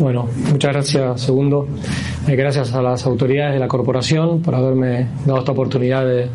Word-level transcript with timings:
Bueno, 0.00 0.26
muchas 0.50 0.72
gracias, 0.72 1.20
segundo. 1.20 1.68
Eh, 2.26 2.34
gracias 2.34 2.72
a 2.72 2.80
las 2.80 3.04
autoridades 3.04 3.52
de 3.52 3.60
la 3.60 3.68
corporación 3.68 4.40
por 4.40 4.54
haberme 4.54 5.08
dado 5.26 5.40
esta 5.40 5.52
oportunidad 5.52 6.06
de, 6.06 6.30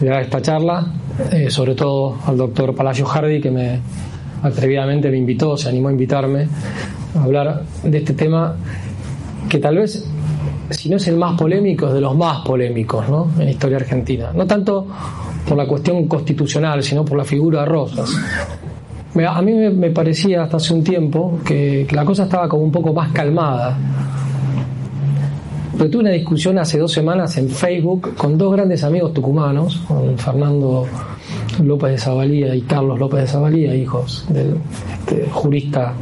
dar 0.00 0.22
esta 0.22 0.42
charla, 0.42 0.92
eh, 1.30 1.50
sobre 1.50 1.76
todo 1.76 2.18
al 2.26 2.36
doctor 2.36 2.74
Palacio 2.74 3.06
Hardy 3.06 3.40
que 3.40 3.52
me 3.52 3.78
atrevidamente 4.42 5.08
me 5.08 5.18
invitó, 5.18 5.56
se 5.56 5.68
animó 5.68 5.86
a 5.86 5.92
invitarme 5.92 6.48
a 7.16 7.22
hablar 7.22 7.62
de 7.84 7.96
este 7.96 8.14
tema 8.14 8.56
que 9.48 9.58
tal 9.60 9.76
vez, 9.76 10.04
si 10.70 10.88
no 10.88 10.96
es 10.96 11.06
el 11.06 11.16
más 11.16 11.38
polémico, 11.38 11.86
es 11.86 11.94
de 11.94 12.00
los 12.00 12.16
más 12.16 12.40
polémicos 12.40 13.08
¿no? 13.08 13.30
en 13.38 13.44
la 13.44 13.50
historia 13.52 13.76
argentina. 13.76 14.32
No 14.34 14.48
tanto 14.48 14.84
por 15.48 15.56
la 15.56 15.66
cuestión 15.68 16.08
constitucional, 16.08 16.82
sino 16.82 17.04
por 17.04 17.18
la 17.18 17.24
figura 17.24 17.60
de 17.60 17.66
Rosas. 17.66 18.10
A 19.26 19.42
mí 19.42 19.52
me 19.52 19.90
parecía 19.90 20.42
hasta 20.44 20.58
hace 20.58 20.74
un 20.74 20.84
tiempo 20.84 21.40
que 21.44 21.86
la 21.90 22.04
cosa 22.04 22.24
estaba 22.24 22.48
como 22.48 22.62
un 22.64 22.72
poco 22.72 22.92
más 22.92 23.10
calmada. 23.12 23.76
Pero 25.78 25.90
tuve 25.90 26.02
una 26.02 26.10
discusión 26.10 26.58
hace 26.58 26.76
dos 26.76 26.90
semanas 26.90 27.36
en 27.38 27.48
Facebook 27.48 28.16
con 28.16 28.36
dos 28.36 28.52
grandes 28.52 28.82
amigos 28.82 29.14
tucumanos, 29.14 29.76
con 29.86 30.18
Fernando 30.18 30.86
López 31.62 31.92
de 31.92 31.98
Zabalía 31.98 32.54
y 32.54 32.62
Carlos 32.62 32.98
López 32.98 33.20
de 33.20 33.26
Zabalía, 33.28 33.74
hijos 33.76 34.26
del 34.28 34.56
este, 34.92 35.28
jurista 35.30 35.94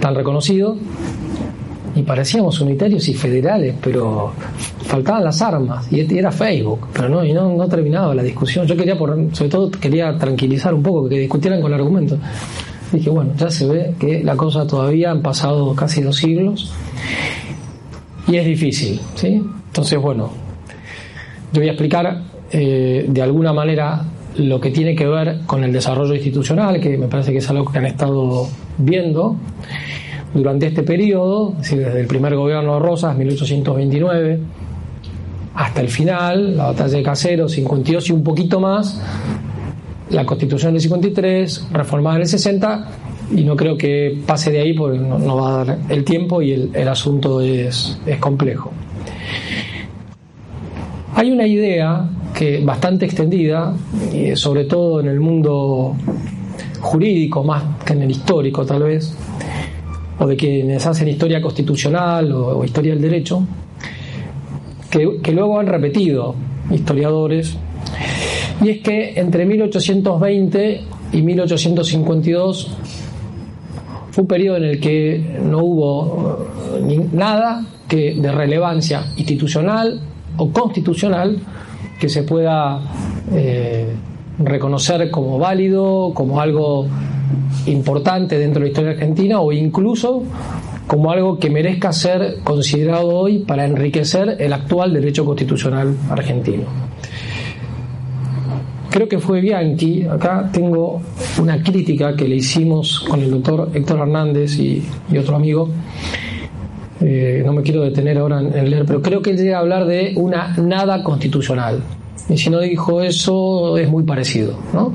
tan 0.00 0.14
reconocido, 0.14 0.76
parecíamos 2.08 2.58
unitarios 2.62 3.06
y 3.08 3.14
federales, 3.14 3.74
pero 3.82 4.32
faltaban 4.84 5.22
las 5.22 5.42
armas 5.42 5.92
y 5.92 6.00
era 6.16 6.32
Facebook, 6.32 6.88
pero 6.94 7.10
no, 7.10 7.22
y 7.22 7.34
no, 7.34 7.54
no 7.54 7.68
terminaba 7.68 8.14
la 8.14 8.22
discusión. 8.22 8.66
Yo 8.66 8.74
quería, 8.76 8.96
por, 8.96 9.14
sobre 9.32 9.50
todo, 9.50 9.70
quería 9.70 10.16
tranquilizar 10.16 10.72
un 10.72 10.82
poco, 10.82 11.06
que 11.06 11.18
discutieran 11.18 11.60
con 11.60 11.74
argumentos. 11.74 12.18
Dije, 12.90 13.10
bueno, 13.10 13.34
ya 13.36 13.50
se 13.50 13.66
ve 13.66 13.94
que 14.00 14.24
la 14.24 14.36
cosa 14.36 14.66
todavía 14.66 15.10
han 15.10 15.20
pasado 15.20 15.74
casi 15.74 16.00
dos 16.00 16.16
siglos 16.16 16.72
y 18.26 18.36
es 18.36 18.46
difícil, 18.46 18.98
¿sí? 19.14 19.42
Entonces, 19.66 20.00
bueno, 20.00 20.30
yo 21.52 21.60
voy 21.60 21.68
a 21.68 21.72
explicar 21.72 22.22
eh, 22.50 23.04
de 23.06 23.22
alguna 23.22 23.52
manera 23.52 24.02
lo 24.38 24.58
que 24.58 24.70
tiene 24.70 24.96
que 24.96 25.06
ver 25.06 25.40
con 25.44 25.62
el 25.62 25.74
desarrollo 25.74 26.14
institucional, 26.14 26.80
que 26.80 26.96
me 26.96 27.08
parece 27.08 27.32
que 27.32 27.38
es 27.38 27.50
algo 27.50 27.70
que 27.70 27.78
han 27.78 27.86
estado 27.86 28.48
viendo 28.78 29.36
durante 30.34 30.66
este 30.66 30.82
periodo, 30.82 31.54
desde 31.58 32.00
el 32.00 32.06
primer 32.06 32.34
gobierno 32.36 32.74
de 32.74 32.80
Rosas, 32.80 33.16
1829, 33.16 34.40
hasta 35.54 35.80
el 35.80 35.88
final, 35.88 36.56
la 36.56 36.66
batalla 36.66 36.96
de 36.96 37.02
Caseros, 37.02 37.52
52 37.52 38.08
y 38.08 38.12
un 38.12 38.22
poquito 38.22 38.60
más, 38.60 39.02
la 40.10 40.24
constitución 40.24 40.72
del 40.72 40.82
53, 40.82 41.68
reformada 41.72 42.16
en 42.16 42.22
el 42.22 42.28
60, 42.28 42.88
y 43.34 43.44
no 43.44 43.56
creo 43.56 43.76
que 43.76 44.18
pase 44.26 44.50
de 44.50 44.60
ahí 44.60 44.72
porque 44.72 44.98
no, 44.98 45.36
va 45.36 45.48
a 45.60 45.64
dar 45.64 45.78
el 45.88 46.04
tiempo 46.04 46.40
y 46.40 46.52
el, 46.52 46.88
asunto 46.88 47.40
es, 47.40 47.98
es 48.06 48.18
complejo. 48.18 48.72
Hay 51.14 51.30
una 51.30 51.46
idea 51.46 52.08
que 52.34 52.60
bastante 52.64 53.06
extendida, 53.06 53.74
sobre 54.34 54.64
todo 54.64 55.00
en 55.00 55.08
el 55.08 55.18
mundo 55.18 55.96
jurídico 56.80 57.42
más 57.42 57.64
que 57.84 57.94
en 57.94 58.02
el 58.02 58.10
histórico 58.12 58.64
tal 58.64 58.84
vez, 58.84 59.16
o 60.18 60.26
de 60.26 60.36
quienes 60.36 60.84
hacen 60.86 61.08
historia 61.08 61.40
constitucional 61.40 62.32
o, 62.32 62.64
historia 62.64 62.92
del 62.92 63.02
derecho, 63.02 63.44
que, 64.90 65.32
luego 65.32 65.58
han 65.58 65.66
repetido 65.66 66.34
historiadores, 66.70 67.56
y 68.62 68.70
es 68.70 68.78
que 68.80 69.18
entre 69.18 69.46
1820 69.46 70.80
y 71.12 71.22
1852 71.22 72.76
fue 74.10 74.22
un 74.22 74.28
periodo 74.28 74.56
en 74.56 74.64
el 74.64 74.80
que 74.80 75.38
no 75.42 75.58
hubo 75.58 76.46
nada 77.12 77.64
que 77.86 78.14
de 78.14 78.32
relevancia 78.32 79.04
institucional 79.16 80.00
o 80.36 80.50
constitucional 80.50 81.38
que 82.00 82.08
se 82.08 82.22
pueda 82.24 82.80
eh, 83.32 83.94
reconocer 84.38 85.10
como 85.10 85.38
válido, 85.38 86.12
como 86.14 86.40
algo 86.40 86.86
importante 87.66 88.38
dentro 88.38 88.60
de 88.60 88.66
la 88.66 88.70
historia 88.70 88.90
argentina 88.92 89.40
o 89.40 89.52
incluso 89.52 90.22
como 90.86 91.10
algo 91.10 91.38
que 91.38 91.50
merezca 91.50 91.92
ser 91.92 92.38
considerado 92.42 93.08
hoy 93.08 93.40
para 93.40 93.66
enriquecer 93.66 94.36
el 94.38 94.52
actual 94.52 94.92
derecho 94.94 95.24
constitucional 95.24 95.94
argentino. 96.08 96.64
Creo 98.90 99.06
que 99.06 99.18
fue 99.18 99.42
Bianchi, 99.42 100.04
acá 100.04 100.48
tengo 100.50 101.02
una 101.40 101.62
crítica 101.62 102.16
que 102.16 102.26
le 102.26 102.36
hicimos 102.36 103.00
con 103.00 103.20
el 103.20 103.30
doctor 103.30 103.70
Héctor 103.74 104.00
Hernández 104.00 104.58
y, 104.58 104.82
otro 105.16 105.36
amigo, 105.36 105.68
eh, 107.00 107.42
no 107.44 107.52
me 107.52 107.62
quiero 107.62 107.82
detener 107.82 108.16
ahora 108.16 108.40
en, 108.40 108.70
leer, 108.70 108.86
pero 108.86 109.02
creo 109.02 109.20
que 109.20 109.30
él 109.30 109.36
llega 109.36 109.58
a 109.58 109.60
hablar 109.60 109.84
de 109.84 110.14
una 110.16 110.56
nada 110.56 111.04
constitucional. 111.04 111.82
Y 112.28 112.36
si 112.36 112.50
no 112.50 112.60
dijo 112.60 113.00
eso, 113.00 113.76
es 113.78 113.88
muy 113.88 114.02
parecido. 114.02 114.54
¿no? 114.72 114.92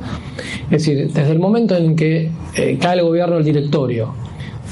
Es 0.66 0.85
decir, 0.85 1.11
desde 1.11 1.31
el 1.31 1.39
momento 1.39 1.75
en 1.75 1.95
que 1.95 2.29
eh, 2.55 2.77
cae 2.79 2.99
el 2.99 3.03
gobierno 3.03 3.35
del 3.35 3.45
directorio, 3.45 4.13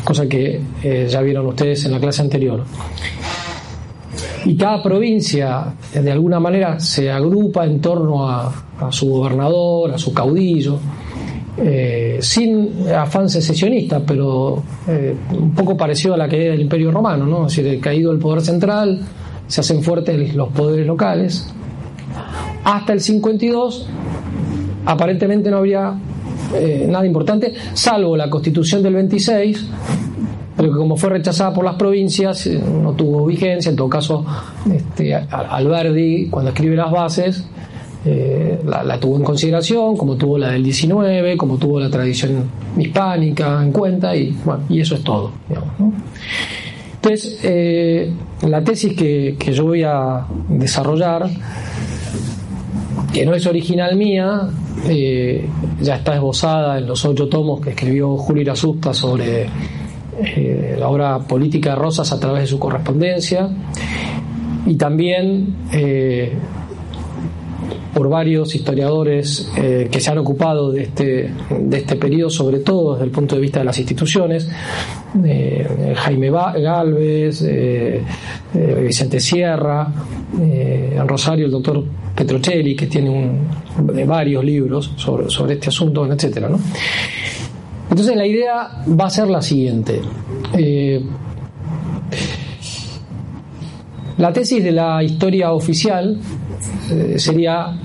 cosa 0.03 0.27
que 0.27 0.61
eh, 0.83 1.07
ya 1.09 1.21
vieron 1.21 1.47
ustedes 1.47 1.85
en 1.85 1.93
la 1.93 1.99
clase 1.99 2.21
anterior, 2.21 2.63
y 4.45 4.55
cada 4.55 4.81
provincia 4.81 5.73
de 5.93 6.11
alguna 6.11 6.39
manera 6.39 6.79
se 6.79 7.11
agrupa 7.11 7.65
en 7.65 7.79
torno 7.79 8.27
a, 8.27 8.51
su 8.89 9.07
gobernador, 9.07 9.93
a 9.93 9.99
su 9.99 10.11
caudillo, 10.11 10.79
eh, 11.57 12.17
sin 12.21 12.87
afán 12.91 13.29
secesionista, 13.29 13.99
pero 13.99 14.63
un 15.31 15.53
poco 15.53 15.77
parecido 15.77 16.15
a 16.15 16.17
la 16.17 16.27
caída 16.27 16.51
del 16.51 16.61
Imperio 16.61 16.89
Romano, 16.89 17.27
¿no? 17.27 17.45
es 17.45 17.55
decir, 17.55 17.79
caído 17.79 18.11
el 18.11 18.17
poder 18.17 18.41
central, 18.41 18.99
se 19.45 19.61
hacen 19.61 19.83
fuertes 19.83 20.33
los 20.33 20.49
poderes 20.49 20.87
locales, 20.87 21.53
hasta 22.63 22.93
el 22.93 23.01
52 23.01 23.87
aparentemente 24.85 25.49
no 25.49 25.57
habría 25.57 25.95
eh, 26.53 26.85
nada 26.89 27.05
importante, 27.05 27.53
salvo 27.73 28.17
la 28.17 28.29
constitución 28.29 28.83
del 28.83 28.95
26, 28.95 29.65
pero 30.57 30.71
que 30.71 30.77
como 30.77 30.97
fue 30.97 31.11
rechazada 31.11 31.53
por 31.53 31.63
las 31.63 31.75
provincias, 31.75 32.47
eh, 32.47 32.59
no 32.59 32.93
tuvo 32.93 33.25
vigencia, 33.25 33.69
en 33.69 33.75
todo 33.75 33.89
caso, 33.89 34.25
este, 34.71 35.15
Alberdi, 35.15 36.27
cuando 36.29 36.51
escribe 36.51 36.75
las 36.75 36.91
bases, 36.91 37.47
eh, 38.03 38.59
la, 38.65 38.99
tuvo 38.99 39.17
en 39.17 39.23
consideración, 39.23 39.95
como 39.95 40.15
tuvo 40.17 40.37
la 40.37 40.49
del 40.49 40.63
19, 40.63 41.37
como 41.37 41.57
tuvo 41.57 41.79
la 41.79 41.89
tradición 41.89 42.49
hispánica 42.77 43.63
en 43.63 43.71
cuenta, 43.71 44.15
y 44.15 44.35
bueno, 44.43 44.63
y 44.67 44.81
eso 44.81 44.95
es 44.95 45.03
todo. 45.03 45.31
Entonces, 46.95 47.39
la 48.41 48.63
tesis 48.63 48.93
que, 48.93 49.35
que 49.39 49.53
yo 49.53 49.65
voy 49.65 49.83
a 49.83 50.25
desarrollar 50.49 51.29
que 53.13 53.25
no 53.25 53.33
es 53.33 53.45
original 53.45 53.95
mía, 53.95 54.47
eh, 54.87 55.45
ya 55.81 55.95
está 55.95 56.15
esbozada 56.15 56.77
en 56.77 56.87
los 56.87 57.03
ocho 57.05 57.27
tomos 57.27 57.61
que 57.61 57.71
escribió 57.71 58.17
Julio 58.17 58.43
Irasusta 58.43 58.93
sobre 58.93 59.47
eh, 60.19 60.75
la 60.79 60.87
obra 60.87 61.19
política 61.19 61.71
de 61.71 61.75
Rosas 61.75 62.11
a 62.11 62.19
través 62.19 62.41
de 62.43 62.47
su 62.47 62.59
correspondencia, 62.59 63.49
y 64.65 64.75
también 64.75 65.55
eh, 65.73 66.33
por 67.93 68.09
varios 68.09 68.55
historiadores 68.55 69.51
que 69.55 69.99
se 69.99 70.11
han 70.11 70.17
ocupado 70.17 70.71
de 70.71 70.83
este, 70.83 71.31
de 71.59 71.77
este 71.77 71.95
periodo, 71.95 72.29
sobre 72.29 72.59
todo 72.59 72.93
desde 72.93 73.05
el 73.05 73.11
punto 73.11 73.35
de 73.35 73.41
vista 73.41 73.59
de 73.59 73.65
las 73.65 73.77
instituciones, 73.77 74.49
Jaime 75.95 76.29
Galvez, 76.29 77.43
Vicente 78.53 79.19
Sierra, 79.19 79.87
en 80.39 81.07
Rosario 81.07 81.45
el 81.45 81.51
doctor 81.51 81.83
Petrocelli, 82.15 82.75
que 82.75 82.87
tiene 82.87 83.31
varios 84.05 84.43
libros 84.43 84.93
sobre, 84.95 85.29
sobre 85.29 85.53
este 85.53 85.69
asunto, 85.69 86.05
¿no? 86.05 86.59
Entonces 87.91 88.15
la 88.15 88.25
idea 88.25 88.83
va 88.87 89.05
a 89.05 89.09
ser 89.09 89.27
la 89.27 89.41
siguiente. 89.41 90.01
Eh, 90.57 91.03
la 94.17 94.31
tesis 94.31 94.63
de 94.63 94.71
la 94.71 95.03
historia 95.03 95.51
oficial 95.51 96.17
eh, 96.89 97.19
sería 97.19 97.77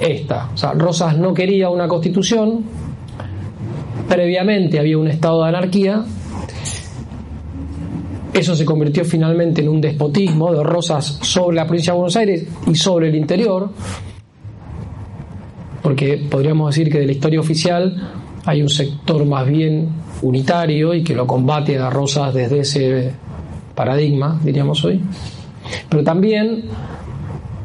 esta. 0.00 0.50
O 0.54 0.56
sea, 0.56 0.72
Rosas 0.72 1.16
no 1.16 1.34
quería 1.34 1.68
una 1.70 1.88
constitución, 1.88 2.64
previamente 4.08 4.78
había 4.78 4.98
un 4.98 5.08
estado 5.08 5.42
de 5.42 5.48
anarquía, 5.48 6.04
eso 8.32 8.56
se 8.56 8.64
convirtió 8.64 9.04
finalmente 9.04 9.60
en 9.60 9.68
un 9.68 9.80
despotismo 9.80 10.52
de 10.54 10.62
Rosas 10.62 11.18
sobre 11.20 11.56
la 11.56 11.66
provincia 11.66 11.92
de 11.92 11.98
Buenos 11.98 12.16
Aires 12.16 12.46
y 12.66 12.74
sobre 12.74 13.08
el 13.08 13.14
interior, 13.14 13.70
porque 15.82 16.26
podríamos 16.30 16.74
decir 16.74 16.90
que 16.90 17.00
de 17.00 17.06
la 17.06 17.12
historia 17.12 17.40
oficial 17.40 18.10
hay 18.44 18.62
un 18.62 18.70
sector 18.70 19.24
más 19.26 19.46
bien 19.46 19.88
unitario 20.22 20.94
y 20.94 21.04
que 21.04 21.14
lo 21.14 21.26
combate 21.26 21.78
a 21.78 21.90
Rosas 21.90 22.32
desde 22.32 22.60
ese 22.60 23.12
paradigma, 23.74 24.40
diríamos 24.42 24.82
hoy. 24.84 25.00
Pero 25.88 26.02
también 26.02 26.64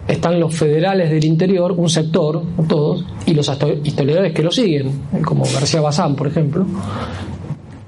están 0.08 0.40
los 0.40 0.56
federales 0.56 1.10
del 1.10 1.26
interior, 1.26 1.74
un 1.74 1.90
sector, 1.90 2.42
todos, 2.68 3.06
y 3.26 3.34
los 3.34 3.52
historiadores 3.84 4.34
que 4.34 4.44
lo 4.44 4.52
siguen, 4.52 4.92
como 5.24 5.44
García 5.44 5.82
Bazán, 5.82 6.16
por 6.16 6.28
ejemplo, 6.28 6.66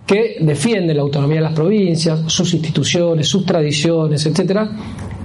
que 0.05 0.37
defiende 0.41 0.93
la 0.93 1.01
autonomía 1.01 1.37
de 1.37 1.43
las 1.43 1.53
provincias, 1.53 2.21
sus 2.27 2.53
instituciones, 2.53 3.27
sus 3.27 3.45
tradiciones, 3.45 4.25
etcétera, 4.25 4.69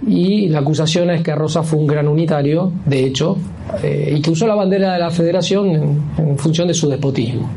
y 0.06 0.48
la 0.48 0.58
acusación 0.58 1.10
es 1.10 1.22
que 1.22 1.34
Rosa 1.34 1.62
fue 1.62 1.78
un 1.78 1.86
gran 1.86 2.06
unitario, 2.06 2.70
de 2.84 3.04
hecho, 3.04 3.38
eh, 3.82 4.14
y 4.16 4.20
que 4.20 4.30
usó 4.30 4.46
la 4.46 4.54
bandera 4.54 4.92
de 4.92 4.98
la 4.98 5.10
federación 5.10 6.02
en, 6.18 6.38
función 6.38 6.68
de 6.68 6.74
su 6.74 6.88
despotismo. 6.88 7.48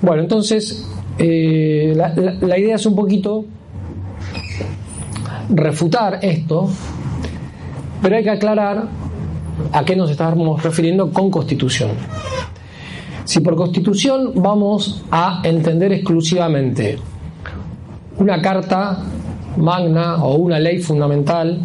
Bueno, 0.00 0.22
entonces, 0.22 0.88
eh, 1.18 1.92
la, 1.94 2.58
idea 2.58 2.76
es 2.76 2.86
un 2.86 2.94
poquito 2.94 3.44
refutar 5.50 6.20
esto, 6.22 6.70
pero 8.02 8.16
hay 8.16 8.22
que 8.22 8.30
aclarar 8.30 8.88
a 9.72 9.84
qué 9.84 9.96
nos 9.96 10.10
estamos 10.10 10.62
refiriendo 10.62 11.10
con 11.12 11.30
constitución. 11.30 11.90
Si 13.24 13.40
por 13.40 13.56
constitución 13.56 14.32
vamos 14.36 15.04
a 15.10 15.40
entender 15.42 15.92
exclusivamente 15.92 16.98
una 18.18 18.40
carta 18.40 19.02
magna 19.56 20.22
o 20.24 20.36
una 20.36 20.58
ley 20.58 20.80
fundamental 20.80 21.60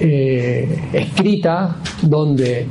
eh, 0.00 0.78
escrita 0.92 1.76
donde 2.02 2.66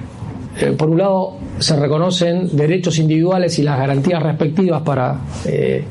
eh, 0.60 0.72
por 0.78 0.90
un 0.90 0.98
lado 0.98 1.38
se 1.60 1.76
reconocen 1.76 2.56
derechos 2.56 3.00
individuales 3.00 3.58
y 3.60 3.64
las 3.64 3.78
garantías 3.78 4.22
respectivas 4.22 4.82
para 4.82 5.20
eh, 5.46 5.84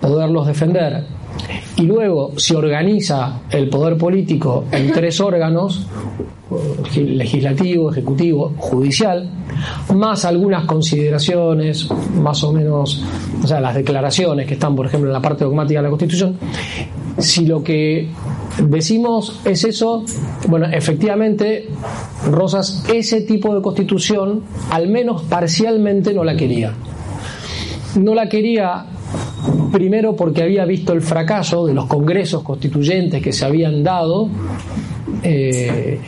poderlos 0.00 0.46
defender 0.46 1.04
y 1.76 1.82
luego 1.82 2.32
se 2.36 2.56
organiza 2.56 3.40
el 3.50 3.68
poder 3.68 3.96
político 3.96 4.64
en 4.72 4.92
tres 4.92 5.20
órganos, 5.20 5.86
legislativo, 6.96 7.90
ejecutivo, 7.90 8.54
judicial, 8.56 9.30
más 9.94 10.24
algunas 10.24 10.64
consideraciones, 10.64 11.88
más 12.14 12.42
o 12.42 12.52
menos, 12.52 13.04
o 13.42 13.46
sea, 13.46 13.60
las 13.60 13.74
declaraciones 13.74 14.46
que 14.46 14.54
están, 14.54 14.74
por 14.74 14.86
ejemplo, 14.86 15.08
en 15.08 15.12
la 15.12 15.20
parte 15.20 15.44
dogmática 15.44 15.80
de 15.80 15.84
la 15.84 15.90
Constitución, 15.90 16.36
si 17.18 17.46
lo 17.46 17.62
que 17.62 18.08
decimos 18.62 19.40
es 19.44 19.64
eso, 19.64 20.04
bueno, 20.48 20.66
efectivamente, 20.66 21.68
Rosas, 22.30 22.84
ese 22.92 23.22
tipo 23.22 23.54
de 23.54 23.62
constitución, 23.62 24.42
al 24.70 24.88
menos 24.88 25.22
parcialmente, 25.22 26.12
no 26.14 26.24
la 26.24 26.36
quería. 26.36 26.72
No 27.96 28.14
la 28.14 28.28
quería 28.28 28.86
primero 29.78 30.16
porque 30.16 30.42
había 30.42 30.64
visto 30.64 30.92
el 30.92 31.00
fracaso 31.02 31.64
de 31.64 31.72
los 31.72 31.86
congresos 31.86 32.42
constituyentes 32.42 33.22
que 33.22 33.32
se 33.32 33.44
habían 33.44 33.84
dado 33.84 34.28
eh, 35.22 36.00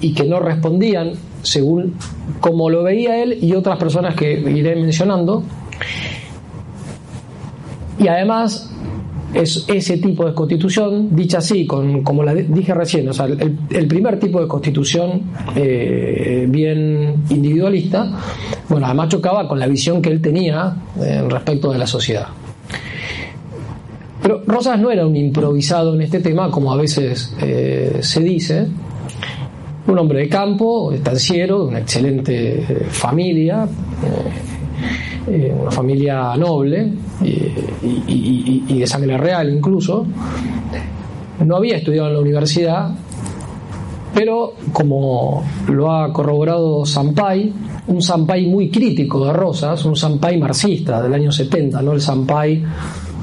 y 0.00 0.12
que 0.12 0.24
no 0.24 0.40
respondían 0.40 1.12
según 1.40 1.94
como 2.40 2.68
lo 2.68 2.82
veía 2.82 3.22
él 3.22 3.38
y 3.40 3.54
otras 3.54 3.78
personas 3.78 4.16
que 4.16 4.32
iré 4.32 4.74
mencionando. 4.74 5.44
Y 8.00 8.08
además 8.08 8.74
es 9.34 9.66
ese 9.68 9.98
tipo 9.98 10.26
de 10.26 10.34
constitución, 10.34 11.14
dicha 11.14 11.38
así, 11.38 11.64
con, 11.64 12.02
como 12.02 12.24
la 12.24 12.34
dije 12.34 12.74
recién, 12.74 13.08
o 13.08 13.12
sea, 13.12 13.26
el, 13.26 13.86
primer 13.86 14.18
tipo 14.18 14.40
de 14.40 14.48
constitución 14.48 15.22
eh, 15.54 16.44
bien 16.48 17.22
individualista, 17.30 18.18
bueno, 18.68 18.86
además 18.86 19.10
chocaba 19.10 19.46
con 19.46 19.60
la 19.60 19.68
visión 19.68 20.02
que 20.02 20.10
él 20.10 20.20
tenía 20.20 20.74
eh, 21.00 21.22
respecto 21.30 21.70
de 21.70 21.78
la 21.78 21.86
sociedad. 21.86 22.26
Rosas 24.52 24.78
no 24.78 24.90
era 24.90 25.06
un 25.06 25.16
improvisado 25.16 25.94
en 25.94 26.02
este 26.02 26.20
tema, 26.20 26.50
como 26.50 26.72
a 26.72 26.76
veces 26.76 27.34
eh, 27.40 27.98
se 28.00 28.20
dice, 28.20 28.66
un 29.86 29.98
hombre 29.98 30.20
de 30.20 30.28
campo, 30.28 30.92
estanciero, 30.92 31.64
de 31.64 31.68
una 31.68 31.78
excelente 31.80 32.86
familia 32.90 33.66
eh, 35.28 35.54
una 35.56 35.70
familia 35.70 36.36
noble 36.36 36.92
y, 37.22 38.78
de 38.78 38.86
sangre 38.86 39.16
real 39.16 39.54
incluso. 39.54 40.04
No 41.44 41.56
había 41.56 41.76
estudiado 41.76 42.08
en 42.08 42.14
la 42.14 42.20
universidad, 42.20 42.90
pero 44.12 44.54
como 44.72 45.44
lo 45.68 45.92
ha 45.92 46.12
corroborado 46.12 46.84
Sampay, 46.84 47.52
un 47.86 48.02
Sampay 48.02 48.46
muy 48.46 48.68
crítico 48.68 49.24
de 49.24 49.32
Rosas, 49.32 49.84
un 49.84 49.94
Sampay 49.94 50.38
marxista 50.38 51.00
del 51.00 51.14
año 51.14 51.30
70, 51.30 51.82
no 51.82 51.92
el 51.92 52.00
Sampay 52.00 52.64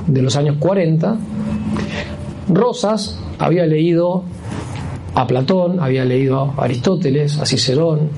de 0.07 0.22
los 0.22 0.36
años 0.36 0.57
40, 0.60 1.18
Rosas 2.50 3.19
había 3.38 3.66
leído 3.66 4.24
a 5.16 5.28
Platón, 5.28 5.80
había 5.80 6.06
leído 6.06 6.54
a 6.57 6.63
Aristóteles, 6.63 7.40
a 7.40 7.46
Cicerón, 7.46 8.10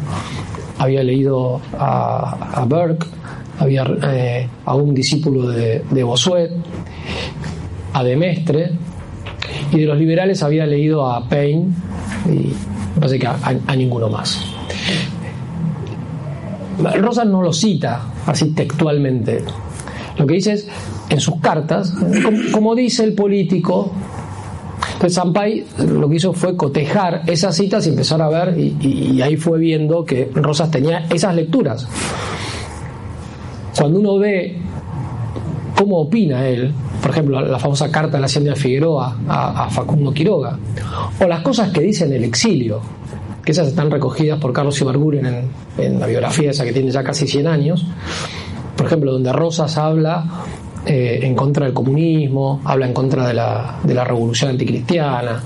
había 0.77 1.03
leído 1.03 1.61
a, 1.77 2.61
a 2.61 2.65
Burke, 2.65 3.05
había 3.59 3.85
eh, 4.03 4.47
a 4.65 4.75
un 4.75 4.93
discípulo 4.93 5.47
de, 5.49 5.83
de 5.89 6.03
Bossuet, 6.03 6.51
a 7.93 8.03
Demestre, 8.03 8.71
y 9.71 9.79
de 9.79 9.85
los 9.85 9.97
liberales 9.97 10.43
había 10.43 10.65
leído 10.65 11.09
a 11.09 11.27
Paine 11.27 11.67
y 12.29 12.53
parece 12.99 13.19
que 13.19 13.27
a, 13.27 13.75
ninguno 13.75 14.09
más. 14.09 14.39
Rosas 16.99 17.27
no 17.27 17.41
lo 17.41 17.53
cita 17.53 18.01
así 18.25 18.51
textualmente. 18.51 19.43
Lo 20.17 20.25
que 20.25 20.33
dice 20.35 20.53
es, 20.53 20.67
en 21.11 21.19
sus 21.19 21.39
cartas, 21.39 21.93
como, 22.51 22.73
dice 22.73 23.03
el 23.03 23.13
político, 23.13 23.91
entonces 24.93 25.13
Sampay 25.13 25.65
lo 25.87 26.09
que 26.09 26.15
hizo 26.15 26.33
fue 26.33 26.55
cotejar 26.55 27.21
esas 27.27 27.55
citas 27.55 27.85
y 27.85 27.89
empezar 27.89 28.21
a 28.21 28.29
ver, 28.29 28.57
y 28.57 29.21
ahí 29.21 29.37
fue 29.37 29.59
viendo 29.59 30.03
que 30.03 30.31
Rosas 30.33 30.71
tenía 30.71 31.05
esas 31.09 31.35
lecturas. 31.35 31.87
Cuando 33.77 33.99
uno 33.99 34.17
ve 34.17 34.57
cómo 35.75 36.01
opina 36.01 36.47
él, 36.47 36.73
por 37.01 37.11
ejemplo, 37.11 37.41
la 37.41 37.57
famosa 37.57 37.91
carta 37.91 38.17
de 38.17 38.19
la 38.19 38.25
Hacienda 38.27 38.51
de 38.51 38.57
Figueroa 38.57 39.17
a, 39.27 39.69
Facundo 39.69 40.13
Quiroga, 40.13 40.57
o 41.19 41.27
las 41.27 41.41
cosas 41.41 41.71
que 41.71 41.81
dice 41.81 42.05
en 42.05 42.13
el 42.13 42.23
exilio, 42.23 42.79
que 43.43 43.53
esas 43.53 43.69
están 43.69 43.89
recogidas 43.89 44.39
por 44.39 44.53
Carlos 44.53 44.79
Ibarguren 44.79 45.49
en, 45.77 45.99
la 45.99 46.05
biografía 46.05 46.51
esa 46.51 46.63
que 46.63 46.73
tiene 46.73 46.91
ya 46.91 47.03
casi 47.03 47.27
100 47.27 47.47
años, 47.47 47.87
por 48.77 48.85
ejemplo, 48.85 49.11
donde 49.11 49.33
Rosas 49.33 49.77
habla 49.77 50.25
eh, 50.85 51.19
en 51.21 51.35
contra 51.35 51.65
del 51.65 51.73
comunismo, 51.73 52.61
habla 52.65 52.87
en 52.87 52.93
contra 52.93 53.27
de 53.27 53.33
la, 53.33 53.79
de 53.83 53.93
la 53.93 54.03
revolución 54.03 54.51
anticristiana, 54.51 55.41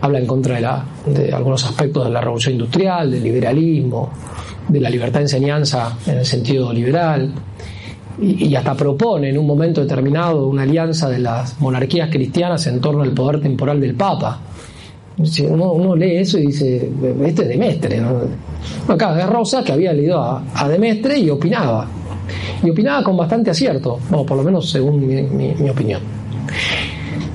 habla 0.00 0.18
en 0.18 0.26
contra 0.26 0.56
de, 0.56 0.60
la, 0.60 0.84
de 1.06 1.32
algunos 1.32 1.64
aspectos 1.64 2.04
de 2.04 2.10
la 2.10 2.20
revolución 2.20 2.54
industrial, 2.54 3.10
del 3.10 3.22
liberalismo, 3.22 4.10
de 4.68 4.80
la 4.80 4.90
libertad 4.90 5.20
de 5.20 5.24
enseñanza 5.24 5.96
en 6.06 6.18
el 6.18 6.26
sentido 6.26 6.72
liberal, 6.72 7.32
y, 8.18 8.54
hasta 8.54 8.74
propone 8.74 9.28
en 9.30 9.38
un 9.38 9.46
momento 9.46 9.82
determinado 9.82 10.48
una 10.48 10.62
alianza 10.62 11.08
de 11.08 11.18
las 11.18 11.60
monarquías 11.60 12.08
cristianas 12.10 12.66
en 12.66 12.80
torno 12.80 13.02
al 13.02 13.12
poder 13.12 13.40
temporal 13.40 13.80
del 13.80 13.94
Papa. 13.94 14.40
Uno, 15.48 15.96
lee 15.96 16.16
eso 16.16 16.38
y 16.38 16.46
dice, 16.46 16.90
este 17.24 17.42
es 17.42 17.48
Demestre. 17.48 18.00
¿no? 18.00 18.20
Acá 18.88 19.26
Rosa 19.26 19.62
que 19.62 19.72
había 19.72 19.92
leído 19.92 20.20
a, 20.20 20.68
Demestre 20.68 21.18
y 21.18 21.30
opinaba. 21.30 21.88
Y 22.66 22.70
opinaba 22.70 23.02
con 23.02 23.16
bastante 23.16 23.50
acierto, 23.50 23.98
o 24.10 24.26
por 24.26 24.36
lo 24.36 24.42
menos 24.42 24.68
según 24.68 25.06
mi 25.06 25.70
opinión. 25.70 26.02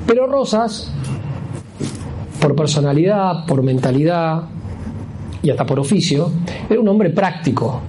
Pero 0.06 0.28
Rosas, 0.28 0.92
por 2.40 2.56
personalidad, 2.56 3.46
por 3.46 3.64
mentalidad, 3.64 4.44
y 5.44 5.50
hasta 5.50 5.66
por 5.66 5.80
oficio, 5.80 6.32
era 6.70 6.80
un 6.80 6.88
hombre 6.88 7.10
práctico. 7.10 7.82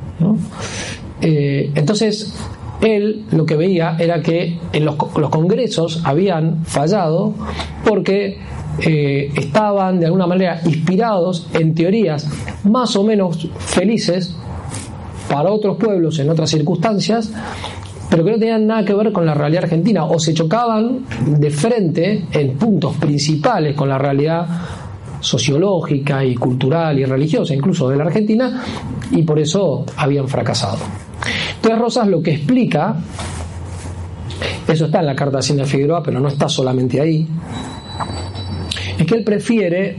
Eh, 1.21 1.71
entonces, 1.75 2.35
él 2.81 3.25
lo 3.31 3.45
que 3.47 3.57
veía 3.57 3.97
era 3.99 4.23
que 4.23 4.59
en 4.73 4.85
los, 4.85 4.97
congresos 4.97 6.03
habían 6.05 6.65
fallado 6.65 7.35
porque 7.85 8.39
eh, 8.81 9.31
estaban 9.37 10.01
de 10.01 10.07
alguna 10.07 10.27
manera 10.27 10.61
inspirados 10.65 11.49
en 11.55 11.75
teorías 11.75 12.29
más 12.65 12.97
o 12.97 13.05
menos 13.05 13.49
felices 13.59 14.35
para 15.33 15.51
otros 15.51 15.79
pueblos 15.79 16.19
en 16.19 16.29
otras 16.29 16.51
circunstancias, 16.51 17.33
pero 18.11 18.23
que 18.23 18.33
no 18.33 18.39
tenían 18.39 18.67
nada 18.67 18.85
que 18.85 18.93
ver 18.93 19.13
con 19.13 19.25
la 19.25 19.33
realidad 19.33 19.65
argentina 19.65 20.05
o 20.05 20.19
se 20.19 20.35
chocaban 20.35 21.07
de 21.27 21.51
frente 21.51 22.27
en 22.33 22.59
puntos 22.59 22.99
principales 22.99 23.75
con 23.75 23.89
la 23.89 23.97
realidad 23.97 24.47
sociológica 25.21 26.23
y 26.23 26.35
cultural 26.35 26.99
y 26.99 27.07
religiosa, 27.07 27.55
incluso 27.55 27.89
de 27.89 27.97
la 27.97 28.05
Argentina, 28.05 28.63
y 29.11 29.23
por 29.23 29.39
eso 29.39 29.87
habían 29.97 30.29
fracasado. 30.29 30.81
Entonces 31.55 31.81
Rosas 31.81 32.09
lo 32.09 32.23
que 32.23 32.33
explica, 32.33 32.97
eso 34.69 34.85
está 34.85 35.01
en 35.01 35.07
la 35.07 35.17
carta 35.17 35.39
de 35.39 35.41
Hacienda 35.41 35.65
Figueroa, 35.65 36.03
pero 36.03 36.21
no 36.21 36.29
está 36.29 36.47
solamente 36.47 37.01
ahí, 37.01 37.27
es 38.99 39.07
que 39.07 39.15
él 39.15 39.25
prefiere 39.25 39.97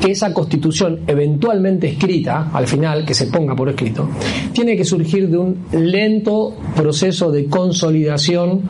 que 0.00 0.12
esa 0.12 0.32
constitución 0.32 1.00
eventualmente 1.06 1.88
escrita, 1.88 2.50
al 2.52 2.66
final, 2.66 3.04
que 3.04 3.14
se 3.14 3.26
ponga 3.26 3.54
por 3.54 3.68
escrito, 3.68 4.08
tiene 4.52 4.76
que 4.76 4.84
surgir 4.84 5.28
de 5.28 5.38
un 5.38 5.64
lento 5.72 6.54
proceso 6.74 7.30
de 7.30 7.46
consolidación 7.46 8.62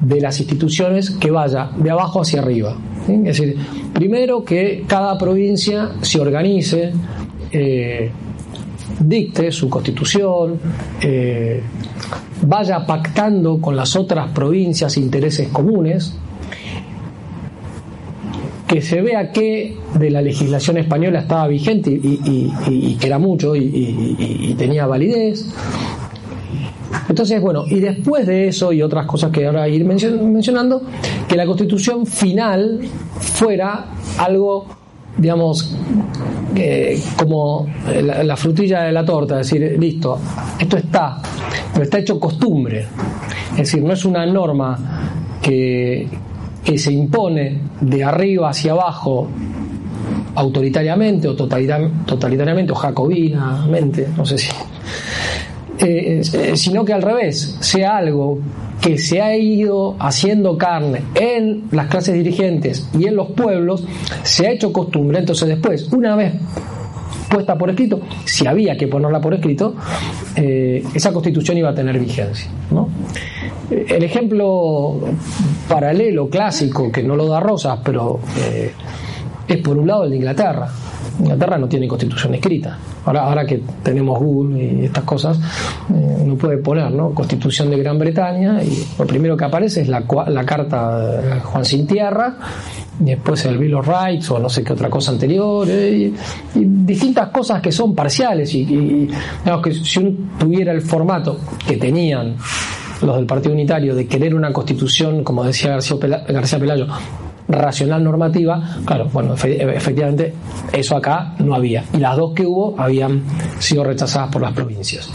de 0.00 0.20
las 0.20 0.38
instituciones 0.40 1.10
que 1.10 1.30
vaya 1.30 1.70
de 1.76 1.90
abajo 1.90 2.20
hacia 2.20 2.40
arriba. 2.40 2.76
Es 3.08 3.38
decir, 3.38 3.56
primero 3.92 4.44
que 4.44 4.84
cada 4.86 5.16
provincia 5.18 5.92
se 6.00 6.20
organice, 6.20 6.92
eh, 7.52 8.10
dicte 9.00 9.52
su 9.52 9.68
constitución, 9.68 10.58
eh, 11.00 11.62
vaya 12.42 12.86
pactando 12.86 13.60
con 13.60 13.76
las 13.76 13.96
otras 13.96 14.30
provincias 14.30 14.96
intereses 14.96 15.48
comunes, 15.48 16.16
que 18.74 18.82
se 18.82 19.00
vea 19.02 19.30
que 19.30 19.76
de 19.94 20.10
la 20.10 20.20
legislación 20.20 20.78
española 20.78 21.20
estaba 21.20 21.46
vigente 21.46 21.92
y, 21.92 22.96
que 22.98 23.06
era 23.06 23.20
mucho 23.20 23.54
y, 23.54 24.52
tenía 24.58 24.84
validez. 24.84 25.46
Entonces, 27.08 27.40
bueno, 27.40 27.66
y 27.70 27.78
después 27.78 28.26
de 28.26 28.48
eso 28.48 28.72
y 28.72 28.82
otras 28.82 29.06
cosas 29.06 29.30
que 29.30 29.46
ahora 29.46 29.68
ir 29.68 29.84
mencionando, 29.84 30.82
que 31.28 31.36
la 31.36 31.46
constitución 31.46 32.04
final 32.04 32.80
fuera 33.20 33.92
algo, 34.18 34.66
digamos, 35.18 35.76
como 37.16 37.68
la, 38.02 38.36
frutilla 38.36 38.82
de 38.82 38.90
la 38.90 39.04
torta, 39.04 39.38
es 39.38 39.52
decir, 39.52 39.78
listo, 39.78 40.18
esto 40.58 40.78
está, 40.78 41.22
pero 41.72 41.84
está 41.84 42.00
hecho 42.00 42.18
costumbre. 42.18 42.88
Es 43.52 43.58
decir, 43.58 43.84
no 43.84 43.92
es 43.92 44.04
una 44.04 44.26
norma 44.26 45.20
que, 45.40 46.08
que 46.64 46.78
se 46.78 46.92
impone 46.92 47.58
de 47.80 48.02
arriba 48.02 48.50
hacia 48.50 48.72
abajo 48.72 49.28
autoritariamente 50.34 51.28
o 51.28 51.34
totalitariamente 51.34 52.72
o 52.72 52.74
jacobinamente, 52.74 54.08
no 54.16 54.24
sé 54.24 54.38
si, 54.38 54.50
eh, 55.78 56.22
eh, 56.32 56.56
sino 56.56 56.84
que 56.84 56.92
al 56.92 57.02
revés, 57.02 57.56
sea 57.60 57.98
algo 57.98 58.38
que 58.80 58.98
se 58.98 59.20
ha 59.20 59.36
ido 59.36 59.96
haciendo 59.98 60.58
carne 60.58 61.02
en 61.14 61.64
las 61.70 61.88
clases 61.88 62.14
dirigentes 62.14 62.88
y 62.98 63.06
en 63.06 63.16
los 63.16 63.30
pueblos, 63.30 63.84
se 64.22 64.46
ha 64.46 64.50
hecho 64.50 64.72
costumbre, 64.72 65.18
entonces 65.18 65.48
después, 65.48 65.92
una 65.92 66.16
vez 66.16 66.34
puesta 67.30 67.56
por 67.56 67.70
escrito, 67.70 68.00
si 68.24 68.46
había 68.46 68.76
que 68.76 68.86
ponerla 68.86 69.20
por 69.20 69.34
escrito, 69.34 69.74
eh, 70.36 70.84
esa 70.94 71.12
constitución 71.12 71.58
iba 71.58 71.70
a 71.70 71.74
tener 71.74 71.98
vigencia. 71.98 72.48
¿no? 72.70 72.88
El 73.70 74.02
ejemplo 74.04 75.00
paralelo, 75.68 76.28
clásico, 76.28 76.92
que 76.92 77.02
no 77.02 77.16
lo 77.16 77.26
da 77.26 77.40
Rosas, 77.40 77.80
pero 77.82 78.20
eh, 78.38 78.72
es 79.48 79.56
por 79.58 79.78
un 79.78 79.86
lado 79.86 80.04
el 80.04 80.10
de 80.10 80.16
Inglaterra. 80.16 80.68
Inglaterra 81.20 81.58
no 81.58 81.68
tiene 81.68 81.86
constitución 81.86 82.34
escrita. 82.34 82.76
Ahora, 83.04 83.44
que 83.46 83.62
tenemos 83.82 84.18
Google 84.18 84.62
y 84.62 84.84
estas 84.86 85.04
cosas, 85.04 85.38
eh, 85.90 86.16
uno 86.20 86.36
puede 86.36 86.58
poner 86.58 86.90
¿no? 86.90 87.10
Constitución 87.10 87.70
de 87.70 87.78
Gran 87.78 87.98
Bretaña 87.98 88.62
y 88.62 88.84
lo 88.98 89.06
primero 89.06 89.36
que 89.36 89.44
aparece 89.44 89.82
es 89.82 89.88
la, 89.88 90.04
carta 90.06 90.98
de 90.98 91.40
Juan 91.40 91.64
Sin 91.64 91.86
Tierra 91.86 92.36
y 93.00 93.04
después 93.04 93.44
el 93.44 93.58
Bill 93.58 93.74
of 93.74 93.86
Rights 93.86 94.30
o 94.30 94.38
no 94.38 94.48
sé 94.48 94.64
qué 94.64 94.72
otra 94.72 94.88
cosa 94.88 95.12
anterior 95.12 95.66
eh, 95.68 96.12
y, 96.54 96.64
distintas 96.64 97.28
cosas 97.28 97.60
que 97.60 97.72
son 97.72 97.94
parciales 97.94 98.54
y, 98.54 98.60
y 98.60 99.10
que 99.62 99.74
si 99.74 99.98
uno 99.98 100.12
tuviera 100.38 100.72
el 100.72 100.80
formato 100.80 101.38
que 101.66 101.76
tenían 101.76 102.36
los 103.04 103.16
del 103.16 103.26
Partido 103.26 103.54
Unitario 103.54 103.94
de 103.94 104.06
querer 104.06 104.34
una 104.34 104.52
constitución, 104.52 105.24
como 105.24 105.44
decía 105.44 105.72
García 105.72 106.58
Pelayo, 106.58 106.86
racional 107.46 108.02
normativa, 108.02 108.78
claro, 108.84 109.08
bueno, 109.12 109.34
efectivamente 109.34 110.32
eso 110.72 110.96
acá 110.96 111.34
no 111.38 111.54
había. 111.54 111.84
Y 111.92 111.98
las 111.98 112.16
dos 112.16 112.32
que 112.34 112.46
hubo 112.46 112.74
habían 112.78 113.22
sido 113.58 113.84
rechazadas 113.84 114.30
por 114.30 114.42
las 114.42 114.52
provincias. 114.52 115.10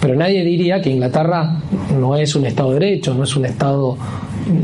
Pero 0.00 0.14
nadie 0.14 0.42
diría 0.44 0.80
que 0.80 0.90
Inglaterra 0.90 1.60
no 1.98 2.16
es 2.16 2.34
un 2.34 2.46
Estado 2.46 2.70
de 2.70 2.80
Derecho, 2.80 3.14
no 3.14 3.24
es 3.24 3.36
un 3.36 3.44
Estado 3.44 3.96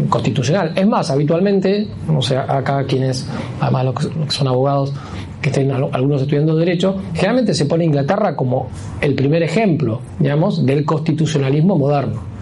constitucional. 0.08 0.72
Es 0.74 0.86
más, 0.86 1.10
habitualmente, 1.10 1.86
no 2.08 2.22
sé, 2.22 2.36
acá 2.36 2.84
quienes, 2.84 3.28
además 3.60 3.84
los 3.84 3.94
que 3.94 4.30
son 4.30 4.48
abogados, 4.48 4.94
que 5.40 5.48
estén 5.50 5.72
algunos 5.72 6.22
estudiando 6.22 6.56
Derecho, 6.56 6.96
generalmente 7.12 7.52
se 7.52 7.66
pone 7.66 7.84
Inglaterra 7.84 8.36
como 8.36 8.68
el 9.00 9.14
primer 9.14 9.42
ejemplo, 9.42 10.00
digamos, 10.18 10.64
del 10.64 10.84
constitucionalismo 10.84 11.76
moderno. 11.76 12.32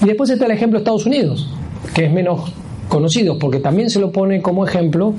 Y 0.00 0.06
después 0.06 0.30
está 0.30 0.46
el 0.46 0.52
ejemplo 0.52 0.78
de 0.78 0.82
Estados 0.82 1.06
Unidos, 1.06 1.48
que 1.94 2.06
es 2.06 2.12
menos 2.12 2.52
conocido, 2.88 3.38
porque 3.38 3.60
también 3.60 3.90
se 3.90 4.00
lo 4.00 4.12
pone 4.12 4.42
como 4.42 4.66
ejemplo 4.66 5.14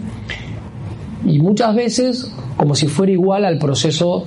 y 1.25 1.40
muchas 1.40 1.75
veces 1.75 2.32
como 2.56 2.75
si 2.75 2.88
fuera 2.88 3.12
igual 3.12 3.46
al 3.46 3.58
proceso 3.58 4.25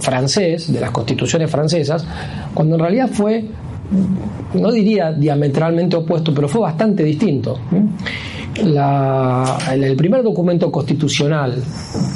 francés, 0.00 0.72
de 0.72 0.80
las 0.80 0.90
constituciones 0.90 1.50
francesas, 1.50 2.04
cuando 2.54 2.76
en 2.76 2.80
realidad 2.80 3.08
fue, 3.10 3.44
no 4.54 4.72
diría 4.72 5.12
diametralmente 5.12 5.96
opuesto, 5.96 6.34
pero 6.34 6.48
fue 6.48 6.62
bastante 6.62 7.02
distinto. 7.04 7.58
el 8.56 9.96
primer 9.96 10.22
documento 10.22 10.70
constitucional 10.70 11.62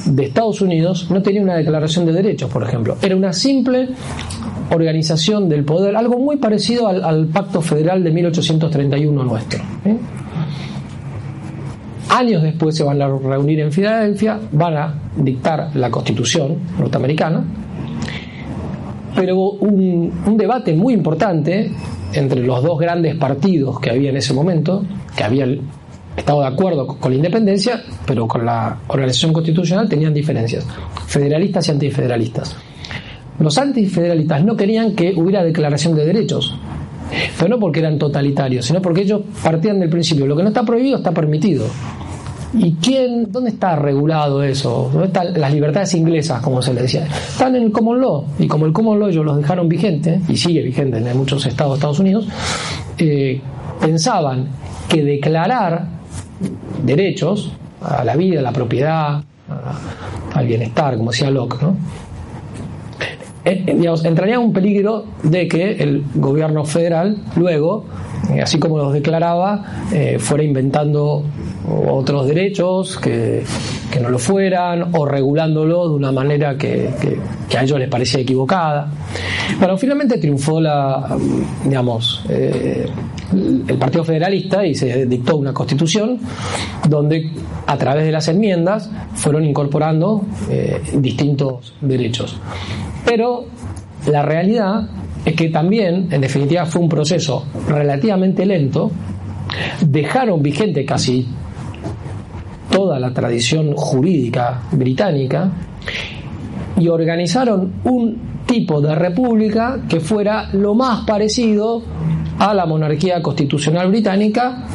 de 0.07 0.25
Estados 0.25 0.61
Unidos 0.61 1.11
no 1.11 1.23
tenía 1.23 1.43
una 1.43 1.57
declaración 1.57 2.07
de 2.07 2.12
derechos, 2.12 2.50
por 2.50 2.62
ejemplo. 2.64 2.97
Era 3.00 3.17
una 3.17 3.33
simple 3.33 3.88
organización 4.71 5.49
del 5.49 5.64
poder, 5.64 5.97
algo 5.97 6.18
muy 6.18 6.37
parecido 6.37 6.88
al, 6.88 7.26
Pacto 7.26 7.61
Federal 7.61 8.02
de 8.02 8.11
1831 8.11 9.25
nuestro. 9.25 9.62
¿eh? 9.85 9.97
Años 12.11 12.42
después 12.42 12.76
se 12.76 12.85
van 12.85 13.00
a 13.02 13.09
reunir 13.09 13.61
en 13.61 13.73
Filadelfia, 13.73 14.38
van 14.52 14.76
a 14.76 14.94
dictar 15.16 15.71
la 15.75 15.90
constitución 15.90 16.59
norteamericana, 16.78 17.44
pero 19.14 19.38
un, 19.38 20.12
un 20.26 20.37
debate 20.37 20.75
muy 20.75 20.94
importante 20.94 21.71
entre 22.12 22.40
los 22.40 22.62
dos 22.62 22.78
grandes 22.78 23.16
partidos 23.16 23.80
que 23.80 23.90
había 23.90 24.11
en 24.11 24.16
ese 24.16 24.33
momento, 24.33 24.85
que 25.16 25.25
habían 25.25 25.61
estado 26.16 26.42
de 26.42 26.47
acuerdo 26.47 26.87
con 26.87 27.11
la 27.11 27.16
independencia, 27.16 27.83
pero 28.06 28.28
con 28.28 28.44
la 28.44 28.78
organización 28.88 29.33
constitucional 29.33 29.88
tenían 29.88 30.14
diferencias, 30.14 30.66
federalistas 31.06 31.68
y 31.68 31.71
antifederalistas. 31.73 32.56
Los 33.38 33.59
antifederalistas 33.59 34.45
no 34.45 34.57
querían 34.57 34.95
que 34.95 35.14
hubiera 35.17 35.43
declaración 35.43 35.95
de 35.95 36.07
derechos, 36.07 36.55
pero 37.38 37.50
no 37.50 37.59
porque 37.59 37.81
eran 37.81 37.99
totalitarios, 37.99 38.67
sino 38.67 38.81
porque 38.81 39.03
ellos 39.03 39.23
partían 39.43 39.81
del 39.81 39.91
principio, 39.91 40.26
lo 40.26 40.37
que 40.37 40.43
no 40.43 40.49
está 40.49 40.62
prohibido 40.62 40.99
está 40.99 41.12
permitido. 41.12 41.67
¿Y 42.57 42.75
quién, 42.75 43.33
dónde 43.33 43.50
está 43.50 43.75
regulado 43.75 44.43
eso? 44.45 44.88
¿Dónde 44.93 45.09
están 45.09 45.41
las 45.41 45.53
libertades 45.53 45.93
inglesas, 45.95 46.41
como 46.41 46.62
se 46.62 46.73
le 46.73 46.83
decía? 46.83 47.05
Están 47.05 47.57
en 47.57 47.64
el 47.64 47.73
common 47.73 48.00
law, 48.00 48.25
y 48.38 48.47
como 48.47 48.67
el 48.67 48.73
common 48.73 49.00
law 49.00 49.09
ellos 49.09 49.25
los 49.25 49.37
dejaron 49.37 49.69
vigente, 49.69 50.21
y 50.29 50.37
sigue 50.37 50.62
vigente 50.62 50.99
en 50.99 51.17
muchos 51.17 51.45
estados 51.47 51.73
de 51.73 51.76
Estados 51.79 51.99
Unidos, 51.99 52.29
eh, 52.99 53.41
pensaban 53.81 54.47
que 54.88 55.03
declarar 55.03 55.88
derechos 56.85 57.53
a 57.81 58.05
la 58.05 58.14
vida, 58.14 58.38
a 58.38 58.43
la 58.43 58.53
propiedad, 58.53 59.25
al 60.33 60.47
bienestar, 60.47 60.97
como 60.97 61.11
decía 61.11 61.31
Locke, 61.31 61.61
¿no? 61.61 61.76
Eh, 63.44 63.62
digamos, 63.66 64.04
entraría 64.04 64.38
un 64.38 64.52
peligro 64.54 65.04
de 65.22 65.46
que 65.48 65.72
el 65.82 66.02
gobierno 66.14 66.64
federal 66.64 67.18
luego, 67.36 67.84
eh, 68.34 68.40
así 68.40 68.58
como 68.58 68.78
los 68.78 68.92
declaraba, 68.94 69.64
eh, 69.92 70.16
fuera 70.18 70.42
inventando 70.44 71.24
otros 71.90 72.26
derechos 72.26 72.96
que, 72.96 73.44
no 74.00 74.08
lo 74.08 74.18
fueran 74.18 74.94
o 74.94 75.06
regulándolo 75.06 75.88
de 75.88 75.94
una 75.94 76.12
manera 76.12 76.56
que, 76.56 76.90
a 77.56 77.62
ellos 77.62 77.78
les 77.78 77.88
parecía 77.88 78.20
equivocada. 78.20 78.88
Bueno, 79.58 79.76
finalmente 79.76 80.18
triunfó 80.18 80.60
la, 80.60 81.16
digamos, 81.64 82.24
el 82.28 83.78
Partido 83.78 84.04
Federalista 84.04 84.66
y 84.66 84.74
se 84.74 85.06
dictó 85.06 85.36
una 85.36 85.52
constitución 85.52 86.18
donde 86.88 87.30
a 87.66 87.76
través 87.76 88.04
de 88.04 88.12
las 88.12 88.28
enmiendas 88.28 88.90
fueron 89.14 89.44
incorporando 89.44 90.24
distintos 90.94 91.74
derechos. 91.80 92.36
Pero 93.04 93.46
la 94.06 94.22
realidad 94.22 94.88
es 95.24 95.34
que 95.34 95.48
también, 95.48 96.08
en 96.10 96.20
definitiva, 96.20 96.66
fue 96.66 96.82
un 96.82 96.88
proceso 96.88 97.46
relativamente 97.68 98.44
lento. 98.44 98.90
Dejaron 99.80 100.42
vigente 100.42 100.84
casi 100.84 101.26
toda 102.75 102.99
la 102.99 103.14
tradición 103.14 103.73
jurídica 103.76 104.62
británica 104.73 105.49
y 106.76 106.88
organizaron 106.88 107.75
un 107.85 108.43
tipo 108.47 108.81
de 108.81 108.97
república 108.97 109.78
que 109.88 110.00
fuera 110.00 110.49
lo 110.52 110.75
más 110.75 111.04
parecido 111.07 111.83
a 112.37 112.52
la 112.52 112.66
monarquía 112.66 113.23
constitucional 113.23 113.88
británica 113.90 114.66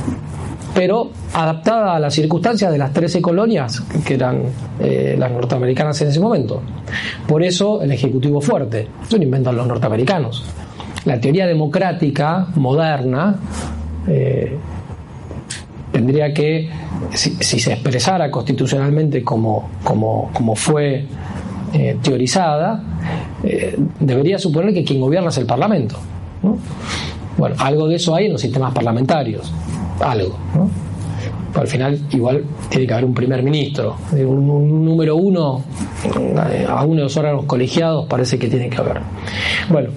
pero 0.74 1.10
adaptada 1.34 1.96
a 1.96 2.00
las 2.00 2.14
circunstancias 2.14 2.72
de 2.72 2.78
las 2.78 2.94
13 2.94 3.22
colonias 3.22 3.82
que 4.06 4.14
eran 4.14 4.44
eh, 4.80 5.16
las 5.20 5.30
norteamericanas 5.30 6.02
en 6.02 6.08
ese 6.08 6.22
momento. 6.22 6.62
Por 7.28 7.44
eso 7.44 7.82
el 7.82 7.92
Ejecutivo 7.92 8.40
fuerte, 8.40 8.88
eso 9.06 9.18
lo 9.18 9.24
inventan 9.24 9.58
los 9.58 9.68
norteamericanos. 9.68 10.46
La 11.04 11.20
teoría 11.20 11.48
democrática 11.48 12.48
moderna 12.56 13.36
eh, 14.08 14.58
tendría 16.00 16.34
que, 16.34 16.70
si, 17.12 17.60
se 17.60 17.74
expresara 17.74 18.32
constitucionalmente 18.32 19.22
como, 19.22 19.70
como, 19.84 20.56
fue 20.56 21.04
eh, 21.74 21.98
teorizada, 22.02 22.82
debería 24.00 24.40
suponer 24.40 24.74
que 24.74 24.86
quien 24.86 25.02
gobierna 25.02 25.28
es 25.28 25.38
el 25.38 25.46
Parlamento. 25.46 25.98
Bueno, 27.38 27.56
algo 27.60 27.88
de 27.88 27.96
eso 27.96 28.16
hay 28.16 28.28
en 28.28 28.34
los 28.34 28.42
sistemas 28.42 28.74
parlamentarios 28.74 29.54
algo. 30.00 30.38
al 31.54 31.68
final 31.68 32.00
igual 32.12 32.46
tiene 32.70 32.88
que 32.88 32.94
haber 32.94 33.06
un 33.06 33.14
primer 33.14 33.44
ministro, 33.44 33.98
un, 34.14 34.86
número 34.86 35.18
uno 35.18 35.62
a 36.70 36.86
uno 36.86 36.96
de 36.96 37.04
los 37.04 37.18
órganos 37.18 37.44
colegiados 37.44 38.06
parece 38.06 38.40
que 38.40 38.48
tiene 38.48 38.70
que 38.70 38.78
haber. 38.78 39.02
Bueno, 39.70 39.90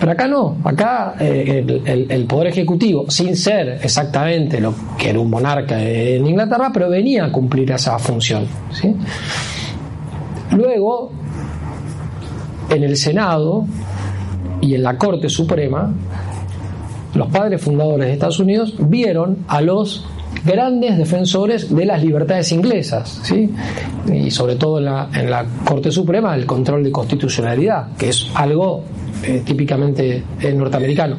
pero 0.00 0.12
acá 0.12 0.26
no, 0.26 0.56
acá 0.64 1.14
eh, 1.20 1.62
el, 1.84 2.24
Poder 2.24 2.46
Ejecutivo, 2.46 3.04
sin 3.10 3.36
ser 3.36 3.80
exactamente 3.82 4.58
lo 4.58 4.74
que 4.96 5.10
era 5.10 5.20
un 5.20 5.28
monarca 5.28 5.78
en 5.78 6.26
Inglaterra, 6.26 6.70
pero 6.72 6.88
venía 6.88 7.26
a 7.26 7.32
cumplir 7.32 7.70
esa 7.70 7.98
función. 7.98 8.46
Luego, 10.52 11.12
en 12.70 12.82
el 12.82 12.96
Senado 12.96 13.66
y 14.62 14.74
en 14.74 14.82
la 14.82 14.96
Corte 14.96 15.28
Suprema, 15.28 15.92
los 17.14 17.28
padres 17.28 17.60
fundadores 17.60 18.06
de 18.06 18.12
Estados 18.14 18.40
Unidos 18.40 18.74
vieron 18.78 19.44
a 19.48 19.60
los 19.60 20.06
grandes 20.46 20.96
defensores 20.96 21.74
de 21.74 21.84
las 21.84 22.02
libertades 22.02 22.52
inglesas, 22.52 23.20
¿sí? 23.22 23.50
y 24.10 24.30
sobre 24.30 24.56
todo 24.56 24.78
en 24.78 25.30
la 25.30 25.46
Corte 25.62 25.90
Suprema 25.90 26.34
el 26.34 26.46
control 26.46 26.84
de 26.84 26.90
constitucionalidad, 26.90 27.94
que 27.98 28.08
es 28.08 28.30
algo 28.34 28.84
eh, 29.22 29.42
típicamente 29.44 30.22
eh, 30.40 30.52
norteamericano, 30.52 31.18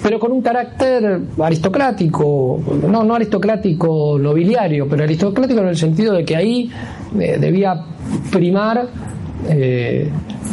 pero 0.00 0.20
con 0.20 0.30
un 0.30 0.40
carácter 0.40 1.20
aristocrático, 1.42 2.60
no, 2.88 3.02
no 3.02 3.14
aristocrático 3.14 4.16
nobiliario, 4.18 4.86
pero 4.88 5.02
aristocrático 5.02 5.60
en 5.60 5.68
el 5.68 5.76
sentido 5.76 6.14
de 6.14 6.24
que 6.24 6.36
ahí 6.36 6.70
eh, 7.18 7.36
debía 7.40 7.82
primar 8.30 8.88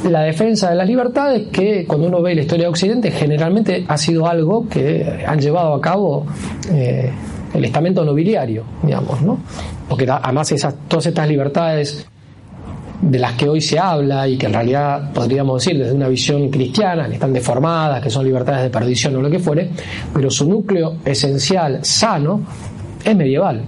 la 0.09 0.21
defensa 0.21 0.69
de 0.69 0.75
las 0.75 0.87
libertades, 0.87 1.47
que 1.51 1.85
cuando 1.85 2.07
uno 2.07 2.21
ve 2.21 2.35
la 2.35 2.41
historia 2.41 2.65
de 2.65 2.69
Occidente 2.69 3.11
generalmente 3.11 3.85
ha 3.87 3.97
sido 3.97 4.27
algo 4.27 4.67
que 4.67 5.23
han 5.25 5.39
llevado 5.39 5.73
a 5.73 5.81
cabo 5.81 6.25
el 6.69 7.65
estamento 7.65 8.03
nobiliario, 8.03 8.63
digamos, 8.83 9.21
¿no? 9.21 9.39
Porque 9.87 10.05
además 10.09 10.51
esas, 10.51 10.75
todas 10.87 11.05
estas 11.05 11.27
libertades 11.27 12.07
de 13.09 13.19
las 13.19 13.33
que 13.33 13.49
hoy 13.49 13.59
se 13.59 13.77
habla 13.77 14.27
y 14.27 14.37
que 14.37 14.45
en 14.45 14.53
realidad 14.53 15.11
podríamos 15.13 15.63
decir 15.63 15.77
desde 15.79 15.93
una 15.93 16.07
visión 16.07 16.49
cristiana, 16.49 17.07
que 17.07 17.15
están 17.15 17.33
deformadas, 17.33 18.01
que 18.01 18.09
son 18.09 18.25
libertades 18.25 18.63
de 18.63 18.69
perdición 18.69 19.15
o 19.17 19.21
lo 19.21 19.29
que 19.29 19.39
fuere, 19.39 19.69
pero 20.13 20.29
su 20.29 20.49
núcleo 20.49 20.97
esencial, 21.03 21.83
sano, 21.83 22.41
es 23.03 23.15
medieval. 23.15 23.61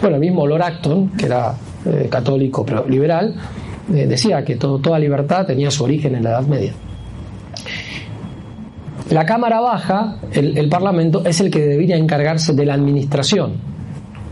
Bueno, 0.00 0.16
el 0.16 0.20
mismo 0.20 0.46
Lord 0.46 0.62
Acton, 0.62 1.10
que 1.10 1.26
era 1.26 1.54
eh, 1.86 2.08
católico 2.10 2.64
pero 2.64 2.86
liberal, 2.86 3.34
eh, 3.94 4.06
decía 4.06 4.44
que 4.44 4.56
toda 4.56 4.98
libertad 4.98 5.46
tenía 5.46 5.70
su 5.70 5.84
origen 5.84 6.14
en 6.16 6.24
la 6.24 6.30
Edad 6.30 6.46
Media. 6.46 6.72
La 9.10 9.24
Cámara 9.24 9.60
Baja, 9.60 10.18
el, 10.32 10.68
Parlamento, 10.68 11.24
es 11.24 11.40
el 11.40 11.50
que 11.50 11.60
debería 11.60 11.96
encargarse 11.96 12.52
de 12.52 12.64
la 12.64 12.74
administración, 12.74 13.54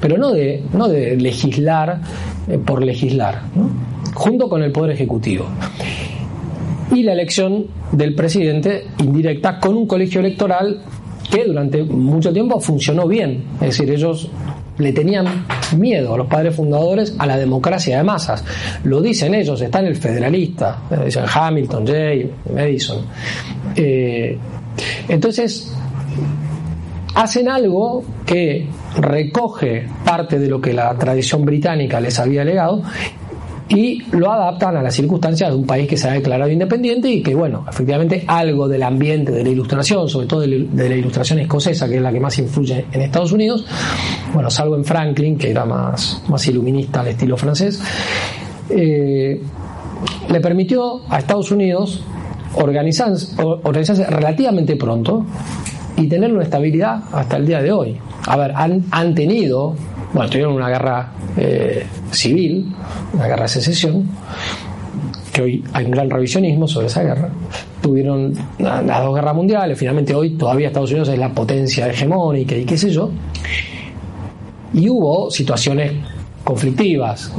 pero 0.00 0.18
no 0.18 0.30
de, 0.30 0.62
no 0.73 0.87
de 0.87 1.16
legislar 1.16 2.00
eh, 2.47 2.58
por 2.58 2.85
legislar. 2.85 3.40
Junto 4.19 4.49
con 4.49 4.63
el 4.63 4.73
Poder 4.73 4.91
Ejecutivo. 4.91 5.47
Y 6.93 7.05
la 7.05 7.13
elección 7.13 7.67
del 7.93 8.15
presidente 8.15 8.87
indirecta 8.99 9.61
con 9.61 9.77
un 9.77 9.87
colegio 9.87 10.21
electoral 10.21 10.83
que 11.31 11.45
durante 11.45 11.85
mucho 11.85 12.33
tiempo 12.33 12.61
funcionó 12.61 13.07
bien. 13.07 13.45
Es 13.61 13.79
decir, 13.79 13.91
ellos 13.91 14.29
le 14.79 14.93
tenían 14.93 15.47
miedo 15.77 16.15
a 16.15 16.19
los 16.19 16.27
padres 16.27 16.57
fundadores 16.57 17.15
a 17.19 17.27
la 17.27 17.39
democracia 17.39 17.99
de 17.99 18.03
masas. 18.03 18.45
Lo 18.85 19.01
dicen 19.01 19.35
ellos, 19.35 19.61
está 19.61 19.81
en 19.81 19.87
el 19.87 19.97
federalista, 19.97 20.83
dicen 21.05 21.25
Hamilton, 21.33 21.87
Jay, 21.87 22.31
Madison. 22.53 23.05
Eh, 23.77 24.37
entonces, 25.09 25.73
hacen 27.15 27.49
algo 27.49 28.03
que 28.27 28.67
recoge 28.97 29.87
parte 30.05 30.39
de 30.39 30.49
lo 30.49 30.61
que 30.61 30.73
la 30.73 30.93
tradición 30.95 31.45
británica 31.45 32.01
les 32.01 32.19
había 32.19 32.45
legado 32.45 32.83
y 33.69 34.03
lo 34.13 34.33
adaptan 34.33 34.77
a 34.77 34.83
las 34.83 34.95
circunstancias 34.95 35.51
de 35.51 35.57
un 35.57 35.67
país 35.67 35.87
que 35.87 35.97
se 35.97 36.09
ha 36.09 36.13
declarado 36.13 36.51
independiente 36.51 37.11
y 37.11 37.23
que, 37.23 37.35
bueno, 37.35 37.67
efectivamente 37.69 38.25
algo 38.27 38.67
del 38.67 38.83
ambiente 38.83 39.31
de 39.31 39.45
la 39.45 39.51
ilustración, 39.51 40.09
sobre 40.09 40.27
todo 40.27 40.41
de 40.41 40.89
la 40.89 40.97
ilustración 40.97 41.39
escocesa, 41.41 41.89
que 41.89 41.97
es 41.97 42.03
la 42.03 42.11
que 42.11 42.21
más 42.21 42.39
influye 42.39 42.87
en 42.91 43.03
Estados 43.03 43.33
Unidos, 43.33 43.67
bueno, 44.33 44.51
salvo 44.51 44.77
en 44.77 44.85
Franklin, 44.85 45.37
que 45.37 45.50
era 45.50 45.67
más, 45.67 46.23
más 46.28 46.47
iluminista 46.47 47.00
al 47.00 47.09
estilo 47.09 47.37
francés, 47.37 47.81
eh, 48.71 49.41
le 50.31 50.41
permitió 50.41 51.02
a 51.11 51.19
Estados 51.19 51.50
Unidos 51.50 52.02
organizarse, 52.54 54.07
relativamente 54.07 54.76
pronto 54.76 55.26
y 55.97 56.07
tener 56.07 56.33
una 56.33 56.45
estabilidad 56.45 57.02
hasta 57.13 57.37
el 57.37 57.47
día 57.47 57.61
de 57.61 57.73
hoy. 57.73 57.99
A 58.26 58.37
ver, 58.37 58.52
han, 58.54 58.85
han 58.91 59.15
tenido 59.15 59.75
bueno, 60.13 60.31
tuvieron 60.31 60.54
una 60.54 60.69
guerra 60.69 61.13
eh, 61.37 61.87
civil, 62.10 62.75
una 63.12 63.26
guerra 63.26 63.42
de 63.42 63.49
secesión, 63.49 64.08
que 65.32 65.42
hoy 65.42 65.64
hay 65.73 65.84
un 65.84 65.90
gran 65.90 66.10
revisionismo 66.10 66.66
sobre 66.66 66.86
esa 66.86 67.02
guerra. 67.02 67.30
Tuvieron 67.80 68.34
las 68.58 69.02
dos 69.02 69.14
guerras 69.14 69.34
mundiales, 69.34 69.78
finalmente 69.78 70.14
hoy 70.14 70.30
todavía 70.30 70.68
Estados 70.68 70.90
Unidos 70.90 71.08
es 71.08 71.18
la 71.18 71.32
potencia 71.32 71.88
hegemónica 71.88 72.56
y 72.56 72.64
qué 72.64 72.76
sé 72.76 72.90
yo. 72.90 73.10
Y 74.75 74.88
hubo 74.88 75.30
situaciones 75.30 75.92
conflictivas, 76.44 77.32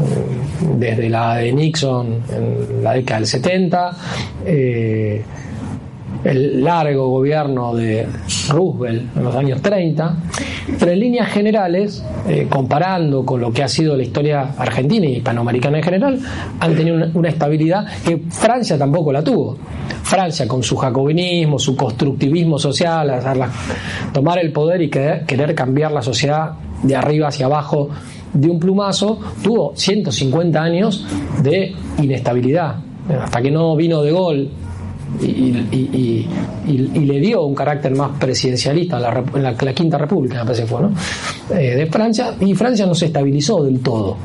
desde 0.77 1.09
la 1.09 1.37
de 1.37 1.51
Nixon 1.51 2.23
en 2.31 2.83
la 2.83 2.93
década 2.93 3.19
del 3.19 3.27
70, 3.27 3.97
eh, 4.45 5.23
el 6.23 6.63
largo 6.63 7.07
gobierno 7.07 7.73
de 7.75 8.07
Roosevelt 8.49 9.15
en 9.15 9.23
los 9.23 9.35
años 9.35 9.61
30, 9.61 10.17
pero 10.77 10.91
en 10.91 10.99
líneas 10.99 11.29
generales, 11.29 12.03
eh, 12.27 12.47
comparando 12.49 13.25
con 13.25 13.39
lo 13.39 13.51
que 13.51 13.63
ha 13.63 13.67
sido 13.67 13.95
la 13.95 14.03
historia 14.03 14.53
argentina 14.57 15.05
y 15.05 15.17
hispanoamericana 15.17 15.77
en 15.77 15.83
general, 15.83 16.19
han 16.59 16.75
tenido 16.75 17.09
una, 17.13 17.29
estabilidad 17.29 17.85
que 18.05 18.17
Francia 18.29 18.77
tampoco 18.77 19.11
la 19.13 19.23
tuvo. 19.23 19.57
Francia 20.03 20.47
con 20.47 20.63
su 20.63 20.75
jacobinismo, 20.75 21.59
su 21.59 21.75
constructivismo 21.75 22.57
social, 22.57 23.21
tomar 24.11 24.39
el 24.39 24.51
poder 24.51 24.81
y 24.81 24.89
querer, 24.89 25.25
querer 25.25 25.55
cambiar 25.55 25.91
la 25.91 26.01
sociedad 26.01 26.53
de 26.83 26.95
arriba 26.95 27.27
hacia 27.27 27.45
abajo 27.45 27.89
de 28.33 28.49
un 28.49 28.59
plumazo, 28.59 29.19
tuvo 29.43 29.73
150 29.75 30.61
años 30.61 31.05
de 31.41 31.73
inestabilidad. 32.01 32.75
Hasta 33.23 33.41
que 33.41 33.49
no 33.49 33.75
vino 33.75 34.01
de 34.01 34.11
gol 34.11 34.49
y, 35.21 36.27
le 36.67 37.19
dio 37.19 37.43
un 37.43 37.55
carácter 37.55 37.95
más 37.95 38.11
presidencialista 38.19 38.97
en 39.33 39.43
la, 39.43 39.73
Quinta 39.73 39.97
República, 39.97 40.39
me 40.39 40.43
parece 40.43 40.63
que 40.63 40.67
fue, 40.67 40.81
¿no? 40.81 40.91
Eh, 41.55 41.75
de 41.75 41.85
Francia, 41.87 42.35
y 42.39 42.53
Francia 42.53 42.85
no 42.85 42.95
se 42.95 43.07
estabilizó 43.07 43.63
del 43.63 43.79
todo. 43.79 44.17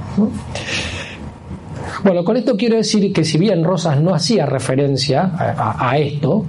Bueno, 2.05 2.23
con 2.23 2.37
esto 2.37 2.57
quiero 2.57 2.77
decir 2.77 3.13
que 3.13 3.25
si 3.25 3.39
bien 3.39 3.65
Rosas 3.65 4.01
no 4.01 4.15
hacía 4.15 4.45
referencia 4.45 5.33
a, 5.37 5.97
esto, 5.97 6.45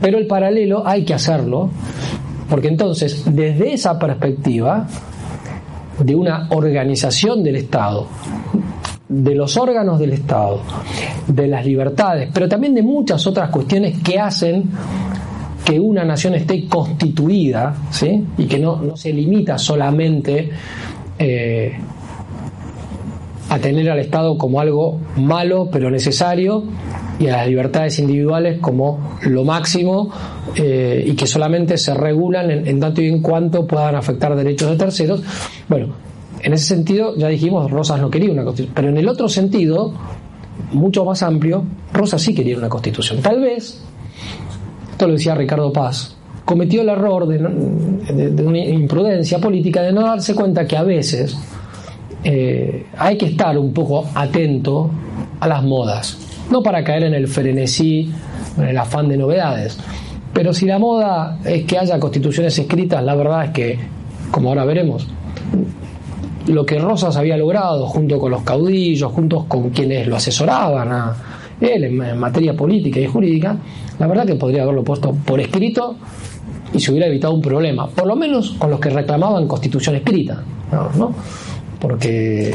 pero 0.00 0.16
el 0.16 0.26
paralelo 0.26 0.86
hay 0.86 1.04
que 1.04 1.12
hacerlo, 1.12 1.68
porque 2.48 2.68
entonces, 2.68 3.24
desde 3.26 3.74
esa 3.74 3.98
perspectiva 3.98 4.86
de 5.98 6.14
una 6.14 6.48
organización 6.50 7.42
del 7.42 7.56
Estado, 7.56 8.06
de 9.08 9.34
los 9.34 9.56
órganos 9.56 9.98
del 9.98 10.12
Estado, 10.12 10.60
de 11.26 11.46
las 11.46 11.64
libertades, 11.64 12.28
pero 12.32 12.48
también 12.48 12.74
de 12.74 12.82
muchas 12.82 13.26
otras 13.26 13.50
cuestiones 13.50 14.02
que 14.02 14.18
hacen 14.18 14.70
que 15.64 15.78
una 15.78 16.04
nación 16.04 16.34
esté 16.34 16.66
constituida 16.66 17.74
¿sí? 17.90 18.24
y 18.38 18.46
que 18.46 18.58
no, 18.58 18.96
se 18.96 19.12
limita 19.12 19.58
solamente 19.58 20.50
eh, 21.18 21.72
a 23.50 23.58
tener 23.58 23.90
al 23.90 23.98
Estado 23.98 24.36
como 24.38 24.60
algo 24.60 25.00
malo 25.16 25.68
pero 25.70 25.90
necesario 25.90 26.64
y 27.18 27.26
a 27.26 27.38
las 27.38 27.48
libertades 27.48 27.98
individuales 27.98 28.60
como 28.60 29.18
lo 29.22 29.44
máximo 29.44 30.10
eh, 30.54 31.04
y 31.06 31.14
que 31.14 31.26
solamente 31.26 31.76
se 31.76 31.92
regulan 31.94 32.50
en, 32.50 32.66
en, 32.66 32.80
tanto 32.80 33.02
y 33.02 33.08
en 33.08 33.20
cuanto 33.20 33.66
puedan 33.66 33.94
afectar 33.94 34.34
derechos 34.36 34.70
de 34.70 34.76
terceros. 34.76 35.22
Bueno, 35.68 36.07
en 36.42 36.52
ese 36.52 36.66
sentido, 36.66 37.16
ya 37.16 37.28
dijimos, 37.28 37.70
Rosas 37.70 38.00
no 38.00 38.10
quería 38.10 38.32
una 38.32 38.44
constitución. 38.44 38.74
Pero 38.74 38.88
en 38.88 38.96
el 38.96 39.08
otro 39.08 39.28
sentido, 39.28 39.92
mucho 40.72 41.04
más 41.04 41.22
amplio, 41.22 41.64
Rosas 41.92 42.22
sí 42.22 42.34
quería 42.34 42.56
una 42.56 42.68
constitución. 42.68 43.20
Tal 43.20 43.40
vez, 43.40 43.82
esto 44.90 45.06
lo 45.06 45.14
decía 45.14 45.34
Ricardo 45.34 45.72
Paz, 45.72 46.16
cometió 46.44 46.82
el 46.82 46.88
error 46.88 47.26
de, 47.26 48.42
una 48.42 48.58
imprudencia 48.58 49.38
política 49.38 49.82
de 49.82 49.92
no 49.92 50.02
darse 50.02 50.34
cuenta 50.34 50.66
que 50.66 50.76
a 50.76 50.82
veces 50.82 51.36
eh, 52.24 52.86
hay 52.96 53.18
que 53.18 53.26
estar 53.26 53.58
un 53.58 53.72
poco 53.72 54.06
atento 54.14 54.90
a 55.40 55.48
las 55.48 55.62
modas. 55.62 56.18
No 56.50 56.62
para 56.62 56.82
caer 56.82 57.04
en 57.04 57.14
el 57.14 57.28
frenesí, 57.28 58.10
en 58.56 58.64
el 58.64 58.78
afán 58.78 59.08
de 59.08 59.16
novedades. 59.16 59.78
Pero 60.32 60.52
si 60.52 60.66
la 60.66 60.78
moda 60.78 61.38
es 61.44 61.64
que 61.64 61.78
haya 61.78 61.98
constituciones 61.98 62.58
escritas, 62.58 63.02
la 63.02 63.14
verdad 63.14 63.44
es 63.46 63.50
que, 63.50 63.78
como 64.30 64.48
ahora 64.48 64.64
veremos, 64.64 65.06
lo 66.48 66.64
que 66.64 66.78
Rosas 66.78 67.16
había 67.16 67.36
logrado 67.36 67.86
junto 67.86 68.18
con 68.18 68.30
los 68.30 68.42
caudillos, 68.42 69.12
juntos 69.12 69.44
con 69.46 69.70
quienes 69.70 70.06
lo 70.06 70.16
asesoraban 70.16 70.92
a 70.92 71.14
él 71.60 71.84
en, 71.84 72.18
materia 72.18 72.54
política 72.54 73.00
y 73.00 73.06
jurídica, 73.06 73.56
la 73.98 74.06
verdad 74.06 74.26
que 74.26 74.34
podría 74.36 74.62
haberlo 74.62 74.84
puesto 74.84 75.12
por 75.12 75.40
escrito 75.40 75.96
y 76.72 76.80
se 76.80 76.90
hubiera 76.90 77.06
evitado 77.06 77.34
un 77.34 77.42
problema, 77.42 77.88
por 77.88 78.06
lo 78.06 78.16
menos 78.16 78.52
con 78.52 78.70
los 78.70 78.80
que 78.80 78.90
reclamaban 78.90 79.46
constitución 79.46 79.96
escrita, 79.96 80.42
¿no? 80.96 81.14
porque 81.80 82.50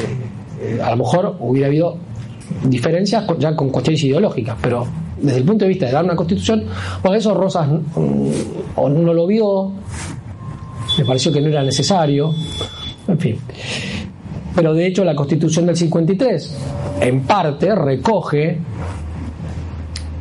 eh, 0.61 0.79
a 0.81 0.91
lo 0.91 0.97
mejor 0.97 1.35
hubiera 1.39 1.67
habido 1.67 1.97
diferencias 2.65 3.25
ya 3.39 3.55
con 3.55 3.69
cuestiones 3.69 4.03
ideológicas, 4.03 4.57
pero 4.61 4.85
desde 5.19 5.39
el 5.39 5.45
punto 5.45 5.65
de 5.65 5.69
vista 5.69 5.85
de 5.85 5.91
dar 5.91 6.03
una 6.03 6.15
constitución, 6.15 6.65
bueno, 7.01 7.17
eso 7.17 7.33
Rosas 7.33 7.67
o 8.75 8.89
no 8.89 9.13
lo 9.13 9.27
vio, 9.27 9.71
me 10.97 11.05
pareció 11.05 11.31
que 11.31 11.41
no 11.41 11.47
era 11.47 11.63
necesario, 11.63 12.33
en 13.07 13.19
fin. 13.19 13.37
Pero 14.55 14.73
de 14.73 14.87
hecho 14.87 15.03
la 15.03 15.15
constitución 15.15 15.65
del 15.65 15.75
53 15.75 16.57
en 17.01 17.21
parte 17.21 17.73
recoge 17.75 18.57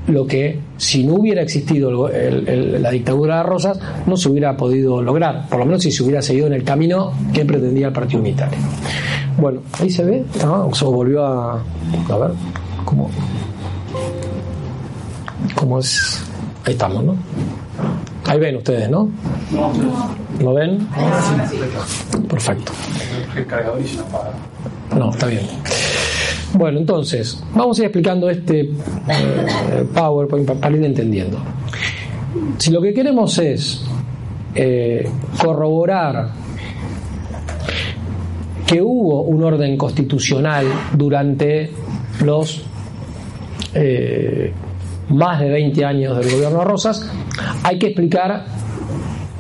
lo 0.09 0.27
que 0.27 0.59
si 0.77 1.05
no 1.05 1.14
hubiera 1.14 1.42
existido 1.42 2.09
la 2.09 2.90
dictadura 2.90 3.38
de 3.38 3.42
Rosas 3.45 3.79
no 4.07 4.16
se 4.16 4.29
hubiera 4.29 4.57
podido 4.57 5.01
lograr, 5.01 5.49
por 5.49 5.61
lo 5.61 5.66
menos 5.66 5.83
si 5.83 5.92
se 5.92 6.03
hubiera 6.03 6.23
seguido 6.23 6.47
en 6.47 6.55
el 6.55 6.64
camino 6.64 7.12
que 7.33 7.45
pretendía 7.45 7.88
el 7.88 7.92
Partido 7.92 8.21
Unitario. 8.21 8.59
Bueno, 9.38 9.61
ahí 9.79 9.90
se 9.90 10.05
ve, 10.05 10.25
se 10.73 10.85
volvió 10.85 11.25
a, 11.25 11.53
a 11.55 12.16
ver 12.18 12.31
cómo, 12.85 13.11
cómo 15.55 15.79
es, 15.79 16.23
ahí 16.64 16.73
estamos, 16.73 17.05
¿no? 17.05 17.16
Ahí 18.27 18.38
ven 18.38 18.57
ustedes, 18.57 18.90
¿no? 18.90 19.09
¿Lo 20.43 20.55
ven? 20.55 20.87
Perfecto. 22.29 22.73
No, 24.97 25.11
está 25.11 25.27
bien. 25.27 25.47
Bueno, 26.55 26.81
entonces, 26.81 27.43
vamos 27.55 27.79
a 27.79 27.83
ir 27.83 27.87
explicando 27.87 28.29
este 28.29 28.61
eh, 28.61 29.87
PowerPoint 29.95 30.51
para 30.51 30.77
ir 30.77 30.85
entendiendo. 30.85 31.39
Si 32.59 32.71
lo 32.71 32.83
que 32.83 32.93
queremos 32.93 33.39
es 33.39 33.85
eh, 34.55 35.09
corroborar 35.41 36.31
que 38.67 38.83
hubo 38.83 39.23
un 39.23 39.45
orden 39.45 39.77
constitucional 39.77 40.67
durante 40.95 41.71
los 42.23 42.63
eh, 43.75 44.53
más 45.09 45.41
de 45.41 45.49
20 45.49 45.85
años 45.85 46.19
del 46.19 46.31
gobierno 46.35 46.59
de 46.59 46.65
Rosas, 46.65 47.11
hay 47.63 47.79
que 47.79 47.87
explicar, 47.89 48.45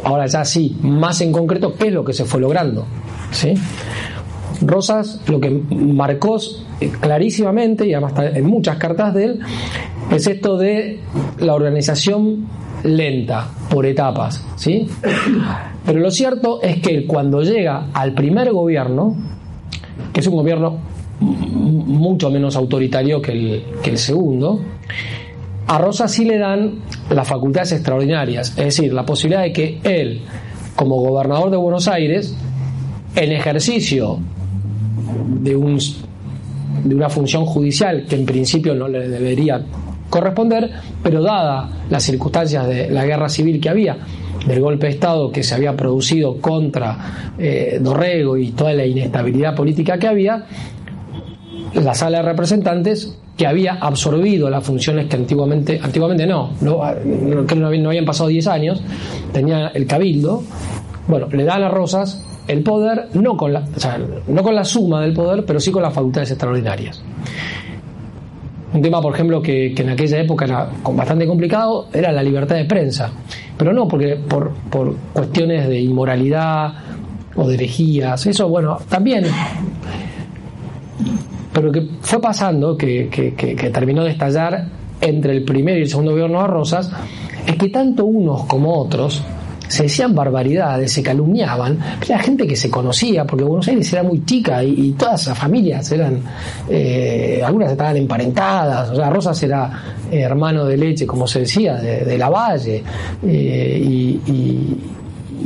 ahora 0.04 0.26
ya 0.26 0.44
sí, 0.44 0.76
más 0.82 1.20
en 1.20 1.32
concreto, 1.32 1.74
qué 1.74 1.88
es 1.88 1.92
lo 1.92 2.04
que 2.04 2.12
se 2.12 2.24
fue 2.24 2.40
logrando. 2.40 2.86
¿sí? 3.30 3.54
Rosas 4.60 5.20
lo 5.26 5.40
que 5.40 5.50
marcó 5.50 6.38
clarísimamente, 7.00 7.86
y 7.86 7.94
además 7.94 8.12
está 8.12 8.38
en 8.38 8.46
muchas 8.46 8.76
cartas 8.76 9.14
de 9.14 9.24
él, 9.24 9.40
es 10.10 10.26
esto 10.26 10.56
de 10.56 11.00
la 11.38 11.54
organización 11.54 12.46
lenta, 12.84 13.48
por 13.70 13.86
etapas, 13.86 14.44
¿sí? 14.56 14.88
Pero 15.86 16.00
lo 16.00 16.10
cierto 16.10 16.60
es 16.62 16.80
que 16.80 17.06
cuando 17.06 17.42
llega 17.42 17.88
al 17.92 18.12
primer 18.12 18.52
gobierno, 18.52 19.16
que 20.12 20.20
es 20.20 20.26
un 20.26 20.34
gobierno 20.34 20.78
mucho 21.20 22.30
menos 22.30 22.56
autoritario 22.56 23.22
que 23.22 23.32
el, 23.32 23.64
que 23.82 23.90
el 23.90 23.98
segundo, 23.98 24.60
a 25.66 25.78
Rosas 25.78 26.10
sí 26.10 26.24
le 26.24 26.38
dan 26.38 26.80
las 27.14 27.28
facultades 27.28 27.72
extraordinarias, 27.72 28.50
es 28.50 28.64
decir, 28.64 28.92
la 28.92 29.04
posibilidad 29.04 29.42
de 29.42 29.52
que 29.52 29.80
él, 29.82 30.22
como 30.76 30.96
gobernador 30.96 31.50
de 31.50 31.56
Buenos 31.56 31.88
Aires, 31.88 32.34
en 33.14 33.32
ejercicio 33.32 34.18
de, 35.40 35.54
un, 35.56 35.78
de 36.84 36.94
una 36.94 37.08
función 37.08 37.44
judicial 37.44 38.06
que 38.08 38.16
en 38.16 38.24
principio 38.24 38.74
no 38.74 38.88
le 38.88 39.08
debería 39.08 39.62
corresponder, 40.08 40.70
pero 41.02 41.22
dada 41.22 41.70
las 41.88 42.02
circunstancias 42.02 42.66
de 42.66 42.90
la 42.90 43.04
guerra 43.04 43.28
civil 43.28 43.60
que 43.60 43.68
había, 43.68 43.96
del 44.46 44.60
golpe 44.60 44.86
de 44.86 44.92
Estado 44.92 45.30
que 45.30 45.42
se 45.42 45.54
había 45.54 45.74
producido 45.76 46.38
contra 46.38 47.32
eh, 47.38 47.78
Dorrego 47.80 48.36
y 48.36 48.50
toda 48.50 48.72
la 48.74 48.84
inestabilidad 48.84 49.54
política 49.54 49.98
que 49.98 50.08
había, 50.08 50.44
la 51.74 51.94
sala 51.94 52.18
de 52.18 52.24
representantes 52.24 53.16
que 53.36 53.46
había 53.46 53.74
absorbido 53.74 54.50
las 54.50 54.64
funciones 54.64 55.06
que 55.06 55.16
antiguamente, 55.16 55.80
antiguamente 55.82 56.26
no, 56.26 56.50
no, 56.60 56.82
no, 57.04 57.70
no 57.70 57.88
habían 57.88 58.04
pasado 58.04 58.28
10 58.28 58.46
años, 58.46 58.82
tenía 59.32 59.68
el 59.68 59.86
cabildo, 59.86 60.42
bueno, 61.08 61.28
le 61.28 61.44
dan 61.44 61.62
a 61.62 61.68
Rosas 61.68 62.24
el 62.48 62.62
poder, 62.62 63.08
no 63.14 63.36
con, 63.36 63.52
la, 63.52 63.64
no 64.26 64.42
con 64.42 64.54
la 64.54 64.64
suma 64.64 65.00
del 65.00 65.12
poder, 65.12 65.44
pero 65.44 65.60
sí 65.60 65.70
con 65.70 65.82
las 65.82 65.94
facultades 65.94 66.30
extraordinarias. 66.30 67.02
Un 68.72 68.80
tema, 68.80 69.02
por 69.02 69.14
ejemplo, 69.14 69.42
que, 69.42 69.74
en 69.76 69.90
aquella 69.90 70.18
época 70.20 70.46
era 70.46 70.70
bastante 70.94 71.26
complicado, 71.26 71.88
era 71.92 72.10
la 72.10 72.22
libertad 72.22 72.56
de 72.56 72.64
prensa. 72.64 73.10
Pero 73.56 73.72
no 73.72 73.86
porque 73.86 74.16
por, 74.16 74.50
por 74.70 74.96
cuestiones 75.12 75.68
de 75.68 75.80
inmoralidad 75.80 76.72
o 77.36 77.46
de 77.46 77.54
herejías. 77.54 78.26
Eso, 78.26 78.48
bueno, 78.48 78.78
también. 78.88 79.26
Pero 81.52 81.70
que 81.70 81.86
fue 82.00 82.20
pasando, 82.20 82.76
que, 82.76 83.08
que 83.10 83.70
terminó 83.70 84.04
de 84.04 84.10
estallar 84.10 84.66
entre 85.00 85.32
el 85.32 85.44
primer 85.44 85.78
y 85.78 85.82
el 85.82 85.88
segundo 85.88 86.12
gobierno 86.12 86.40
de 86.40 86.46
Rosas, 86.48 86.90
es 87.46 87.56
que 87.56 87.68
tanto 87.68 88.04
unos 88.06 88.44
como 88.44 88.72
otros 88.78 89.22
se 89.72 89.84
decían 89.84 90.14
barbaridades, 90.14 90.92
se 90.92 91.02
calumniaban, 91.02 91.78
la 92.06 92.18
gente 92.18 92.46
que 92.46 92.56
se 92.56 92.70
conocía, 92.70 93.24
porque 93.24 93.42
Buenos 93.42 93.66
Aires 93.68 93.90
era 93.90 94.02
muy 94.02 94.22
chica 94.22 94.62
y, 94.62 94.92
todas 94.92 95.26
las 95.26 95.38
familias 95.38 95.90
eran, 95.90 96.20
eh, 96.68 97.40
algunas 97.42 97.72
estaban 97.72 97.96
emparentadas, 97.96 98.90
o 98.90 98.96
sea, 98.96 99.08
Rosas 99.08 99.42
era 99.42 99.70
hermano 100.10 100.66
de 100.66 100.76
leche, 100.76 101.06
como 101.06 101.26
se 101.26 101.40
decía, 101.40 101.76
de, 101.76 102.18
la 102.18 102.28
Valle, 102.28 102.82
eh, 103.26 103.82
y, 103.82 104.76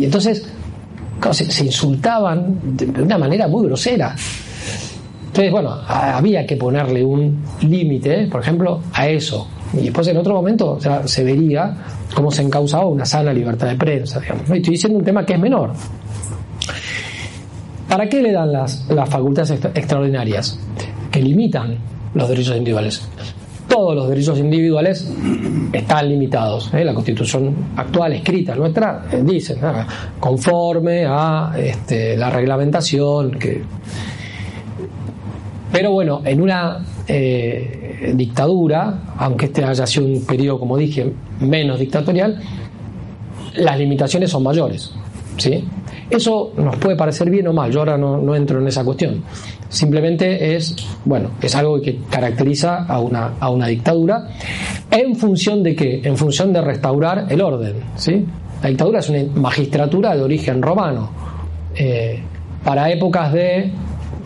entonces 0.01 0.45
se, 1.31 1.65
insultaban 1.65 2.77
de 2.77 3.03
una 3.03 3.19
manera 3.19 3.47
muy 3.47 3.67
grosera. 3.67 4.17
Entonces, 5.37 5.53
bueno, 5.53 5.77
había 5.87 6.47
que 6.47 6.57
ponerle 6.57 7.05
un 7.05 7.43
límite, 7.61 8.27
por 8.29 8.41
ejemplo, 8.41 8.81
a 8.95 9.07
eso. 9.07 9.47
Y 9.75 9.85
después 9.85 10.09
en 10.09 10.17
otro 10.17 10.33
momento 10.33 10.79
se 11.05 11.25
vería 11.25 11.77
cómo 12.15 12.31
se 12.31 12.41
encausaba 12.41 12.87
una 12.87 13.05
sana 13.05 13.35
libertad 13.35 13.69
de 13.69 13.77
prensa. 13.77 14.19
Digamos. 14.19 14.45
Estoy 14.45 14.61
diciendo 14.63 14.99
un 14.99 15.05
tema 15.05 15.27
que 15.27 15.35
es 15.35 15.39
menor. 15.39 15.75
¿Para 17.87 18.09
qué 18.09 18.23
le 18.23 18.33
dan 18.33 18.51
las, 18.51 18.87
facultades 19.11 19.51
extraordinarias? 19.75 20.59
Que 21.11 21.21
limitan 21.21 21.77
los 22.15 22.31
derechos 22.31 22.57
individuales. 22.57 23.07
Todos 23.69 23.95
los 23.95 24.09
derechos 24.09 24.39
individuales 24.39 25.07
están 25.71 26.09
limitados. 26.09 26.73
¿eh? 26.73 26.83
La 26.83 26.95
constitución 26.95 27.55
actual, 27.77 28.15
escrita 28.15 28.55
nuestra, 28.55 29.05
eh, 29.13 29.21
dice, 29.23 29.59
conforme 30.19 31.05
a 31.07 31.53
este, 31.59 32.17
la 32.17 32.31
reglamentación. 32.31 33.33
Que... 33.33 33.63
Pero 35.77 35.93
bueno, 35.93 36.23
en 36.25 36.41
una 36.41 36.79
eh, 37.07 38.13
dictadura, 38.17 38.99
aunque 39.19 39.45
este 39.45 39.63
haya 39.63 39.87
sido 39.87 40.07
un 40.07 40.25
periodo, 40.25 40.59
como 40.61 40.79
dije, 40.79 41.13
menos 41.41 41.79
dictatorial, 41.79 42.41
las 43.57 43.79
limitaciones 43.79 44.31
son 44.31 44.43
mayores. 44.43 44.91
¿sí? 45.37 45.63
Eso 46.09 46.55
nos 46.57 46.77
puede 46.77 46.97
parecer 46.97 47.29
bien 47.29 47.47
o 47.49 47.53
mal, 47.53 47.71
yo 47.71 47.81
ahora 47.81 47.99
no, 47.99 48.35
entro 48.35 48.59
en 48.59 48.69
esa 48.69 48.85
cuestión. 48.85 49.23
Simplemente 49.69 50.57
es, 50.57 50.75
bueno, 51.05 51.33
es 51.43 51.55
algo 51.55 51.79
que 51.83 51.99
caracteriza 52.09 52.85
a 52.85 52.99
una, 52.99 53.35
a 53.39 53.51
una 53.51 53.67
dictadura. 53.67 54.29
¿En 54.91 55.15
función 55.15 55.63
de 55.63 55.77
qué? 55.77 56.01
En 56.03 56.17
función 56.17 56.55
de 56.55 56.63
restaurar 56.63 57.27
el 57.29 57.43
orden. 57.43 57.75
¿sí? 57.97 58.25
La 58.63 58.71
dictadura 58.71 59.01
es 59.01 59.11
una 59.11 59.25
magistratura 59.35 60.17
de 60.17 60.23
origen 60.23 60.63
romano. 60.63 61.11
Eh, 61.75 62.19
para 62.65 62.91
épocas 62.91 63.31
de 63.35 63.71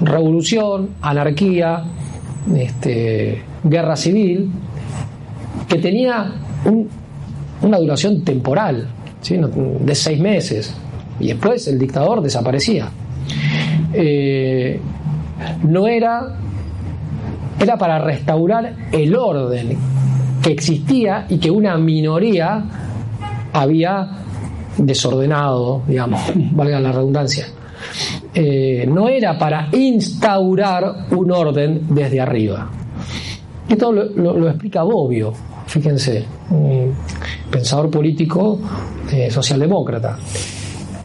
revolución, 0.01 0.91
anarquía, 1.03 1.85
este, 2.55 3.43
guerra 3.65 3.97
civil, 3.97 4.51
que 5.69 5.79
tenía 5.79 6.33
una 7.63 7.79
duración 7.79 8.23
temporal, 8.25 8.89
de 9.29 9.95
seis 9.95 10.19
meses, 10.19 10.75
y 11.19 11.29
después 11.29 11.69
el 11.69 11.79
dictador 11.79 12.23
desaparecía. 12.23 12.89
Eh, 13.93 14.81
no 15.63 15.87
era, 15.87 16.37
era 17.59 17.77
para 17.77 17.99
restaurar 17.99 18.75
el 18.93 19.15
orden 19.15 19.77
que 20.43 20.53
existía 20.53 21.27
y 21.29 21.39
que 21.39 21.51
una 21.51 21.77
minoría 21.77 22.65
había 23.53 24.09
desordenado, 24.79 25.83
digamos, 25.87 26.21
valga 26.53 26.81
la 26.81 26.93
redundancia. 26.93 27.47
Eh, 28.33 28.87
no 28.89 29.09
era 29.09 29.37
para 29.37 29.69
instaurar 29.73 31.07
un 31.11 31.31
orden 31.33 31.83
desde 31.89 32.21
arriba. 32.21 32.71
Esto 33.69 33.93
lo, 33.93 34.49
explica 34.49 34.83
Bobbio, 34.83 35.33
fíjense, 35.67 36.25
pensador 37.51 37.91
político 37.91 38.59
eh, 39.13 39.31
socialdemócrata. 39.31 40.19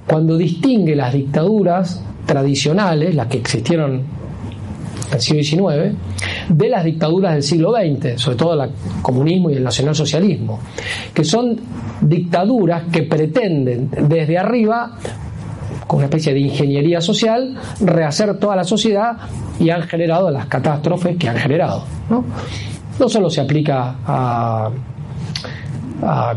Cuando 0.06 0.38
distingue 0.38 0.96
las 0.96 1.14
dictaduras 1.14 2.04
tradicionales, 2.26 3.14
las 3.16 3.28
que 3.28 3.38
existieron 3.38 4.02
en 5.08 5.14
el 5.14 5.22
siglo 5.22 5.72
XIX, 5.72 5.96
de 6.50 6.70
las 6.70 6.84
dictaduras 6.84 7.34
del 7.34 7.44
siglo 7.44 7.72
XX, 7.72 8.20
sobre 8.20 8.38
todo 8.38 8.64
el 8.64 8.70
comunismo 9.02 9.50
y 9.50 9.54
el 9.54 9.64
nacionalsocialismo, 9.64 10.60
que 11.14 11.24
son 11.24 11.60
dictaduras 12.02 12.84
que 12.92 13.04
pretenden 13.04 13.90
desde 13.90 14.38
arriba 14.38 14.98
con 15.88 15.98
una 15.98 16.06
especie 16.06 16.34
de 16.34 16.40
ingeniería 16.40 17.02
social, 17.02 17.56
rehacer 17.80 18.38
toda 18.40 18.56
la 18.56 18.64
sociedad 18.64 19.18
y 19.60 19.70
han 19.70 19.84
generado 19.84 20.30
las 20.32 20.48
catástrofes 20.48 21.18
que 21.18 21.30
han 21.30 21.38
generado. 21.38 21.84
No, 22.10 23.10
solo 23.10 23.30
se 23.30 23.42
aplica 23.42 23.96
a, 24.06 24.72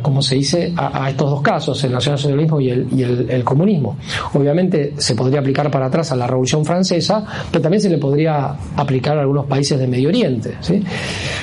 como 0.03 0.23
se 0.23 0.37
dice, 0.37 0.73
a, 0.77 1.11
estos 1.11 1.31
dos 1.31 1.43
casos, 1.43 1.83
el 1.85 1.93
nacionalsocialismo 1.93 2.61
y, 2.61 2.71
el, 2.71 2.89
y 2.93 3.03
el, 3.03 3.45
comunismo. 3.45 3.97
Obviamente 4.35 4.95
se 4.97 5.15
podría 5.15 5.41
aplicar 5.41 5.71
para 5.71 5.87
atrás 5.87 6.13
a 6.13 6.17
la 6.17 6.27
Revolución 6.27 6.65
Francesa, 6.65 7.25
pero 7.51 7.63
también 7.63 7.81
se 7.81 7.91
le 7.91 7.99
podría 7.99 8.55
aplicar 8.77 9.19
a 9.19 9.23
algunos 9.23 9.47
países 9.47 9.79
de 9.79 9.87
Medio 9.87 10.09
Oriente. 10.09 10.55
¿sí? 10.61 10.83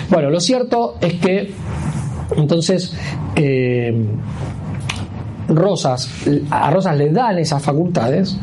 Bueno, 0.09 0.29
lo 0.29 0.39
cierto 0.39 0.95
es 1.01 1.13
que 1.15 1.53
entonces 2.35 2.95
eh, 3.35 3.93
Rosas, 5.47 6.09
a 6.49 6.71
Rosas 6.71 6.97
le 6.97 7.09
dan 7.09 7.37
esas 7.37 7.61
facultades, 7.61 8.37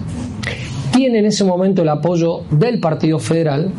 tiene 0.93 1.19
en 1.19 1.27
ese 1.27 1.45
momento 1.45 1.83
el 1.83 1.89
apoyo 1.89 2.43
del 2.51 2.81
Partido 2.81 3.19
Federal, 3.19 3.73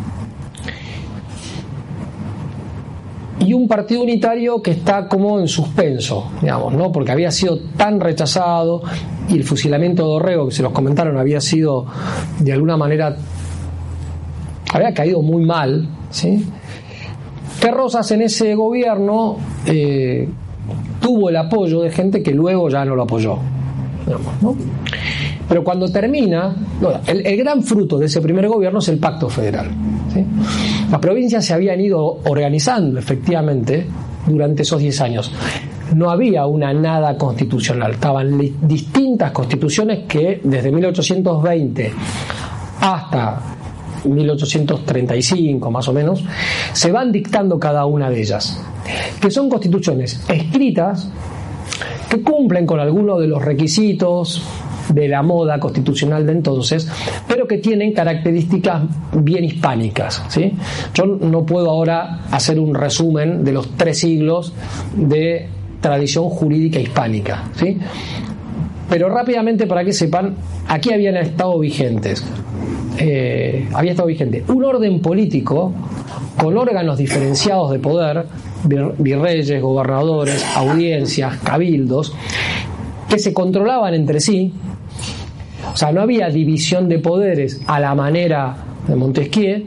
y 3.40 3.54
un 3.54 3.68
partido 3.68 4.04
unitario 4.04 4.62
que 4.62 4.72
está 4.72 5.08
como 5.08 5.40
en 5.40 5.48
suspenso, 5.48 6.32
digamos, 6.42 6.74
¿no? 6.74 6.92
Porque 6.92 7.12
había 7.12 7.32
sido 7.32 7.60
tan 7.78 8.00
rechazado 8.00 8.82
y 9.30 9.36
el 9.36 9.44
fusilamiento 9.44 10.04
de 10.04 10.10
Dorrego, 10.10 10.48
que 10.48 10.54
se 10.54 10.64
los 10.64 10.72
comentaron, 10.72 11.18
había 11.18 11.42
sido 11.42 11.86
de 12.40 12.54
alguna 12.54 12.78
manera 12.78 13.16
había 14.74 14.94
caído 14.94 15.22
muy 15.22 15.46
mal, 15.46 15.88
¿sí? 16.10 16.46
Que 17.60 17.70
Rosas 17.72 18.10
en 18.12 18.22
ese 18.24 18.56
gobierno 18.56 19.38
eh, 19.66 20.28
tuvo 21.04 21.30
el 21.30 21.36
apoyo 21.36 21.82
de 21.82 21.92
gente 21.92 22.24
que 22.24 22.32
luego 22.32 22.70
ya 22.70 22.86
no 22.86 22.96
lo 22.96 23.04
apoyó. 23.04 23.38
Pero 25.50 25.64
cuando 25.64 25.92
termina, 25.92 26.56
el, 27.06 27.38
gran 27.38 27.62
fruto 27.62 28.00
de 28.00 28.06
ese 28.06 28.22
primer 28.22 28.48
gobierno 28.48 28.80
es 28.80 28.88
el 28.88 28.98
pacto 28.98 29.30
federal. 29.30 29.68
Las 30.90 31.00
provincias 31.02 31.44
se 31.46 31.54
habían 31.54 31.82
ido 31.82 32.20
organizando 32.26 32.98
efectivamente 32.98 33.86
durante 34.26 34.62
esos 34.64 34.80
10 34.80 35.02
años. 35.02 35.32
No 35.94 36.10
había 36.10 36.46
una 36.46 36.74
nada 36.74 37.18
constitucional, 37.18 37.92
estaban 37.92 38.40
distintas 38.62 39.32
constituciones 39.32 40.06
que 40.08 40.40
desde 40.42 40.72
1820 40.72 41.94
hasta 42.80 43.42
1835 44.06 45.72
más 45.72 45.88
o 45.88 45.94
menos, 45.94 46.24
se 46.74 46.92
van 46.92 47.12
dictando 47.12 47.60
cada 47.60 47.86
una 47.86 48.10
de 48.10 48.22
ellas, 48.22 48.62
que 49.22 49.32
son 49.32 49.50
constituciones 49.50 50.24
escritas 50.30 51.10
que 52.10 52.22
cumplen 52.22 52.66
con 52.66 52.80
algunos 52.80 53.20
de 53.20 53.28
los 53.28 53.44
requisitos 53.44 54.44
de 54.90 55.08
la 55.08 55.22
moda 55.24 55.60
constitucional 55.60 56.26
de 56.26 56.34
entonces, 56.34 56.90
pero 57.28 57.48
que 57.48 57.58
tienen 57.58 57.94
características 57.94 58.84
bien 59.14 59.44
hispánicas. 59.46 60.24
¿sí? 60.28 60.54
Yo 60.94 61.06
no 61.06 61.46
puedo 61.46 61.70
ahora 61.70 62.22
hacer 62.32 62.60
un 62.60 62.76
resumen 62.76 63.44
de 63.44 63.54
los 63.54 63.72
tres 63.76 64.00
siglos 64.00 64.54
de 64.96 65.48
tradición 65.82 66.30
jurídica 66.30 66.80
hispánica, 66.80 67.46
¿sí? 67.56 67.78
pero 68.90 69.10
rápidamente 69.10 69.66
para 69.66 69.84
que 69.84 69.92
sepan, 69.92 70.36
aquí 70.68 70.94
habían 70.94 71.18
estado 71.18 71.58
vigentes. 71.60 72.24
Eh, 72.98 73.68
había 73.74 73.92
estado 73.92 74.08
vigente 74.08 74.44
un 74.50 74.64
orden 74.64 75.02
político 75.02 75.74
con 76.38 76.58
órganos 76.58 76.98
diferenciados 76.98 77.72
de 77.72 77.80
poder, 77.80 78.26
virreyes, 79.00 79.62
gobernadores, 79.62 80.46
audiencias, 80.56 81.38
cabildos, 81.38 82.14
que 83.10 83.18
se 83.20 83.34
controlaban 83.34 83.94
entre 83.94 84.20
sí 84.20 84.54
o 85.74 85.76
sea, 85.78 85.92
no 85.92 86.02
había 86.02 86.30
división 86.30 86.88
de 86.88 87.00
poderes 87.00 87.62
a 87.66 87.80
la 87.80 87.96
manera 87.96 88.56
de 88.88 88.96
Montesquieu, 88.96 89.64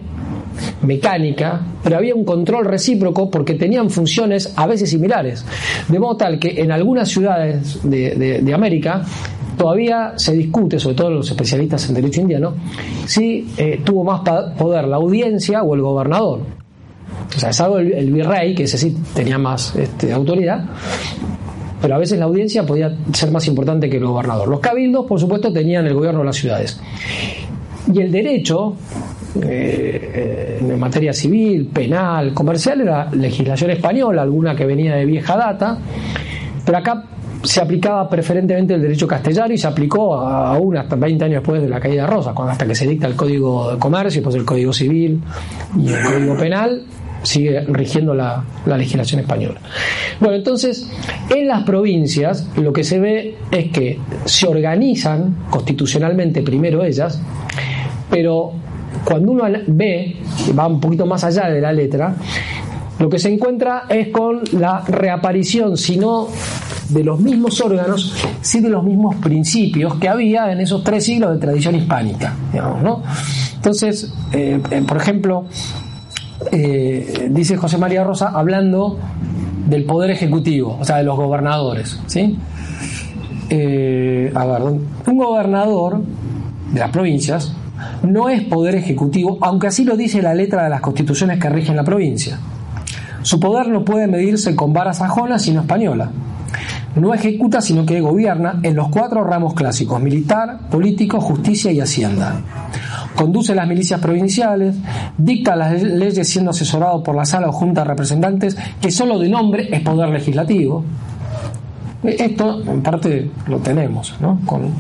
mecánica, 0.83 1.61
pero 1.83 1.97
había 1.97 2.15
un 2.15 2.25
control 2.25 2.65
recíproco 2.65 3.29
porque 3.29 3.55
tenían 3.55 3.91
funciones 3.91 4.53
a 4.57 4.67
veces 4.67 4.89
similares. 4.89 5.45
De 5.89 5.99
modo 5.99 6.17
tal 6.17 6.39
que 6.39 6.61
en 6.61 6.71
algunas 6.71 7.09
ciudades 7.09 7.81
de, 7.83 8.53
América 8.55 9.03
todavía 9.57 10.15
se 10.17 10.35
discute, 10.35 10.79
sobre 10.79 10.95
todo 10.95 11.11
los 11.11 11.31
especialistas 11.31 11.89
en 11.89 11.95
derecho 11.95 12.21
indiano, 12.21 12.55
si 13.07 13.49
eh, 13.57 13.81
tuvo 13.85 14.05
más 14.05 14.21
poder 14.57 14.87
la 14.87 14.97
audiencia 14.97 15.63
o 15.63 15.75
el 15.75 15.83
gobernador. 15.83 16.41
O 17.35 17.39
sea, 17.39 17.51
es 17.51 17.61
algo 17.61 17.79
el, 17.79 18.13
virrey, 18.13 18.55
que 18.55 18.65
ese 18.65 18.79
sí 18.79 18.97
tenía 19.15 19.39
más 19.39 19.75
este, 19.77 20.13
autoridad, 20.13 20.65
pero 21.81 21.95
a 21.95 21.99
veces 21.99 22.19
la 22.19 22.25
audiencia 22.27 22.65
podía 22.65 22.95
ser 23.13 23.31
más 23.31 23.47
importante 23.49 23.89
que 23.91 23.97
el 23.97 24.07
gobernador. 24.07 24.49
Los 24.49 24.61
cabildos, 24.61 25.07
por 25.07 25.21
supuesto, 25.21 25.53
tenían 25.53 25.87
el 25.87 25.95
gobierno 25.95 26.21
de 26.21 26.27
las 26.27 26.37
ciudades. 26.37 26.81
Y 27.93 28.01
el 28.01 28.11
derecho, 28.11 28.75
eh, 29.43 30.59
en 30.61 30.79
materia 30.79 31.13
civil, 31.13 31.67
penal, 31.67 32.33
comercial, 32.33 32.81
era 32.81 33.11
legislación 33.13 33.71
española, 33.71 34.23
alguna 34.23 34.57
que 34.57 34.65
venía 34.65 34.97
de 34.97 35.05
vieja 35.05 35.37
data, 35.37 35.79
pero 36.65 36.79
acá 36.79 37.05
se 37.47 37.61
aplicaba 37.61 38.09
preferentemente 38.09 38.75
el 38.75 38.83
derecho 38.83 39.07
castellano 39.07 39.55
y 39.55 39.59
se 39.59 39.67
aplicó 39.67 40.17
aún 40.17 40.77
hasta 40.77 40.97
20 40.97 41.25
años 41.25 41.37
después 41.37 41.63
de 41.63 41.69
la 41.69 41.81
caída 41.81 42.03
de 42.03 42.09
Rosa, 42.09 42.33
cuando 42.35 42.53
hasta 42.53 42.67
que 42.67 42.75
se 42.75 42.87
dicta 42.87 43.07
el 43.07 43.15
Código 43.15 43.73
de 43.73 43.79
Comercio, 43.79 44.21
después 44.21 44.35
el 44.35 44.45
Código 44.45 44.73
Civil 44.73 45.21
y 45.79 45.89
el 45.89 46.03
Código 46.03 46.37
Penal, 46.37 46.83
sigue 47.23 47.61
rigiendo 47.69 48.15
la, 48.15 48.45
legislación 48.67 49.21
española. 49.21 49.61
Bueno, 50.21 50.37
entonces, 50.37 50.91
en 51.35 51.47
las 51.47 51.63
provincias 51.65 52.49
lo 52.57 52.73
que 52.73 52.85
se 52.85 52.99
ve 52.99 53.37
es 53.51 53.71
que 53.71 53.99
se 54.25 54.47
organizan 54.47 55.37
constitucionalmente 55.51 56.43
primero 56.43 56.85
ellas, 56.85 57.21
pero 58.11 58.53
cuando 59.05 59.33
uno 59.33 59.45
ve, 59.69 60.17
va 60.59 60.67
un 60.67 60.81
poquito 60.81 61.07
más 61.07 61.23
allá 61.25 61.49
de 61.49 61.61
la 61.61 61.73
letra, 61.73 62.15
lo 62.99 63.11
que 63.11 63.19
se 63.19 63.33
encuentra 63.33 63.85
es 63.89 64.09
con 64.09 64.43
la 64.53 64.83
reaparición, 64.87 65.77
si 65.77 65.97
no 65.97 66.29
de 66.89 67.05
los 67.05 67.21
mismos 67.21 67.61
órganos, 67.61 68.15
sí 68.41 68.61
de 68.61 68.69
los 68.69 68.85
mismos 68.85 69.17
principios 69.17 69.95
que 69.97 70.09
había 70.09 70.53
en 70.53 70.61
esos 70.61 70.83
tres 70.85 71.05
siglos 71.05 71.33
de 71.33 71.39
tradición 71.39 71.75
hispánica. 71.75 72.35
¿no? 72.83 73.03
Entonces, 73.55 74.13
eh, 74.33 74.61
eh, 74.71 74.83
por 74.87 74.97
ejemplo, 74.97 75.47
eh, 76.53 77.29
dice 77.31 77.57
José 77.57 77.79
María 77.79 78.05
Rosa, 78.05 78.31
hablando 78.35 78.99
del 79.69 79.85
poder 79.85 80.11
ejecutivo, 80.11 80.79
o 80.81 80.85
sea, 80.85 80.99
de 80.99 81.03
los 81.03 81.17
gobernadores. 81.17 81.99
¿sí? 82.07 82.39
Un 83.51 85.19
gobernador 85.19 86.03
de 86.73 86.81
las 86.81 86.91
provincias 86.91 87.53
no 88.03 88.29
es 88.29 88.43
poder 88.45 88.75
ejecutivo, 88.75 89.39
aunque 89.41 89.69
así 89.69 89.85
lo 89.85 89.97
dice 89.97 90.23
la 90.23 90.35
letra 90.35 90.65
de 90.65 90.71
las 90.71 90.81
constituciones 90.81 91.39
que 91.39 91.49
rigen 91.49 91.77
la 91.77 91.85
provincia. 91.85 92.39
Su 93.23 93.41
poder 93.41 93.69
no 93.69 93.85
puede 93.85 94.07
medirse 94.07 94.55
con 94.55 94.73
vara 94.73 94.93
sajona, 94.93 95.39
sino 95.39 95.63
española. 95.63 96.11
No 96.97 97.15
ejecuta, 97.15 97.61
sino 97.61 97.85
que 97.85 98.01
gobierna 98.01 98.61
en 98.63 98.75
los 98.75 98.89
cuatro 98.89 99.23
ramos 99.23 99.55
clásicos, 99.55 100.01
militar, 100.01 100.69
político, 100.71 101.21
justicia 101.21 101.71
y 101.71 101.81
hacienda 101.81 102.41
conduce 103.17 103.55
las 103.55 103.67
milicias 103.67 103.99
provinciales, 103.99 104.77
dicta 105.17 105.57
las 105.57 105.83
leyes 105.83 106.29
siendo 106.29 106.53
asesorado 106.53 107.03
por 107.03 107.17
la 107.17 107.25
sala 107.25 107.49
o 107.49 107.53
junta 107.53 107.81
de 107.81 107.89
representantes, 107.89 108.57
que 108.81 108.91
solo 108.93 109.19
de 109.19 109.29
nombre 109.29 109.69
es 109.73 109.81
poder 109.81 110.11
legislativo. 110.11 110.85
Esto 112.05 112.63
en 112.63 112.83
parte 112.83 113.31
lo 113.49 113.59
tenemos, 113.59 114.15
¿no? 114.21 114.39
Con, 114.47 114.71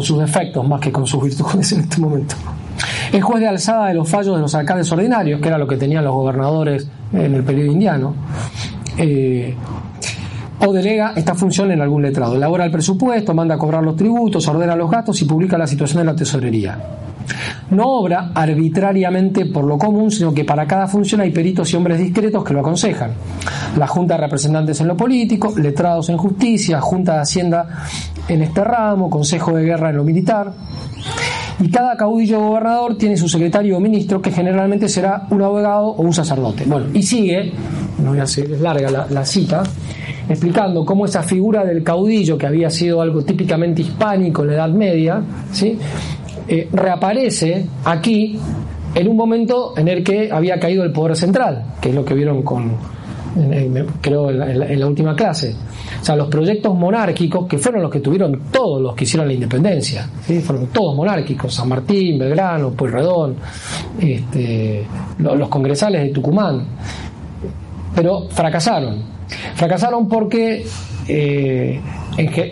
sus 0.00 0.18
defectos 0.18 0.66
más 0.66 0.80
que 0.80 0.90
con 0.90 1.06
sus 1.06 1.22
virtudes 1.22 1.70
en 1.72 1.80
este 1.80 2.00
momento. 2.00 2.34
Es 3.12 3.22
juez 3.22 3.40
de 3.40 3.48
alzada 3.48 3.88
de 3.88 3.94
los 3.94 4.08
fallos 4.08 4.34
de 4.34 4.40
los 4.40 4.54
alcaldes 4.54 4.90
ordinarios, 4.90 5.40
que 5.40 5.48
era 5.48 5.58
lo 5.58 5.68
que 5.68 5.76
tenían 5.76 6.02
los 6.02 6.14
gobernadores 6.14 6.88
en 7.12 7.34
el 7.34 7.44
periodo 7.44 7.72
indiano. 7.72 8.14
Eh, 8.96 9.54
o 10.64 10.72
delega 10.72 11.12
esta 11.16 11.34
función 11.34 11.70
en 11.72 11.80
algún 11.80 12.02
letrado. 12.02 12.36
Elabora 12.36 12.64
el 12.64 12.70
presupuesto, 12.70 13.34
manda 13.34 13.56
a 13.56 13.58
cobrar 13.58 13.82
los 13.82 13.96
tributos, 13.96 14.46
ordena 14.48 14.76
los 14.76 14.90
gastos 14.90 15.20
y 15.22 15.24
publica 15.24 15.58
la 15.58 15.66
situación 15.66 15.98
de 15.98 16.04
la 16.04 16.16
tesorería. 16.16 16.78
No 17.70 17.88
obra 17.88 18.32
arbitrariamente 18.34 19.46
por 19.46 19.64
lo 19.64 19.78
común, 19.78 20.10
sino 20.10 20.34
que 20.34 20.44
para 20.44 20.66
cada 20.66 20.86
función 20.86 21.20
hay 21.20 21.30
peritos 21.30 21.72
y 21.72 21.76
hombres 21.76 21.98
discretos 21.98 22.44
que 22.44 22.52
lo 22.52 22.60
aconsejan. 22.60 23.12
La 23.78 23.86
Junta 23.86 24.14
de 24.14 24.20
Representantes 24.20 24.80
en 24.80 24.88
lo 24.88 24.96
político, 24.96 25.54
letrados 25.56 26.08
en 26.10 26.16
justicia, 26.18 26.80
Junta 26.80 27.14
de 27.14 27.20
Hacienda 27.20 27.66
en 28.28 28.42
este 28.42 28.62
ramo, 28.62 29.08
Consejo 29.08 29.54
de 29.56 29.64
Guerra 29.64 29.90
en 29.90 29.96
lo 29.96 30.04
militar. 30.04 30.52
Y 31.60 31.70
cada 31.70 31.96
caudillo 31.96 32.40
gobernador 32.40 32.96
tiene 32.96 33.16
su 33.16 33.28
secretario 33.28 33.76
o 33.76 33.80
ministro, 33.80 34.20
que 34.20 34.30
generalmente 34.30 34.88
será 34.88 35.26
un 35.30 35.42
abogado 35.42 35.88
o 35.88 36.02
un 36.02 36.12
sacerdote. 36.12 36.64
Bueno, 36.66 36.86
y 36.92 37.02
sigue, 37.02 37.52
no 38.02 38.10
voy 38.10 38.20
a 38.20 38.24
hacer 38.24 38.48
larga 38.60 38.90
la, 38.90 39.06
la 39.08 39.24
cita, 39.24 39.62
explicando 40.28 40.84
cómo 40.84 41.04
esa 41.04 41.22
figura 41.22 41.64
del 41.64 41.82
caudillo, 41.82 42.38
que 42.38 42.46
había 42.46 42.70
sido 42.70 43.00
algo 43.00 43.22
típicamente 43.22 43.82
hispánico 43.82 44.42
en 44.42 44.48
la 44.48 44.54
Edad 44.54 44.70
Media, 44.70 45.22
¿sí? 45.50 45.78
Eh, 46.48 46.68
reaparece 46.72 47.66
aquí 47.84 48.38
en 48.94 49.08
un 49.08 49.16
momento 49.16 49.74
en 49.76 49.88
el 49.88 50.02
que 50.04 50.30
había 50.30 50.58
caído 50.58 50.84
el 50.84 50.92
poder 50.92 51.16
central, 51.16 51.74
que 51.80 51.90
es 51.90 51.94
lo 51.94 52.04
que 52.04 52.14
vieron 52.14 52.42
con, 52.42 52.72
creo, 54.00 54.30
en 54.30 54.78
la, 54.80 54.86
última 54.86 55.14
clase. 55.14 55.54
O 56.00 56.04
sea, 56.04 56.16
los 56.16 56.28
proyectos 56.28 56.74
monárquicos, 56.74 57.46
que 57.46 57.58
fueron 57.58 57.82
los 57.82 57.90
que 57.90 58.00
tuvieron 58.00 58.42
todos 58.50 58.80
los 58.80 58.94
que 58.94 59.04
hicieron 59.04 59.26
la 59.28 59.34
independencia, 59.34 60.08
fueron 60.44 60.66
todos 60.68 60.94
monárquicos, 60.94 61.54
San 61.54 61.68
Martín, 61.68 62.18
Belgrano, 62.18 62.70
Pueyrredón, 62.70 63.36
este, 63.98 64.84
los, 65.18 65.48
congresales 65.48 66.02
de 66.02 66.08
Tucumán, 66.10 66.66
pero 67.94 68.28
fracasaron. 68.28 69.21
Fracasaron 69.54 70.08
porque 70.08 70.64
eh, 71.08 71.80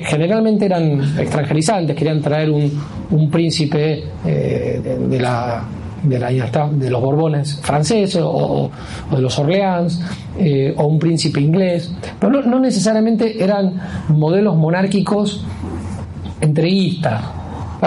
generalmente 0.02 0.66
eran 0.66 1.18
extranjerizantes, 1.18 1.96
querían 1.96 2.20
traer 2.20 2.50
un, 2.50 2.70
un 3.10 3.30
príncipe 3.30 4.04
eh, 4.24 4.98
de 5.08 5.18
la 5.20 5.64
de 6.02 6.18
la 6.18 6.30
de 6.30 6.90
los 6.90 7.00
Borbones 7.02 7.60
franceses 7.62 8.22
o, 8.24 8.70
de 9.10 9.20
los 9.20 9.38
Orleans 9.38 10.00
eh, 10.38 10.72
o 10.76 10.86
un 10.86 10.98
príncipe 10.98 11.40
inglés, 11.40 11.92
pero 12.18 12.42
no, 12.42 12.58
necesariamente 12.58 13.42
eran 13.42 13.74
modelos 14.08 14.56
monárquicos 14.56 15.44
entreguistas. 16.40 17.22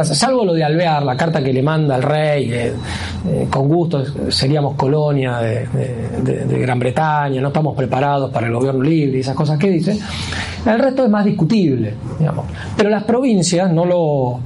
Salvo 0.02 0.44
lo 0.44 0.54
de 0.54 0.64
Alvear, 0.64 1.04
la 1.04 1.16
carta 1.16 1.44
que 1.44 1.54
le 1.54 1.62
manda 1.62 1.96
al 1.96 2.02
rey, 2.02 2.52
eh, 2.52 2.74
con 3.50 3.68
gusto 3.68 4.04
seríamos 4.32 4.76
colonia 4.76 5.38
de, 5.38 5.68
Gran 6.60 6.80
Bretaña, 6.80 7.40
no 7.40 7.50
estamos 7.50 7.76
preparados 7.76 8.32
para 8.32 8.48
el 8.48 8.54
gobierno 8.54 8.82
libre 8.82 9.18
y 9.18 9.22
esas 9.22 9.36
cosas 9.36 9.60
que 9.60 9.70
dice. 9.70 10.00
El 10.66 10.80
resto 10.80 11.04
es 11.04 11.10
más 11.10 11.26
discutible, 11.26 11.94
digamos. 12.18 12.46
Pero 12.76 12.90
las 12.90 13.04
provincias 13.04 13.72
no 13.72 13.86
lo, 13.86 14.40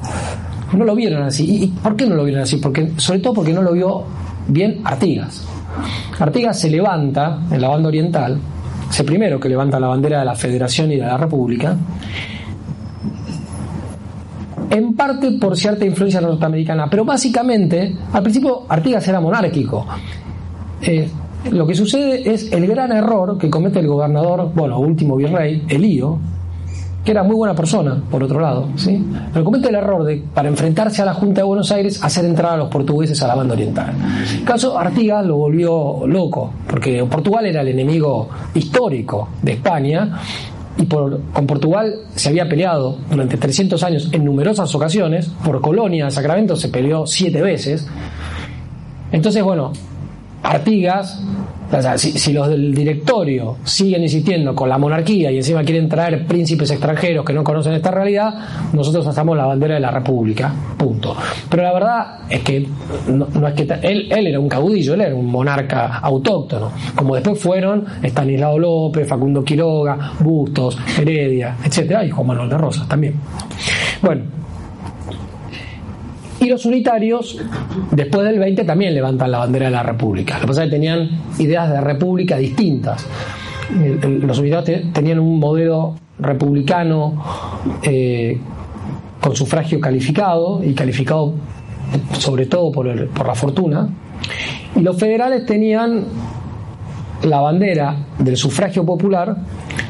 no 0.74 0.84
lo 0.84 0.96
vieron 0.96 1.24
así. 1.24 1.64
¿Y 1.64 1.68
por 1.68 1.96
qué 1.96 2.06
no 2.06 2.16
lo 2.16 2.26
vieron 2.26 2.42
así? 2.42 2.58
Porque, 2.58 2.92
sobre 2.98 3.20
todo 3.20 3.36
porque 3.36 3.54
no 3.54 3.62
lo 3.62 3.72
vio 3.72 4.04
bien 4.48 4.82
Artigas. 4.84 5.46
Artigas 6.20 6.60
se 6.60 6.70
levanta 6.70 7.40
en 7.52 7.62
la 7.62 7.70
banda 7.70 7.88
oriental, 7.88 8.40
es 8.90 9.00
el 9.00 9.06
primero 9.06 9.40
que 9.40 9.50
levanta 9.50 9.80
la 9.80 9.88
bandera 9.88 10.20
de 10.20 10.26
la 10.26 10.36
Federación 10.36 10.92
y 10.92 10.96
de 10.96 11.06
la 11.06 11.18
República, 11.18 11.78
en 14.70 14.94
parte 14.96 15.32
por 15.32 15.56
cierta 15.56 15.86
influencia 15.86 16.22
norteamericana, 16.22 16.90
pero 16.90 17.06
básicamente, 17.06 17.96
al 18.12 18.24
principio 18.24 18.64
Artigas 18.68 19.08
era 19.08 19.20
monárquico. 19.20 19.86
Eh, 20.82 21.10
lo 21.52 21.66
que 21.66 21.76
sucede 21.76 22.30
es 22.32 22.52
el 22.52 22.68
gran 22.68 22.92
error 22.92 23.38
que 23.38 23.50
comete 23.50 23.80
el 23.80 23.88
gobernador, 23.88 24.52
bueno, 24.54 24.80
último 24.80 25.16
virrey, 25.16 25.64
Elío, 25.70 26.20
que 27.08 27.12
era 27.12 27.24
muy 27.24 27.36
buena 27.36 27.56
persona, 27.56 28.02
por 28.12 28.22
otro 28.22 28.42
lado, 28.42 28.68
¿sí? 28.76 29.02
pero 29.32 29.46
comete 29.46 29.70
el 29.70 29.76
error 29.76 30.04
de, 30.04 30.22
para 30.34 30.50
enfrentarse 30.50 31.02
a 31.02 31.06
la 31.06 31.14
Junta 31.14 31.40
de 31.40 31.48
Buenos 31.48 31.72
Aires, 31.72 32.04
hacer 32.04 32.26
entrar 32.26 32.56
a 32.56 32.58
los 32.58 32.68
portugueses 32.68 33.24
a 33.24 33.28
la 33.28 33.36
banda 33.36 33.54
oriental. 33.54 33.94
El 34.40 34.44
caso 34.44 34.78
Artigas 34.78 35.26
lo 35.26 35.38
volvió 35.38 36.06
loco, 36.06 36.52
porque 36.68 37.06
Portugal 37.10 37.46
era 37.46 37.62
el 37.62 37.70
enemigo 37.70 38.28
histórico 38.54 39.30
de 39.42 39.54
España, 39.54 40.20
y 40.78 40.86
por, 40.86 41.22
con 41.34 41.48
Portugal 41.48 41.94
se 42.16 42.30
había 42.30 42.48
peleado 42.48 42.98
durante 43.10 43.38
300 43.38 43.82
años 43.84 44.10
en 44.12 44.24
numerosas 44.24 44.74
ocasiones, 44.76 45.28
por 45.44 45.60
Colonia 45.62 46.06
de 46.06 46.12
Sacramento 46.12 46.56
se 46.56 46.70
peleó 46.70 47.06
siete 47.08 47.42
veces. 47.42 47.88
Entonces, 49.12 49.44
bueno, 49.44 49.74
Artigas 50.44 51.22
si, 51.98 52.34
los 52.34 52.50
del 52.50 52.74
directorio 52.74 53.58
siguen 53.64 54.04
insistiendo 54.04 54.56
con 54.56 54.70
la 54.70 54.78
monarquía 54.78 55.32
y 55.32 55.38
encima 55.38 55.64
quieren 55.64 55.90
traer 55.90 56.26
príncipes 56.26 56.72
extranjeros 56.72 57.26
que 57.26 57.34
no 57.34 57.44
conocen 57.44 57.74
esta 57.74 57.92
realidad, 57.92 58.34
nosotros 58.74 59.06
hacemos 59.08 59.36
la 59.36 59.46
bandera 59.46 59.76
de 59.76 59.82
la 59.82 59.92
República, 59.92 60.54
punto. 60.78 61.16
Pero 61.50 61.64
la 61.64 61.74
verdad 61.74 62.20
es 62.30 62.42
que 62.42 62.68
no, 63.08 63.48
es 63.48 63.54
que 63.54 63.64
él, 63.82 64.08
él, 64.12 64.28
era 64.28 64.40
un 64.40 64.48
caudillo, 64.50 64.94
él 64.94 65.02
era 65.02 65.16
un 65.16 65.26
monarca 65.26 65.98
autóctono, 66.00 66.72
como 66.96 67.16
después 67.16 67.40
fueron 67.40 67.86
Estanislao 68.02 68.58
López, 68.58 69.08
Facundo 69.08 69.44
Quiroga, 69.44 70.14
Bustos, 70.20 70.78
Heredia, 70.98 71.58
etcétera, 71.64 72.06
y 72.06 72.10
Juan 72.10 72.28
Manuel 72.28 72.50
de 72.50 72.58
Rosas 72.58 72.88
también. 72.88 73.16
Bueno, 74.02 74.24
y 76.39 76.45
los 76.45 76.65
unitarios, 76.65 77.39
después 77.91 78.26
del 78.26 78.39
20, 78.39 78.63
también 78.63 78.93
levantan 78.93 79.32
la 79.32 79.39
bandera 79.39 79.65
de 79.65 79.71
la 79.71 79.84
República. 79.84 80.36
Lo 80.36 80.41
que 80.41 80.47
pasa 80.47 80.63
es 80.63 80.69
que 80.69 80.76
tenían 80.76 81.10
ideas 81.39 81.69
de 81.69 81.82
república 81.82 82.38
distintas. 82.38 83.08
Los 84.02 84.39
unitarios 84.39 84.93
tenían 84.93 85.19
un 85.19 85.39
modelo 85.39 85.95
republicano 86.19 87.23
eh, 87.84 88.39
con 89.19 89.36
sufragio 89.36 89.80
calificado 89.80 90.63
y 90.63 90.73
calificado 90.73 91.34
sobre 92.17 92.45
todo 92.45 92.71
por, 92.71 93.08
por 93.10 93.28
la 93.28 93.36
fortuna. 93.36 93.89
Y 94.76 94.82
los 94.82 94.97
federales 94.97 95.45
tenían 95.45 96.06
la 97.23 97.41
bandera 97.41 97.95
del 98.19 98.38
sufragio 98.38 98.86
popular, 98.86 99.36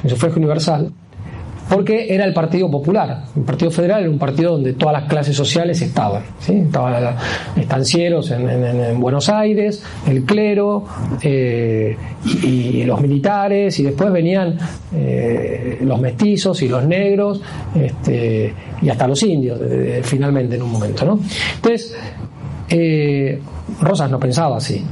el 0.03 0.10
sufragio 0.10 0.38
universal, 0.38 0.91
porque 1.69 2.13
era 2.13 2.25
el 2.25 2.34
Partido 2.34 2.69
Popular. 2.69 3.23
El 3.36 3.43
Partido 3.43 3.71
Federal 3.71 4.01
era 4.01 4.10
un 4.10 4.17
partido 4.17 4.53
donde 4.53 4.73
todas 4.73 5.01
las 5.01 5.10
clases 5.10 5.36
sociales 5.36 5.82
estaban. 5.82 6.23
Estaban 6.47 7.15
estancieros 7.56 8.32
en, 8.32 8.99
Buenos 8.99 9.30
Aires, 9.30 9.84
el 10.08 10.23
clero 10.23 10.86
eh, 11.21 11.95
y, 12.43 12.84
los 12.84 13.01
militares, 13.01 13.80
y 13.80 13.84
después 13.84 14.12
venían 14.12 14.58
eh, 14.93 15.80
los 15.82 15.99
mestizos 15.99 16.62
y 16.62 16.69
los 16.69 16.86
negros, 16.86 17.41
este, 17.75 18.53
y 18.82 18.89
hasta 18.89 19.08
los 19.08 19.21
indios, 19.23 19.60
finalmente 20.03 20.56
en 20.56 20.62
un 20.62 20.71
momento. 20.71 21.06
¿no? 21.06 21.19
Entonces, 21.56 21.95
eh, 22.69 23.39
Rosas 23.82 24.10
no 24.10 24.19
pensaba 24.19 24.58
así. 24.58 24.84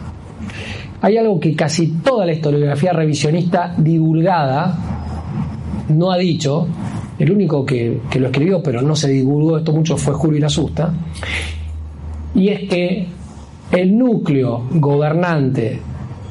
Hay 1.01 1.17
algo 1.17 1.39
que 1.39 1.55
casi 1.55 1.87
toda 2.03 2.25
la 2.25 2.33
historiografía 2.33 2.93
revisionista 2.93 3.73
divulgada 3.77 5.04
no 5.89 6.11
ha 6.11 6.17
dicho, 6.17 6.67
el 7.19 7.31
único 7.31 7.65
que, 7.65 7.99
lo 8.15 8.27
escribió 8.27 8.61
pero 8.61 8.81
no 8.81 8.95
se 8.95 9.09
divulgó 9.09 9.57
esto 9.57 9.71
mucho 9.71 9.97
fue 9.97 10.13
Julio 10.13 10.45
Asusta, 10.45 10.93
y 12.33 12.49
es 12.49 12.69
que 12.69 13.07
el 13.71 13.97
núcleo 13.97 14.67
gobernante 14.71 15.79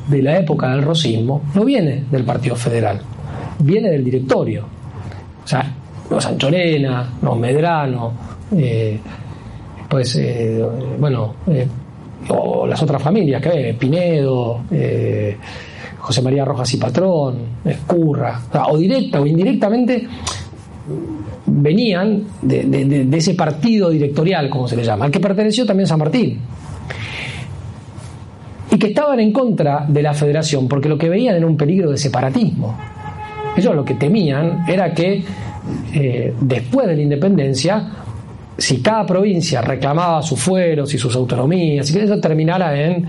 de 0.08 0.22
la 0.22 0.38
época 0.38 0.70
del 0.70 0.82
rosismo 0.82 1.42
no 1.54 1.64
viene 1.64 2.04
del 2.10 2.24
Partido 2.24 2.56
Federal, 2.56 3.00
viene 3.58 3.90
del 3.90 4.04
directorio. 4.04 4.64
O 5.42 5.46
sea, 5.46 5.74
los 6.10 6.24
Anchorena, 6.26 7.10
los 7.22 7.38
Medrano, 7.38 8.12
eh, 8.56 8.98
pues, 9.88 10.16
eh, 10.16 10.64
bueno, 10.98 11.34
eh, 11.46 11.66
o 12.28 12.66
las 12.66 12.82
otras 12.82 13.02
familias, 13.02 13.42
que 13.42 13.76
Pinedo, 13.78 14.62
José 16.04 16.20
María 16.20 16.44
Rojas 16.44 16.72
y 16.74 16.76
Patrón, 16.76 17.36
Escurra, 17.64 18.42
o, 18.68 18.76
directa 18.76 19.22
o 19.22 19.26
indirectamente 19.26 20.06
venían 21.46 22.24
de, 22.42 23.08
ese 23.10 23.32
partido 23.32 23.88
directorial, 23.88 24.50
como 24.50 24.68
se 24.68 24.76
le 24.76 24.84
llama, 24.84 25.06
al 25.06 25.10
que 25.10 25.18
perteneció 25.18 25.64
también 25.64 25.86
San 25.86 25.98
Martín. 25.98 26.40
Y 28.70 28.76
que 28.76 28.88
estaban 28.88 29.18
en 29.18 29.32
contra 29.32 29.86
de 29.88 30.02
la 30.02 30.12
federación 30.12 30.68
porque 30.68 30.90
lo 30.90 30.98
que 30.98 31.08
veían 31.08 31.36
era 31.36 31.46
un 31.46 31.56
peligro 31.56 31.90
de 31.90 31.96
separatismo. 31.96 32.76
Ellos 33.56 33.74
lo 33.74 33.82
que 33.82 33.94
temían 33.94 34.66
era 34.68 34.92
que 34.92 35.24
eh, 35.94 36.34
después 36.38 36.86
de 36.86 36.96
la 36.96 37.02
independencia 37.02 38.03
si 38.56 38.80
cada 38.80 39.04
provincia 39.04 39.60
reclamaba 39.60 40.22
sus 40.22 40.40
fueros 40.40 40.92
y 40.94 40.98
sus 40.98 41.14
autonomías, 41.16 41.90
y 41.90 41.94
que 41.94 42.04
eso 42.04 42.18
terminara 42.20 42.80
en 42.80 43.06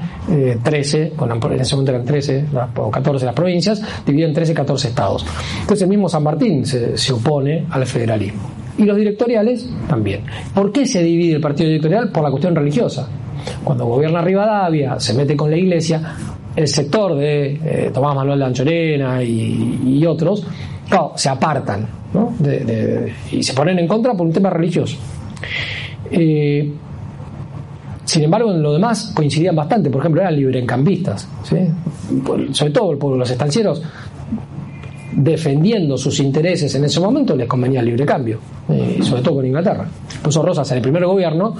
13, 0.63 1.01
eh, 1.01 1.13
bueno, 1.17 1.39
en 1.51 1.59
ese 1.59 1.75
momento 1.75 1.91
eran 1.91 2.05
13 2.05 2.45
o 2.75 2.91
14 2.91 3.25
las 3.25 3.35
provincias, 3.35 3.81
dividido 4.05 4.29
en 4.29 4.33
13, 4.33 4.53
14 4.53 4.87
estados. 4.87 5.25
Entonces 5.61 5.83
el 5.83 5.89
mismo 5.89 6.09
San 6.09 6.23
Martín 6.23 6.65
se, 6.65 6.97
se 6.97 7.13
opone 7.13 7.65
al 7.69 7.85
federalismo. 7.85 8.41
Y 8.77 8.83
los 8.83 8.97
directoriales 8.97 9.69
también. 9.87 10.21
¿Por 10.53 10.71
qué 10.71 10.85
se 10.85 11.01
divide 11.01 11.35
el 11.35 11.41
partido 11.41 11.69
directorial? 11.69 12.09
Por 12.11 12.23
la 12.23 12.29
cuestión 12.29 12.55
religiosa. 12.55 13.07
Cuando 13.63 13.85
gobierna 13.85 14.21
Rivadavia, 14.21 14.99
se 14.99 15.13
mete 15.13 15.35
con 15.35 15.49
la 15.49 15.57
iglesia, 15.57 16.15
el 16.55 16.67
sector 16.67 17.15
de 17.15 17.59
eh, 17.63 17.91
Tomás 17.93 18.15
Manuel 18.15 18.39
de 18.39 18.45
Anchorena 18.45 19.23
y, 19.23 20.05
otros, 20.05 20.45
se 21.15 21.29
apartan 21.29 21.87
¿no? 22.13 22.33
y 23.31 23.43
se 23.43 23.53
ponen 23.53 23.79
en 23.79 23.87
contra 23.87 24.13
por 24.13 24.25
un 24.25 24.33
tema 24.33 24.49
religioso. 24.49 24.97
Eh, 26.11 26.71
sin 28.05 28.23
embargo, 28.23 28.51
en 28.51 28.61
lo 28.61 28.73
demás 28.73 29.11
coincidían 29.15 29.55
bastante. 29.55 29.89
Por 29.89 30.01
ejemplo, 30.01 30.21
eran 30.21 30.35
librecambistas. 30.35 31.27
¿sí? 31.43 31.57
Sobre 32.51 32.71
todo 32.71 32.97
por 32.99 33.17
los 33.17 33.29
estancieros 33.29 33.81
defendiendo 35.15 35.97
sus 35.97 36.19
intereses 36.19 36.73
en 36.75 36.83
ese 36.83 36.99
momento 36.99 37.35
les 37.35 37.47
convenía 37.47 37.79
el 37.79 37.85
libre 37.85 38.05
cambio, 38.05 38.39
eh, 38.69 38.99
sobre 39.01 39.21
todo 39.21 39.35
con 39.35 39.45
Inglaterra. 39.45 39.87
Por 40.21 40.29
eso 40.29 40.43
Rosas 40.43 40.69
en 40.71 40.77
el 40.77 40.83
primer 40.83 41.05
gobierno 41.05 41.55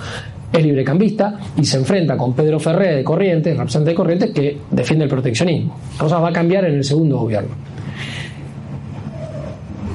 es 0.51 0.63
librecambista 0.63 1.39
y 1.55 1.63
se 1.63 1.77
enfrenta 1.77 2.17
con 2.17 2.33
Pedro 2.33 2.59
Ferré 2.59 2.97
de 2.97 3.03
Corrientes, 3.03 3.55
representante 3.55 3.91
de 3.91 3.95
Corrientes, 3.95 4.31
que 4.31 4.57
defiende 4.71 5.05
el 5.05 5.09
proteccionismo. 5.09 5.77
Rosas 5.97 6.21
va 6.21 6.29
a 6.29 6.33
cambiar 6.33 6.65
en 6.65 6.75
el 6.75 6.83
segundo 6.83 7.17
gobierno. 7.17 7.49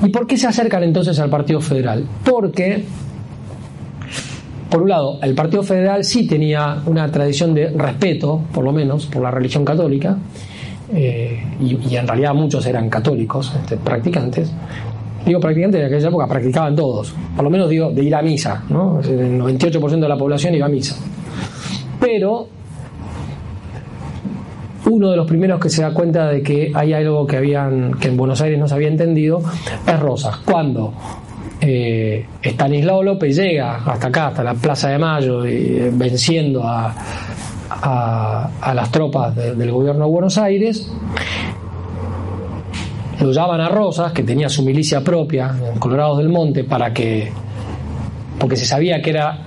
¿Y 0.03 0.09
por 0.09 0.27
qué 0.27 0.37
se 0.37 0.47
acercan 0.47 0.83
entonces 0.83 1.19
al 1.19 1.29
Partido 1.29 1.61
Federal? 1.61 2.07
Porque 2.25 2.85
por 4.71 4.83
un 4.83 4.89
lado, 4.89 5.19
el 5.23 5.35
Partido 5.35 5.63
Federal 5.63 6.05
sí 6.05 6.27
tenía 6.27 6.81
una 6.87 7.11
tradición 7.11 7.53
de 7.53 7.71
respeto, 7.71 8.41
por 8.53 8.65
lo 8.65 8.73
menos, 8.73 9.07
por 9.07 9.23
la 9.23 9.31
religión 9.31 9.65
católica, 9.65 10.17
eh, 10.93 11.43
y, 11.61 11.97
en 11.97 12.07
realidad 12.07 12.35
muchos 12.35 12.65
eran 12.67 12.89
católicos, 12.89 13.53
este, 13.61 13.77
practicantes. 13.77 14.53
Digo 15.27 15.39
practicantes 15.39 15.81
de 15.81 15.87
aquella 15.87 16.09
época 16.09 16.27
practicaban 16.27 16.75
todos, 16.75 17.15
por 17.35 17.45
lo 17.45 17.51
menos 17.51 17.69
digo 17.69 17.91
de 17.91 18.03
ir 18.03 18.15
a 18.15 18.23
misa, 18.23 18.65
¿no? 18.71 19.01
el 19.01 19.39
98% 19.39 20.01
de 20.01 20.09
la 20.09 20.17
población 20.17 20.55
iba 20.55 20.67
a 20.67 20.71
misa. 20.71 20.97
Pero 22.01 22.49
uno 24.87 25.11
de 25.11 25.17
los 25.17 25.27
primeros 25.27 25.61
que 25.61 25.69
se 25.69 25.83
da 25.83 25.93
cuenta 25.93 26.29
de 26.29 26.43
que 26.43 26.73
hay 26.75 26.93
algo 26.93 27.27
que 27.27 27.37
habían 27.37 27.95
que 27.95 28.09
en 28.09 28.17
Buenos 28.17 28.41
Aires 28.41 28.59
no 28.59 28.67
se 28.67 28.75
había 28.75 28.89
entendido 28.89 29.41
es 29.87 30.01
Rosas. 30.01 30.39
Cuando 30.39 30.95
eh, 31.61 32.27
Estanislao 32.43 33.03
López 33.03 33.37
llega 33.37 33.77
hasta 33.77 34.09
acá, 34.09 34.27
hasta 34.29 34.45
la 34.45 34.55
Plaza 34.55 34.89
de 34.89 34.99
Mayo, 34.99 35.47
y, 35.47 35.91
venciendo 35.93 36.63
a, 36.65 36.95
a, 37.71 38.75
las 38.75 38.91
tropas 38.91 39.35
del 39.35 39.71
gobierno 39.71 40.07
de 40.07 40.11
Buenos 40.11 40.39
Aires, 40.39 40.91
lo 43.21 43.33
llaman 43.33 43.61
a 43.61 43.69
Rosas, 43.69 44.13
que 44.13 44.23
tenía 44.23 44.49
su 44.49 44.63
milicia 44.63 45.03
propia 45.03 45.55
en 45.73 45.79
Colorados 45.79 46.19
del 46.19 46.29
Monte, 46.29 46.65
para 46.65 46.93
que, 46.93 47.31
porque 48.39 48.57
se 48.57 48.67
sabía 48.67 49.03
que 49.03 49.11
era 49.11 49.39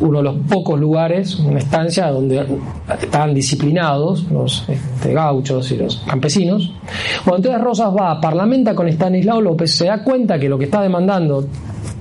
uno 0.00 0.18
de 0.18 0.24
los 0.24 0.36
pocos 0.48 0.78
lugares, 0.78 1.36
una 1.36 1.58
estancia 1.58 2.10
donde 2.10 2.46
estaban 3.00 3.34
disciplinados 3.34 4.24
los 4.30 4.68
este, 4.68 5.12
gauchos 5.12 5.70
y 5.72 5.76
los 5.76 5.96
campesinos. 6.06 6.72
Bueno, 7.24 7.38
entonces 7.38 7.60
Rosas 7.60 7.90
va, 7.90 8.20
parlamenta 8.20 8.74
con 8.74 8.88
Stanislao 8.88 9.40
López, 9.40 9.74
se 9.74 9.86
da 9.86 10.02
cuenta 10.02 10.38
que 10.38 10.48
lo 10.48 10.58
que 10.58 10.66
está 10.66 10.82
demandando 10.82 11.46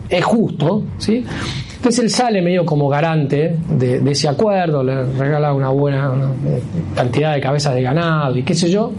es 0.10 0.24
justo. 0.24 0.84
Entonces 1.08 2.04
él 2.04 2.10
sale 2.10 2.42
medio 2.42 2.66
como 2.66 2.90
garante 2.90 3.58
de, 3.70 4.02
ese 4.12 4.28
acuerdo, 4.28 4.84
le 4.84 5.06
regala 5.06 5.54
una 5.54 5.70
buena 5.70 6.12
eh, 6.46 6.62
cantidad 6.96 7.34
de 7.34 7.42
cabezas 7.42 7.76
de 7.76 7.82
ganado 7.82 8.36
y 8.38 8.44
qué 8.44 8.56
sé 8.56 8.70
yo. 8.70 8.92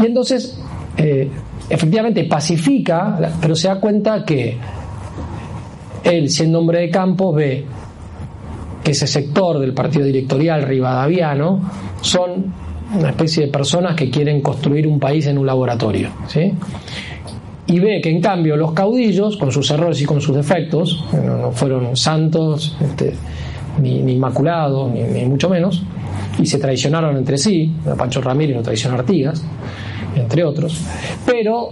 Y 0.00 0.06
entonces, 0.06 0.58
eh, 0.96 1.30
efectivamente, 1.68 2.24
pacifica, 2.24 3.34
pero 3.40 3.54
se 3.54 3.68
da 3.68 3.78
cuenta 3.78 4.24
que 4.24 4.56
él, 6.04 6.30
siendo 6.30 6.58
hombre 6.58 6.80
de 6.80 6.90
campo, 6.90 7.32
ve 7.32 7.64
que 8.82 8.92
ese 8.92 9.06
sector 9.06 9.58
del 9.58 9.74
partido 9.74 10.04
directorial 10.04 10.62
rivadaviano 10.62 11.60
son 12.00 12.52
una 12.94 13.10
especie 13.10 13.46
de 13.46 13.52
personas 13.52 13.94
que 13.94 14.10
quieren 14.10 14.40
construir 14.40 14.86
un 14.86 14.98
país 14.98 15.26
en 15.26 15.38
un 15.38 15.46
laboratorio. 15.46 16.10
¿sí? 16.26 16.52
Y 17.66 17.78
ve 17.78 18.00
que 18.00 18.10
en 18.10 18.20
cambio 18.20 18.56
los 18.56 18.72
caudillos, 18.72 19.36
con 19.36 19.52
sus 19.52 19.70
errores 19.70 20.00
y 20.00 20.04
con 20.04 20.20
sus 20.20 20.34
defectos, 20.34 21.04
no, 21.12 21.52
fueron 21.52 21.96
santos 21.96 22.76
este, 22.80 23.14
ni, 23.80 23.98
inmaculados, 23.98 24.90
ni, 24.90 25.02
ni, 25.02 25.24
mucho 25.26 25.48
menos, 25.48 25.82
y 26.38 26.46
se 26.46 26.58
traicionaron 26.58 27.16
entre 27.16 27.38
sí, 27.38 27.72
Pancho 27.96 28.20
Ramírez 28.20 28.56
lo 28.56 28.62
traicionó 28.62 28.96
Artigas, 28.96 29.44
entre 30.16 30.42
otros, 30.42 30.80
pero 31.24 31.70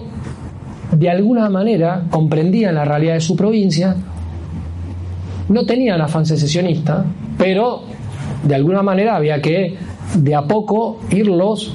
de 0.93 1.11
alguna 1.11 1.49
manera 1.49 2.05
comprendían 2.11 2.75
la 2.75 2.85
realidad 2.85 3.15
de 3.15 3.21
su 3.21 3.35
provincia, 3.35 3.97
no 5.49 5.65
tenían 5.67 6.01
afán 6.01 6.27
secesionista, 6.27 7.05
pero 7.37 7.83
de 8.43 8.55
alguna 8.55 8.83
manera 8.83 9.17
había 9.17 9.41
que 9.41 9.77
de 10.15 10.35
a 10.35 10.43
poco 10.43 11.01
irlos 11.11 11.75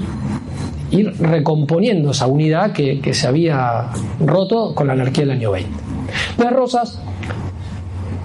ir 0.92 1.14
recomponiendo 1.20 2.12
esa 2.12 2.28
unidad 2.28 2.72
que, 2.72 3.14
se 3.14 3.28
había 3.28 3.90
roto 4.20 4.76
con 4.76 4.88
la 4.88 4.94
anarquía 4.94 5.26
del 5.26 5.38
año 5.38 5.52
20. 5.52 5.72
Las 6.38 6.54
Rosas, 6.54 7.02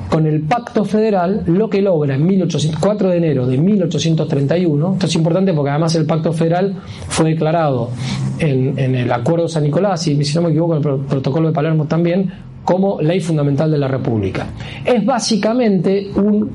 con 0.09 0.27
el 0.27 0.43
pacto 0.43 0.85
federal, 0.85 1.43
lo 1.47 1.69
que 1.69 1.83
logra 1.83 2.15
en 2.15 2.41
4 2.81 3.11
de 3.11 3.17
enero 3.17 3.47
de 3.47 3.59
1831, 3.59 4.93
esto 4.95 5.07
es 5.07 5.15
importante 5.15 5.53
porque 5.53 5.71
además 5.71 5.95
el 5.95 6.07
pacto 6.07 6.33
federal 6.33 6.77
fue 7.09 7.31
declarado 7.31 7.91
en, 8.39 8.79
en 8.79 8.95
el 8.95 9.13
Acuerdo 9.13 9.45
de 9.45 9.51
San 9.51 9.65
Nicolás, 9.65 10.07
y 10.07 10.25
si 10.25 10.35
no 10.35 10.43
me 10.43 10.51
equivoco, 10.51 10.77
en 10.77 10.85
el 10.85 11.01
protocolo 11.07 11.49
de 11.49 11.55
Palermo 11.55 11.87
también, 11.87 12.33
como 12.65 13.01
ley 13.01 13.21
fundamental 13.21 13.71
de 13.71 13.79
la 13.79 13.89
República. 13.89 14.47
Es 14.85 15.05
básicamente 15.05 16.11
un 16.15 16.51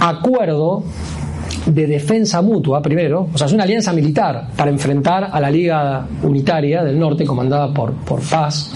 acuerdo 0.00 0.84
de 1.66 1.86
defensa 1.86 2.40
mutua, 2.40 2.80
primero, 2.80 3.28
o 3.32 3.38
sea, 3.38 3.46
es 3.46 3.52
una 3.52 3.64
alianza 3.64 3.92
militar 3.92 4.48
para 4.56 4.70
enfrentar 4.70 5.28
a 5.32 5.40
la 5.40 5.50
Liga 5.50 6.06
Unitaria 6.22 6.82
del 6.82 6.98
Norte, 6.98 7.24
comandada 7.24 7.72
por, 7.72 7.92
por 7.92 8.20
Paz, 8.22 8.72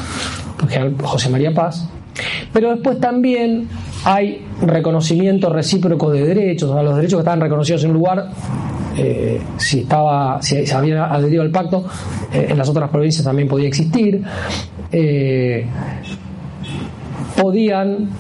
por 0.59 1.07
José 1.07 1.31
María 1.31 1.53
Paz, 1.53 1.89
pero 2.53 2.71
después 2.71 3.01
también 3.01 3.69
hay 4.05 4.45
reconocimiento 4.61 5.51
recíproco 5.51 6.11
de 6.11 6.27
derechos, 6.27 6.71
o 6.71 6.75
sea, 6.75 6.83
los 6.83 6.97
derechos 6.97 7.19
que 7.19 7.23
estaban 7.23 7.41
reconocidos 7.41 7.85
en 7.85 7.91
un 7.91 7.97
lugar, 7.97 8.29
eh, 8.97 9.41
si 9.57 9.81
estaba, 9.81 10.41
si 10.43 10.67
se 10.67 10.75
había 10.75 11.07
adherido 11.07 11.43
al 11.43 11.51
pacto, 11.51 11.85
eh, 12.33 12.47
en 12.51 12.59
las 12.59 12.69
otras 12.69 12.91
provincias 12.91 13.25
también 13.25 13.49
podía 13.49 13.69
existir. 13.69 14.23
Eh, 14.93 15.67
podían 17.37 18.11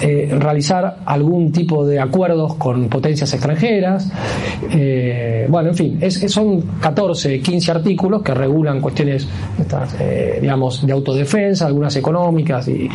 realizar 0.00 1.00
algún 1.04 1.52
tipo 1.52 1.84
de 1.84 2.00
acuerdos 2.00 2.54
con 2.54 2.88
potencias 2.88 3.30
extranjeras. 3.34 4.10
Bueno, 5.48 5.70
en 5.70 5.74
fin, 5.74 6.00
son 6.28 6.62
14, 6.80 7.40
15 7.40 7.70
artículos 7.72 8.22
que 8.22 8.32
regulan 8.32 8.80
cuestiones, 8.80 9.28
digamos, 10.40 10.86
de 10.86 10.92
autodefensa, 10.92 11.66
algunas 11.66 11.94
económicas, 11.96 12.68
y, 12.68 12.88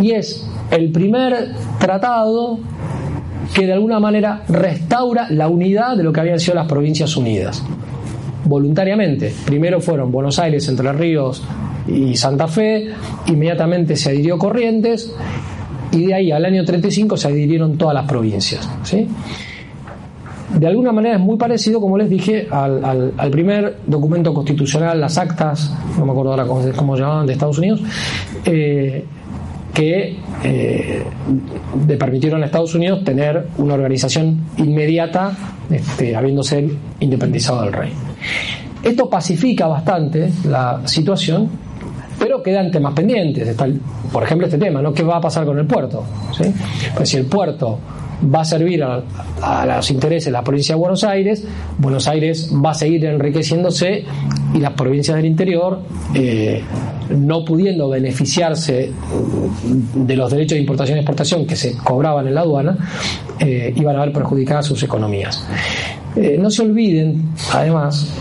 y 0.00 0.12
es 0.12 0.46
el 0.70 0.90
primer 0.90 1.52
tratado 1.78 2.58
que 3.54 3.66
de 3.66 3.72
alguna 3.72 3.98
manera 3.98 4.42
restaura 4.48 5.28
la 5.30 5.48
unidad 5.48 5.96
de 5.96 6.02
lo 6.02 6.12
que 6.12 6.20
habían 6.20 6.38
sido 6.38 6.54
las 6.54 6.66
provincias 6.66 7.16
unidas 7.16 7.62
voluntariamente. 8.44 9.32
Primero 9.44 9.80
fueron 9.80 10.10
Buenos 10.10 10.38
Aires, 10.38 10.68
Entre 10.68 10.90
Ríos, 10.92 11.42
y 11.86 12.16
Santa 12.16 12.48
Fe, 12.48 12.88
inmediatamente 13.26 13.96
se 13.96 14.10
adhirió 14.10 14.38
Corrientes 14.38 15.14
y 15.92 16.06
de 16.06 16.14
ahí 16.14 16.30
al 16.30 16.44
año 16.44 16.64
35 16.64 17.16
se 17.16 17.28
adhirieron 17.28 17.78
todas 17.78 17.94
las 17.94 18.06
provincias. 18.06 18.68
De 20.54 20.66
alguna 20.66 20.92
manera 20.92 21.16
es 21.16 21.20
muy 21.20 21.36
parecido, 21.36 21.80
como 21.80 21.98
les 21.98 22.08
dije, 22.08 22.48
al, 22.50 23.12
primer 23.30 23.78
documento 23.86 24.32
constitucional, 24.32 25.00
las 25.00 25.18
actas, 25.18 25.74
no 25.98 26.06
me 26.06 26.12
acuerdo 26.12 26.30
ahora 26.32 26.46
cómo, 26.46 26.62
cómo 26.74 26.96
llamaban, 26.96 27.26
de 27.26 27.34
Estados 27.34 27.58
Unidos, 27.58 27.82
eh, 28.44 29.04
que 29.78 30.16
eh, 30.42 31.04
le 31.86 31.96
permitieron 31.96 32.42
a 32.42 32.46
Estados 32.46 32.74
Unidos 32.74 33.04
tener 33.04 33.46
una 33.58 33.74
organización 33.74 34.46
inmediata, 34.56 35.30
este, 35.70 36.16
habiéndose 36.16 36.68
independizado 36.98 37.62
del 37.62 37.72
rey. 37.72 37.92
Esto 38.82 39.08
pacifica 39.08 39.68
bastante 39.68 40.32
la 40.48 40.82
situación 40.84 41.48
pero 42.18 42.42
quedan 42.42 42.72
temas 42.72 42.92
pendientes. 42.94 43.46
Está 43.46 43.68
por 44.12 44.24
ejemplo, 44.24 44.48
este 44.48 44.58
tema, 44.58 44.82
¿no? 44.82 44.92
¿Qué 44.92 45.04
va 45.04 45.18
a 45.18 45.20
pasar 45.20 45.44
con 45.44 45.56
el 45.56 45.66
puerto? 45.66 46.02
Pues 46.96 47.08
si 47.08 47.16
el 47.16 47.26
puerto 47.26 47.78
va 48.22 48.40
a 48.40 48.44
servir 48.44 48.82
a, 48.82 49.66
los 49.66 49.90
intereses 49.90 50.26
de 50.26 50.32
la 50.32 50.42
provincia 50.42 50.74
de 50.74 50.80
Buenos 50.80 51.04
Aires, 51.04 51.46
Buenos 51.78 52.08
Aires 52.08 52.52
va 52.52 52.70
a 52.70 52.74
seguir 52.74 53.04
enriqueciéndose 53.04 54.04
y 54.54 54.58
las 54.58 54.72
provincias 54.72 55.16
del 55.16 55.26
interior, 55.26 55.80
eh, 56.14 56.62
no 57.10 57.44
pudiendo 57.44 57.88
beneficiarse 57.88 58.92
de 59.94 60.16
los 60.16 60.30
derechos 60.30 60.56
de 60.56 60.60
importación 60.60 60.98
y 60.98 61.00
exportación 61.00 61.46
que 61.46 61.56
se 61.56 61.76
cobraban 61.76 62.26
en 62.26 62.34
la 62.34 62.40
aduana, 62.40 62.76
eh, 63.38 63.72
iban 63.76 63.96
a 63.96 64.00
ver 64.00 64.12
perjudicadas 64.12 64.66
sus 64.66 64.82
economías. 64.82 65.46
Eh, 66.16 66.36
no 66.38 66.50
se 66.50 66.62
olviden, 66.62 67.30
además, 67.52 68.12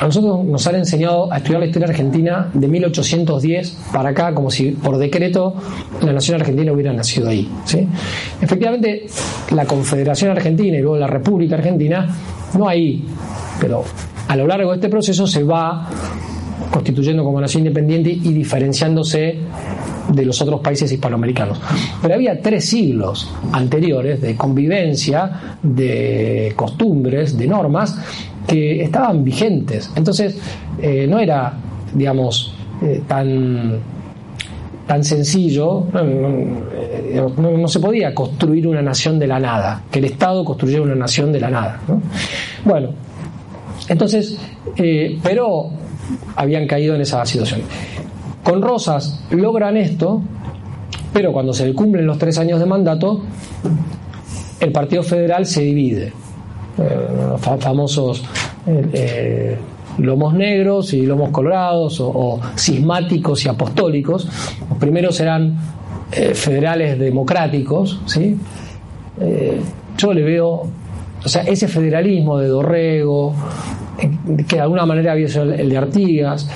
a 0.00 0.06
nosotros 0.06 0.44
nos 0.44 0.66
han 0.66 0.76
enseñado 0.76 1.32
a 1.32 1.36
estudiar 1.36 1.60
la 1.60 1.66
historia 1.66 1.88
argentina 1.88 2.50
de 2.52 2.66
1810 2.66 3.76
para 3.92 4.10
acá, 4.10 4.34
como 4.34 4.50
si 4.50 4.72
por 4.72 4.98
decreto 4.98 5.54
la 6.02 6.12
nación 6.12 6.40
argentina 6.40 6.72
hubiera 6.72 6.92
nacido 6.92 7.28
ahí. 7.28 7.48
¿sí? 7.64 7.86
Efectivamente, 8.40 9.06
la 9.50 9.64
Confederación 9.64 10.30
Argentina 10.30 10.76
y 10.76 10.80
luego 10.80 10.96
la 10.96 11.06
República 11.06 11.56
Argentina 11.56 12.08
no 12.58 12.68
hay, 12.68 13.04
pero 13.60 13.84
a 14.28 14.36
lo 14.36 14.46
largo 14.46 14.70
de 14.70 14.76
este 14.76 14.88
proceso 14.88 15.26
se 15.26 15.42
va 15.42 15.88
constituyendo 16.70 17.22
como 17.24 17.40
nación 17.40 17.62
independiente 17.62 18.10
y 18.10 18.32
diferenciándose 18.32 19.38
de 20.12 20.24
los 20.24 20.40
otros 20.40 20.60
países 20.60 20.90
hispanoamericanos. 20.90 21.60
Pero 22.00 22.14
había 22.14 22.40
tres 22.40 22.66
siglos 22.66 23.30
anteriores 23.52 24.20
de 24.20 24.36
convivencia, 24.36 25.58
de 25.62 26.52
costumbres, 26.56 27.36
de 27.36 27.46
normas 27.46 27.98
que 28.46 28.82
estaban 28.82 29.24
vigentes. 29.24 29.90
Entonces, 29.96 30.38
eh, 30.80 31.06
no 31.08 31.18
era, 31.18 31.54
digamos, 31.94 32.54
eh, 32.82 33.02
tan, 33.06 33.80
tan 34.86 35.02
sencillo, 35.02 35.86
no, 37.36 37.68
se 37.68 37.80
podía 37.80 38.14
construir 38.14 38.66
una 38.68 38.82
nación 38.82 39.18
de 39.18 39.26
la 39.26 39.40
nada, 39.40 39.82
que 39.90 39.98
el 39.98 40.04
Estado 40.04 40.44
construyera 40.44 40.82
una 40.82 40.94
nación 40.94 41.32
de 41.32 41.40
la 41.40 41.50
nada. 41.50 41.80
Bueno, 42.64 42.90
entonces, 43.88 44.38
eh, 44.76 45.18
pero 45.22 45.70
habían 46.36 46.66
caído 46.66 46.94
en 46.94 47.00
esa 47.00 47.24
situación. 47.24 47.62
Con 48.46 48.62
Rosas 48.62 49.24
logran 49.30 49.76
esto, 49.76 50.22
Pero 51.12 51.32
cuando 51.32 51.52
se 51.52 51.66
le 51.66 51.74
cumplen 51.74 52.06
los 52.06 52.16
tres 52.16 52.38
años 52.38 52.60
de 52.60 52.66
mandato, 52.66 53.22
el 54.60 54.70
Partido 54.70 55.02
Federal 55.02 55.46
se 55.46 55.62
divide. 55.62 56.12
Eh, 56.78 57.08
los 57.30 57.40
famosos 57.40 58.22
eh, 58.68 58.88
eh, 58.92 59.58
lomos 59.98 60.32
negros 60.34 60.92
y 60.92 61.04
lomos 61.06 61.30
colorados 61.30 61.98
o, 62.00 62.08
o, 62.08 62.40
cismáticos 62.54 63.44
y 63.46 63.48
apostólicos. 63.48 64.28
Los 64.68 64.78
primeros 64.78 65.18
eran 65.18 65.56
federales 66.34 67.00
democráticos, 67.00 68.00
¿sí? 68.06 68.36
yo 69.98 70.12
le 70.12 70.22
veo, 70.22 70.62
o 71.24 71.28
sea, 71.28 71.42
ese 71.42 71.66
federalismo 71.66 72.38
de 72.38 72.46
Dorrego, 72.46 73.34
que 74.46 74.54
de 74.54 74.62
alguna 74.62 74.86
manera 74.86 75.12
había 75.12 75.26
sido 75.26 75.52
el 75.52 75.68
de 75.68 75.76
Artigas 75.76 76.48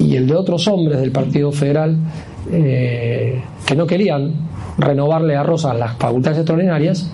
y 0.00 0.16
el 0.16 0.26
de 0.26 0.34
otros 0.34 0.66
hombres 0.66 0.98
del 1.00 1.12
Partido 1.12 1.52
Federal, 1.52 1.96
que 2.50 3.76
no 3.76 3.86
querían 3.86 4.32
renovarle 4.78 5.36
a 5.36 5.42
Rosas 5.42 5.78
las 5.78 5.96
facultades 5.96 6.38
extraordinarias, 6.38 7.10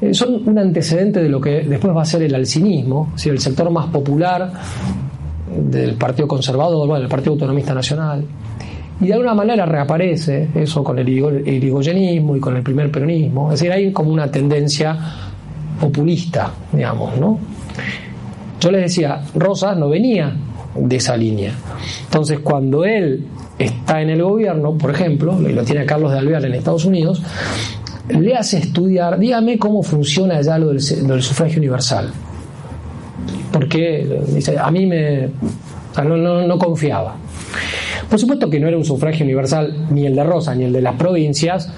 eh, 0.00 0.12
son 0.12 0.46
un 0.46 0.58
antecedente 0.58 1.22
de 1.22 1.28
lo 1.28 1.40
que 1.40 1.62
después 1.62 1.96
va 1.96 2.02
a 2.02 2.04
ser 2.04 2.22
el 2.22 2.34
alcinismo, 2.34 3.12
si 3.14 3.28
el 3.28 3.38
sector 3.38 3.70
más 3.70 3.86
popular 3.86 4.52
del 5.56 5.94
Partido 5.94 6.26
Conservador, 6.26 6.98
del 6.98 7.08
Partido 7.08 7.32
Autonomista 7.32 7.74
Nacional. 7.74 8.24
Y 9.00 9.06
de 9.06 9.12
alguna 9.14 9.34
manera 9.34 9.66
reaparece 9.66 10.48
eso 10.54 10.84
con 10.84 10.98
el 10.98 11.08
irigoyenismo 11.08 12.36
y 12.36 12.40
con 12.40 12.56
el 12.56 12.62
primer 12.62 12.90
peronismo. 12.90 13.52
Es 13.52 13.60
decir, 13.60 13.72
hay 13.72 13.92
como 13.92 14.12
una 14.12 14.30
tendencia 14.30 14.96
populista, 15.80 16.52
digamos, 16.72 17.16
¿no? 17.18 17.38
Yo 18.60 18.70
les 18.70 18.82
decía, 18.82 19.20
Rosas 19.34 19.76
no 19.76 19.88
venía 19.88 20.32
de 20.76 20.96
esa 20.96 21.16
línea. 21.16 21.52
Entonces, 22.04 22.40
cuando 22.40 22.84
él 22.84 23.26
está 23.58 24.02
en 24.02 24.10
el 24.10 24.22
gobierno, 24.22 24.76
por 24.76 24.90
ejemplo, 24.90 25.40
y 25.40 25.52
lo 25.52 25.64
tiene 25.64 25.86
Carlos 25.86 26.12
de 26.12 26.18
Alvear 26.18 26.44
en 26.44 26.54
Estados 26.54 26.84
Unidos, 26.84 27.22
le 28.08 28.34
hace 28.34 28.58
estudiar, 28.58 29.18
dígame 29.18 29.58
cómo 29.58 29.82
funciona 29.82 30.40
ya 30.42 30.58
lo 30.58 30.68
del, 30.68 30.80
sufragio 30.80 31.58
universal. 31.58 32.10
Porque 33.52 34.22
dice, 34.28 34.58
a 34.58 34.70
mí 34.70 34.86
me, 34.86 35.28
no, 36.04 36.58
confiaba. 36.58 37.16
Por 38.08 38.18
supuesto 38.18 38.50
que 38.50 38.60
no 38.60 38.68
era 38.68 38.76
un 38.76 38.84
sufragio 38.84 39.24
universal 39.24 39.86
ni 39.90 40.06
el 40.06 40.14
de 40.14 40.24
Rosa 40.24 40.54
ni 40.54 40.64
el 40.64 40.72
de 40.72 40.82
las 40.82 40.96
provincias, 40.96 41.70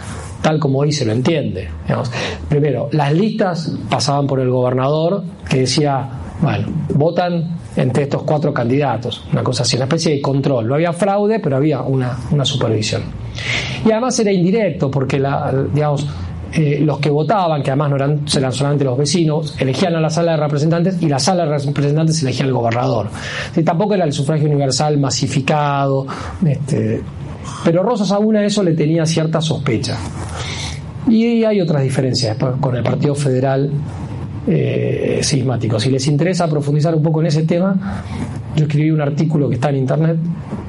tal 0.43 0.59
como 0.59 0.81
hoy 0.81 0.93
se 0.93 1.05
lo 1.05 1.13
entiende. 1.13 1.69
Primero, 2.49 2.89
las 2.93 3.13
listas 3.13 3.73
pasaban 3.89 4.27
por 4.27 4.41
el 4.41 4.51
gobernador 4.51 5.23
que 5.49 5.61
decía, 5.61 6.09
bueno, 6.41 6.67
votan 6.95 7.57
entre 7.77 8.05
estos 8.05 8.23
cuatro 8.23 8.53
candidatos, 8.53 9.25
una 9.33 9.43
cosa 9.43 9.63
así, 9.63 9.77
una 9.77 9.85
especie 9.85 10.13
de 10.13 10.21
control. 10.21 10.67
No 10.67 10.75
había 10.75 10.93
fraude, 10.93 11.41
pero 11.41 11.57
había 11.57 11.83
una, 11.83 12.17
supervisión. 12.45 13.03
Y 13.85 13.91
además 13.91 14.19
era 14.19 14.33
indirecto, 14.33 14.91
porque 14.91 15.19
la, 15.19 15.53
eh, 16.53 16.81
los 16.81 16.99
que 16.99 17.11
votaban, 17.11 17.63
que 17.63 17.71
además 17.71 17.91
no 17.91 17.97
eran, 17.97 18.21
eran 18.35 18.53
solamente 18.53 18.85
los 18.85 18.97
vecinos, 18.97 19.55
elegían 19.59 19.95
a 19.95 20.01
la 20.01 20.11
sala 20.11 20.33
de 20.33 20.39
representantes 20.39 21.03
y 21.03 21.09
la 21.09 21.19
sala 21.19 21.45
de 21.45 21.51
representantes 21.59 22.23
elegía 22.23 22.47
al 22.47 22.53
gobernador. 22.53 23.09
tampoco 23.65 23.95
era 23.95 24.05
el 24.05 24.13
sufragio 24.13 24.47
universal 24.47 24.99
masificado, 24.99 26.07
este, 26.47 27.03
pero 27.65 27.83
Rosas 27.83 28.11
aún 28.13 28.37
a 28.37 28.45
eso 28.45 28.63
le 28.63 28.73
tenía 28.73 29.05
cierta 29.05 29.41
sospecha. 29.41 29.99
Y 31.09 31.45
hay 31.45 31.61
otras 31.61 31.83
diferencias 31.83 32.37
con 32.61 32.75
el 32.75 32.83
Partido 32.83 33.15
Federal 33.15 33.71
eh, 34.49 35.19
sismáticos. 35.23 35.83
Si 35.83 35.91
les 35.91 36.07
interesa 36.07 36.49
profundizar 36.49 36.95
un 36.95 37.03
poco 37.03 37.21
en 37.21 37.27
ese 37.27 37.43
tema, 37.43 38.05
yo 38.55 38.65
escribí 38.65 38.91
un 38.91 39.01
artículo 39.01 39.49
que 39.49 39.57
está 39.57 39.71
en 39.71 39.77
internet 39.77 40.17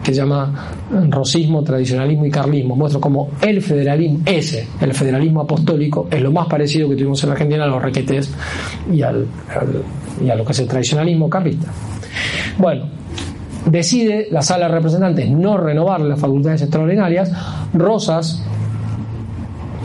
que 0.03 0.13
se 0.13 0.17
llama 0.19 0.51
Rosismo, 1.09 1.63
Tradicionalismo 1.63 2.25
y 2.25 2.31
Carlismo. 2.31 2.75
Muestro 2.75 2.99
cómo 2.99 3.29
el 3.41 3.61
federalismo, 3.61 4.19
ese, 4.25 4.67
el 4.81 4.93
federalismo 4.93 5.41
apostólico, 5.41 6.07
es 6.09 6.21
lo 6.21 6.31
más 6.31 6.47
parecido 6.47 6.89
que 6.89 6.95
tuvimos 6.95 7.23
en 7.23 7.31
Argentina 7.31 7.65
a 7.65 7.67
los 7.67 7.81
requetes 7.81 8.33
y 8.91 9.01
a 9.03 9.11
lo 9.11 10.45
que 10.45 10.51
es 10.51 10.59
el 10.59 10.67
tradicionalismo 10.67 11.29
carlista. 11.29 11.71
Bueno, 12.57 12.85
decide 13.65 14.27
la 14.31 14.41
sala 14.41 14.67
de 14.67 14.73
representantes 14.73 15.29
no 15.29 15.57
renovar 15.57 16.01
las 16.01 16.19
facultades 16.19 16.61
extraordinarias. 16.63 17.31
Rosas 17.73 18.43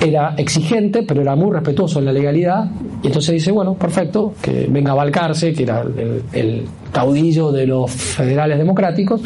era 0.01 0.34
exigente, 0.36 1.03
pero 1.03 1.20
era 1.20 1.36
muy 1.36 1.53
respetuoso 1.53 1.99
en 1.99 2.07
la 2.07 2.12
legalidad 2.12 2.70
y 3.03 3.09
entonces 3.09 3.32
dice, 3.32 3.50
bueno, 3.50 3.74
perfecto, 3.74 4.34
que 4.40 4.66
venga 4.70 4.94
Balcarce, 4.94 5.53
que 5.53 5.64
era 5.64 5.84
el, 6.32 6.66
caudillo 6.92 7.50
de 7.50 7.66
los 7.66 7.90
federales 7.90 8.59
democráticos, 8.59 9.22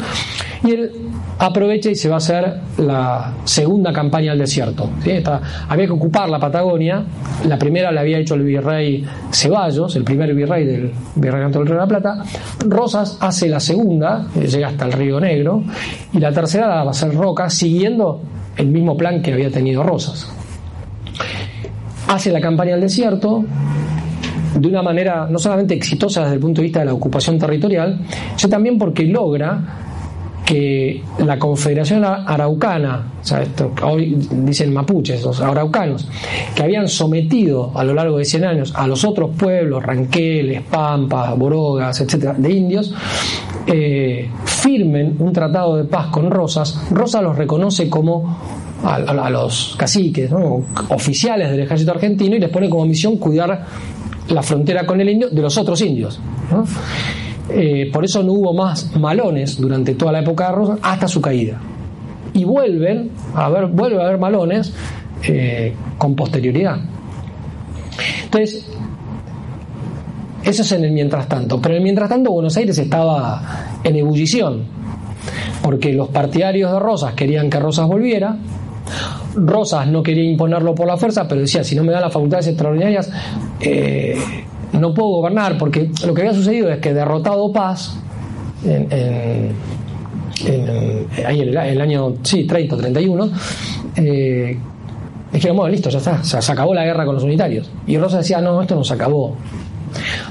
y 0.63 0.71
él 0.71 0.91
aprovecha 1.37 1.89
y 1.89 1.95
se 1.95 2.07
va 2.07 2.15
a 2.15 2.17
hacer 2.19 2.61
la 2.77 3.33
segunda 3.43 3.91
campaña 3.91 4.31
al 4.31 4.39
desierto. 4.39 4.89
había 5.67 5.85
que 5.85 5.91
ocupar 5.91 6.29
la 6.29 6.39
Patagonia, 6.39 7.03
la 7.45 7.59
primera 7.59 7.91
la 7.91 8.01
había 8.01 8.19
hecho 8.19 8.35
el 8.35 8.43
virrey 8.43 9.05
Ceballos, 9.31 9.97
el 9.97 10.05
primer 10.05 10.33
virrey 10.33 10.65
del 10.65 10.91
virreinato 11.15 11.59
del 11.59 11.67
Río 11.67 11.75
de 11.75 11.81
la 11.81 11.87
Plata, 11.87 12.23
Rosas 12.65 13.17
hace 13.19 13.49
la 13.49 13.59
segunda, 13.59 14.27
eh, 14.33 14.47
llega 14.47 14.69
hasta 14.69 14.85
el 14.85 14.93
Río 14.93 15.19
Negro, 15.19 15.61
y 16.13 16.19
la 16.19 16.31
tercera 16.31 16.69
la 16.69 16.75
va 16.83 16.87
a 16.87 16.91
hacer 16.91 17.13
Roca, 17.13 17.49
siguiendo 17.49 18.21
el 18.55 18.67
mismo 18.67 18.95
plan 18.95 19.21
que 19.21 19.33
había 19.33 19.51
tenido 19.51 19.83
Rosas 19.83 20.31
hace 22.07 22.31
la 22.31 22.41
campaña 22.41 22.73
al 22.73 22.81
desierto 22.81 23.43
de 24.55 24.67
una 24.67 24.81
manera 24.81 25.27
no 25.29 25.37
solamente 25.37 25.73
exitosa 25.73 26.21
desde 26.21 26.35
el 26.35 26.39
punto 26.39 26.61
de 26.61 26.63
vista 26.63 26.79
de 26.79 26.85
la 26.85 26.93
ocupación 26.93 27.37
territorial, 27.37 27.99
sino 28.35 28.49
también 28.49 28.77
porque 28.77 29.03
logra 29.03 29.85
que 30.47 31.03
la 31.19 31.37
Confederación 31.37 32.05
Araucana, 32.05 33.05
o 33.21 33.23
sea, 33.23 33.43
hoy 33.83 34.17
dicen 34.31 34.73
mapuches, 34.73 35.21
los 35.21 35.41
araucanos, 35.41 36.07
que 36.55 36.63
habían 36.63 36.87
sometido 36.87 37.73
a 37.75 37.83
lo 37.83 37.93
largo 37.93 38.17
de 38.17 38.23
100 38.23 38.45
años 38.45 38.73
a 38.73 38.87
los 38.87 39.03
otros 39.03 39.31
pueblos, 39.37 39.83
ranqueles, 39.83 40.61
pampas, 40.61 41.37
borogas, 41.37 41.99
etcétera, 41.99 42.33
de 42.33 42.49
indios, 42.49 42.93
eh, 43.65 44.29
firmen 44.45 45.17
un 45.19 45.33
tratado 45.33 45.75
de 45.75 45.83
paz 45.83 46.07
con 46.07 46.31
Rosas. 46.31 46.81
Rosas 46.91 47.21
los 47.23 47.35
reconoce 47.35 47.89
como 47.89 48.37
a, 48.83 49.29
los 49.29 49.75
caciques, 49.77 50.31
oficiales 50.89 51.51
del 51.51 51.61
ejército 51.61 51.91
argentino, 51.91 52.35
y 52.35 52.39
les 52.39 52.49
pone 52.49 52.69
como 52.69 52.85
misión 52.85 53.17
cuidar 53.17 53.65
la 54.29 54.43
frontera 54.43 54.85
con 54.85 54.99
el 55.01 55.09
indio 55.09 55.29
de 55.29 55.41
los 55.41 55.57
otros 55.57 55.81
indios. 55.81 56.19
Eh, 57.49 57.89
por 57.93 58.03
eso 58.03 58.23
no 58.23 58.33
hubo 58.33 58.53
más 58.53 58.95
malones 58.97 59.59
durante 59.59 59.95
toda 59.95 60.11
la 60.11 60.19
época 60.19 60.49
de 60.49 60.55
Rosa 60.55 60.77
hasta 60.81 61.07
su 61.07 61.21
caída. 61.21 61.59
Y 62.33 62.43
vuelven 62.43 63.09
a 63.33 63.49
ver, 63.49 63.67
vuelve 63.67 64.01
a 64.01 64.05
haber 64.05 64.19
malones 64.19 64.73
eh, 65.23 65.73
con 65.97 66.15
posterioridad. 66.15 66.77
Entonces, 68.25 68.69
eso 70.43 70.61
es 70.61 70.71
en 70.71 70.83
el 70.83 70.91
mientras 70.91 71.27
tanto. 71.27 71.61
Pero 71.61 71.73
en 71.73 71.77
el 71.77 71.83
mientras 71.83 72.09
tanto 72.09 72.31
Buenos 72.31 72.55
Aires 72.57 72.77
estaba 72.77 73.79
en 73.83 73.95
ebullición, 73.95 74.65
porque 75.61 75.93
los 75.93 76.09
partidarios 76.09 76.71
de 76.71 76.79
Rosas 76.79 77.13
querían 77.13 77.49
que 77.49 77.59
Rosas 77.59 77.87
volviera, 77.87 78.37
Rosas 79.35 79.87
no 79.87 80.01
quería 80.03 80.23
imponerlo 80.23 80.73
por 80.73 80.87
la 80.87 80.97
fuerza, 80.97 81.27
pero 81.27 81.41
decía, 81.41 81.63
si 81.63 81.75
no 81.75 81.83
me 81.83 81.91
dan 81.91 82.01
las 82.01 82.13
facultades 82.13 82.47
extraordinarias, 82.47 83.09
eh, 83.59 84.17
no 84.73 84.93
puedo 84.93 85.09
gobernar, 85.09 85.57
porque 85.57 85.89
lo 86.05 86.13
que 86.13 86.21
había 86.21 86.33
sucedido 86.33 86.69
es 86.69 86.79
que 86.79 86.93
derrotado 86.93 87.51
Paz, 87.51 87.97
en, 88.65 88.87
el, 90.45 91.81
año 91.81 92.15
sí, 92.23 92.45
30 92.45 92.75
o 92.75 92.77
31, 92.77 93.31
eh, 93.95 94.57
dijeron, 95.31 95.57
bueno, 95.57 95.71
listo, 95.71 95.89
ya 95.89 95.97
está, 95.97 96.23
se 96.23 96.51
acabó 96.51 96.73
la 96.73 96.83
guerra 96.83 97.05
con 97.05 97.15
los 97.15 97.23
unitarios. 97.23 97.69
Y 97.85 97.97
Rosas 97.97 98.19
decía, 98.19 98.41
no, 98.41 98.61
esto 98.61 98.75
no 98.75 98.83
se 98.83 98.93
acabó, 98.93 99.35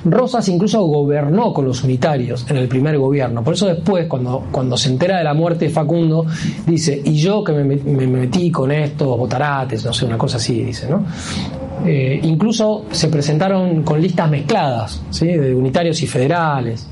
Rosas 0.04 0.48
incluso 0.48 0.82
gobernó 0.82 1.52
con 1.52 1.64
los 1.64 1.82
unitarios 1.84 2.46
en 2.48 2.56
el 2.58 2.68
primer 2.68 2.98
gobierno. 2.98 3.42
Por 3.42 3.54
eso 3.54 3.66
después, 3.66 4.06
cuando, 4.06 4.46
cuando 4.50 4.76
se 4.76 4.90
entera 4.90 5.18
de 5.18 5.24
la 5.24 5.34
muerte 5.34 5.66
de 5.66 5.70
Facundo, 5.70 6.26
dice, 6.66 7.00
y 7.04 7.16
yo 7.16 7.42
que 7.42 7.52
me, 7.52 8.06
metí 8.06 8.50
con 8.50 8.70
estos 8.70 9.18
botarates, 9.18 9.84
no 9.84 9.92
sé, 9.92 10.04
una 10.04 10.18
cosa 10.18 10.36
así, 10.36 10.62
dice, 10.62 10.88
¿no? 10.88 11.04
Eh, 11.84 12.20
incluso 12.22 12.86
se 12.90 13.08
presentaron 13.08 13.82
con 13.82 14.00
listas 14.00 14.30
mezcladas, 14.30 15.02
¿sí? 15.10 15.26
de 15.26 15.54
unitarios 15.54 16.02
y 16.02 16.06
federales. 16.06 16.88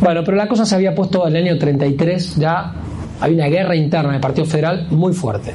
Bueno, 0.00 0.22
pero 0.24 0.36
la 0.36 0.48
cosa 0.48 0.64
se 0.64 0.74
había 0.74 0.94
puesto 0.94 1.26
en 1.28 1.36
el 1.36 1.46
año 1.46 1.58
33, 1.58 2.36
ya 2.36 2.74
hay 3.20 3.34
una 3.34 3.46
guerra 3.46 3.76
interna 3.76 4.12
del 4.12 4.20
Partido 4.20 4.46
Federal 4.46 4.86
muy 4.90 5.12
fuerte. 5.12 5.52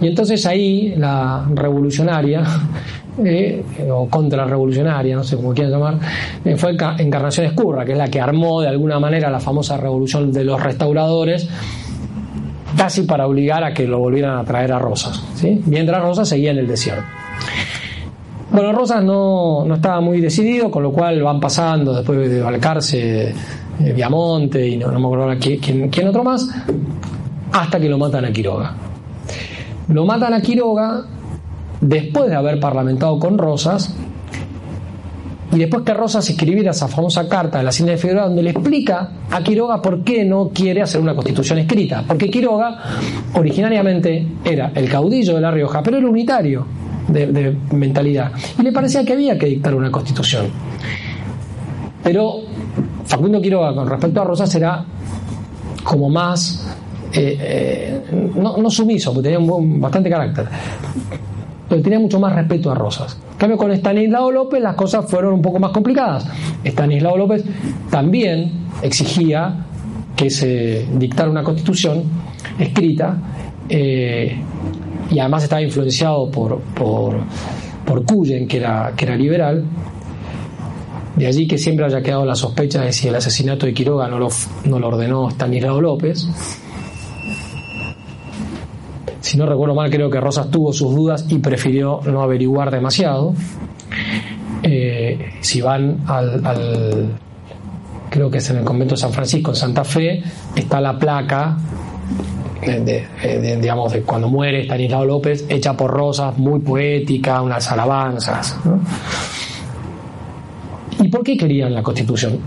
Y 0.00 0.06
entonces 0.06 0.44
ahí 0.46 0.94
la 0.96 1.46
revolucionaria 1.54 2.44
eh, 3.24 3.64
o 3.90 4.08
contrarrevolucionaria, 4.08 5.16
no 5.16 5.24
sé 5.24 5.36
cómo 5.36 5.52
quieran 5.52 5.72
llamar, 5.72 5.98
eh, 6.44 6.56
fue 6.56 6.70
Encarnación 6.70 7.46
Escurra, 7.46 7.84
que 7.84 7.92
es 7.92 7.98
la 7.98 8.08
que 8.08 8.20
armó 8.20 8.60
de 8.60 8.68
alguna 8.68 8.98
manera 8.98 9.30
la 9.30 9.40
famosa 9.40 9.76
revolución 9.76 10.32
de 10.32 10.44
los 10.44 10.62
restauradores, 10.62 11.48
casi 12.76 13.02
para 13.02 13.26
obligar 13.26 13.64
a 13.64 13.74
que 13.74 13.86
lo 13.86 13.98
volvieran 13.98 14.38
a 14.38 14.44
traer 14.44 14.72
a 14.72 14.78
Rosas, 14.78 15.22
mientras 15.66 16.02
Rosas 16.02 16.28
seguía 16.28 16.52
en 16.52 16.58
el 16.58 16.66
desierto. 16.66 17.04
Bueno, 18.50 18.72
Rosas 18.72 19.04
no, 19.04 19.64
no 19.64 19.74
estaba 19.74 20.00
muy 20.00 20.20
decidido, 20.20 20.70
con 20.70 20.82
lo 20.82 20.90
cual 20.90 21.22
van 21.22 21.38
pasando 21.38 21.94
después 21.94 22.30
de 22.30 22.40
Balcarce, 22.40 23.34
eh, 23.80 23.92
Viamonte 23.92 24.66
y 24.66 24.76
no, 24.76 24.88
me 24.88 25.06
acuerdo 25.06 25.36
quién, 25.40 25.88
quién 25.88 26.08
otro 26.08 26.24
más, 26.24 26.48
hasta 27.52 27.78
que 27.78 27.88
lo 27.88 27.98
matan 27.98 28.24
a 28.24 28.32
Quiroga. 28.32 28.74
Lo 29.88 30.04
matan 30.04 30.34
a 30.34 30.40
Quiroga 30.40 31.04
después 31.80 32.30
de 32.30 32.36
haber 32.36 32.60
parlamentado 32.60 33.18
con 33.18 33.38
Rosas 33.38 33.94
y 35.50 35.58
después 35.58 35.82
que 35.82 35.94
Rosas 35.94 36.28
escribiera 36.28 36.72
esa 36.72 36.88
famosa 36.88 37.26
carta 37.26 37.58
de 37.58 37.64
la 37.64 37.70
Hacienda 37.70 37.92
de 37.92 37.98
Figueroa 37.98 38.26
donde 38.26 38.42
le 38.42 38.50
explica 38.50 39.12
a 39.30 39.42
Quiroga 39.42 39.80
por 39.80 40.04
qué 40.04 40.24
no 40.24 40.50
quiere 40.50 40.82
hacer 40.82 41.00
una 41.00 41.14
constitución 41.14 41.58
escrita. 41.58 42.04
Porque 42.06 42.28
Quiroga 42.28 42.78
originariamente 43.32 44.26
era 44.44 44.72
el 44.74 44.90
caudillo 44.90 45.36
de 45.36 45.40
La 45.40 45.50
Rioja, 45.50 45.82
pero 45.82 45.96
era 45.96 46.06
unitario 46.06 46.66
de, 47.08 47.56
mentalidad. 47.72 48.32
Y 48.58 48.62
le 48.62 48.72
parecía 48.72 49.04
que 49.04 49.14
había 49.14 49.38
que 49.38 49.46
dictar 49.46 49.74
una 49.74 49.90
constitución. 49.90 50.46
Pero 52.02 52.40
Facundo 53.06 53.40
Quiroga 53.40 53.74
con 53.74 53.88
respecto 53.88 54.20
a 54.20 54.24
Rosas 54.24 54.54
era 54.54 54.84
como 55.82 56.10
más 56.10 56.66
eh, 57.12 57.38
eh, 57.40 58.32
no, 58.36 58.70
sumiso, 58.70 59.14
porque 59.14 59.30
tenía 59.30 59.38
un, 59.38 59.80
bastante 59.80 60.10
carácter, 60.10 60.46
pero 61.68 61.82
tenía 61.82 61.98
mucho 61.98 62.18
más 62.18 62.34
respeto 62.34 62.70
a 62.70 62.74
Rosas. 62.74 63.18
En 63.32 63.38
cambio, 63.38 63.58
con 63.58 63.70
Estanislao 63.70 64.30
López 64.30 64.62
las 64.62 64.74
cosas 64.74 65.08
fueron 65.08 65.34
un 65.34 65.42
poco 65.42 65.58
más 65.58 65.70
complicadas. 65.70 66.26
Estanislao 66.64 67.16
López 67.16 67.44
también 67.90 68.52
exigía 68.82 69.66
que 70.16 70.30
se 70.30 70.86
dictara 70.94 71.30
una 71.30 71.44
constitución 71.44 72.02
escrita 72.58 73.16
eh, 73.68 74.36
y 75.10 75.18
además 75.18 75.44
estaba 75.44 75.62
influenciado 75.62 76.30
por, 76.30 76.58
por, 76.60 77.20
por 77.84 78.04
Cuyen, 78.04 78.48
que 78.48 78.56
era, 78.56 78.92
que 78.96 79.04
era 79.04 79.16
liberal. 79.16 79.64
De 81.16 81.26
allí 81.26 81.46
que 81.46 81.58
siempre 81.58 81.84
haya 81.84 82.00
quedado 82.00 82.24
la 82.24 82.34
sospecha 82.34 82.82
de 82.82 82.92
si 82.92 83.08
el 83.08 83.14
asesinato 83.14 83.66
de 83.66 83.74
Quiroga 83.74 84.08
no 84.08 84.18
lo, 84.18 84.28
no 84.64 84.78
lo 84.78 84.88
ordenó 84.88 85.28
Estanislao 85.28 85.80
López. 85.80 86.28
Si 89.28 89.36
no 89.36 89.44
recuerdo 89.44 89.74
mal, 89.74 89.90
creo 89.90 90.08
que 90.08 90.18
Rosas 90.18 90.50
tuvo 90.50 90.72
sus 90.72 90.94
dudas 90.94 91.26
y 91.28 91.36
prefirió 91.36 92.00
no 92.06 92.22
averiguar 92.22 92.70
demasiado. 92.70 93.34
Eh, 94.62 95.32
si 95.42 95.60
van 95.60 95.98
al, 96.06 97.10
creo 98.08 98.30
que 98.30 98.38
es 98.38 98.48
en 98.48 98.56
el 98.56 98.64
convento 98.64 98.94
de 98.94 99.02
San 99.02 99.12
Francisco, 99.12 99.50
en 99.50 99.56
Santa 99.56 99.84
Fe, 99.84 100.22
está 100.56 100.80
la 100.80 100.98
placa 100.98 101.58
de, 102.62 103.58
digamos, 103.60 103.92
de 103.92 104.00
cuando 104.00 104.28
muere 104.28 104.62
Stanislao 104.62 105.04
López, 105.04 105.44
hecha 105.50 105.76
por 105.76 105.90
Rosas, 105.90 106.38
muy 106.38 106.60
poética, 106.60 107.42
unas 107.42 107.70
alabanzas. 107.70 108.56
¿Y 111.00 111.08
por 111.08 111.22
qué 111.22 111.36
querían 111.36 111.74
la 111.74 111.82
Constitución? 111.82 112.40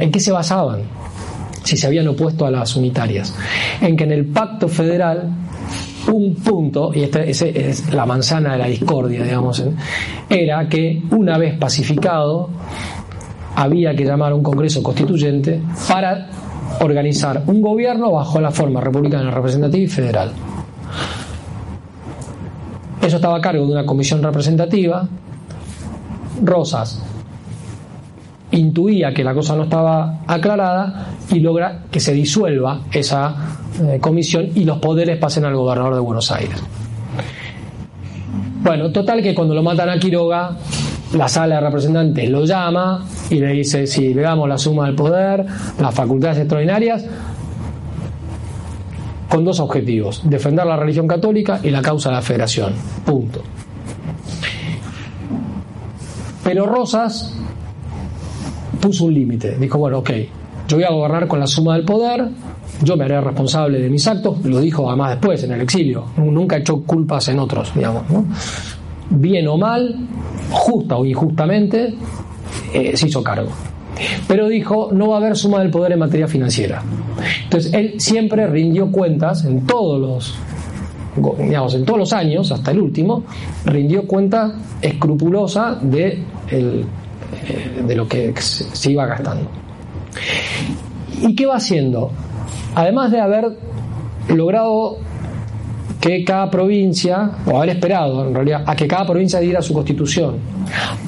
¿En 0.00 0.10
qué 0.10 0.18
se 0.18 0.32
basaban? 0.32 0.80
Si 1.62 1.76
se 1.76 1.86
habían 1.86 2.08
opuesto 2.08 2.46
a 2.46 2.50
las 2.50 2.74
unitarias. 2.74 3.32
En 3.80 3.96
que 3.96 4.02
en 4.02 4.10
el 4.10 4.26
pacto 4.26 4.66
federal 4.66 5.45
un 6.12 6.34
punto, 6.36 6.92
y 6.94 7.02
esta 7.02 7.22
es 7.22 7.92
la 7.92 8.06
manzana 8.06 8.52
de 8.52 8.58
la 8.58 8.66
discordia, 8.66 9.22
digamos, 9.22 9.62
era 10.28 10.68
que 10.68 11.02
una 11.10 11.38
vez 11.38 11.58
pacificado, 11.58 12.48
había 13.56 13.94
que 13.94 14.04
llamar 14.04 14.32
a 14.32 14.34
un 14.34 14.42
Congreso 14.42 14.82
Constituyente 14.82 15.60
para 15.88 16.28
organizar 16.80 17.42
un 17.46 17.62
gobierno 17.62 18.12
bajo 18.12 18.40
la 18.40 18.50
forma 18.50 18.80
republicana, 18.80 19.30
representativa 19.30 19.84
y 19.84 19.88
federal. 19.88 20.32
Eso 23.00 23.16
estaba 23.16 23.38
a 23.38 23.40
cargo 23.40 23.64
de 23.64 23.72
una 23.72 23.86
comisión 23.86 24.22
representativa. 24.22 25.08
Rosas 26.42 27.02
intuía 28.58 29.12
que 29.12 29.22
la 29.22 29.34
cosa 29.34 29.56
no 29.56 29.64
estaba 29.64 30.20
aclarada 30.26 31.06
y 31.30 31.40
logra 31.40 31.84
que 31.90 32.00
se 32.00 32.12
disuelva 32.12 32.80
esa 32.92 33.34
eh, 33.82 33.98
comisión 34.00 34.48
y 34.54 34.64
los 34.64 34.78
poderes 34.78 35.18
pasen 35.18 35.44
al 35.44 35.54
gobernador 35.54 35.94
de 35.94 36.00
Buenos 36.00 36.30
Aires. 36.30 36.62
Bueno, 38.62 38.90
total 38.90 39.22
que 39.22 39.34
cuando 39.34 39.54
lo 39.54 39.62
matan 39.62 39.90
a 39.90 39.98
Quiroga, 39.98 40.56
la 41.14 41.28
sala 41.28 41.56
de 41.56 41.60
representantes 41.60 42.28
lo 42.28 42.44
llama 42.44 43.04
y 43.30 43.36
le 43.36 43.52
dice, 43.52 43.86
si 43.86 44.12
le 44.12 44.22
damos 44.22 44.48
la 44.48 44.58
suma 44.58 44.86
del 44.86 44.96
poder, 44.96 45.46
las 45.78 45.94
facultades 45.94 46.38
extraordinarias, 46.38 47.04
con 49.28 49.44
dos 49.44 49.60
objetivos, 49.60 50.22
defender 50.24 50.66
la 50.66 50.76
religión 50.76 51.06
católica 51.06 51.60
y 51.62 51.70
la 51.70 51.82
causa 51.82 52.08
de 52.08 52.16
la 52.16 52.22
federación. 52.22 52.72
Punto. 53.04 53.42
Pero 56.42 56.66
Rosas 56.66 57.36
puso 58.80 59.06
un 59.06 59.14
límite. 59.14 59.56
Dijo, 59.58 59.78
bueno, 59.78 59.98
ok, 59.98 60.10
yo 60.68 60.76
voy 60.76 60.84
a 60.84 60.90
gobernar 60.90 61.28
con 61.28 61.40
la 61.40 61.46
suma 61.46 61.74
del 61.74 61.84
poder, 61.84 62.28
yo 62.82 62.96
me 62.96 63.04
haré 63.04 63.20
responsable 63.20 63.80
de 63.80 63.88
mis 63.88 64.06
actos, 64.06 64.44
lo 64.44 64.60
dijo 64.60 64.88
además 64.88 65.10
después 65.10 65.42
en 65.44 65.52
el 65.52 65.60
exilio, 65.60 66.06
nunca 66.16 66.56
echó 66.56 66.82
culpas 66.82 67.28
en 67.28 67.38
otros, 67.38 67.72
digamos, 67.74 68.02
bien 69.10 69.46
o 69.48 69.56
mal, 69.56 69.96
justa 70.50 70.96
o 70.96 71.04
injustamente, 71.04 71.94
eh, 72.72 72.96
se 72.96 73.08
hizo 73.08 73.22
cargo. 73.22 73.50
Pero 74.28 74.48
dijo, 74.48 74.90
no 74.92 75.08
va 75.08 75.14
a 75.14 75.18
haber 75.18 75.36
suma 75.36 75.60
del 75.60 75.70
poder 75.70 75.92
en 75.92 76.00
materia 76.00 76.28
financiera. 76.28 76.82
Entonces, 77.44 77.72
él 77.72 77.94
siempre 77.98 78.46
rindió 78.46 78.90
cuentas 78.92 79.44
en 79.46 79.64
todos 79.66 79.98
los 80.00 80.34
digamos, 81.38 81.74
en 81.74 81.84
todos 81.86 81.98
los 81.98 82.12
años, 82.12 82.52
hasta 82.52 82.72
el 82.72 82.80
último, 82.80 83.24
rindió 83.64 84.06
cuenta 84.06 84.54
escrupulosa 84.82 85.78
de 85.80 86.22
de 87.86 87.94
lo 87.94 88.08
que 88.08 88.34
se 88.40 88.90
iba 88.90 89.06
gastando. 89.06 89.48
¿Y 91.22 91.34
qué 91.34 91.46
va 91.46 91.56
haciendo? 91.56 92.10
Además 92.74 93.10
de 93.10 93.20
haber 93.20 93.56
logrado 94.28 94.98
que 96.00 96.24
cada 96.24 96.50
provincia, 96.50 97.30
o 97.46 97.56
haber 97.56 97.70
esperado 97.70 98.28
en 98.28 98.34
realidad, 98.34 98.64
a 98.66 98.76
que 98.76 98.86
cada 98.86 99.06
provincia 99.06 99.40
diera 99.40 99.62
su 99.62 99.72
constitución, 99.72 100.36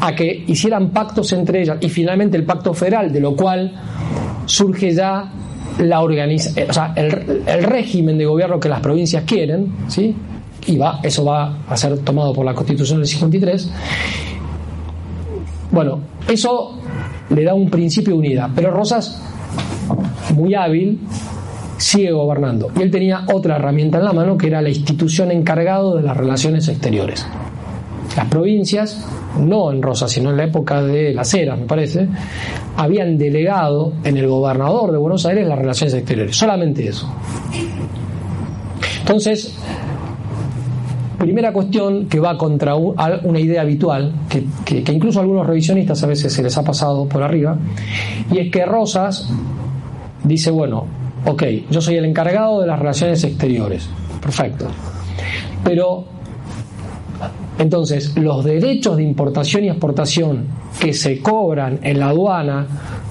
a 0.00 0.14
que 0.14 0.44
hicieran 0.46 0.90
pactos 0.90 1.32
entre 1.32 1.62
ellas 1.62 1.76
y 1.80 1.88
finalmente 1.88 2.36
el 2.36 2.44
pacto 2.44 2.74
federal, 2.74 3.12
de 3.12 3.20
lo 3.20 3.36
cual 3.36 3.72
surge 4.46 4.92
ya 4.92 5.30
la 5.78 6.00
organiza, 6.00 6.50
o 6.68 6.72
sea, 6.72 6.92
el, 6.96 7.42
el, 7.46 7.62
régimen 7.62 8.18
de 8.18 8.24
gobierno 8.24 8.58
que 8.58 8.68
las 8.68 8.80
provincias 8.80 9.22
quieren, 9.24 9.72
¿sí? 9.86 10.16
y 10.66 10.76
va, 10.76 11.00
eso 11.02 11.24
va 11.24 11.58
a 11.68 11.76
ser 11.76 11.98
tomado 12.00 12.32
por 12.32 12.44
la 12.44 12.54
constitución 12.54 12.98
del 12.98 13.06
53, 13.06 13.70
bueno, 15.70 16.00
eso 16.28 16.78
le 17.30 17.44
da 17.44 17.54
un 17.54 17.68
principio 17.70 18.14
de 18.14 18.18
unidad, 18.18 18.50
pero 18.54 18.70
Rosas, 18.70 19.22
muy 20.34 20.54
hábil, 20.54 21.00
sigue 21.76 22.10
gobernando. 22.10 22.70
Y 22.76 22.82
él 22.82 22.90
tenía 22.90 23.24
otra 23.32 23.56
herramienta 23.56 23.98
en 23.98 24.04
la 24.04 24.12
mano 24.12 24.36
que 24.36 24.48
era 24.48 24.60
la 24.60 24.68
institución 24.68 25.30
encargado 25.30 25.96
de 25.96 26.02
las 26.02 26.16
relaciones 26.16 26.68
exteriores. 26.68 27.26
Las 28.16 28.26
provincias, 28.26 29.06
no 29.38 29.70
en 29.70 29.82
Rosas, 29.82 30.10
sino 30.10 30.30
en 30.30 30.38
la 30.38 30.44
época 30.44 30.82
de 30.82 31.14
las 31.14 31.32
eras, 31.34 31.58
me 31.58 31.66
parece, 31.66 32.08
habían 32.76 33.16
delegado 33.16 33.92
en 34.02 34.16
el 34.16 34.26
gobernador 34.26 34.90
de 34.90 34.98
Buenos 34.98 35.24
Aires 35.26 35.46
las 35.46 35.58
relaciones 35.58 35.94
exteriores. 35.94 36.36
Solamente 36.36 36.88
eso. 36.88 37.08
Entonces, 39.00 39.57
Primera 41.18 41.52
cuestión 41.52 42.06
que 42.06 42.20
va 42.20 42.38
contra 42.38 42.76
una 42.76 43.40
idea 43.40 43.62
habitual, 43.62 44.12
que, 44.28 44.92
incluso 44.92 45.18
a 45.18 45.22
algunos 45.22 45.46
revisionistas 45.46 46.02
a 46.04 46.06
veces 46.06 46.32
se 46.32 46.42
les 46.44 46.56
ha 46.56 46.62
pasado 46.62 47.06
por 47.06 47.22
arriba, 47.24 47.58
y 48.30 48.38
es 48.38 48.52
que 48.52 48.64
Rosas 48.64 49.28
dice, 50.22 50.52
bueno, 50.52 50.84
ok, 51.26 51.42
yo 51.70 51.80
soy 51.80 51.96
el 51.96 52.04
encargado 52.04 52.60
de 52.60 52.68
las 52.68 52.78
relaciones 52.78 53.24
exteriores, 53.24 53.88
perfecto, 54.22 54.66
pero 55.64 56.04
entonces 57.58 58.16
los 58.16 58.44
derechos 58.44 58.96
de 58.96 59.02
importación 59.02 59.64
y 59.64 59.68
exportación 59.70 60.44
que 60.78 60.92
se 60.92 61.20
cobran 61.20 61.80
en 61.82 61.98
la 61.98 62.10
aduana 62.10 62.66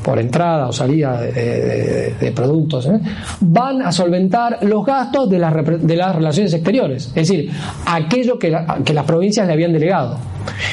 por 0.08 0.20
entrada 0.20 0.70
o 0.70 0.72
salida 0.72 1.20
de, 1.20 2.32
productos, 2.34 2.86
¿eh? 2.86 2.98
van 3.42 3.82
a 3.82 3.92
solventar 3.92 4.60
los 4.62 4.86
gastos 4.86 5.30
de 5.30 5.38
las, 5.38 5.54
de 5.82 5.96
las 5.98 6.16
relaciones 6.16 6.54
exteriores, 6.54 7.08
es 7.08 7.28
decir, 7.28 7.52
aquello 7.86 8.40
que, 8.40 8.58
que 8.86 8.94
las 8.94 9.04
provincias 9.04 9.46
le 9.46 9.52
habían 9.52 9.74
delegado. 9.74 10.18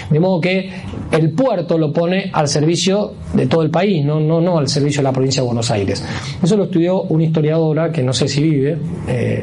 De 0.09 0.20
modo 0.20 0.41
que 0.41 0.70
el 1.11 1.30
puerto 1.32 1.76
lo 1.76 1.93
pone 1.93 2.30
al 2.32 2.47
servicio 2.47 3.14
de 3.32 3.49
todo 3.49 3.62
el 3.62 3.70
país, 3.70 4.05
no, 4.05 4.20
no, 4.20 4.41
no 4.41 4.59
al 4.59 4.68
servicio 4.68 5.01
de 5.01 5.03
la 5.03 5.12
provincia 5.12 5.43
de 5.43 5.47
Buenos 5.47 5.68
Aires. 5.72 6.05
Eso 6.41 6.57
lo 6.57 6.64
estudió 6.64 7.03
una 7.03 7.24
historiadora 7.24 7.91
que 7.91 8.05
no 8.05 8.12
sé 8.12 8.28
si 8.28 8.41
vive, 8.41 8.78
eh, 9.09 9.43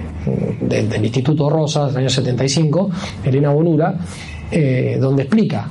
del, 0.61 1.03
Instituto 1.03 1.49
Rosas, 1.49 1.89
del 1.89 2.03
año 2.03 2.09
75, 2.09 2.89
Elena 3.25 3.49
Bonura, 3.49 3.93
eh, 4.49 4.97
donde 5.01 5.23
explica, 5.23 5.69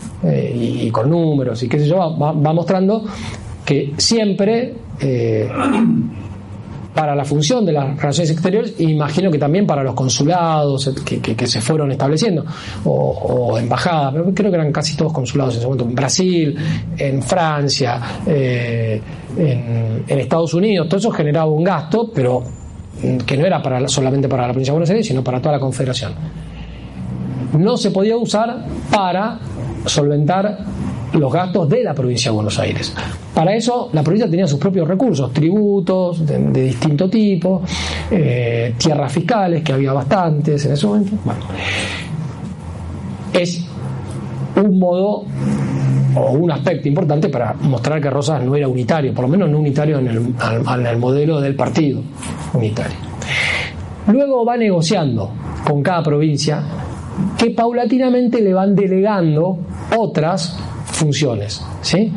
y, 0.55 0.91
con 0.91 1.09
números 1.09 1.63
y 1.63 1.69
qué 1.69 1.79
sé 1.79 1.87
yo, 1.89 1.97
va 1.97 2.53
mostrando 2.53 3.07
que 3.71 3.93
siempre 3.99 4.75
eh, 5.01 5.49
para 6.93 7.15
la 7.15 7.25
función 7.25 7.65
de 7.65 7.71
las 7.71 7.97
relaciones 7.97 8.33
exteriores, 8.33 8.75
imagino 8.81 9.31
que 9.31 9.39
también 9.39 9.65
para 9.65 9.85
los 9.85 9.95
consulados 9.95 10.91
que, 11.05 11.47
se 11.47 11.61
fueron 11.61 11.93
estableciendo, 11.93 12.45
o, 12.85 13.57
embajadas, 13.57 14.13
creo 14.35 14.51
que 14.51 14.57
eran 14.57 14.73
casi 14.73 14.97
todos 14.97 15.13
consulados 15.13 15.55
en 15.55 15.59
ese 15.61 15.67
momento, 15.69 15.85
en 15.85 15.95
Brasil, 15.95 16.57
en 16.99 17.23
Francia, 17.23 18.01
eh, 18.27 19.01
en, 19.39 20.19
Estados 20.19 20.53
Unidos, 20.53 20.89
todo 20.89 20.99
eso 20.99 21.13
generaba 21.13 21.49
un 21.49 21.63
gasto, 21.63 22.11
pero 22.13 22.43
que 23.25 23.37
no 23.37 23.47
era 23.47 23.63
para, 23.63 23.87
solamente 23.87 24.29
para 24.29 24.49
la 24.49 24.53
provincia 24.53 24.73
de 24.73 24.79
Buenos 24.79 24.91
Aires, 24.91 25.07
sino 25.07 25.23
para 25.23 25.41
toda 25.41 25.55
la 25.55 25.61
confederación. 25.61 26.13
no 27.57 27.77
se 27.77 27.93
podía 27.93 28.17
usar 28.17 28.67
para 28.91 29.39
solventar 29.87 30.59
los 31.21 31.33
gastos 31.33 31.69
de 31.69 31.85
la 31.85 31.95
provincia 31.95 32.31
de 32.31 32.35
Buenos 32.35 32.59
Aires. 32.59 32.95
Para 33.35 33.55
eso 33.55 33.91
la 33.93 34.03
provincia 34.03 34.29
tenía 34.29 34.47
sus 34.47 34.59
propios 34.59 34.89
recursos, 34.89 35.33
tributos 35.33 36.27
de, 36.27 36.65
distinto 36.65 37.09
tipo, 37.09 37.63
eh, 38.11 38.75
tierras 38.77 39.13
fiscales, 39.13 39.63
que 39.63 39.73
había 39.73 39.93
bastantes 39.93 40.65
en 40.65 40.73
ese 40.73 40.87
momento. 40.87 41.13
Bueno, 41.25 41.41
es 43.33 43.65
un 44.57 44.79
modo 44.79 45.25
o 46.17 46.33
un 46.33 46.51
aspecto 46.51 46.89
importante 46.89 47.29
para 47.29 47.53
mostrar 47.53 48.01
que 48.01 48.11
Rosas 48.11 48.43
no 48.43 48.57
era 48.57 48.67
unitario, 48.67 49.15
por 49.15 49.27
lo 49.27 49.29
menos 49.29 49.49
no 49.49 49.59
unitario 49.59 49.99
en 49.99 50.09
en 50.09 50.87
el 50.87 50.99
modelo 50.99 51.41
del 51.41 51.55
partido 51.55 52.03
unitario. 52.55 52.97
Luego 54.09 54.45
va 54.45 54.57
negociando 54.57 55.31
con 55.65 55.83
cada 55.83 56.03
provincia 56.03 56.63
que 57.39 57.51
paulatinamente 57.51 58.41
le 58.41 58.53
van 58.53 58.75
delegando 58.75 59.59
otras 59.97 60.59
funciones. 61.01 61.63
¿sí? 61.81 62.13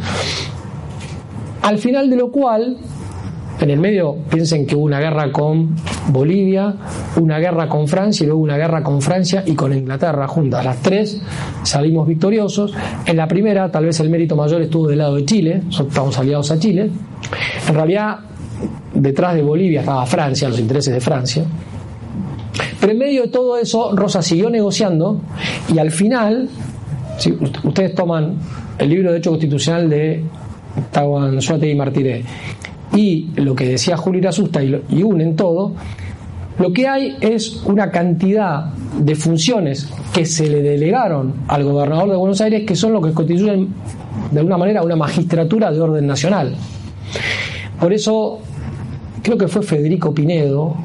Al 1.61 1.77
final 1.77 2.09
de 2.09 2.17
lo 2.17 2.29
cual, 2.29 2.77
en 3.61 3.69
el 3.69 3.79
medio 3.79 4.17
piensen 4.29 4.65
que 4.67 4.75
hubo 4.75 4.83
una 4.83 4.99
guerra 4.99 5.31
con 5.31 5.75
Bolivia, 6.09 6.75
una 7.15 7.39
guerra 7.39 7.69
con 7.69 7.87
Francia 7.87 8.25
y 8.25 8.27
luego 8.27 8.41
una 8.41 8.57
guerra 8.57 8.83
con 8.83 9.01
Francia 9.01 9.43
y 9.45 9.53
con 9.53 9.73
Inglaterra 9.73 10.27
juntas. 10.27 10.65
Las 10.65 10.81
tres 10.81 11.21
salimos 11.63 12.05
victoriosos. 12.05 12.73
En 13.05 13.15
la 13.15 13.27
primera, 13.27 13.71
tal 13.71 13.85
vez 13.85 13.99
el 14.01 14.09
mérito 14.09 14.35
mayor 14.35 14.61
estuvo 14.61 14.89
del 14.89 14.97
lado 14.99 15.15
de 15.15 15.23
Chile, 15.23 15.63
estamos 15.69 16.19
aliados 16.19 16.51
a 16.51 16.59
Chile. 16.59 16.89
En 17.69 17.73
realidad, 17.73 18.19
detrás 18.93 19.35
de 19.35 19.41
Bolivia 19.41 19.79
estaba 19.79 20.05
Francia, 20.05 20.49
los 20.49 20.59
intereses 20.59 20.93
de 20.93 20.99
Francia. 20.99 21.45
Pero 22.81 22.91
en 22.91 22.99
medio 22.99 23.21
de 23.21 23.27
todo 23.29 23.57
eso, 23.57 23.95
Rosa 23.95 24.21
siguió 24.21 24.49
negociando 24.49 25.21
y 25.73 25.79
al 25.79 25.91
final, 25.91 26.49
si 27.17 27.31
ustedes 27.63 27.95
toman 27.95 28.35
el 28.77 28.89
libro 28.89 29.11
de 29.11 29.17
hecho 29.19 29.31
constitucional 29.31 29.89
de 29.89 30.23
Tawan 30.91 31.39
y 31.61 31.75
Martiré 31.75 32.23
y 32.95 33.29
lo 33.35 33.55
que 33.55 33.69
decía 33.69 33.97
Julio 33.97 34.19
Irasusta 34.19 34.63
y, 34.63 34.81
y 34.89 35.03
unen 35.03 35.35
todo, 35.35 35.73
lo 36.59 36.71
que 36.71 36.87
hay 36.87 37.17
es 37.19 37.63
una 37.65 37.89
cantidad 37.89 38.65
de 38.99 39.15
funciones 39.15 39.89
que 40.13 40.25
se 40.25 40.47
le 40.47 40.61
delegaron 40.61 41.33
al 41.47 41.63
gobernador 41.63 42.11
de 42.11 42.15
Buenos 42.15 42.39
Aires 42.41 42.63
que 42.65 42.75
son 42.75 42.93
lo 42.93 43.01
que 43.01 43.11
constituyen 43.11 43.69
de 44.31 44.39
alguna 44.39 44.57
manera 44.57 44.83
una 44.83 44.95
magistratura 44.95 45.71
de 45.71 45.81
orden 45.81 46.05
nacional. 46.05 46.55
Por 47.79 47.91
eso 47.91 48.39
creo 49.21 49.37
que 49.37 49.47
fue 49.47 49.63
Federico 49.63 50.13
Pinedo, 50.13 50.75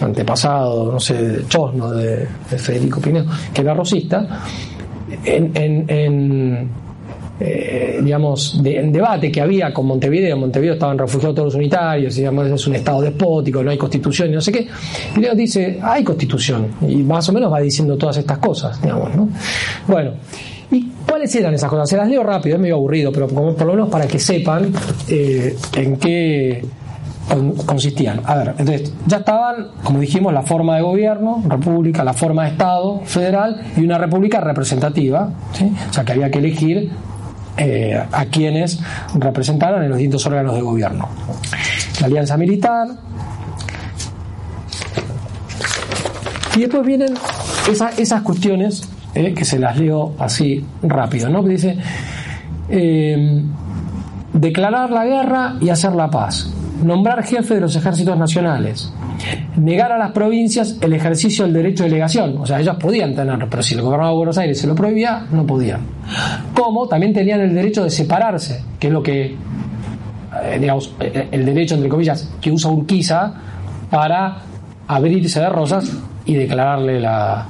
antepasado, 0.00 0.92
no 0.92 1.00
sé, 1.00 1.44
Chosno 1.48 1.92
de, 1.92 2.26
Federico 2.56 3.00
Pinedo, 3.00 3.26
que 3.52 3.60
era 3.60 3.74
rosista, 3.74 4.42
en, 5.24 6.68
eh, 7.38 8.00
digamos, 8.02 8.62
de, 8.62 8.78
en 8.78 8.92
debate 8.92 9.30
que 9.30 9.40
había 9.40 9.72
con 9.72 9.86
Montevideo, 9.86 10.34
en 10.34 10.40
Montevideo 10.40 10.74
estaban 10.74 10.96
refugiados 10.96 11.34
todos 11.34 11.46
los 11.48 11.54
unitarios, 11.54 12.14
digamos, 12.14 12.46
es 12.46 12.66
un 12.66 12.76
estado 12.76 13.02
despótico, 13.02 13.62
no 13.62 13.70
hay 13.70 13.76
constitución 13.76 14.30
y 14.30 14.32
no 14.32 14.40
sé 14.40 14.52
qué. 14.52 14.66
Pinedo 15.14 15.34
dice, 15.34 15.78
hay 15.82 16.02
constitución, 16.02 16.68
y 16.88 16.96
más 17.02 17.28
o 17.28 17.32
menos 17.32 17.52
va 17.52 17.60
diciendo 17.60 17.96
todas 17.96 18.16
estas 18.16 18.38
cosas, 18.38 18.80
digamos, 18.80 19.14
¿no? 19.14 19.28
Bueno, 19.86 20.12
¿y 20.70 20.88
cuáles 21.06 21.34
eran 21.34 21.52
esas 21.52 21.68
cosas? 21.68 21.88
Se 21.88 21.96
las 21.96 22.08
leo 22.08 22.22
rápido, 22.22 22.56
es 22.56 22.62
medio 22.62 22.76
aburrido, 22.76 23.12
pero 23.12 23.28
por 23.28 23.66
lo 23.66 23.72
menos 23.72 23.88
para 23.90 24.06
que 24.06 24.18
sepan 24.18 24.72
eh, 25.08 25.54
en 25.74 25.96
qué 25.96 26.64
consistían. 27.66 28.20
A 28.24 28.36
ver, 28.36 28.54
entonces 28.58 28.92
ya 29.06 29.18
estaban, 29.18 29.68
como 29.82 29.98
dijimos, 29.98 30.32
la 30.32 30.42
forma 30.42 30.76
de 30.76 30.82
gobierno, 30.82 31.42
república, 31.46 32.04
la 32.04 32.14
forma 32.14 32.44
de 32.44 32.50
Estado 32.50 33.00
federal 33.04 33.60
y 33.76 33.82
una 33.82 33.98
república 33.98 34.40
representativa, 34.40 35.30
o 35.90 35.92
sea 35.92 36.04
que 36.04 36.12
había 36.12 36.30
que 36.30 36.38
elegir 36.38 36.90
eh, 37.56 38.02
a 38.12 38.24
quienes 38.26 38.78
representaron 39.14 39.82
en 39.82 39.88
los 39.88 39.98
distintos 39.98 40.26
órganos 40.26 40.54
de 40.54 40.60
gobierno. 40.60 41.08
La 42.00 42.06
alianza 42.06 42.36
militar. 42.36 42.88
Y 46.54 46.60
después 46.60 46.86
vienen 46.86 47.14
esas 47.98 48.22
cuestiones 48.22 48.88
eh, 49.14 49.34
que 49.34 49.44
se 49.44 49.58
las 49.58 49.78
leo 49.78 50.14
así 50.18 50.64
rápido, 50.82 51.28
¿no? 51.28 51.42
Dice 51.42 51.76
eh, 52.68 53.42
declarar 54.32 54.90
la 54.90 55.04
guerra 55.04 55.54
y 55.60 55.68
hacer 55.70 55.92
la 55.92 56.10
paz 56.10 56.50
nombrar 56.82 57.24
jefe 57.24 57.54
de 57.54 57.60
los 57.60 57.76
ejércitos 57.76 58.16
nacionales, 58.18 58.92
negar 59.56 59.92
a 59.92 59.98
las 59.98 60.12
provincias 60.12 60.76
el 60.80 60.92
ejercicio 60.92 61.44
del 61.44 61.54
derecho 61.54 61.84
de 61.84 61.90
delegación, 61.90 62.36
o 62.38 62.46
sea, 62.46 62.60
ellos 62.60 62.76
podían 62.76 63.14
tener, 63.14 63.46
pero 63.48 63.62
si 63.62 63.74
el 63.74 63.82
gobernador 63.82 64.14
de 64.14 64.16
Buenos 64.18 64.38
Aires 64.38 64.60
se 64.60 64.66
lo 64.66 64.74
prohibía, 64.74 65.26
no 65.30 65.46
podían. 65.46 65.80
Como 66.54 66.86
también 66.86 67.12
tenían 67.12 67.40
el 67.40 67.54
derecho 67.54 67.84
de 67.84 67.90
separarse, 67.90 68.62
que 68.78 68.88
es 68.88 68.92
lo 68.92 69.02
que, 69.02 69.24
eh, 70.44 70.58
digamos, 70.60 70.94
eh, 71.00 71.28
el 71.30 71.44
derecho, 71.44 71.74
entre 71.74 71.88
comillas, 71.88 72.30
que 72.40 72.50
usa 72.50 72.70
Urquiza 72.70 73.32
para 73.90 74.38
abrirse 74.88 75.40
de 75.40 75.48
rosas 75.48 75.92
y 76.24 76.34
declararle 76.34 77.00
la, 77.00 77.46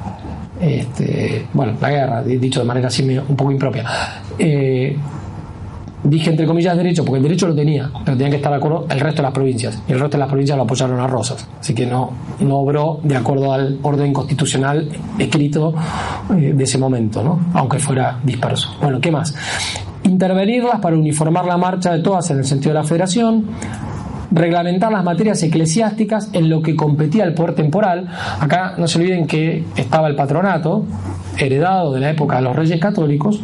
este, 0.60 1.46
bueno, 1.52 1.74
la 1.80 1.90
guerra, 1.90 2.22
dicho 2.22 2.60
de 2.60 2.66
manera 2.66 2.88
así 2.88 3.02
un 3.02 3.36
poco 3.36 3.50
impropia. 3.50 3.84
Eh, 4.38 4.96
dije 6.08 6.30
entre 6.30 6.46
comillas 6.46 6.76
derecho, 6.76 7.04
porque 7.04 7.18
el 7.18 7.22
derecho 7.22 7.48
lo 7.48 7.54
tenía, 7.54 7.90
pero 8.04 8.16
tenían 8.16 8.30
que 8.30 8.36
estar 8.36 8.52
de 8.52 8.58
acuerdo 8.58 8.86
el 8.88 9.00
resto 9.00 9.22
de 9.22 9.22
las 9.22 9.32
provincias. 9.32 9.82
Y 9.88 9.92
el 9.92 10.00
resto 10.00 10.16
de 10.16 10.20
las 10.20 10.28
provincias 10.28 10.56
lo 10.56 10.64
apoyaron 10.64 11.00
a 11.00 11.06
Rosas. 11.06 11.46
Así 11.60 11.74
que 11.74 11.86
no, 11.86 12.10
no 12.40 12.58
obró 12.58 13.00
de 13.02 13.16
acuerdo 13.16 13.52
al 13.52 13.78
orden 13.82 14.12
constitucional 14.12 14.88
escrito 15.18 15.74
eh, 16.30 16.52
de 16.54 16.64
ese 16.64 16.78
momento, 16.78 17.22
¿no? 17.22 17.40
aunque 17.54 17.78
fuera 17.78 18.18
disperso. 18.22 18.76
Bueno, 18.80 19.00
¿qué 19.00 19.10
más? 19.10 19.34
Intervenirlas 20.04 20.80
para 20.80 20.96
uniformar 20.96 21.44
la 21.46 21.56
marcha 21.56 21.92
de 21.92 22.02
todas 22.02 22.30
en 22.30 22.38
el 22.38 22.44
sentido 22.44 22.70
de 22.70 22.80
la 22.80 22.84
federación, 22.84 23.46
reglamentar 24.30 24.92
las 24.92 25.04
materias 25.04 25.42
eclesiásticas 25.42 26.30
en 26.32 26.48
lo 26.48 26.62
que 26.62 26.76
competía 26.76 27.24
el 27.24 27.34
poder 27.34 27.54
temporal. 27.54 28.08
Acá 28.40 28.74
no 28.78 28.86
se 28.86 28.98
olviden 28.98 29.26
que 29.26 29.64
estaba 29.76 30.08
el 30.08 30.14
patronato, 30.14 30.84
heredado 31.38 31.92
de 31.92 32.00
la 32.00 32.10
época 32.10 32.36
de 32.36 32.42
los 32.42 32.56
reyes 32.56 32.80
católicos, 32.80 33.40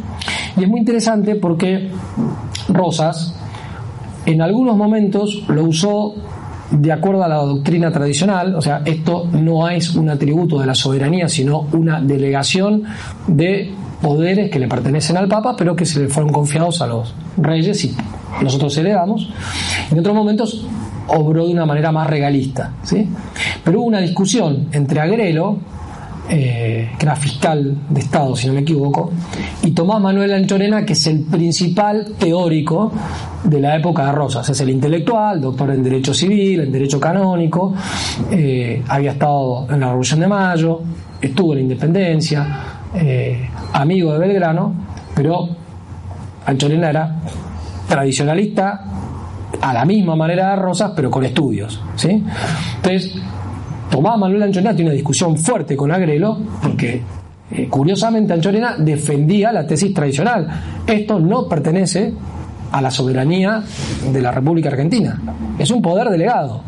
y 0.56 0.62
es 0.62 0.68
muy 0.68 0.80
interesante 0.80 1.34
porque 1.36 1.90
Rosas 2.68 3.38
en 4.26 4.40
algunos 4.40 4.76
momentos 4.76 5.44
lo 5.48 5.64
usó 5.64 6.14
de 6.70 6.90
acuerdo 6.90 7.22
a 7.22 7.28
la 7.28 7.36
doctrina 7.36 7.90
tradicional, 7.90 8.54
o 8.54 8.62
sea, 8.62 8.82
esto 8.84 9.28
no 9.32 9.68
es 9.68 9.94
un 9.94 10.08
atributo 10.08 10.58
de 10.58 10.66
la 10.66 10.74
soberanía, 10.74 11.28
sino 11.28 11.66
una 11.72 12.00
delegación 12.00 12.84
de 13.26 13.70
poderes 14.00 14.50
que 14.50 14.58
le 14.58 14.68
pertenecen 14.68 15.16
al 15.16 15.28
Papa, 15.28 15.54
pero 15.56 15.76
que 15.76 15.84
se 15.84 16.00
le 16.00 16.08
fueron 16.08 16.32
confiados 16.32 16.80
a 16.80 16.86
los 16.86 17.14
reyes 17.36 17.84
y 17.84 17.94
nosotros 18.42 18.76
heredamos. 18.78 19.30
En 19.90 19.98
otros 19.98 20.14
momentos 20.14 20.66
obró 21.08 21.46
de 21.46 21.52
una 21.52 21.66
manera 21.66 21.92
más 21.92 22.08
regalista, 22.08 22.72
¿sí? 22.82 23.06
Pero 23.62 23.80
hubo 23.80 23.88
una 23.88 24.00
discusión 24.00 24.68
entre 24.72 25.00
Agrelo, 25.00 25.58
eh, 26.34 26.92
que 26.98 27.04
era 27.04 27.14
fiscal 27.14 27.76
de 27.90 28.00
Estado, 28.00 28.34
si 28.34 28.46
no 28.46 28.54
me 28.54 28.60
equivoco, 28.60 29.12
y 29.62 29.72
Tomás 29.72 30.00
Manuel 30.00 30.32
Anchorena, 30.32 30.82
que 30.82 30.94
es 30.94 31.06
el 31.06 31.24
principal 31.24 32.14
teórico 32.18 32.90
de 33.44 33.60
la 33.60 33.76
época 33.76 34.06
de 34.06 34.12
Rosas. 34.12 34.48
Es 34.48 34.58
el 34.62 34.70
intelectual, 34.70 35.42
doctor 35.42 35.72
en 35.72 35.82
Derecho 35.82 36.14
Civil, 36.14 36.60
en 36.60 36.72
Derecho 36.72 36.98
Canónico, 36.98 37.74
eh, 38.30 38.82
había 38.88 39.12
estado 39.12 39.66
en 39.68 39.80
la 39.80 39.88
Revolución 39.88 40.20
de 40.20 40.26
Mayo, 40.26 40.80
estuvo 41.20 41.52
en 41.52 41.58
la 41.58 41.62
Independencia, 41.64 42.60
eh, 42.94 43.50
amigo 43.74 44.14
de 44.14 44.18
Belgrano, 44.18 44.74
pero 45.14 45.50
Anchorena 46.46 46.88
era 46.88 47.16
tradicionalista 47.86 48.86
a 49.60 49.72
la 49.74 49.84
misma 49.84 50.16
manera 50.16 50.52
de 50.52 50.56
Rosas, 50.56 50.92
pero 50.96 51.10
con 51.10 51.26
estudios. 51.26 51.78
¿sí? 51.94 52.24
Entonces, 52.76 53.20
Tomás 53.92 54.18
Manuel 54.18 54.44
Anchorena 54.44 54.74
tiene 54.74 54.88
una 54.88 54.94
discusión 54.94 55.36
fuerte 55.36 55.76
con 55.76 55.92
Agrelo, 55.92 56.38
porque 56.62 57.02
eh, 57.50 57.68
curiosamente 57.68 58.32
Anchorena 58.32 58.76
defendía 58.78 59.52
la 59.52 59.66
tesis 59.66 59.92
tradicional. 59.92 60.48
Esto 60.86 61.20
no 61.20 61.46
pertenece 61.46 62.10
a 62.70 62.80
la 62.80 62.90
soberanía 62.90 63.62
de 64.10 64.22
la 64.22 64.30
República 64.30 64.70
Argentina, 64.70 65.20
es 65.58 65.70
un 65.70 65.82
poder 65.82 66.08
delegado. 66.08 66.62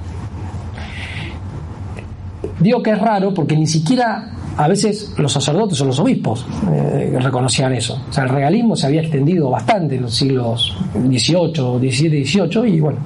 Digo 2.61 2.83
que 2.83 2.91
es 2.91 2.99
raro 2.99 3.33
porque 3.33 3.57
ni 3.57 3.67
siquiera 3.67 4.31
a 4.59 4.69
veces 4.69 5.15
los 5.17 5.33
sacerdotes 5.33 5.81
o 5.81 5.87
los 5.87 5.99
obispos 5.99 6.47
eh, 6.71 7.17
reconocían 7.23 7.73
eso. 7.73 8.03
O 8.11 8.13
sea, 8.13 8.25
el 8.25 8.31
regalismo 8.31 8.77
se 8.77 8.87
había 8.87 9.01
extendido 9.01 9.49
bastante 9.49 9.97
en 9.97 10.03
los 10.03 10.15
siglos 10.15 10.77
XVIII, 10.93 11.91
XVII, 11.91 12.27
XVIII 12.27 12.69
y 12.69 12.81
bueno, 12.81 12.99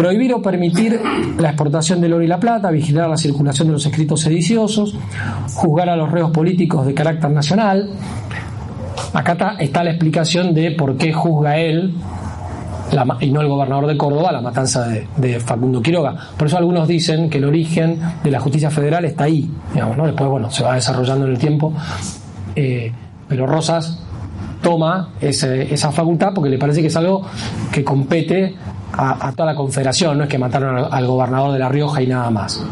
Prohibir 0.00 0.32
o 0.32 0.40
permitir 0.40 0.98
la 1.36 1.48
exportación 1.48 2.00
del 2.00 2.14
oro 2.14 2.24
y 2.24 2.26
la 2.26 2.40
plata, 2.40 2.70
vigilar 2.70 3.06
la 3.10 3.18
circulación 3.18 3.68
de 3.68 3.72
los 3.72 3.84
escritos 3.84 4.22
sediciosos, 4.22 4.94
juzgar 5.52 5.90
a 5.90 5.96
los 5.96 6.10
reos 6.10 6.30
políticos 6.30 6.86
de 6.86 6.94
carácter 6.94 7.30
nacional. 7.30 7.90
Acá 9.12 9.56
está, 9.58 9.84
la 9.84 9.90
explicación 9.90 10.54
de 10.54 10.70
por 10.70 10.96
qué 10.96 11.12
juzga 11.12 11.58
él 11.58 11.92
y 13.20 13.30
no 13.30 13.42
el 13.42 13.48
gobernador 13.48 13.86
de 13.88 13.98
Córdoba, 13.98 14.32
la 14.32 14.40
matanza 14.40 14.88
de, 14.88 15.38
Facundo 15.38 15.82
Quiroga. 15.82 16.16
Por 16.34 16.46
eso 16.48 16.56
algunos 16.56 16.88
dicen 16.88 17.28
que 17.28 17.36
el 17.36 17.44
origen 17.44 18.00
de 18.24 18.30
la 18.30 18.40
justicia 18.40 18.70
federal 18.70 19.04
está 19.04 19.24
ahí, 19.24 19.50
digamos. 19.74 19.98
Después, 19.98 20.30
bueno, 20.30 20.50
se 20.50 20.64
va 20.64 20.76
desarrollando 20.76 21.26
en 21.26 21.32
el 21.32 21.38
tiempo, 21.38 21.74
eh, 22.56 22.90
pero 23.28 23.46
Rosas 23.46 24.02
toma 24.62 25.10
esa 25.20 25.92
facultad 25.92 26.32
porque 26.34 26.50
le 26.50 26.58
parece 26.58 26.80
que 26.80 26.88
es 26.88 26.96
algo 26.96 27.22
que 27.72 27.82
compete 27.82 28.54
a, 28.92 29.32
toda 29.32 29.52
la 29.52 29.54
confederación, 29.54 30.18
no 30.18 30.24
es 30.24 30.30
que 30.30 30.38
mataron 30.38 30.86
al, 30.90 31.06
gobernador 31.06 31.52
de 31.52 31.58
La 31.58 31.68
Rioja 31.68 32.02
y 32.02 32.06
nada 32.06 32.30
más. 32.30 32.62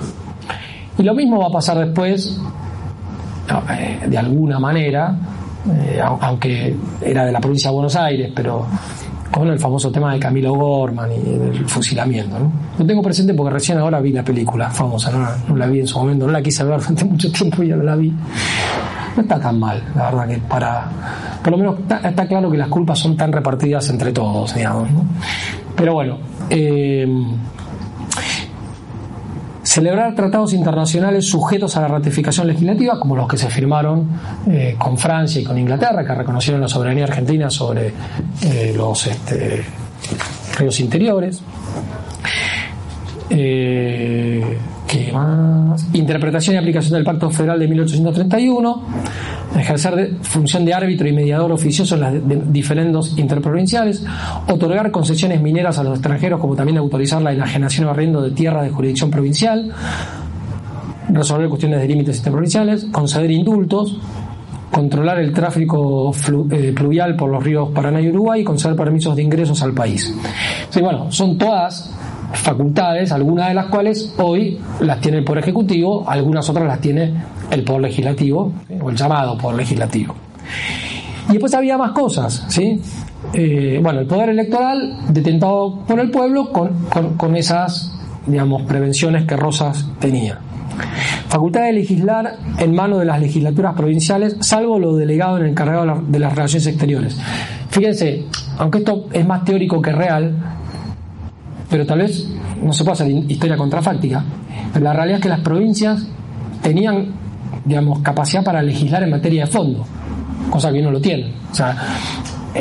Y 0.98 1.02
lo 1.02 1.14
mismo 1.14 1.38
va 1.38 1.46
a 1.46 1.50
pasar 1.52 1.78
después, 1.78 2.40
eh, 3.70 4.06
de 4.06 4.18
alguna 4.18 4.58
manera, 4.58 5.16
eh, 5.66 6.00
aunque 6.02 6.76
era 7.00 7.24
de 7.24 7.32
la 7.32 7.40
provincia 7.40 7.70
de 7.70 7.74
Buenos 7.74 7.94
Aires, 7.96 8.32
pero 8.34 8.66
con 9.30 9.48
el 9.48 9.58
famoso 9.58 9.92
tema 9.92 10.12
de 10.12 10.18
Camilo 10.18 10.54
Gorman 10.54 11.10
y 11.12 11.58
el 11.58 11.66
fusilamiento. 11.66 12.38
¿no? 12.38 12.50
Lo 12.78 12.86
tengo 12.86 13.02
presente 13.02 13.34
porque 13.34 13.52
recién 13.52 13.78
ahora 13.78 14.00
vi 14.00 14.12
la 14.12 14.24
película 14.24 14.70
famosa, 14.70 15.12
no, 15.48 15.56
la 15.56 15.66
vi 15.66 15.80
en 15.80 15.86
su 15.86 15.98
momento, 15.98 16.26
no 16.26 16.32
la 16.32 16.42
quise 16.42 16.64
ver 16.64 16.78
durante 16.80 17.04
mucho 17.04 17.30
tiempo 17.30 17.62
y 17.62 17.68
ya 17.68 17.76
no 17.76 17.84
la 17.84 17.96
vi. 17.96 18.12
No 19.18 19.22
está 19.22 19.40
tan 19.40 19.58
mal, 19.58 19.82
la 19.96 20.12
verdad 20.12 20.28
que 20.28 20.38
para... 20.38 20.88
Por 21.42 21.50
lo 21.50 21.58
menos 21.58 21.74
está, 22.04 22.28
claro 22.28 22.48
que 22.48 22.56
las 22.56 22.68
culpas 22.68 23.00
son 23.00 23.16
tan 23.16 23.32
repartidas 23.32 23.90
entre 23.90 24.12
todos, 24.12 24.54
digamos. 24.54 24.88
Pero 25.74 25.94
bueno, 25.94 26.18
eh, 26.48 27.04
celebrar 29.60 30.14
tratados 30.14 30.52
internacionales 30.52 31.26
sujetos 31.26 31.76
a 31.76 31.80
la 31.80 31.88
ratificación 31.88 32.46
legislativa, 32.46 32.96
como 33.00 33.16
los 33.16 33.26
que 33.26 33.36
se 33.36 33.50
firmaron 33.50 34.08
eh, 34.46 34.76
con 34.78 34.96
Francia 34.96 35.40
y 35.40 35.44
con 35.44 35.58
Inglaterra, 35.58 36.06
que 36.06 36.14
reconocieron 36.14 36.60
la 36.60 36.68
soberanía 36.68 37.02
argentina 37.02 37.50
sobre 37.50 37.92
eh, 38.42 38.72
los 38.76 39.04
este, 39.04 39.64
ríos 40.56 40.78
interiores. 40.78 41.42
¿Qué 43.28 45.10
más? 45.12 45.86
Interpretación 45.92 46.56
y 46.56 46.58
aplicación 46.58 46.94
del 46.94 47.04
Pacto 47.04 47.30
Federal 47.30 47.58
de 47.58 47.68
1831 47.68 48.82
ejercer 49.56 49.94
de, 49.94 50.06
función 50.22 50.64
de 50.64 50.74
árbitro 50.74 51.08
y 51.08 51.12
mediador 51.12 51.52
oficioso 51.52 51.94
en 51.94 52.00
las 52.00 52.52
diferentes 52.52 53.16
interprovinciales, 53.16 54.04
otorgar 54.48 54.90
concesiones 54.90 55.40
mineras 55.40 55.78
a 55.78 55.84
los 55.84 55.98
extranjeros, 55.98 56.40
como 56.40 56.54
también 56.54 56.78
autorizar 56.78 57.22
la 57.22 57.32
enajenación 57.32 57.86
o 57.86 57.90
arriendo 57.90 58.20
de 58.22 58.30
tierras 58.30 58.64
de 58.64 58.70
jurisdicción 58.70 59.10
provincial, 59.10 59.72
resolver 61.10 61.48
cuestiones 61.48 61.80
de 61.80 61.88
límites 61.88 62.18
interprovinciales, 62.18 62.86
conceder 62.92 63.30
indultos, 63.30 63.98
controlar 64.70 65.18
el 65.18 65.32
tráfico 65.32 66.12
eh, 66.50 66.72
fluvial 66.76 67.16
por 67.16 67.30
los 67.30 67.42
ríos 67.42 67.70
Paraná 67.70 68.00
y 68.00 68.08
Uruguay. 68.10 68.42
Y 68.42 68.44
conceder 68.44 68.76
permisos 68.76 69.16
de 69.16 69.22
ingresos 69.22 69.62
al 69.62 69.72
país. 69.72 70.14
Sí, 70.68 70.80
bueno, 70.80 71.10
son 71.10 71.38
todas 71.38 71.90
facultades, 72.32 73.12
algunas 73.12 73.48
de 73.48 73.54
las 73.54 73.66
cuales 73.66 74.14
hoy 74.18 74.58
las 74.80 75.00
tiene 75.00 75.18
el 75.18 75.24
Poder 75.24 75.42
Ejecutivo, 75.42 76.04
algunas 76.08 76.48
otras 76.48 76.66
las 76.66 76.80
tiene 76.80 77.14
el 77.50 77.62
Poder 77.62 77.82
Legislativo, 77.82 78.52
o 78.80 78.90
el 78.90 78.96
llamado 78.96 79.38
Poder 79.38 79.56
Legislativo. 79.58 80.14
Y 81.28 81.32
después 81.32 81.52
había 81.54 81.76
más 81.76 81.92
cosas, 81.92 82.44
¿sí? 82.48 82.80
Eh, 83.34 83.78
bueno, 83.82 84.00
el 84.00 84.06
poder 84.06 84.30
electoral 84.30 84.96
detentado 85.10 85.80
por 85.86 86.00
el 86.00 86.10
pueblo 86.10 86.50
con, 86.50 87.36
esas, 87.36 87.92
digamos, 88.26 88.62
prevenciones 88.62 89.26
que 89.26 89.36
Rosas 89.36 89.86
tenía. 89.98 90.38
Facultad 91.28 91.64
de 91.64 91.72
legislar 91.72 92.36
en 92.58 92.74
manos 92.74 93.00
de 93.00 93.04
las 93.04 93.20
legislaturas 93.20 93.74
provinciales, 93.74 94.36
salvo 94.40 94.78
lo 94.78 94.96
delegado 94.96 95.36
en 95.36 95.44
el 95.44 95.50
encargado 95.50 96.02
de 96.06 96.18
las 96.18 96.34
relaciones 96.34 96.66
exteriores. 96.66 97.20
Fíjense, 97.70 98.24
aunque 98.56 98.78
esto 98.78 99.06
es 99.12 99.26
más 99.26 99.44
teórico 99.44 99.82
que 99.82 99.92
real, 99.92 100.34
pero 101.68 101.86
tal 101.86 101.98
vez 101.98 102.28
no 102.62 102.72
se 102.72 102.84
puede 102.84 102.94
hacer 102.94 103.08
historia 103.28 103.56
contrafáctica, 103.56 104.24
pero 104.72 104.84
la 104.84 104.92
realidad 104.92 105.18
es 105.18 105.22
que 105.22 105.28
las 105.28 105.40
provincias 105.40 106.06
tenían, 106.62 107.08
digamos, 107.64 108.00
capacidad 108.00 108.42
para 108.42 108.62
legislar 108.62 109.02
en 109.02 109.10
materia 109.10 109.44
de 109.44 109.50
fondo, 109.50 109.84
cosa 110.50 110.72
que 110.72 110.82
no 110.82 110.90
lo 110.90 111.00
tienen. 111.00 111.32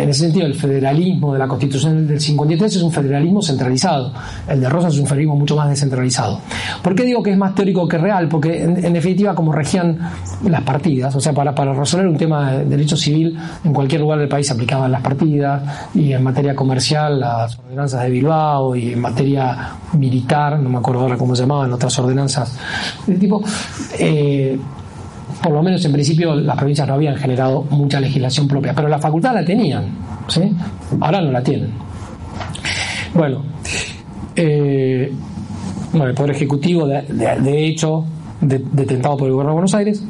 En 0.03 0.09
ese 0.09 0.21
sentido, 0.21 0.45
el 0.45 0.53
federalismo 0.53 1.33
de 1.33 1.39
la 1.39 1.47
Constitución 1.47 2.07
del 2.07 2.19
53 2.19 2.75
es 2.75 2.81
un 2.81 2.91
federalismo 2.91 3.41
centralizado. 3.41 4.13
El 4.47 4.61
de 4.61 4.69
Rosas 4.69 4.93
es 4.93 4.99
un 4.99 5.05
federalismo 5.05 5.35
mucho 5.35 5.55
más 5.55 5.69
descentralizado. 5.69 6.39
¿Por 6.81 6.95
qué 6.95 7.03
digo 7.03 7.23
que 7.23 7.31
es 7.31 7.37
más 7.37 7.55
teórico 7.55 7.87
que 7.87 7.97
real? 7.97 8.27
Porque, 8.27 8.63
en, 8.63 8.93
definitiva, 8.93 9.33
como 9.35 9.51
regían 9.51 9.97
las 10.43 10.61
partidas, 10.61 11.15
o 11.15 11.19
sea, 11.19 11.33
para, 11.33 11.53
para, 11.53 11.73
resolver 11.73 12.07
un 12.07 12.17
tema 12.17 12.51
de 12.51 12.65
derecho 12.65 12.95
civil, 12.95 13.37
en 13.63 13.73
cualquier 13.73 14.01
lugar 14.01 14.19
del 14.19 14.29
país 14.29 14.47
se 14.47 14.53
aplicaban 14.53 14.91
las 14.91 15.01
partidas, 15.01 15.63
y 15.93 16.13
en 16.13 16.23
materia 16.23 16.55
comercial, 16.55 17.19
las 17.19 17.57
ordenanzas 17.59 18.03
de 18.03 18.09
Bilbao, 18.09 18.75
y 18.75 18.93
en 18.93 19.01
materia 19.01 19.71
militar, 19.93 20.59
no 20.59 20.69
me 20.69 20.77
acuerdo 20.77 21.01
ahora 21.01 21.17
cómo 21.17 21.35
se 21.35 21.43
llamaban, 21.43 21.71
otras 21.73 21.97
ordenanzas 21.99 22.57
de 23.05 23.15
tipo. 23.15 23.41
Eh, 23.99 24.57
por 25.41 25.51
lo 25.51 25.63
menos 25.63 25.83
en 25.85 25.91
principio 25.91 26.35
las 26.35 26.55
provincias 26.55 26.87
no 26.87 26.95
habían 26.95 27.15
generado 27.15 27.63
mucha 27.69 27.99
legislación 27.99 28.47
propia, 28.47 28.73
pero 28.73 28.87
la 28.87 28.99
facultad 28.99 29.33
la 29.33 29.45
tenían, 29.45 29.85
¿sí? 30.27 30.41
ahora 30.99 31.21
no 31.21 31.31
la 31.31 31.43
tienen. 31.43 31.69
Bueno, 33.13 33.43
eh, 34.35 35.11
el 35.93 36.13
Poder 36.13 36.31
Ejecutivo, 36.31 36.85
de, 36.85 37.65
hecho, 37.65 38.05
detentado 38.41 39.17
por 39.17 39.27
el 39.27 39.33
Gobierno 39.33 39.51
de 39.51 39.55
Buenos 39.55 39.73
Aires. 39.73 40.03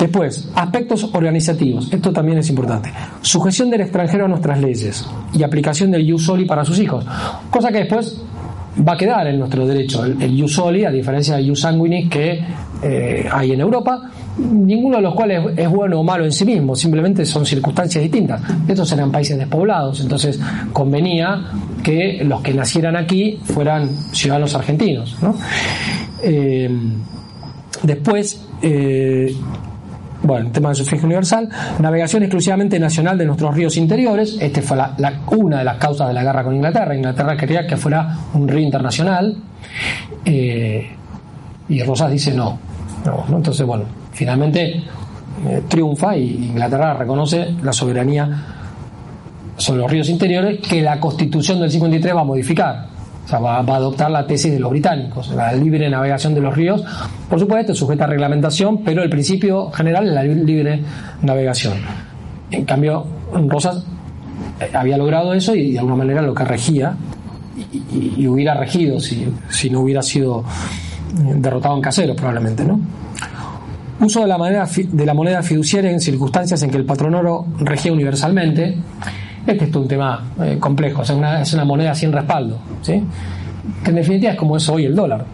Después, 0.00 0.50
aspectos 0.54 1.08
organizativos. 1.12 1.92
Esto 1.92 2.12
también 2.12 2.38
es 2.38 2.48
importante. 2.48 2.92
Sujeción 3.20 3.70
del 3.70 3.82
extranjero 3.82 4.24
a 4.24 4.28
nuestras 4.28 4.60
leyes 4.60 5.06
y 5.32 5.42
aplicación 5.42 5.90
del 5.90 6.06
ius 6.06 6.24
soli 6.24 6.44
para 6.44 6.64
sus 6.64 6.78
hijos. 6.80 7.06
Cosa 7.50 7.70
que 7.70 7.78
después 7.78 8.20
va 8.86 8.94
a 8.94 8.96
quedar 8.96 9.26
en 9.28 9.38
nuestro 9.38 9.66
derecho. 9.66 10.04
El, 10.04 10.20
el 10.20 10.48
soli, 10.48 10.84
a 10.84 10.90
diferencia 10.90 11.36
del 11.36 11.46
ius 11.46 11.60
sanguinis 11.60 12.08
que 12.08 12.44
eh, 12.82 13.28
hay 13.30 13.52
en 13.52 13.60
Europa, 13.60 14.10
ninguno 14.38 14.96
de 14.96 15.02
los 15.02 15.14
cuales 15.14 15.42
es 15.56 15.68
bueno 15.68 16.00
o 16.00 16.04
malo 16.04 16.24
en 16.24 16.32
sí 16.32 16.44
mismo, 16.44 16.74
simplemente 16.74 17.24
son 17.24 17.44
circunstancias 17.44 18.02
distintas. 18.02 18.40
Estos 18.66 18.90
eran 18.92 19.10
países 19.10 19.38
despoblados, 19.38 20.00
entonces 20.00 20.40
convenía 20.72 21.50
que 21.82 22.22
los 22.24 22.40
que 22.40 22.54
nacieran 22.54 22.96
aquí 22.96 23.38
fueran 23.44 23.88
ciudadanos 24.12 24.54
argentinos. 24.54 25.16
Eh, 26.22 26.70
después, 27.82 28.48
eh, 28.62 29.34
bueno, 30.22 30.46
el 30.46 30.52
tema 30.52 30.68
del 30.68 30.76
sufragio 30.76 31.06
universal, 31.06 31.48
navegación 31.80 32.22
exclusivamente 32.22 32.78
nacional 32.78 33.18
de 33.18 33.26
nuestros 33.26 33.54
ríos 33.54 33.76
interiores, 33.76 34.38
esta 34.40 34.62
fue 34.62 34.78
una 35.36 35.58
de 35.58 35.64
las 35.64 35.76
causas 35.76 36.08
de 36.08 36.14
la 36.14 36.22
guerra 36.22 36.44
con 36.44 36.54
Inglaterra, 36.54 36.94
Inglaterra 36.94 37.36
quería 37.36 37.66
que 37.66 37.76
fuera 37.76 38.16
un 38.34 38.46
río 38.48 38.60
internacional, 38.60 39.36
eh, 40.24 40.90
y 41.68 41.82
Rosas 41.82 42.10
dice 42.12 42.32
no, 42.34 42.58
no, 43.04 43.36
entonces 43.36 43.66
bueno, 43.66 43.84
finalmente 44.12 44.82
eh, 45.46 45.62
triunfa 45.68 46.16
y 46.16 46.46
Inglaterra 46.46 46.94
reconoce 46.94 47.54
la 47.62 47.72
soberanía 47.72 48.28
sobre 49.56 49.80
los 49.80 49.90
ríos 49.90 50.08
interiores 50.08 50.60
que 50.60 50.82
la 50.82 50.98
constitución 51.00 51.60
del 51.60 51.70
53 51.70 52.14
va 52.14 52.20
a 52.20 52.24
modificar. 52.24 52.86
O 53.24 53.28
sea, 53.28 53.38
va, 53.38 53.56
a 53.58 53.60
adoptar 53.60 54.10
la 54.10 54.26
tesis 54.26 54.52
de 54.52 54.58
los 54.58 54.70
británicos, 54.70 55.30
la 55.30 55.52
libre 55.52 55.88
navegación 55.88 56.34
de 56.34 56.40
los 56.40 56.54
ríos, 56.56 56.82
por 57.30 57.38
supuesto, 57.38 57.74
sujeta 57.74 58.04
a 58.04 58.08
reglamentación, 58.08 58.82
pero 58.82 59.02
el 59.02 59.10
principio 59.10 59.70
general 59.70 60.08
es 60.08 60.12
la 60.12 60.24
libre 60.24 60.82
navegación. 61.22 61.74
En 62.50 62.64
cambio, 62.64 63.06
Rosas 63.46 63.84
eh, 64.60 64.70
había 64.74 64.98
logrado 64.98 65.32
eso 65.34 65.54
y 65.54 65.72
de 65.72 65.78
alguna 65.78 65.96
manera 65.96 66.20
lo 66.20 66.34
que 66.34 66.44
regía 66.44 66.96
y, 67.72 68.26
hubiera 68.26 68.54
regido 68.54 68.98
si, 68.98 69.70
no 69.70 69.80
hubiera 69.80 70.02
sido 70.02 70.40
eh, 70.40 71.34
derrotado 71.36 71.76
en 71.76 71.82
caseros 71.82 72.16
probablemente, 72.16 72.64
¿no? 72.64 72.80
Uso 74.02 74.20
de 74.20 74.26
la, 74.26 74.36
moneda, 74.36 74.66
de 74.66 75.06
la 75.06 75.14
moneda 75.14 75.42
fiduciaria 75.42 75.90
en 75.90 76.00
circunstancias 76.00 76.60
en 76.64 76.70
que 76.70 76.76
el 76.76 76.84
patrón 76.84 77.14
oro 77.14 77.46
regía 77.58 77.92
universalmente. 77.92 78.76
Este 79.46 79.64
es 79.64 79.74
un 79.74 79.86
tema 79.86 80.24
eh, 80.42 80.56
complejo, 80.58 81.02
es 81.02 81.10
una 81.10 81.64
moneda 81.64 81.94
sin 81.94 82.12
respaldo, 82.12 82.58
¿sí? 82.82 83.02
que 83.82 83.90
en 83.90 83.96
definitiva 83.96 84.32
es 84.32 84.38
como 84.38 84.56
es 84.56 84.68
hoy 84.68 84.86
el 84.86 84.96
dólar. 84.96 85.24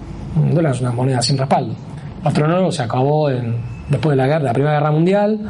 El 0.46 0.54
dólar 0.54 0.74
es 0.74 0.80
una 0.80 0.92
moneda 0.92 1.22
sin 1.22 1.38
respaldo. 1.38 1.72
El 2.16 2.22
patrón 2.22 2.50
oro 2.50 2.70
se 2.70 2.82
acabó 2.82 3.28
después 3.28 4.10
de 4.10 4.16
la, 4.16 4.26
guerra, 4.26 4.44
la 4.44 4.52
Primera 4.52 4.74
Guerra 4.74 4.90
Mundial, 4.90 5.40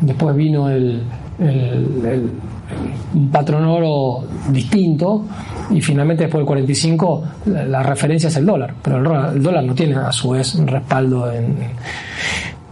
después 0.00 0.34
vino 0.34 0.68
el, 0.68 1.02
un 3.14 3.30
patrón 3.30 3.64
oro 3.64 4.24
distinto 4.48 5.24
y 5.70 5.80
finalmente 5.80 6.24
después 6.24 6.40
del 6.40 6.46
45 6.46 7.24
la, 7.46 7.82
referencia 7.82 8.28
es 8.28 8.36
el 8.36 8.46
dólar, 8.46 8.74
pero 8.82 8.98
el, 8.98 9.36
el, 9.36 9.42
dólar 9.42 9.64
no 9.64 9.74
tiene 9.74 9.94
a 9.96 10.10
su 10.10 10.30
vez 10.30 10.58
respaldo 10.66 11.30
en, 11.32 11.56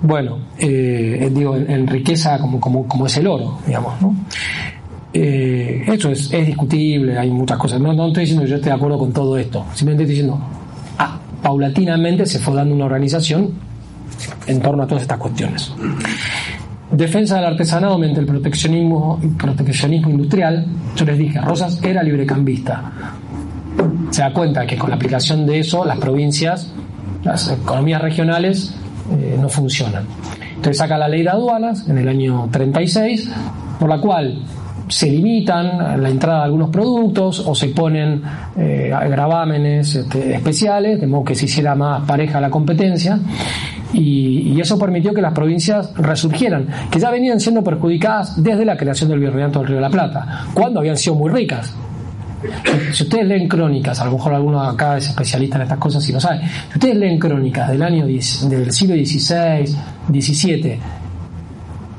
bueno, 0.04 0.38
eh, 0.58 1.30
digo, 1.32 1.56
en, 1.56 1.86
riqueza 1.86 2.38
como, 2.38 2.60
como, 2.60 2.86
como, 2.86 3.06
es 3.06 3.16
el 3.16 3.26
oro, 3.26 3.58
digamos, 3.66 4.02
¿no? 4.02 4.14
Eh, 5.14 5.82
es, 5.86 6.30
es, 6.30 6.46
discutible, 6.46 7.18
hay 7.18 7.30
muchas 7.30 7.56
cosas. 7.56 7.80
No, 7.80 7.94
no 7.94 8.08
estoy 8.08 8.24
diciendo 8.24 8.44
que 8.44 8.50
yo 8.50 8.56
esté 8.56 8.68
de 8.68 8.74
acuerdo 8.74 8.98
con 8.98 9.12
todo 9.12 9.38
esto, 9.38 9.64
simplemente 9.72 10.02
estoy 10.02 10.16
diciendo, 10.16 10.38
ah, 10.98 11.18
paulatinamente 11.42 12.26
se 12.26 12.38
fue 12.38 12.54
dando 12.54 12.74
una 12.74 12.84
organización 12.84 13.52
en 14.46 14.60
torno 14.60 14.82
a 14.82 14.86
todas 14.86 15.02
estas 15.02 15.16
cuestiones. 15.16 15.72
defensa 16.90 17.36
del 17.36 17.46
artesanado 17.46 17.98
mediante 17.98 18.20
el 18.20 18.26
proteccionismo, 18.26 19.18
proteccionismo 19.38 20.10
industrial. 20.10 20.66
Yo 20.96 21.06
les 21.06 21.16
dije, 21.16 21.40
Rosas 21.40 21.82
era 21.82 22.02
librecambista. 22.02 22.92
Se 24.10 24.20
da 24.20 24.34
cuenta 24.34 24.66
que 24.66 24.76
con 24.76 24.90
la 24.90 24.96
aplicación 24.96 25.46
de 25.46 25.60
eso 25.60 25.82
las 25.86 25.96
provincias, 25.96 26.74
las 27.22 27.50
economías 27.50 28.02
regionales 28.02 28.74
eh, 29.12 29.36
no 29.40 29.48
funcionan. 29.48 30.04
Entonces 30.48 30.78
saca 30.78 30.96
la 30.96 31.08
ley 31.08 31.22
de 31.22 31.30
aduanas 31.30 31.88
en 31.88 31.98
el 31.98 32.08
año 32.08 32.48
36, 32.50 33.30
por 33.78 33.88
la 33.88 34.00
cual 34.00 34.42
se 34.88 35.10
limitan 35.10 36.02
la 36.02 36.08
entrada 36.08 36.40
de 36.40 36.44
algunos 36.44 36.70
productos 36.70 37.40
o 37.46 37.54
se 37.54 37.68
ponen 37.68 38.22
eh, 38.56 38.92
gravámenes 39.08 39.94
este, 39.94 40.34
especiales, 40.34 41.00
de 41.00 41.06
modo 41.06 41.24
que 41.24 41.34
se 41.34 41.46
hiciera 41.46 41.74
más 41.74 42.02
pareja 42.06 42.40
la 42.40 42.50
competencia. 42.50 43.18
Y, 43.92 44.60
eso 44.60 44.78
permitió 44.78 45.12
que 45.12 45.20
las 45.20 45.32
provincias 45.32 45.92
resurgieran, 45.94 46.66
que 46.90 46.98
ya 46.98 47.10
venían 47.10 47.38
siendo 47.38 47.62
perjudicadas 47.62 48.42
desde 48.42 48.64
la 48.64 48.76
creación 48.76 49.10
del 49.10 49.20
Virreinato 49.20 49.58
del 49.58 49.68
Río 49.68 49.76
de 49.76 49.82
la 49.82 49.90
Plata, 49.90 50.46
cuando 50.54 50.80
habían 50.80 50.96
sido 50.96 51.16
muy 51.16 51.30
ricas. 51.30 51.74
Si 52.92 53.02
ustedes 53.04 53.26
leen 53.26 53.48
crónicas, 53.48 54.00
a 54.00 54.04
lo 54.04 54.12
mejor 54.12 54.34
alguno 54.34 54.62
acá 54.62 54.98
es 54.98 55.08
especialista 55.08 55.56
en 55.56 55.62
estas 55.62 55.78
cosas 55.78 56.08
y 56.08 56.12
lo 56.12 56.20
sabe, 56.20 56.40
si 56.40 56.78
ustedes 56.78 56.96
leen 56.96 57.18
crónicas 57.18 57.68
del 57.70 57.82
año 57.82 58.06
del 58.06 58.72
siglo 58.72 58.94
XVI, 58.94 59.66
XVII, 60.12 60.78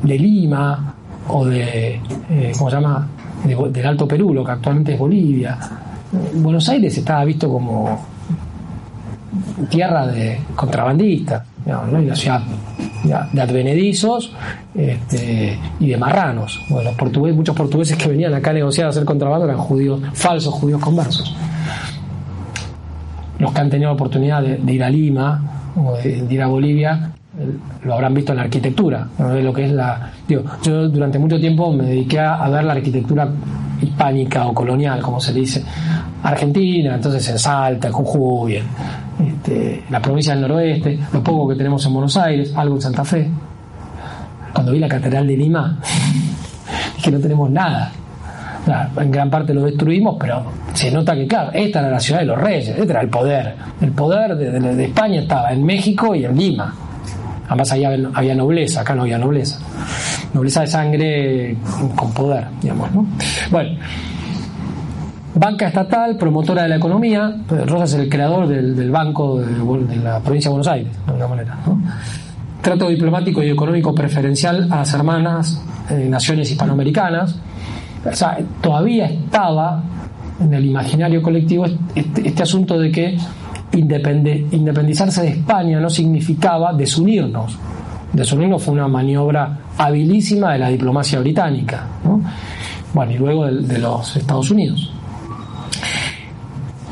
de 0.03 0.19
Lima, 0.19 0.93
o 1.27 1.45
de, 1.45 1.99
eh, 2.29 2.51
¿cómo 2.57 2.69
se 2.69 2.75
llama?, 2.75 3.07
del 3.43 3.85
Alto 3.85 4.07
Perú, 4.07 4.33
lo 4.33 4.43
que 4.43 4.51
actualmente 4.51 4.93
es 4.93 4.99
Bolivia. 4.99 5.57
Buenos 6.33 6.67
Aires 6.69 6.97
estaba 6.97 7.23
visto 7.25 7.49
como 7.49 8.05
tierra 9.69 10.07
de 10.07 10.39
contrabandistas, 10.55 11.43
y 11.65 12.05
la 12.05 12.15
ciudad 12.15 12.41
de 13.06 13.41
advenedizos 13.41 14.34
este, 14.74 15.58
y 15.80 15.88
de 15.88 15.97
marranos. 15.97 16.62
Bueno, 16.70 16.89
los 16.89 16.97
portugueses, 16.97 17.36
muchos 17.36 17.56
portugueses 17.56 17.97
que 17.97 18.10
venían 18.10 18.34
acá 18.34 18.51
a 18.51 18.53
negociar 18.53 18.88
a 18.88 18.89
hacer 18.89 19.06
contrabando 19.06 19.45
eran 19.45 19.58
judíos, 19.58 20.01
falsos 20.14 20.53
judíos 20.53 20.82
conversos. 20.82 21.36
Los 23.39 23.51
que 23.53 23.62
han 23.62 23.70
tenido 23.70 23.89
la 23.89 23.95
oportunidad 23.95 24.41
de, 24.41 24.74
ir 24.74 24.84
a 24.84 24.89
Lima 24.89 25.72
o 25.76 25.93
de 25.97 26.26
ir 26.30 26.41
a 26.41 26.47
Bolivia 26.47 27.12
lo 27.84 27.93
habrán 27.93 28.14
visto 28.14 28.32
en 28.32 28.38
la 28.38 28.43
arquitectura, 28.43 29.08
lo 29.20 29.53
que 29.53 29.66
es 29.66 29.72
la. 29.72 30.12
Yo 30.28 30.43
durante 30.89 31.20
mucho 31.20 31.39
tiempo 31.39 31.72
me 31.72 31.86
dediqué 31.86 32.20
a, 32.20 32.47
ver 32.49 32.64
la 32.64 32.74
arquitectura 32.74 33.28
hispánica 33.86 34.47
o 34.47 34.53
colonial, 34.53 35.01
como 35.01 35.19
se 35.19 35.33
dice, 35.33 35.63
Argentina, 36.23 36.95
entonces 36.95 37.27
en 37.29 37.39
Salta, 37.39 37.88
en 37.88 37.93
Jujuy, 37.93 38.55
este, 38.55 39.83
la 39.89 40.01
provincia 40.01 40.33
del 40.33 40.41
noroeste, 40.41 40.99
lo 41.13 41.23
poco 41.23 41.49
que 41.49 41.55
tenemos 41.55 41.86
en 41.86 41.93
Buenos 41.93 42.17
Aires, 42.17 42.53
algo 42.55 42.75
en 42.75 42.81
Santa 42.81 43.05
Fe. 43.05 43.29
Cuando 44.53 44.71
vi 44.71 44.79
la 44.79 44.88
Catedral 44.88 45.27
de 45.27 45.38
Lima, 45.38 45.79
que 47.03 47.11
no 47.11 47.19
tenemos 47.19 47.49
nada. 47.49 47.91
en 48.97 49.11
gran 49.11 49.29
parte 49.29 49.53
lo 49.53 49.63
destruimos, 49.63 50.17
pero 50.19 50.43
se 50.73 50.91
nota 50.91 51.15
que, 51.15 51.27
claro, 51.27 51.51
esta 51.53 51.79
era 51.79 51.89
la 51.89 51.99
ciudad 51.99 52.19
de 52.21 52.25
los 52.25 52.38
reyes, 52.39 52.69
este 52.69 52.91
era 52.91 53.01
el 53.01 53.09
poder. 53.09 53.55
El 53.81 53.91
poder 53.91 54.36
de 54.36 54.86
España 54.86 55.21
estaba 55.21 55.51
en 55.51 55.63
México 55.63 56.15
y 56.15 56.25
en 56.25 56.38
Lima 56.38 56.73
Además 57.47 57.71
allá 57.71 57.91
había 58.13 58.36
nobleza, 58.36 58.81
acá 58.81 58.95
no 58.95 59.03
había 59.03 59.17
nobleza. 59.17 59.59
Nobleza 60.36 60.61
de 60.61 60.67
sangre 60.67 61.57
con 61.95 62.11
poder, 62.11 62.47
digamos, 62.61 62.91
¿no? 62.91 63.07
Bueno, 63.49 63.79
banca 65.33 65.67
estatal, 65.67 66.17
promotora 66.17 66.63
de 66.63 66.69
la 66.69 66.75
economía. 66.75 67.38
Rosas 67.65 67.93
es 67.93 67.99
el 68.01 68.09
creador 68.09 68.45
del, 68.45 68.91
banco 68.91 69.39
de, 69.39 69.95
la 69.95 70.19
provincia 70.19 70.49
de 70.49 70.51
Buenos 70.51 70.67
Aires, 70.67 70.91
de 70.91 71.07
alguna 71.07 71.27
manera. 71.29 71.57
Trato 72.61 72.89
diplomático 72.89 73.41
y 73.41 73.49
económico 73.49 73.95
preferencial 73.95 74.67
a 74.69 74.79
las 74.79 74.93
hermanas 74.93 75.63
eh, 75.89 76.05
naciones 76.09 76.51
hispanoamericanas. 76.51 77.39
O 78.03 78.13
sea, 78.13 78.38
todavía 78.59 79.05
estaba 79.05 79.81
en 80.41 80.53
el 80.53 80.65
imaginario 80.65 81.21
colectivo 81.21 81.65
este, 81.95 82.27
este 82.27 82.43
asunto 82.43 82.77
de 82.77 82.91
que 82.91 83.17
independizarse 83.71 85.21
de 85.21 85.29
España 85.29 85.79
no 85.79 85.89
significaba 85.89 86.73
desunirnos. 86.73 87.57
Desunirnos 88.16 88.63
fue 88.63 88.74
una 88.74 88.88
maniobra 88.88 89.59
habilísima 89.78 90.53
de 90.53 90.59
la 90.59 90.70
diplomacia 90.70 91.20
británica, 91.20 91.86
bueno, 92.93 93.11
y 93.11 93.18
luego 93.18 93.45
de, 93.45 93.78
los 93.78 94.16
Estados 94.16 94.49
Unidos. 94.51 94.89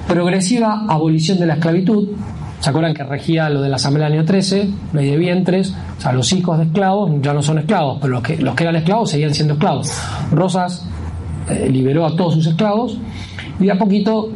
Progresiva 0.06 0.86
abolición 0.88 1.40
de 1.40 1.46
la 1.46 1.54
esclavitud, 1.54 2.10
¿Se 2.60 2.70
acuerdan 2.70 2.94
que 2.94 3.04
regía 3.04 3.50
lo 3.50 3.62
de 3.62 3.68
la 3.68 3.76
Asamblea 3.76 4.08
del 4.08 4.20
año 4.20 4.26
13, 4.26 4.70
ley 4.94 5.12
de 5.12 5.18
vientres? 5.18 5.76
O 5.98 6.02
sea, 6.02 6.14
los 6.14 6.32
hijos 6.32 6.58
de 6.58 6.64
esclavos 6.64 7.12
ya 7.22 7.34
no 7.34 7.44
son 7.44 7.58
esclavos, 7.60 7.98
pero 8.02 8.14
los 8.14 8.24
que, 8.24 8.38
los 8.38 8.56
que 8.56 8.64
eran 8.64 8.78
esclavos 8.78 9.12
seguían 9.12 9.34
siendo 9.34 9.56
esclavos. 9.56 9.92
Rosas 10.32 10.88
eh, 11.50 11.68
liberó 11.70 12.06
a 12.06 12.16
todos 12.16 12.36
sus 12.36 12.48
esclavos 12.48 12.98
y 13.60 13.66
de 13.66 13.72
a 13.74 13.78
poquito 13.78 14.30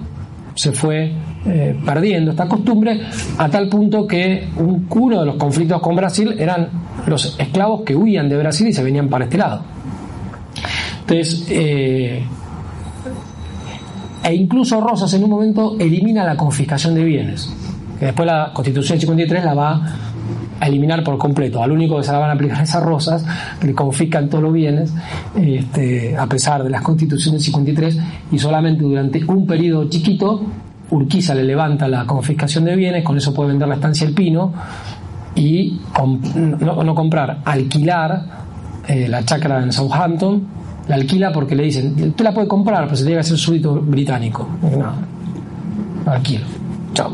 se 0.56 0.74
fue 0.74 1.14
eh, 1.48 1.80
perdiendo 1.86 2.32
esta 2.32 2.48
costumbre 2.48 3.00
a 3.38 3.48
tal 3.48 3.70
punto 3.70 4.06
que 4.06 4.50
un, 4.58 4.86
uno 4.90 5.22
de 5.22 5.26
los 5.26 5.36
conflictos 5.36 5.82
con 5.82 5.96
Brasil 5.96 6.36
eran 6.38 6.70
los 7.06 7.40
esclavos 7.40 7.84
que 7.84 7.96
huían 7.96 8.28
de 8.28 8.38
Brasil 8.38 8.68
y 8.68 8.74
se 8.74 8.84
venían 8.84 9.08
para 9.08 9.24
este 9.24 9.38
lado. 9.38 9.62
Entonces, 11.02 11.48
eh, 11.50 12.22
e 14.24 14.36
incluso 14.36 14.82
Rosas 14.82 15.14
en 15.14 15.24
un 15.24 15.30
momento 15.30 15.78
elimina 15.80 16.26
la 16.26 16.36
confiscación 16.36 16.94
de 16.96 17.06
bienes, 17.06 17.50
que 17.98 18.08
después 18.08 18.26
la 18.26 18.52
Constitución 18.54 19.00
53 19.00 19.46
la 19.46 19.54
va 19.54 19.82
a 20.60 20.68
eliminar 20.68 21.02
por 21.02 21.18
completo. 21.18 21.64
Al 21.64 21.72
único 21.72 21.96
que 21.96 22.04
se 22.04 22.12
la 22.12 22.20
van 22.20 22.32
a 22.32 22.34
aplicar 22.34 22.62
es 22.64 22.76
a 22.76 22.82
Rosas, 22.82 23.26
que 23.62 23.74
confiscan 23.74 24.28
todos 24.30 24.44
los 24.44 24.52
bienes, 24.52 24.94
este, 25.36 26.18
a 26.18 26.28
pesar 26.28 26.62
de 26.62 26.70
las 26.70 26.82
constituciones 26.82 27.42
53, 27.44 27.98
y 28.34 28.38
solamente 28.38 28.84
durante 28.84 29.24
un 29.24 29.48
periodo 29.48 29.88
chiquito 29.88 30.42
Urquiza 30.90 31.36
le 31.36 31.44
levanta 31.44 31.88
la 31.88 32.06
confiscación 32.06 32.66
de 32.66 32.76
bienes, 32.76 33.04
con 33.04 33.18
eso 33.18 33.34
puede 33.34 33.50
vender 33.50 33.68
la 33.68 33.76
estancia 33.76 34.08
El 34.08 34.14
Pino 34.14 34.54
y 35.36 35.80
no, 36.60 36.96
comprar, 36.96 37.40
alquilar 37.46 38.24
eh, 38.88 39.08
la 39.08 39.24
chacra 39.24 39.62
en 39.62 39.72
Southampton, 39.72 40.48
la 40.88 40.96
alquila 40.96 41.32
porque 41.32 41.56
le 41.56 41.64
dicen, 41.64 41.96
usted 42.10 42.24
la 42.24 42.34
puede 42.34 42.48
comprar, 42.48 42.86
pero 42.86 42.96
se 42.96 43.04
tiene 43.04 43.18
que 43.18 43.22
hacer 43.22 43.38
súbdito 43.38 43.76
británico. 43.76 44.48
No, 44.62 46.12
alquilo, 46.12 46.46
chao. 46.94 47.12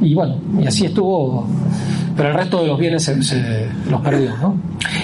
Y 0.00 0.14
bueno, 0.14 0.36
y 0.60 0.66
así 0.66 0.86
estuvo, 0.86 1.46
pero 2.16 2.30
el 2.30 2.34
resto 2.34 2.62
de 2.62 2.68
los 2.68 2.78
bienes 2.78 3.04
se, 3.04 3.68
los 3.88 4.00
perdió. 4.00 4.36
¿no? 4.36 4.56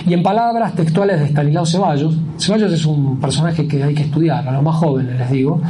Y 0.07 0.13
en 0.13 0.23
palabras 0.23 0.75
textuales 0.75 1.21
de 1.21 1.27
Stanislao 1.27 1.65
Ceballos, 1.65 2.17
Ceballos 2.39 2.73
es 2.73 2.85
un 2.85 3.19
personaje 3.21 3.67
que 3.67 3.83
hay 3.83 3.95
que 3.95 4.03
estudiar, 4.03 4.47
a 4.47 4.53
los 4.53 4.63
más 4.63 4.77
jóvenes 4.77 5.19
les 5.19 5.31
digo, 5.31 5.61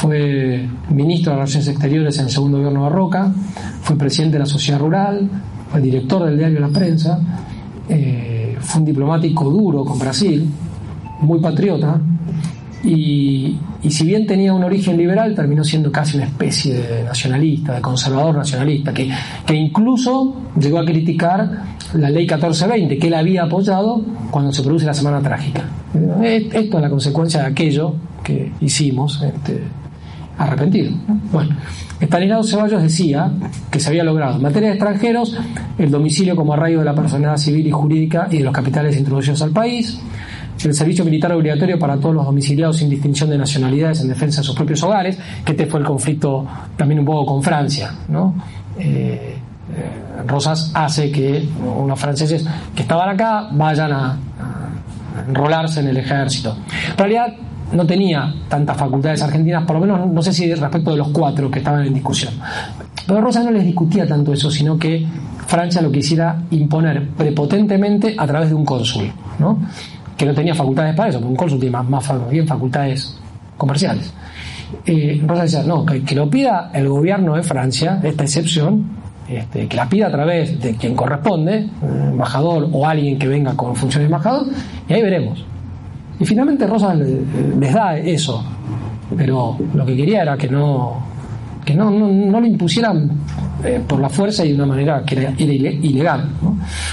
fue 0.00 0.64
ministro 0.90 1.32
de 1.32 1.38
Relaciones 1.38 1.66
Exteriores 1.66 2.18
en 2.18 2.26
el 2.26 2.30
segundo 2.30 2.58
gobierno 2.58 2.84
de 2.84 2.90
Roca, 2.90 3.32
fue 3.82 3.98
presidente 3.98 4.34
de 4.34 4.38
la 4.38 4.46
Sociedad 4.46 4.78
Rural, 4.78 5.28
fue 5.70 5.80
director 5.80 6.24
del 6.24 6.38
diario 6.38 6.60
La 6.60 6.68
Prensa, 6.68 7.18
eh, 7.88 8.56
fue 8.60 8.80
un 8.80 8.86
diplomático 8.86 9.50
duro 9.50 9.84
con 9.84 9.98
Brasil, 9.98 10.48
muy 11.22 11.40
patriota, 11.40 12.00
y, 12.84 13.58
si 13.90 14.06
bien 14.06 14.24
tenía 14.24 14.54
un 14.54 14.62
origen 14.62 14.96
liberal, 14.96 15.34
terminó 15.34 15.64
siendo 15.64 15.90
casi 15.90 16.16
una 16.16 16.26
especie 16.26 16.74
de 16.74 17.02
nacionalista, 17.02 17.74
de 17.74 17.80
conservador 17.80 18.36
nacionalista, 18.36 18.94
que, 18.94 19.10
que 19.44 19.54
incluso 19.54 20.36
llegó 20.60 20.78
a 20.78 20.84
criticar 20.84 21.64
la 21.94 22.08
ley 22.08 22.22
1420, 22.22 22.98
que 22.98 23.06
él 23.08 23.14
había 23.14 23.42
apoyado 23.42 24.00
cuando 24.30 24.52
se 24.52 24.62
produce 24.62 24.86
la 24.86 24.94
Semana 24.94 25.20
Trágica. 25.20 25.64
Esto 26.22 26.76
es 26.76 26.82
la 26.82 26.88
consecuencia 26.88 27.40
de 27.40 27.46
aquello 27.48 27.94
que 28.22 28.52
hicimos 28.60 29.22
este, 29.22 29.64
arrepentido. 30.38 30.92
Bueno, 31.32 31.56
Estanislao 32.00 32.44
Ceballos 32.44 32.82
decía 32.82 33.30
que 33.70 33.80
se 33.80 33.88
había 33.88 34.04
logrado 34.04 34.36
en 34.36 34.42
materia 34.42 34.68
de 34.68 34.74
extranjeros 34.76 35.36
el 35.76 35.90
domicilio 35.90 36.36
como 36.36 36.54
arraigo 36.54 36.78
de 36.80 36.84
la 36.84 36.94
personalidad 36.94 37.36
civil 37.36 37.66
y 37.66 37.70
jurídica 37.70 38.28
y 38.30 38.38
de 38.38 38.44
los 38.44 38.52
capitales 38.52 38.96
introducidos 38.96 39.42
al 39.42 39.50
país, 39.50 40.00
el 40.64 40.74
servicio 40.74 41.04
militar 41.04 41.32
obligatorio 41.32 41.78
para 41.78 41.96
todos 41.96 42.14
los 42.14 42.24
domiciliados 42.24 42.78
sin 42.78 42.88
distinción 42.88 43.30
de 43.30 43.38
nacionalidades 43.38 44.00
en 44.00 44.08
defensa 44.08 44.40
de 44.40 44.46
sus 44.46 44.54
propios 44.54 44.82
hogares, 44.82 45.18
que 45.44 45.52
este 45.52 45.66
fue 45.66 45.80
el 45.80 45.86
conflicto 45.86 46.46
también 46.76 47.00
un 47.00 47.06
poco 47.06 47.26
con 47.26 47.42
Francia, 47.42 47.92
¿no? 48.08 48.34
Eh, 48.78 49.36
eh, 49.74 50.24
Rosas 50.26 50.70
hace 50.74 51.10
que 51.12 51.46
unos 51.76 51.98
franceses 51.98 52.46
que 52.74 52.82
estaban 52.82 53.08
acá 53.10 53.48
vayan 53.52 53.92
a, 53.92 54.12
a 54.12 55.24
enrolarse 55.28 55.80
en 55.80 55.88
el 55.88 55.96
ejército. 55.96 56.56
En 56.90 56.96
realidad 56.96 57.34
no 57.72 57.86
tenía 57.86 58.34
tantas 58.48 58.76
facultades 58.76 59.22
argentinas, 59.22 59.64
por 59.64 59.76
lo 59.76 59.82
menos 59.82 60.10
no 60.10 60.22
sé 60.22 60.32
si 60.32 60.52
respecto 60.54 60.90
de 60.90 60.96
los 60.96 61.08
cuatro 61.08 61.50
que 61.50 61.58
estaban 61.58 61.86
en 61.86 61.94
discusión. 61.94 62.34
Pero 63.06 63.20
Rosa 63.20 63.42
no 63.42 63.50
les 63.50 63.64
discutía 63.64 64.06
tanto 64.06 64.32
eso, 64.32 64.50
sino 64.50 64.78
que 64.78 65.06
Francia 65.46 65.80
lo 65.80 65.90
quisiera 65.90 66.42
imponer 66.50 67.08
prepotentemente 67.10 68.14
a 68.16 68.26
través 68.26 68.50
de 68.50 68.54
un 68.54 68.64
cónsul, 68.64 69.10
¿no? 69.38 69.58
que 70.18 70.26
no 70.26 70.34
tenía 70.34 70.54
facultades 70.54 70.94
para 70.96 71.08
eso, 71.10 71.18
porque 71.18 71.30
un 71.30 71.36
cónsul 71.36 71.60
tiene 71.60 71.78
más, 71.78 71.88
más 71.88 72.30
bien 72.30 72.46
facultades 72.46 73.16
comerciales. 73.56 74.12
Eh, 74.84 75.22
Rosa 75.24 75.42
decía, 75.42 75.62
no, 75.62 75.86
que, 75.86 76.14
lo 76.14 76.28
pida 76.28 76.70
el 76.74 76.88
gobierno 76.88 77.36
de 77.36 77.42
Francia, 77.42 78.00
esta 78.02 78.24
excepción, 78.24 78.84
este, 79.28 79.68
que 79.68 79.76
la 79.76 79.88
pida 79.88 80.08
a 80.08 80.10
través 80.10 80.60
de 80.60 80.74
quien 80.74 80.94
corresponde, 80.94 81.68
embajador 81.82 82.68
o 82.72 82.86
alguien 82.86 83.18
que 83.18 83.28
venga 83.28 83.54
con 83.54 83.76
función 83.76 84.02
de 84.02 84.06
embajador, 84.06 84.46
y 84.88 84.92
ahí 84.92 85.02
veremos. 85.02 85.44
Y 86.20 86.24
finalmente 86.24 86.66
Rosas 86.66 86.98
les 86.98 87.72
da 87.72 87.96
eso, 87.96 88.44
pero 89.16 89.56
lo 89.74 89.86
que 89.86 89.96
quería 89.96 90.22
era 90.22 90.36
que 90.36 90.48
no, 90.48 91.02
que 91.64 91.74
no, 91.74 91.90
no, 91.90 92.40
lo 92.40 92.46
impusieran 92.46 93.10
eh, 93.64 93.80
por 93.86 94.00
la 94.00 94.08
fuerza 94.08 94.44
y 94.44 94.48
de 94.48 94.54
una 94.54 94.66
manera 94.66 95.02
que 95.04 95.14
era, 95.16 95.34
ilegal. 95.38 96.28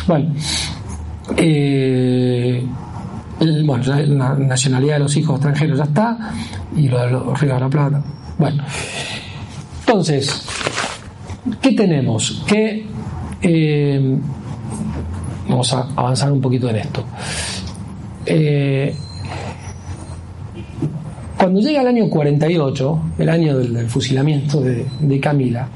Bueno, 0.08 0.34
eh, 1.38 2.66
bueno, 3.66 3.84
la 4.08 4.36
nacionalidad 4.36 4.94
de 4.96 5.00
los 5.00 5.18
hijos 5.18 5.36
extranjeros 5.36 5.78
ya 5.78 5.84
está, 5.86 6.18
y 6.76 6.88
lo 6.88 7.00
de 7.00 7.12
los 7.12 7.40
ríos 7.40 7.56
de 7.56 7.60
la 7.60 7.70
Plata. 7.70 8.04
Bueno, 8.38 8.64
entonces, 9.80 10.46
¿qué 11.62 11.72
tenemos? 11.72 12.44
Que 12.48 12.86
eh, 13.42 14.18
vamos 15.48 15.74
a 15.74 15.88
avanzar 15.96 16.32
un 16.32 16.42
poquito 16.42 16.70
en 16.70 16.76
esto. 16.78 17.04
Eh, 18.26 18.96
cuando 21.38 21.60
llega 21.60 21.82
el 21.82 21.88
año 21.88 22.10
48, 22.10 23.00
el 23.20 23.30
año 23.30 23.58
del, 23.58 23.88
fusilamiento 23.88 24.62
de, 24.62 25.20
Camila, 25.20 25.68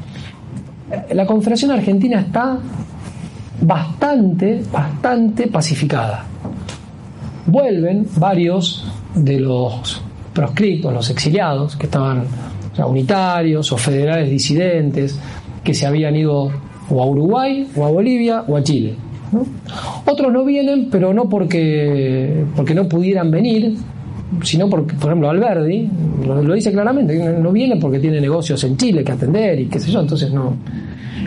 la 1.12 1.26
Confederación 1.26 1.72
Argentina 1.72 2.22
está 2.22 2.58
bastante, 3.62 4.64
bastante 4.72 5.48
pacificada. 5.48 6.26
Vuelven 7.46 8.08
varios 8.18 8.86
de 9.16 9.40
los 9.40 10.02
proscritos, 10.34 10.94
los 10.94 11.10
exiliados, 11.10 11.76
que 11.76 11.86
estaban 11.88 12.24
unitarios 12.88 13.72
o 13.72 13.78
federales 13.78 14.30
disidentes, 14.30 15.20
que 15.64 15.74
se 15.74 15.86
habían 15.86 16.16
ido 16.16 16.52
o 16.90 17.02
a 17.02 17.06
Uruguay, 17.06 17.68
o 17.76 17.86
a 17.86 17.90
Bolivia, 17.92 18.44
o 18.48 18.56
a 18.56 18.64
Chile. 18.64 18.96
Otros 20.06 20.32
no 20.32 20.44
vienen, 20.46 20.90
pero 20.90 21.14
no 21.14 21.30
porque, 21.30 22.46
porque 22.56 22.74
no 22.74 22.88
pudieran 22.88 23.30
venir, 23.30 23.76
sino 24.44 24.70
porque, 24.70 24.96
por 24.96 25.08
ejemplo, 25.08 25.30
Alberdi 25.30 25.90
lo, 26.26 26.54
dice 26.54 26.72
claramente, 26.72 27.16
no 27.40 27.52
viene 27.52 27.78
porque 27.78 28.00
tiene 28.00 28.22
negocios 28.22 28.64
en 28.64 28.78
Chile 28.78 29.04
que 29.04 29.12
atender 29.12 29.60
y 29.60 29.66
qué 29.66 29.80
sé 29.80 29.92
yo, 29.92 30.02
entonces 30.02 30.32
no. 30.32 30.56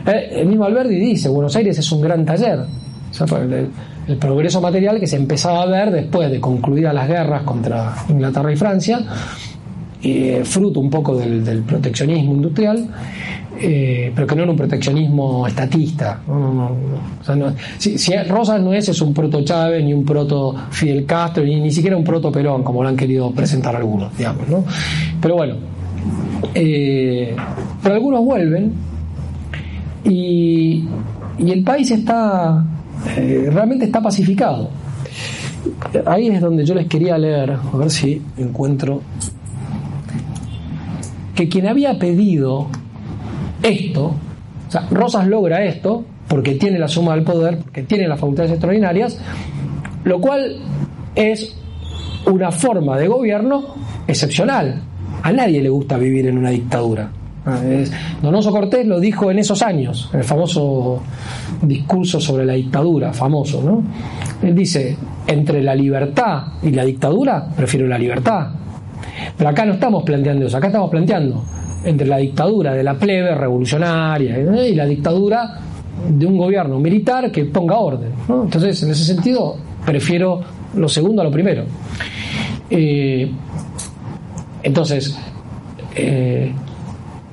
Eh, 0.07 0.41
el 0.41 0.47
mismo 0.47 0.65
Alberdi 0.65 0.97
dice, 0.97 1.29
Buenos 1.29 1.55
Aires 1.57 1.79
es 1.79 1.93
un 1.93 2.01
gran 2.01 2.25
taller. 2.25 2.61
el, 4.09 4.17
progreso 4.19 4.61
material 4.61 4.99
que 4.99 5.07
se 5.07 5.17
empezaba 5.17 5.63
a 5.63 5.67
ver 5.67 5.91
después 5.91 6.31
de 6.31 6.41
concluidas 6.41 6.93
las 6.93 7.09
guerras 7.09 7.43
contra 7.43 7.95
Inglaterra 8.09 8.53
y 8.53 8.57
Francia, 8.57 9.01
eh, 10.03 10.43
fruto 10.45 10.81
un 10.81 10.91
poco 10.91 11.17
del, 11.17 11.63
proteccionismo 11.63 12.35
industrial, 12.35 12.89
eh, 13.61 14.13
pero 14.15 14.27
que 14.27 14.35
no 14.35 14.43
era 14.43 14.51
un 14.51 14.57
proteccionismo 14.57 15.47
estatista. 15.47 16.21
si, 17.79 18.17
Rosas 18.29 18.61
no 18.61 18.73
es, 18.73 18.89
es 18.89 19.01
un 19.01 19.13
proto 19.13 19.45
Chávez, 19.45 19.85
ni 19.85 19.93
un 19.93 20.05
proto 20.05 20.55
Fidel 20.71 21.05
Castro, 21.05 21.45
ni, 21.45 21.61
ni 21.61 21.71
siquiera 21.71 21.97
un 21.97 22.05
proto 22.05 22.33
Perón, 22.33 22.63
como 22.63 22.83
lo 22.83 22.89
han 22.89 22.97
querido 22.97 23.31
presentar 23.33 23.77
algunos, 23.77 24.17
digamos. 24.17 24.49
¿no? 24.49 24.65
Pero 25.21 25.37
bueno, 25.37 25.55
eh, 26.55 27.35
pero 27.83 27.95
algunos 27.95 28.25
vuelven 28.25 28.73
y, 30.05 30.85
y 31.39 31.51
el 31.51 31.63
país 31.63 31.91
está 31.91 32.65
realmente 33.17 33.85
está 33.85 34.01
pacificado. 34.01 34.71
Ahí 36.07 36.29
es 36.29 36.41
donde 36.41 36.65
yo 36.65 36.75
les 36.75 36.87
quería 36.87 37.19
leer, 37.19 37.53
a 37.73 37.77
ver 37.77 37.91
si 37.91 38.21
encuentro 38.37 39.03
que 41.35 41.49
quien 41.49 41.67
había 41.67 41.99
pedido 41.99 42.69
esto, 43.63 44.15
o 44.69 44.71
sea, 44.71 44.87
Rosas 44.91 45.27
logra 45.27 45.65
esto 45.65 46.05
porque 46.29 46.55
tiene 46.55 46.79
la 46.79 46.89
suma 46.89 47.15
del 47.15 47.25
poder, 47.25 47.59
porque 47.59 47.83
tiene 47.83 48.09
las 48.09 48.19
facultades 48.19 48.53
extraordinarias, 48.53 49.19
lo 50.05 50.21
cual 50.21 50.57
es 51.15 51.57
una 52.27 52.51
forma 52.51 52.97
de 52.97 53.09
gobierno 53.09 53.75
excepcional. 54.07 54.81
A 55.23 55.33
nadie 55.33 55.61
le 55.61 55.69
gusta 55.69 55.99
vivir 55.99 56.27
en 56.27 56.39
una 56.39 56.51
dictadura. 56.51 57.11
Ah, 57.45 57.59
Donoso 58.23 58.53
Cortés 58.53 58.87
lo 58.87 59.01
dijo 59.01 59.31
en 59.31 59.41
esos 59.41 59.63
años, 59.63 60.09
en 60.13 60.21
el 60.21 60.25
famoso 60.25 61.03
discurso 61.61 62.21
sobre 62.21 62.45
la 62.45 62.53
dictadura, 62.53 63.13
famoso, 63.13 63.63
¿no? 63.63 63.83
Él 64.47 64.55
dice, 64.55 64.97
entre 65.27 65.63
la 65.63 65.75
libertad 65.75 66.45
y 66.63 66.71
la 66.71 66.85
dictadura, 66.85 67.49
prefiero 67.57 67.87
la 67.87 67.99
libertad. 67.99 68.49
Pero 69.37 69.51
acá 69.51 69.65
no 69.65 69.75
estamos 69.75 70.05
planteando 70.05 70.47
eso, 70.47 70.57
acá 70.57 70.69
estamos 70.69 70.91
planteando 70.91 71.45
entre 71.85 72.07
la 72.07 72.19
dictadura 72.19 72.75
de 72.75 72.83
la 72.83 72.95
plebe 72.95 73.35
revolucionaria 73.35 74.39
¿eh? 74.39 74.71
y 74.71 74.75
la 74.75 74.87
dictadura 74.87 75.59
de 76.09 76.27
un 76.27 76.37
gobierno 76.37 76.79
militar 76.79 77.31
que 77.31 77.45
ponga 77.45 77.79
orden. 77.79 78.11
Entonces, 78.29 78.83
en 78.83 78.91
ese 78.91 79.05
sentido, 79.05 79.57
prefiero 79.85 80.41
lo 80.75 80.89
segundo 80.89 81.23
a 81.23 81.25
lo 81.25 81.31
primero. 81.31 81.65
Eh, 82.71 83.31
entonces, 84.63 85.17
eh, 85.95 86.53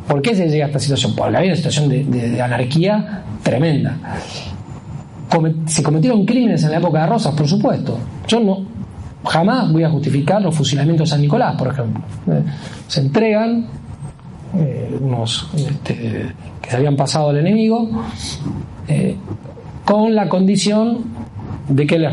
¿por 0.07 0.21
qué 0.21 0.35
se 0.35 0.49
llega 0.49 0.65
a 0.65 0.67
esta 0.67 0.79
situación? 0.79 1.15
Porque 1.15 1.37
había 1.37 1.49
una 1.49 1.55
situación 1.55 1.89
de, 1.89 2.41
anarquía 2.41 3.23
tremenda. 3.43 3.97
se 5.65 5.83
cometieron 5.83 6.25
crímenes 6.25 6.63
en 6.63 6.71
la 6.71 6.77
época 6.77 7.01
de 7.01 7.07
Rosas, 7.07 7.33
por 7.35 7.47
supuesto. 7.47 7.97
Yo 8.27 8.39
no, 8.39 8.65
jamás 9.25 9.71
voy 9.71 9.83
a 9.83 9.89
justificar 9.89 10.41
los 10.41 10.55
fusilamientos 10.55 11.07
de 11.07 11.11
San 11.11 11.21
Nicolás, 11.21 11.55
por 11.55 11.69
ejemplo. 11.69 12.03
Se 12.87 13.01
entregan 13.01 13.67
eh, 14.57 14.97
unos 14.99 15.49
este, 15.55 16.33
que 16.61 16.69
se 16.69 16.75
habían 16.75 16.95
pasado 16.95 17.29
al 17.29 17.37
enemigo, 17.37 17.89
eh, 18.87 19.15
con 19.85 20.15
la 20.15 20.27
condición 20.27 21.03
de 21.67 21.85
que 21.85 21.99
les, 21.99 22.11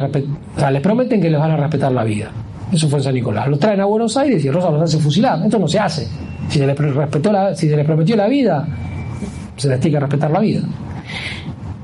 les 0.70 0.82
prometen 0.82 1.20
que 1.20 1.30
les 1.30 1.40
van 1.40 1.50
a 1.50 1.56
respetar 1.56 1.92
la 1.92 2.04
vida. 2.04 2.30
Eso 2.72 2.88
fue 2.88 2.98
en 2.98 3.04
San 3.04 3.14
Nicolás. 3.14 3.48
Los 3.48 3.58
traen 3.58 3.80
a 3.80 3.84
Buenos 3.84 4.16
Aires 4.16 4.44
y 4.44 4.50
Rosa 4.50 4.70
los 4.70 4.82
hace 4.82 4.98
fusilar. 4.98 5.42
Esto 5.44 5.58
no 5.58 5.68
se 5.68 5.78
hace. 5.78 6.08
Si 6.48 6.58
se 6.58 6.66
les, 6.66 6.76
respetó 6.76 7.32
la, 7.32 7.54
si 7.54 7.68
se 7.68 7.76
les 7.76 7.86
prometió 7.86 8.16
la 8.16 8.26
vida, 8.26 8.66
se 9.56 9.68
les 9.68 9.80
tiene 9.80 9.96
que 9.96 10.00
respetar 10.00 10.30
la 10.30 10.40
vida. 10.40 10.62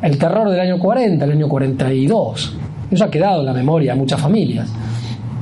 El 0.02 0.18
terror 0.18 0.50
del 0.50 0.60
año 0.60 0.78
40, 0.78 1.24
el 1.24 1.30
año 1.30 1.48
42, 1.48 2.56
eso 2.90 3.04
ha 3.04 3.10
quedado 3.10 3.40
en 3.40 3.46
la 3.46 3.52
memoria 3.52 3.92
de 3.92 3.98
muchas 3.98 4.20
familias. 4.20 4.68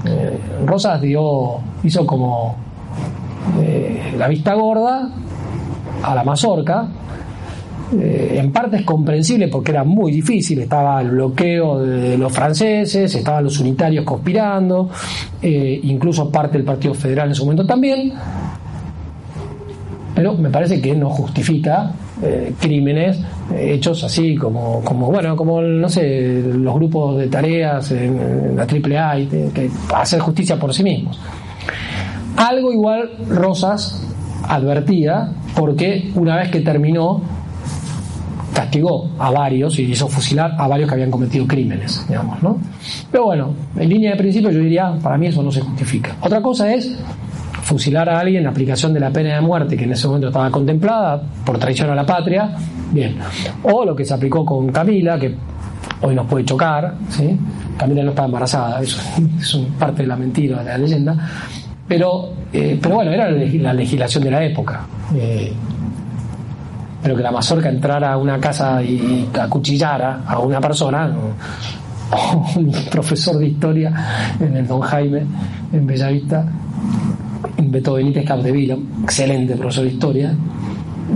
Eh, 0.05 0.39
Rosas 0.67 1.01
dio, 1.01 1.59
hizo 1.83 2.07
como 2.07 2.57
la 4.21 4.29
vista 4.29 4.53
gorda 4.53 5.09
a 6.03 6.15
la 6.15 6.23
mazorca. 6.23 6.87
Eh, 7.99 8.37
en 8.39 8.53
parte 8.53 8.77
es 8.77 8.83
comprensible 8.83 9.49
porque 9.49 9.71
era 9.73 9.83
muy 9.83 10.13
difícil, 10.13 10.61
estaba 10.61 11.01
el 11.01 11.11
bloqueo 11.11 11.81
de 11.81 12.19
los 12.19 12.31
franceses, 12.31 13.13
estaban 13.15 13.43
los 13.43 13.59
unitarios 13.59 14.05
conspirando, 14.05 14.91
eh, 15.41 15.81
incluso 15.85 16.31
parte 16.31 16.59
del 16.59 16.67
Partido 16.67 16.93
Federal 16.93 17.29
en 17.29 17.35
su 17.35 17.45
momento 17.45 17.65
también, 17.65 18.13
pero 20.15 20.35
me 20.35 20.51
parece 20.51 20.83
que 20.83 20.95
no 20.95 21.09
justifica 21.09 21.93
crímenes 22.61 23.19
hechos 23.59 24.05
así 24.05 24.37
como, 24.37 24.83
como, 24.85 25.11
bueno, 25.11 25.35
como, 25.35 25.63
no 25.63 25.89
sé, 25.89 26.43
los 26.43 26.75
grupos 26.75 27.17
de 27.17 27.29
tareas 27.29 27.91
en, 27.93 28.55
la 28.55 28.65
AAA, 28.65 29.21
y, 29.21 29.27
que 29.27 29.71
hacer 29.95 30.21
justicia 30.21 30.59
por 30.59 30.75
sí 30.75 30.83
mismos. 30.83 31.19
Algo 32.37 32.73
igual 32.73 33.11
Rosas 33.29 34.07
advertía 34.49 35.33
porque 35.55 36.11
una 36.15 36.37
vez 36.37 36.51
que 36.51 36.61
terminó 36.61 37.23
castigó 38.53 39.11
a 39.19 39.31
varios 39.31 39.79
y 39.79 39.83
hizo 39.83 40.09
fusilar 40.09 40.55
a 40.59 40.67
varios 40.67 40.89
que 40.89 40.95
habían 40.95 41.11
cometido 41.11 41.47
crímenes, 41.47 42.05
digamos, 42.09 42.43
¿no? 42.43 42.59
Pero 43.11 43.25
bueno, 43.25 43.55
en 43.77 43.89
línea 43.89 44.13
de 44.13 44.17
principio 44.17 44.51
yo 44.51 44.61
diría, 44.61 44.97
para 45.03 45.17
mí 45.17 45.29
eso 45.29 45.43
no 45.43 45.53
se 45.53 45.61
justifica. 45.61 46.17
Otra 46.21 46.43
cosa 46.43 46.73
es 46.73 46.99
fusilar 47.63 48.09
a 48.09 48.19
alguien 48.19 48.43
en 48.43 48.49
aplicación 48.49 48.93
de 48.93 49.01
la 49.01 49.11
pena 49.11 49.35
de 49.35 49.41
muerte 49.41 49.77
que 49.77 49.85
en 49.85 49.93
ese 49.93 50.07
momento 50.09 50.29
estaba 50.29 50.51
contemplada 50.51 51.23
por 51.45 51.59
traición 51.59 51.91
a 51.91 51.95
la 51.95 52.05
patria, 52.05 52.57
bien. 52.91 53.17
O 53.63 53.85
lo 53.85 53.95
que 53.95 54.05
se 54.05 54.15
aplicó 54.15 54.45
con 54.45 54.73
Camila, 54.73 55.19
que 55.19 55.35
hoy 56.03 56.15
nos 56.15 56.27
puede 56.27 56.45
chocar, 56.45 56.95
¿sí? 57.09 57.39
Camila 57.77 58.03
no 58.03 58.11
estaba 58.11 58.27
embarazada, 58.27 58.83
eso 58.83 59.01
es 59.41 59.59
parte 59.79 60.03
de 60.03 60.09
la 60.09 60.17
mentira, 60.17 60.59
de 60.63 60.71
la 60.71 60.79
leyenda, 60.79 61.17
pero, 61.91 62.29
eh, 62.53 62.79
pero 62.81 62.95
bueno, 62.95 63.11
era 63.11 63.29
la 63.29 63.75
legislación 63.75 64.23
de 64.23 64.31
la 64.31 64.45
época. 64.45 64.87
Eh, 65.13 65.53
pero 67.03 67.17
que 67.17 67.23
la 67.25 67.33
mazorca 67.33 67.69
entrara 67.69 68.13
a 68.13 68.17
una 68.17 68.39
casa 68.39 68.81
y 68.81 69.29
acuchillara 69.37 70.23
a 70.25 70.39
una 70.39 70.61
persona, 70.61 71.13
un 72.55 72.73
profesor 72.93 73.39
de 73.39 73.49
historia 73.49 74.37
en 74.39 74.57
el 74.59 74.69
Don 74.69 74.81
Jaime, 74.83 75.27
en 75.73 75.85
Bellavista, 75.85 76.47
Beto 77.59 77.95
Benítez 77.95 78.25
Capdevila, 78.25 78.77
excelente 79.03 79.57
profesor 79.57 79.83
de 79.83 79.91
historia, 79.91 80.35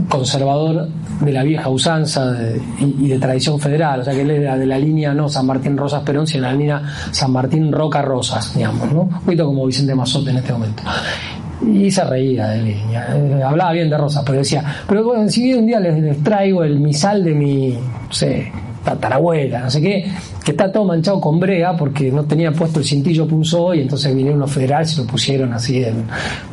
conservador 0.08 0.88
de 1.20 1.32
la 1.32 1.42
vieja 1.42 1.68
usanza 1.68 2.36
y, 2.80 3.08
de 3.08 3.18
tradición 3.18 3.58
federal, 3.60 4.00
o 4.00 4.04
sea 4.04 4.14
que 4.14 4.22
él 4.22 4.30
era 4.30 4.56
de 4.56 4.66
la 4.66 4.78
línea 4.78 5.14
no 5.14 5.28
San 5.28 5.46
Martín 5.46 5.76
Rosas 5.76 6.02
Perón, 6.02 6.26
sino 6.26 6.46
de 6.46 6.52
la 6.52 6.58
línea 6.58 6.82
San 7.10 7.32
Martín 7.32 7.72
Roca 7.72 8.02
Rosas, 8.02 8.54
digamos, 8.54 8.92
¿no? 8.92 9.02
Un 9.02 9.20
poquito 9.20 9.46
como 9.46 9.66
Vicente 9.66 9.94
Mazote 9.94 10.30
en 10.30 10.36
este 10.38 10.52
momento. 10.52 10.82
y 11.66 11.90
se 11.90 12.04
reía 12.04 12.48
de 12.48 12.62
mí. 12.62 12.76
Eh, 12.92 13.42
hablaba 13.44 13.72
bien 13.72 13.88
de 13.88 13.96
Rosa, 13.96 14.22
pero 14.24 14.38
decía, 14.38 14.64
pero 14.88 15.04
bueno, 15.04 15.28
si 15.28 15.54
un 15.54 15.66
día 15.66 15.80
les, 15.80 16.22
traigo 16.22 16.64
el 16.64 16.80
misal 16.80 17.24
de 17.24 17.34
mi, 17.34 17.70
no 17.70 18.12
sé, 18.12 18.50
tatarabuela, 18.84 19.60
no 19.60 19.70
sé 19.70 19.80
qué, 19.80 20.04
que 20.44 20.50
está 20.50 20.70
todo 20.70 20.84
manchado 20.84 21.20
con 21.20 21.40
brea 21.40 21.76
porque 21.76 22.12
no 22.12 22.24
tenía 22.24 22.52
puesto 22.52 22.80
el 22.80 22.84
cintillo 22.84 23.26
punzó 23.26 23.74
y 23.74 23.80
entonces 23.80 24.14
vinieron 24.14 24.38
los 24.38 24.52
federales 24.52 24.92
y 24.94 25.00
lo 25.00 25.06
pusieron 25.06 25.52
así 25.54 25.82
en, 25.82 26.04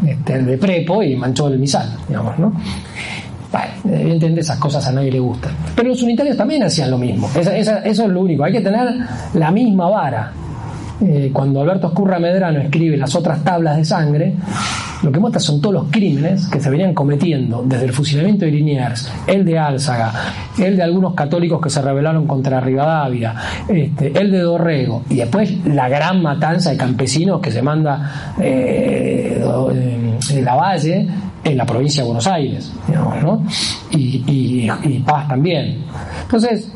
este, 0.08 0.42
de 0.42 0.58
prepo 0.58 1.04
y 1.04 1.16
manchó 1.16 1.50
el 1.50 1.60
misal, 1.60 1.98
digamos, 2.08 2.40
¿no? 2.40 2.54
Bueno, 3.52 3.68
evidentemente 3.86 4.42
esas 4.42 4.58
cosas 4.58 4.86
a 4.88 4.92
nadie 4.92 5.12
le 5.12 5.20
gustan. 5.20 5.52
Pero 5.76 5.90
los 5.90 6.02
unitarios 6.02 6.38
también 6.38 6.64
hacían 6.64 6.90
lo 6.90 6.98
mismo. 6.98 7.30
eso 7.36 7.82
es 7.84 7.98
lo 8.00 8.22
único. 8.22 8.44
Hay 8.44 8.54
que 8.54 8.62
tener 8.62 8.88
la 9.34 9.52
misma 9.52 9.90
vara. 9.90 10.32
Eh, 11.04 11.32
cuando 11.34 11.62
Alberto 11.62 11.88
Escurra 11.88 12.20
Medrano 12.20 12.60
escribe 12.60 12.96
las 12.96 13.16
otras 13.16 13.44
tablas 13.44 13.76
de 13.76 13.86
sangre, 13.86 14.36
lo 15.02 15.12
que 15.12 15.20
muestra 15.20 15.40
son 15.40 15.60
todos 15.60 15.74
los 15.74 15.86
crímenes 15.90 16.46
que 16.46 16.60
se 16.60 16.70
venían 16.70 16.94
cometiendo 16.94 17.64
desde 17.66 17.86
el 17.86 17.92
fusilamiento 17.92 18.46
de 18.46 18.52
Liniers, 18.52 19.12
el 19.26 19.44
de 19.44 19.58
Álzaga, 19.58 20.14
el 20.60 20.78
de 20.78 20.84
algunos 20.84 21.16
católicos 21.16 21.60
que 21.60 21.72
se 21.72 21.82
rebelaron 21.82 22.28
contra 22.28 22.60
Rivadavia, 22.60 23.34
este, 23.68 24.12
el 24.16 24.32
de 24.32 24.42
Dorrego, 24.42 25.02
y 25.10 25.16
después 25.16 25.66
la 25.66 25.90
gran 25.90 26.22
matanza 26.22 26.70
de 26.70 26.78
campesinos 26.78 27.42
que 27.42 27.52
se 27.52 27.64
manda 27.64 28.36
eh, 28.40 29.44
en 30.30 30.46
la 30.46 30.56
Valle 30.56 31.08
en 31.44 31.58
la 31.58 31.66
provincia 31.66 32.04
de 32.04 32.08
Buenos 32.08 32.28
Aires, 32.28 32.72
¿no? 33.22 33.44
y, 33.92 34.70
Paz 35.06 35.28
también. 35.28 35.84
Entonces, 36.24 36.72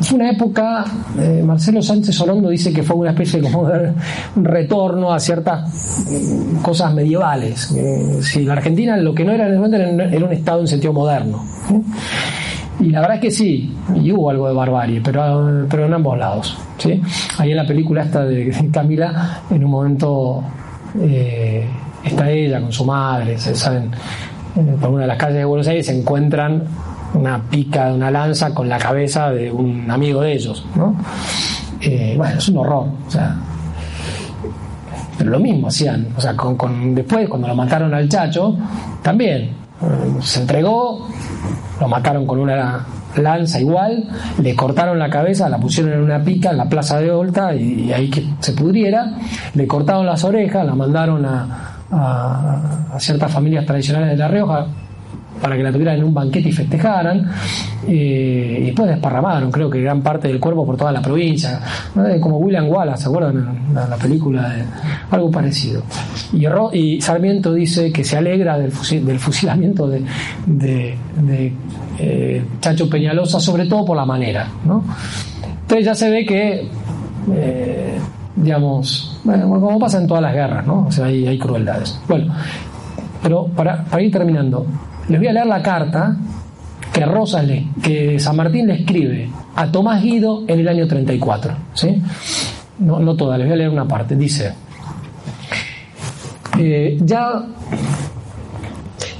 es 0.00 0.12
una 0.12 0.30
época, 0.30 0.84
eh, 1.18 1.42
Marcelo 1.44 1.80
Sánchez 1.80 2.20
Orondo 2.20 2.48
dice 2.48 2.72
que 2.72 2.82
fue 2.82 2.96
una 2.96 3.10
especie 3.10 3.40
como 3.40 3.68
de 3.68 3.92
retorno 4.36 5.12
a 5.12 5.20
ciertas 5.20 6.04
mm, 6.10 6.56
cosas 6.56 6.92
medievales. 6.92 7.72
Si 8.20 8.44
la 8.44 8.54
Argentina 8.54 8.96
lo 8.96 9.14
que 9.14 9.24
no 9.24 9.32
era 9.32 9.46
en 9.46 10.00
era 10.00 10.26
un 10.26 10.32
Estado 10.32 10.60
en 10.60 10.66
sentido 10.66 10.92
moderno. 10.92 11.44
Y 12.80 12.90
la 12.90 13.00
verdad 13.00 13.16
es 13.16 13.22
que 13.22 13.30
sí, 13.30 13.72
y 13.94 14.10
hubo 14.10 14.30
algo 14.30 14.48
de 14.48 14.54
barbarie, 14.54 15.00
pero, 15.04 15.66
pero 15.70 15.86
en 15.86 15.94
ambos 15.94 16.18
lados. 16.18 16.58
¿sí? 16.78 17.00
Ahí 17.38 17.52
en 17.52 17.56
la 17.56 17.66
película 17.66 18.02
esta 18.02 18.24
de 18.24 18.52
Camila, 18.72 19.42
en 19.50 19.64
un 19.64 19.70
momento 19.70 20.42
eh, 21.00 21.64
está 22.04 22.30
ella 22.30 22.60
con 22.60 22.72
su 22.72 22.84
madre, 22.84 23.38
se 23.38 23.54
saben, 23.54 23.90
por 24.80 24.90
una 24.90 25.02
de 25.02 25.08
las 25.08 25.16
calles 25.16 25.38
de 25.38 25.44
Buenos 25.44 25.66
Aires 25.66 25.86
se 25.86 25.98
encuentran 25.98 26.64
una 27.14 27.42
pica 27.42 27.88
de 27.88 27.94
una 27.94 28.10
lanza 28.10 28.54
con 28.54 28.68
la 28.68 28.78
cabeza 28.78 29.30
de 29.30 29.50
un 29.50 29.90
amigo 29.90 30.22
de 30.22 30.32
ellos, 30.32 30.64
¿no? 30.74 30.96
Eh, 31.80 32.14
bueno, 32.16 32.38
es 32.38 32.48
un 32.48 32.58
horror, 32.58 32.86
o 33.06 33.10
sea, 33.10 33.36
pero 35.18 35.30
lo 35.30 35.40
mismo 35.40 35.68
hacían, 35.68 36.08
o 36.16 36.20
sea, 36.20 36.36
con, 36.36 36.94
después 36.94 37.28
cuando 37.28 37.48
lo 37.48 37.54
mataron 37.54 37.92
al 37.94 38.08
chacho, 38.08 38.56
también 39.02 39.42
eh, 39.42 39.52
se 40.20 40.40
entregó, 40.40 41.08
lo 41.80 41.88
mataron 41.88 42.26
con 42.26 42.38
una 42.38 42.86
lanza 43.16 43.60
igual, 43.60 44.08
le 44.40 44.56
cortaron 44.56 44.98
la 44.98 45.10
cabeza, 45.10 45.48
la 45.48 45.58
pusieron 45.58 45.92
en 45.92 46.00
una 46.00 46.22
pica 46.22 46.50
en 46.50 46.56
la 46.56 46.68
plaza 46.68 46.98
de 46.98 47.10
Olta 47.10 47.54
y, 47.54 47.92
ahí 47.92 48.08
que 48.08 48.24
se 48.40 48.52
pudriera, 48.52 49.12
le 49.54 49.66
cortaron 49.66 50.06
las 50.06 50.24
orejas, 50.24 50.64
la 50.64 50.74
mandaron 50.74 51.24
a, 51.26 51.71
a, 51.92 52.96
ciertas 52.98 53.30
familias 53.30 53.66
tradicionales 53.66 54.10
de 54.10 54.16
La 54.16 54.28
Rioja, 54.28 54.66
para 55.40 55.56
que 55.56 55.62
la 55.62 55.72
tuvieran 55.72 55.96
en 55.96 56.04
un 56.04 56.14
banquete 56.14 56.48
y 56.48 56.52
festejaran. 56.52 57.30
Eh, 57.86 58.58
y 58.60 58.64
después 58.66 58.88
desparramaron, 58.88 59.50
creo 59.50 59.68
que 59.68 59.80
gran 59.80 60.00
parte 60.00 60.28
del 60.28 60.38
cuerpo 60.38 60.64
por 60.64 60.76
toda 60.76 60.92
la 60.92 61.02
provincia. 61.02 61.60
Como 62.20 62.38
William 62.38 62.68
Wallace, 62.68 63.02
¿se 63.02 63.08
acuerdan? 63.08 63.64
La, 63.74 63.88
la 63.88 63.96
película 63.96 64.48
de 64.50 64.62
algo 65.10 65.30
parecido. 65.30 65.82
Y, 66.72 67.00
Sarmiento 67.00 67.52
dice 67.52 67.92
que 67.92 68.04
se 68.04 68.16
alegra 68.16 68.58
del, 68.58 68.72
fusilamiento 68.72 69.88
de, 69.88 70.96
eh, 71.98 72.44
Chacho 72.60 72.88
Peñalosa, 72.88 73.40
sobre 73.40 73.66
todo 73.66 73.84
por 73.84 73.96
la 73.96 74.04
manera. 74.04 74.48
¿no? 74.64 74.84
Entonces 75.62 75.86
ya 75.86 75.94
se 75.94 76.10
ve 76.10 76.24
que. 76.24 76.68
Eh, 77.34 77.98
digamos, 78.36 79.11
bueno, 79.24 79.48
como 79.48 79.78
pasa 79.78 79.98
en 79.98 80.06
todas 80.06 80.22
las 80.22 80.34
guerras, 80.34 80.66
¿no? 80.66 80.86
O 80.86 80.90
sea, 80.90 81.06
hay, 81.06 81.26
hay 81.26 81.38
crueldades. 81.38 82.00
Bueno, 82.08 82.34
pero 83.22 83.46
para, 83.46 83.84
ir 84.00 84.10
terminando, 84.10 84.66
les 85.08 85.18
voy 85.18 85.28
a 85.28 85.32
leer 85.32 85.46
la 85.46 85.62
carta 85.62 86.16
que 86.92 87.06
Rosas 87.06 87.46
le, 87.46 87.68
que 87.82 88.18
San 88.18 88.36
Martín 88.36 88.66
le 88.66 88.80
escribe 88.80 89.30
a 89.54 89.70
Tomás 89.70 90.02
Guido 90.02 90.42
en 90.48 90.60
el 90.60 90.68
año 90.68 90.86
34. 90.86 91.54
¿sí? 91.72 92.02
No, 92.80 92.98
no 92.98 93.14
toda, 93.16 93.38
les 93.38 93.46
voy 93.46 93.54
a 93.54 93.56
leer 93.56 93.70
una 93.70 93.86
parte. 93.86 94.16
Dice, 94.16 94.52
eh, 96.58 96.98
ya, 97.00 97.46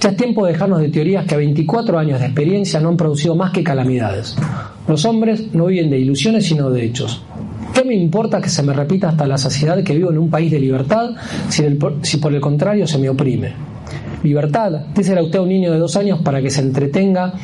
ya 0.01 0.09
es 0.09 0.17
tiempo 0.17 0.45
de 0.45 0.53
dejarnos 0.53 0.81
de 0.81 0.89
teorías 0.89 1.25
que 1.25 1.35
a 1.35 1.39
24 1.39 1.99
años 1.99 2.19
de 2.19 2.27
experiencia 2.27 2.81
no 2.81 2.89
han 2.89 2.97
producido 2.97 3.37
más 3.37 3.53
que 3.53 3.63
calamidades. 3.63 4.37
Los 4.89 5.05
hombres 5.05 5.55
no 5.55 5.67
viven 5.67 5.91
de 5.91 6.01
ilusiones 6.01 6.45
sino 6.45 6.71
de 6.71 6.85
hechos. 6.85 7.25
¿Qué 7.75 7.85
me 7.85 7.95
importa 7.95 8.41
que 8.41 8.49
se 8.49 8.63
me 8.63 8.73
repita 8.73 9.09
hasta 9.09 9.27
la 9.27 9.39
saciedad 9.39 9.83
que 9.83 9.95
vivo 9.95 10.11
en 10.11 10.19
un 10.19 10.31
país 10.31 10.51
de 10.51 10.61
libertad 10.61 11.11
si, 11.49 12.17
por 12.19 12.35
el 12.35 12.41
contrario 12.41 12.87
se 12.87 12.99
me 12.99 13.09
oprime? 13.09 13.73
libertad. 14.23 14.87
Díselo 14.95 15.21
a 15.21 15.25
usted 15.25 15.39
a 15.39 15.43
un 15.43 15.49
niño 15.49 15.73
de 15.73 15.79
dos 15.79 15.97
años 15.97 16.21
para 16.21 16.41
que 16.41 16.51
se 16.51 16.61
entretenga 16.61 17.35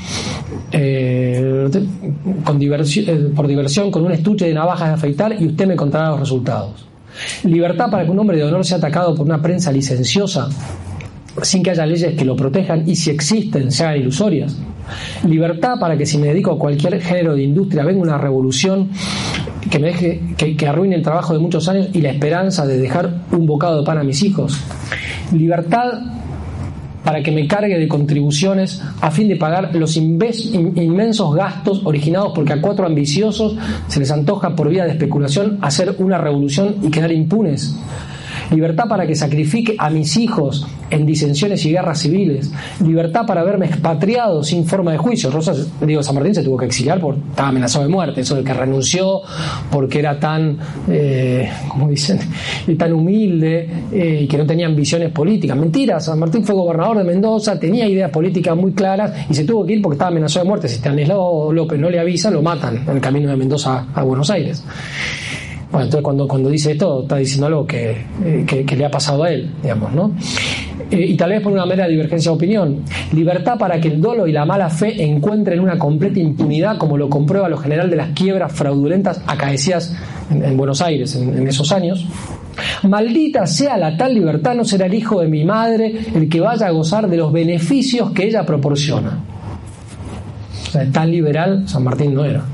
eh, 0.70 1.68
eh, 1.72 3.30
por 3.34 3.46
diversión 3.46 3.90
con 3.90 4.04
un 4.04 4.12
estuche 4.12 4.46
de 4.46 4.54
navajas 4.54 4.88
de 4.88 4.94
afeitar 4.94 5.36
y 5.40 5.46
usted 5.46 5.66
me 5.66 5.76
contará 5.76 6.10
los 6.10 6.20
resultados. 6.20 6.86
Libertad 7.44 7.90
para 7.90 8.04
que 8.04 8.10
un 8.10 8.18
hombre 8.18 8.36
de 8.36 8.44
honor 8.44 8.64
sea 8.64 8.78
atacado 8.78 9.14
por 9.14 9.26
una 9.26 9.42
prensa 9.42 9.72
licenciosa 9.72 10.48
sin 11.42 11.62
que 11.62 11.70
haya 11.70 11.86
leyes 11.86 12.14
que 12.14 12.24
lo 12.24 12.36
protejan 12.36 12.88
y 12.88 12.96
si 12.96 13.10
existen 13.10 13.70
sean 13.70 13.96
ilusorias. 13.96 14.56
Libertad 15.26 15.78
para 15.78 15.96
que 15.96 16.06
si 16.06 16.18
me 16.18 16.28
dedico 16.28 16.52
a 16.52 16.58
cualquier 16.58 17.00
género 17.00 17.34
de 17.34 17.42
industria 17.42 17.84
venga 17.84 18.00
una 18.00 18.18
revolución 18.18 18.90
que 19.70 19.78
me 19.78 19.88
deje 19.88 20.20
que, 20.36 20.66
arruine 20.66 20.96
el 20.96 21.02
trabajo 21.02 21.32
de 21.32 21.38
muchos 21.38 21.68
años 21.68 21.88
y 21.92 22.00
la 22.00 22.10
esperanza 22.10 22.66
de 22.66 22.78
dejar 22.78 23.22
un 23.32 23.46
bocado 23.46 23.80
de 23.80 23.86
pan 23.86 23.98
a 23.98 24.02
mis 24.02 24.22
hijos. 24.22 24.60
Libertad 25.32 26.00
para 27.04 27.22
que 27.22 27.32
me 27.32 27.46
cargue 27.46 27.78
de 27.78 27.88
contribuciones 27.88 28.82
a 29.00 29.10
fin 29.10 29.28
de 29.28 29.36
pagar 29.36 29.74
los 29.74 29.96
inmensos 29.96 31.34
gastos 31.34 31.80
originados 31.84 32.32
porque 32.34 32.52
a 32.52 32.60
cuatro 32.60 32.86
ambiciosos 32.86 33.56
se 33.86 34.00
les 34.00 34.10
antoja 34.10 34.54
por 34.54 34.68
vía 34.68 34.84
de 34.84 34.90
especulación 34.90 35.58
hacer 35.62 35.94
una 35.98 36.18
revolución 36.18 36.76
y 36.82 36.90
quedar 36.90 37.12
impunes 37.12 37.78
libertad 38.50 38.88
para 38.88 39.06
que 39.06 39.14
sacrifique 39.14 39.74
a 39.78 39.90
mis 39.90 40.16
hijos 40.16 40.66
en 40.90 41.06
disensiones 41.06 41.64
y 41.64 41.70
guerras 41.70 42.00
civiles, 42.00 42.52
libertad 42.84 43.26
para 43.26 43.42
verme 43.42 43.66
expatriado 43.66 44.42
sin 44.42 44.66
forma 44.66 44.92
de 44.92 44.98
juicio. 44.98 45.30
Rosas, 45.30 45.68
digo, 45.80 46.02
San 46.02 46.14
Martín 46.14 46.34
se 46.34 46.42
tuvo 46.42 46.56
que 46.56 46.66
exiliar 46.66 47.00
porque 47.00 47.20
estaba 47.30 47.48
amenazado 47.48 47.84
de 47.84 47.90
muerte, 47.90 48.20
eso 48.20 48.36
de 48.36 48.44
que 48.44 48.54
renunció 48.54 49.20
porque 49.70 49.98
era 49.98 50.18
tan, 50.18 50.58
eh, 50.88 51.50
como 51.68 51.88
dicen, 51.88 52.18
tan 52.78 52.92
humilde 52.92 53.68
eh, 53.92 54.20
y 54.22 54.28
que 54.28 54.38
no 54.38 54.46
tenía 54.46 54.66
ambiciones 54.66 55.10
políticas. 55.10 55.56
Mentira, 55.56 56.00
San 56.00 56.18
Martín 56.18 56.44
fue 56.44 56.54
gobernador 56.54 56.98
de 56.98 57.04
Mendoza, 57.04 57.58
tenía 57.58 57.86
ideas 57.86 58.10
políticas 58.10 58.56
muy 58.56 58.72
claras 58.72 59.26
y 59.30 59.34
se 59.34 59.44
tuvo 59.44 59.64
que 59.66 59.74
ir 59.74 59.82
porque 59.82 59.94
estaba 59.94 60.10
amenazado 60.10 60.44
de 60.44 60.48
muerte. 60.48 60.68
Si 60.68 60.76
Stanislao 60.76 61.52
López 61.52 61.78
no 61.78 61.90
le 61.90 61.98
avisa, 61.98 62.30
lo 62.30 62.42
matan 62.42 62.84
en 62.86 62.96
el 62.96 63.00
camino 63.00 63.30
de 63.30 63.36
Mendoza 63.36 63.86
a 63.94 64.02
Buenos 64.02 64.30
Aires. 64.30 64.64
Bueno, 65.70 65.84
entonces 65.84 66.02
cuando, 66.02 66.26
cuando 66.26 66.48
dice 66.48 66.72
esto, 66.72 67.02
está 67.02 67.16
diciendo 67.16 67.46
algo 67.46 67.66
que, 67.66 67.90
eh, 68.24 68.66
le 68.76 68.84
ha 68.84 68.90
pasado 68.90 69.24
a 69.24 69.30
él, 69.30 69.52
digamos, 69.62 69.92
¿no? 69.92 70.12
Eh, 70.90 71.06
y 71.08 71.16
tal 71.16 71.30
vez 71.30 71.42
por 71.42 71.52
una 71.52 71.66
mera 71.66 71.86
divergencia 71.86 72.30
de 72.30 72.36
opinión. 72.36 72.82
Libertad 73.12 73.58
para 73.58 73.80
que 73.80 73.88
el 73.88 74.00
dolo 74.00 74.26
y 74.26 74.32
la 74.32 74.44
mala 74.44 74.70
fe 74.70 75.02
encuentren 75.02 75.60
una 75.60 75.78
completa 75.78 76.18
impunidad, 76.18 76.78
como 76.78 76.96
lo 76.96 77.10
comprueba 77.10 77.48
lo 77.48 77.58
general 77.58 77.90
de 77.90 77.96
las 77.96 78.10
quiebras 78.10 78.52
fraudulentas 78.52 79.20
acaecidas 79.26 79.94
en, 80.30 80.56
Buenos 80.56 80.80
Aires 80.80 81.14
en, 81.14 81.46
esos 81.46 81.72
años. 81.72 82.06
Maldita 82.82 83.46
sea 83.46 83.76
la 83.76 83.96
tal 83.96 84.14
libertad, 84.14 84.54
no 84.54 84.64
será 84.64 84.86
el 84.86 84.94
hijo 84.94 85.20
de 85.20 85.28
mi 85.28 85.44
madre 85.44 85.92
el 86.14 86.28
que 86.28 86.40
vaya 86.40 86.66
a 86.66 86.70
gozar 86.70 87.08
de 87.08 87.16
los 87.16 87.32
beneficios 87.32 88.10
que 88.12 88.26
ella 88.26 88.44
proporciona. 88.44 89.18
O 90.68 90.70
sea, 90.70 90.90
tan 90.90 91.10
liberal 91.10 91.68
San 91.68 91.84
Martín 91.84 92.14
no 92.14 92.24
era. 92.24 92.44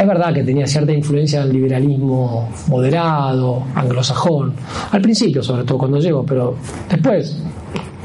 Es 0.00 0.06
verdad 0.06 0.32
que 0.32 0.42
tenía 0.42 0.66
cierta 0.66 0.92
influencia 0.92 1.44
del 1.44 1.52
liberalismo 1.52 2.48
moderado, 2.68 3.64
anglosajón, 3.74 4.54
al 4.92 5.02
principio 5.02 5.42
sobre 5.42 5.64
todo 5.64 5.76
cuando 5.76 5.98
llegó, 5.98 6.24
pero 6.24 6.56
después 6.88 7.36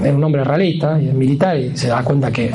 era 0.03 0.13
un 0.13 0.21
hombre 0.21 0.43
realista 0.43 1.01
y 1.01 1.05
militar 1.05 1.57
y 1.57 1.77
se 1.77 1.87
da 1.87 2.03
cuenta 2.03 2.33
que 2.33 2.51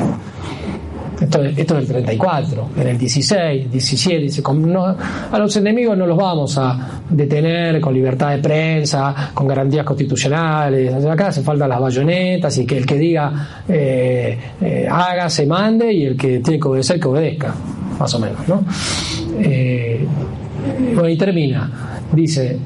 esto, 1.23 1.43
es 1.43 1.59
el 1.59 1.87
34, 1.87 2.69
en 2.77 2.87
el 2.87 2.99
16, 2.99 3.71
17, 3.71 4.19
dice, 4.21 4.43
a 4.45 5.39
los 5.39 5.57
enemigos 5.57 5.97
no 5.97 6.07
los 6.07 6.19
vamos 6.19 6.59
a 6.59 7.01
detener 7.09 7.81
con 7.81 7.95
libertad 7.95 8.33
de 8.33 8.39
prensa, 8.39 9.31
con 9.33 9.47
garantías 9.47 9.87
constitucionales, 9.87 11.03
acá 11.03 11.29
hace 11.29 11.41
falta 11.41 11.67
las 11.67 11.81
bayonetas 11.81 12.59
y 12.59 12.67
que 12.67 12.77
el 12.77 12.85
que 12.85 12.99
diga 12.99 13.62
eh, 13.67 14.39
eh, 14.61 14.87
haga, 14.91 15.31
se 15.31 15.47
mande 15.47 15.91
y 15.91 16.05
el 16.05 16.17
que 16.17 16.41
tiene 16.41 16.61
que 16.61 16.69
obedecer, 16.69 17.01
que 17.01 17.09
obedezca 17.09 17.55
más 18.01 18.15
o 18.15 18.19
menos. 18.19 18.49
¿no? 18.49 18.65
Eh, 19.39 20.07
y 21.09 21.17
termina. 21.17 21.71
Dice, 22.13 22.59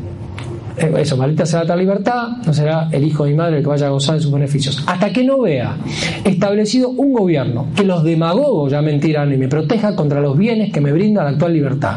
eso, 0.77 1.17
maldita 1.17 1.47
será 1.47 1.65
tal 1.65 1.79
libertad, 1.79 2.29
no 2.45 2.53
será 2.53 2.89
el 2.91 3.05
hijo 3.05 3.25
de 3.25 3.31
mi 3.31 3.37
madre 3.37 3.59
el 3.59 3.63
que 3.63 3.69
vaya 3.69 3.87
a 3.87 3.91
gozar 3.91 4.17
de 4.17 4.21
sus 4.21 4.33
beneficios. 4.33 4.83
Hasta 4.87 5.13
que 5.13 5.23
no 5.23 5.41
vea 5.41 5.77
establecido 6.25 6.91
un 6.91 7.13
gobierno 7.13 7.69
que 7.77 7.85
los 7.85 8.03
demagogos 8.03 8.73
ya 8.73 8.83
mentirán 8.83 9.33
y 9.33 9.37
me 9.37 9.49
proteja 9.49 9.95
contra 9.95 10.21
los 10.21 10.37
bienes 10.37 10.73
que 10.73 10.81
me 10.81 10.93
brinda 10.93 11.23
la 11.23 11.31
actual 11.31 11.53
libertad. 11.53 11.97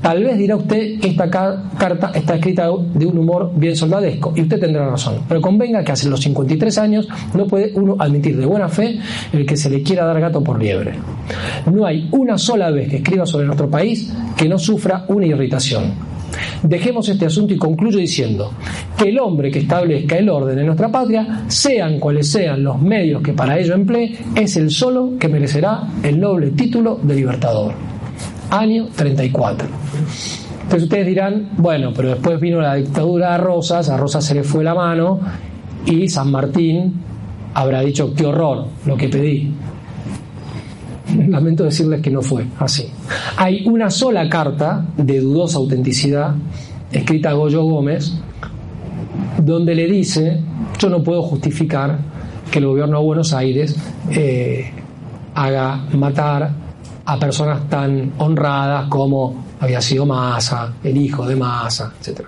Tal 0.00 0.22
vez 0.22 0.38
dirá 0.38 0.56
usted 0.56 1.00
que 1.00 1.08
esta 1.08 1.28
carta 1.30 2.12
está 2.14 2.36
escrita 2.36 2.68
de 2.94 3.06
un 3.06 3.18
humor 3.18 3.52
bien 3.56 3.76
soldadesco, 3.76 4.32
y 4.36 4.42
usted 4.42 4.60
tendrá 4.60 4.88
razón, 4.88 5.22
pero 5.28 5.40
convenga 5.40 5.82
que 5.82 5.92
hace 5.92 6.08
los 6.08 6.20
53 6.20 6.78
años 6.78 7.08
no 7.34 7.46
puede 7.46 7.72
uno 7.74 7.96
admitir 7.98 8.36
de 8.36 8.46
buena 8.46 8.68
fe 8.68 8.98
el 9.32 9.44
que 9.44 9.56
se 9.56 9.68
le 9.68 9.82
quiera 9.82 10.04
dar 10.04 10.20
gato 10.20 10.42
por 10.42 10.60
liebre. 10.62 10.92
No 11.66 11.84
hay 11.84 12.08
una 12.12 12.38
sola 12.38 12.70
vez 12.70 12.88
que 12.88 12.96
escriba 12.96 13.26
sobre 13.26 13.46
nuestro 13.46 13.68
país 13.68 14.12
que 14.36 14.48
no 14.48 14.58
sufra 14.58 15.04
una 15.08 15.26
irritación 15.26 16.11
Dejemos 16.62 17.08
este 17.08 17.26
asunto 17.26 17.54
y 17.54 17.58
concluyo 17.58 17.98
diciendo 17.98 18.52
que 18.96 19.08
el 19.08 19.18
hombre 19.18 19.50
que 19.50 19.60
establezca 19.60 20.16
el 20.16 20.28
orden 20.28 20.58
en 20.58 20.66
nuestra 20.66 20.90
patria, 20.90 21.44
sean 21.48 21.98
cuales 21.98 22.30
sean 22.30 22.62
los 22.62 22.80
medios 22.80 23.22
que 23.22 23.32
para 23.32 23.58
ello 23.58 23.74
emplee, 23.74 24.18
es 24.34 24.56
el 24.56 24.70
solo 24.70 25.12
que 25.18 25.28
merecerá 25.28 25.88
el 26.02 26.20
noble 26.20 26.50
título 26.50 26.98
de 27.02 27.14
libertador. 27.14 27.72
Año 28.50 28.88
34. 28.94 29.68
Entonces 30.62 30.82
ustedes 30.84 31.06
dirán, 31.06 31.50
bueno, 31.56 31.92
pero 31.94 32.10
después 32.10 32.40
vino 32.40 32.60
la 32.60 32.74
dictadura 32.76 33.32
de 33.32 33.38
Rosas, 33.38 33.88
a 33.88 33.96
Rosas 33.96 34.24
se 34.24 34.34
le 34.34 34.42
fue 34.42 34.64
la 34.64 34.74
mano 34.74 35.20
y 35.84 36.08
San 36.08 36.30
Martín 36.30 36.94
habrá 37.54 37.80
dicho, 37.80 38.14
qué 38.14 38.26
horror 38.26 38.66
lo 38.86 38.96
que 38.96 39.08
pedí. 39.08 39.52
Lamento 41.28 41.64
decirles 41.64 42.00
que 42.00 42.10
no 42.10 42.22
fue 42.22 42.46
así. 42.58 42.88
Hay 43.36 43.66
una 43.66 43.90
sola 43.90 44.28
carta 44.28 44.84
de 44.96 45.20
dudosa 45.20 45.58
autenticidad, 45.58 46.34
escrita 46.90 47.30
a 47.30 47.32
Goyo 47.34 47.62
Gómez, 47.64 48.12
donde 49.38 49.74
le 49.74 49.86
dice, 49.86 50.40
yo 50.78 50.88
no 50.88 51.02
puedo 51.02 51.22
justificar 51.22 51.98
que 52.50 52.58
el 52.58 52.66
gobierno 52.66 52.98
de 52.98 53.04
Buenos 53.04 53.32
Aires 53.32 53.76
eh, 54.10 54.70
haga 55.34 55.86
matar 55.94 56.50
a 57.04 57.18
personas 57.18 57.68
tan 57.68 58.12
honradas 58.18 58.88
como 58.88 59.44
había 59.60 59.80
sido 59.80 60.06
Massa, 60.06 60.74
el 60.82 60.96
hijo 60.96 61.26
de 61.26 61.36
Massa, 61.36 61.92
etc. 62.00 62.20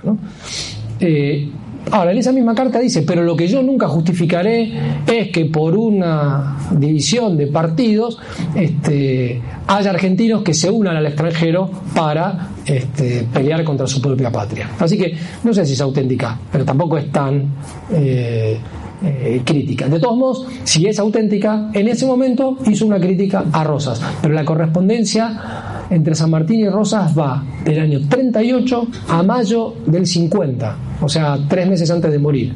Eh, 1.01 1.51
Ahora, 1.91 2.13
en 2.13 2.19
esa 2.19 2.33
misma 2.33 2.55
carta 2.55 2.79
dice, 2.81 3.03
pero 3.03 3.23
lo 3.23 3.37
que 3.37 3.47
yo 3.47 3.63
nunca 3.63 3.89
justificaré 3.89 4.73
es 5.07 5.31
que 5.31 5.47
por 5.47 5.77
una 5.77 6.57
división 6.73 7.37
de 7.37 7.47
partidos 7.49 8.19
este, 8.55 9.41
haya 9.67 9.91
argentinos 9.91 10.43
que 10.43 10.55
se 10.55 10.71
unan 10.71 10.97
al 10.97 11.07
extranjero 11.07 11.71
para 11.95 12.49
este, 12.65 13.27
pelear 13.33 13.65
contra 13.65 13.87
su 13.87 14.01
propia 14.01 14.31
patria. 14.31 14.71
Así 14.79 14.97
que 14.97 15.15
no 15.45 15.53
sé 15.53 15.67
si 15.67 15.75
es 15.75 15.81
auténtica, 15.81 16.39
pero 16.51 16.65
tampoco 16.65 16.97
es 16.99 17.11
tan 17.13 17.45
eh, 17.93 18.59
eh, 19.05 19.43
crítica. 19.45 19.89
De 19.89 20.01
todos 20.01 20.17
modos, 20.17 20.47
si 20.65 20.87
es 20.87 20.99
auténtica, 20.99 21.71
en 21.73 21.89
ese 21.89 22.07
momento 22.07 22.59
hizo 22.67 22.87
una 22.87 22.99
crítica 22.99 23.45
a 23.53 23.65
Rosas, 23.65 24.01
pero 24.23 24.35
la 24.35 24.45
correspondencia 24.45 25.85
entre 25.91 26.15
San 26.15 26.31
Martín 26.31 26.61
y 26.61 26.69
Rosas 26.69 27.17
va 27.19 27.45
del 27.65 27.81
año 27.81 28.01
38 28.09 28.87
a 29.09 29.23
mayo 29.23 29.75
del 29.87 30.07
50, 30.07 30.77
o 31.01 31.09
sea, 31.09 31.39
tres 31.49 31.69
meses 31.69 31.91
antes 31.91 32.11
de 32.11 32.19
morir. 32.19 32.55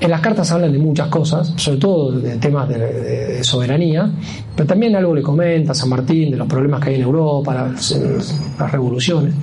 En 0.00 0.10
las 0.10 0.20
cartas 0.20 0.52
hablan 0.52 0.70
de 0.70 0.78
muchas 0.78 1.08
cosas, 1.08 1.54
sobre 1.56 1.78
todo 1.78 2.12
de 2.12 2.36
temas 2.36 2.68
de, 2.68 3.42
soberanía, 3.42 4.10
pero 4.54 4.66
también 4.66 4.94
algo 4.96 5.14
le 5.14 5.22
comenta 5.22 5.72
San 5.72 5.88
Martín 5.88 6.30
de 6.30 6.36
los 6.36 6.46
problemas 6.46 6.82
que 6.82 6.90
hay 6.90 6.96
en 6.96 7.02
Europa, 7.02 7.54
las 7.54 8.70
revoluciones. 8.70 9.34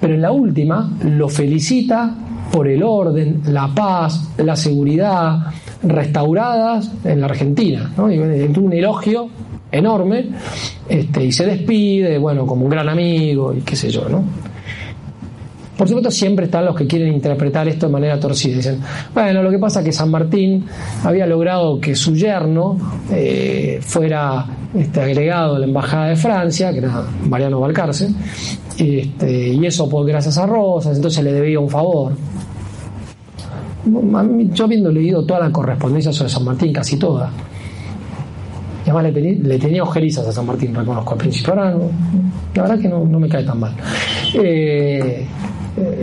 Pero 0.00 0.14
en 0.14 0.20
la 0.20 0.32
última 0.32 0.92
lo 1.02 1.30
felicita 1.30 2.14
por 2.54 2.68
el 2.68 2.84
orden, 2.84 3.42
la 3.48 3.66
paz, 3.74 4.30
la 4.36 4.54
seguridad 4.54 5.38
restauradas 5.82 6.88
en 7.02 7.20
la 7.20 7.26
Argentina. 7.26 7.90
¿no? 7.96 8.12
Y 8.12 8.16
un 8.16 8.72
elogio 8.72 9.28
enorme 9.72 10.28
este, 10.88 11.24
y 11.24 11.32
se 11.32 11.46
despide, 11.46 12.16
bueno, 12.16 12.46
como 12.46 12.66
un 12.66 12.70
gran 12.70 12.88
amigo 12.88 13.52
y 13.52 13.62
qué 13.62 13.74
sé 13.74 13.90
yo, 13.90 14.08
¿no? 14.08 14.22
Por 15.76 15.88
supuesto, 15.88 16.12
siempre 16.12 16.44
están 16.44 16.66
los 16.66 16.76
que 16.76 16.86
quieren 16.86 17.12
interpretar 17.12 17.66
esto 17.66 17.86
de 17.86 17.92
manera 17.92 18.20
torcida. 18.20 18.54
Dicen, 18.54 18.78
bueno, 19.12 19.42
lo 19.42 19.50
que 19.50 19.58
pasa 19.58 19.80
es 19.80 19.86
que 19.86 19.92
San 19.92 20.08
Martín 20.08 20.64
había 21.02 21.26
logrado 21.26 21.80
que 21.80 21.96
su 21.96 22.14
yerno 22.14 22.78
eh, 23.10 23.80
fuera 23.82 24.46
este, 24.72 25.00
agregado 25.00 25.56
a 25.56 25.58
la 25.58 25.66
Embajada 25.66 26.06
de 26.10 26.16
Francia, 26.16 26.70
que 26.70 26.78
era 26.78 27.02
Mariano 27.28 27.58
Valcarce, 27.58 28.08
este, 28.78 29.48
y 29.48 29.66
eso 29.66 29.88
pues, 29.88 30.06
gracias 30.06 30.38
a 30.38 30.46
Rosas, 30.46 30.96
entonces 30.96 31.22
le 31.22 31.32
debía 31.32 31.60
un 31.60 31.70
favor. 31.70 32.12
Yo 34.52 34.64
habiendo 34.64 34.90
leído 34.90 35.24
toda 35.24 35.40
la 35.40 35.52
correspondencia 35.52 36.12
sobre 36.12 36.30
San 36.30 36.44
Martín, 36.44 36.72
casi 36.72 36.96
toda, 36.96 37.30
y 38.86 38.90
además 38.90 39.14
le, 39.14 39.58
tenía 39.58 39.82
ojerizas 39.82 40.26
a 40.26 40.32
San 40.32 40.46
Martín, 40.46 40.74
reconozco 40.74 41.12
al 41.12 41.18
principio. 41.18 41.54
Ahora, 41.54 41.76
la 42.54 42.62
verdad 42.62 42.78
que 42.78 42.88
no, 42.88 43.04
me 43.04 43.28
cae 43.28 43.42
tan 43.42 43.58
mal. 43.58 43.74
Eh, 44.34 45.26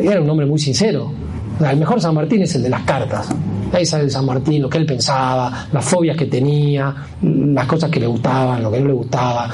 era 0.03 0.22
un 0.22 0.30
hombre 0.30 0.48
muy 0.48 0.57
sincero. 0.57 1.11
el 1.60 1.77
mejor 1.77 2.02
San 2.02 2.15
Martín 2.15 2.41
es 2.41 2.56
el 2.56 2.64
de 2.64 2.69
las 2.69 2.81
cartas. 2.81 3.30
Ahí 3.72 3.85
sale 3.85 4.06
el 4.06 4.11
San 4.11 4.26
Martín, 4.26 4.64
lo 4.64 4.69
que 4.69 4.80
él 4.80 4.85
pensaba, 4.85 5.68
las 5.72 5.85
fobias 5.85 6.18
que 6.18 6.26
tenía, 6.26 6.93
las 7.22 7.68
cosas 7.68 7.89
que 7.91 7.99
le 7.99 8.07
gustaban, 8.07 8.64
lo 8.64 8.72
que 8.72 8.80
no 8.81 8.88
le 8.88 8.93
gustaba, 8.93 9.49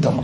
todo. 0.00 0.22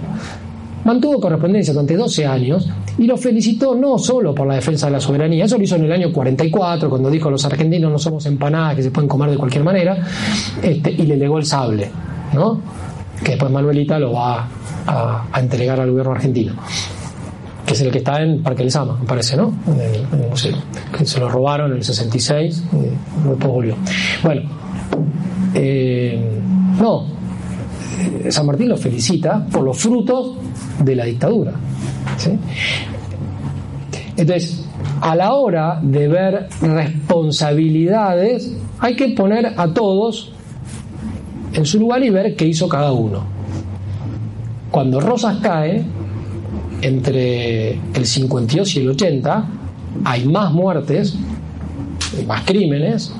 Mantuvo 0.88 1.20
correspondencia 1.20 1.74
durante 1.74 1.94
12 1.98 2.26
años 2.26 2.66
y 2.96 3.06
lo 3.06 3.18
felicitó 3.18 3.74
no 3.74 3.98
solo 3.98 4.34
por 4.34 4.46
la 4.46 4.54
defensa 4.54 4.86
de 4.86 4.92
la 4.92 5.00
soberanía, 5.00 5.44
eso 5.44 5.58
lo 5.58 5.64
hizo 5.64 5.76
en 5.76 5.84
el 5.84 5.92
año 5.92 6.10
44, 6.10 6.88
cuando 6.88 7.10
dijo 7.10 7.30
los 7.30 7.44
argentinos 7.44 7.92
no 7.92 7.98
somos 7.98 8.24
empanadas 8.24 8.76
que 8.76 8.84
se 8.84 8.90
pueden 8.90 9.06
comer 9.06 9.32
de 9.32 9.36
cualquier 9.36 9.64
manera, 9.64 9.98
este, 10.62 10.90
y 10.90 11.02
le 11.02 11.18
legó 11.18 11.36
el 11.36 11.44
sable, 11.44 11.90
¿no? 12.32 12.62
que 13.22 13.32
después 13.32 13.52
Manuelita 13.52 13.98
lo 13.98 14.14
va 14.14 14.48
a, 14.86 15.26
entregar 15.38 15.78
al 15.78 15.90
gobierno 15.90 16.12
argentino 16.12 16.54
que 17.66 17.74
es 17.74 17.80
el 17.82 17.90
que 17.90 17.98
está 17.98 18.22
en 18.22 18.42
Parque 18.42 18.70
Sama, 18.70 18.96
me 18.98 19.04
parece, 19.06 19.36
¿no? 19.36 19.52
En 19.66 20.22
el, 20.22 20.30
museo. 20.30 20.56
Que 20.96 21.04
se 21.04 21.20
lo 21.20 21.28
robaron 21.28 21.70
en 21.72 21.76
el 21.76 21.84
66, 21.84 22.64
y 22.72 23.28
después 23.28 23.52
volvió. 23.52 23.76
Bueno, 24.22 24.40
eh, 25.52 26.40
no, 26.80 27.04
eh, 27.04 27.17
San 28.30 28.46
Martín 28.46 28.68
lo 28.68 28.76
felicita 28.76 29.44
por 29.46 29.62
los 29.62 29.78
frutos 29.78 30.36
de 30.82 30.96
la 30.96 31.04
dictadura. 31.04 31.52
Entonces, 34.16 34.64
a 35.00 35.14
la 35.14 35.32
hora 35.34 35.80
de 35.82 36.08
ver 36.08 36.48
responsabilidades, 36.60 38.52
hay 38.80 38.96
que 38.96 39.08
poner 39.10 39.54
a 39.56 39.72
todos 39.72 40.32
en 41.52 41.64
su 41.64 41.78
lugar 41.78 42.02
y 42.02 42.10
ver 42.10 42.34
qué 42.36 42.46
hizo 42.46 42.68
cada 42.68 42.92
uno. 42.92 43.22
Cuando 44.70 45.00
Rosas 45.00 45.38
cae, 45.42 45.84
entre 46.82 47.72
el 47.72 48.06
52 48.06 48.76
y 48.76 48.80
el 48.80 48.90
80, 48.90 49.44
hay 50.04 50.24
más 50.26 50.52
muertes, 50.52 51.16
más 52.26 52.42
crímenes, 52.44 53.12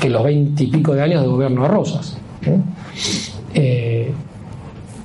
que 0.00 0.10
los 0.10 0.24
20 0.24 0.64
y 0.64 0.66
pico 0.66 0.94
de 0.94 1.02
años 1.02 1.22
de 1.22 1.28
gobierno 1.28 1.62
de 1.62 1.68
Rosas. 1.68 2.18
Eh, 2.42 2.58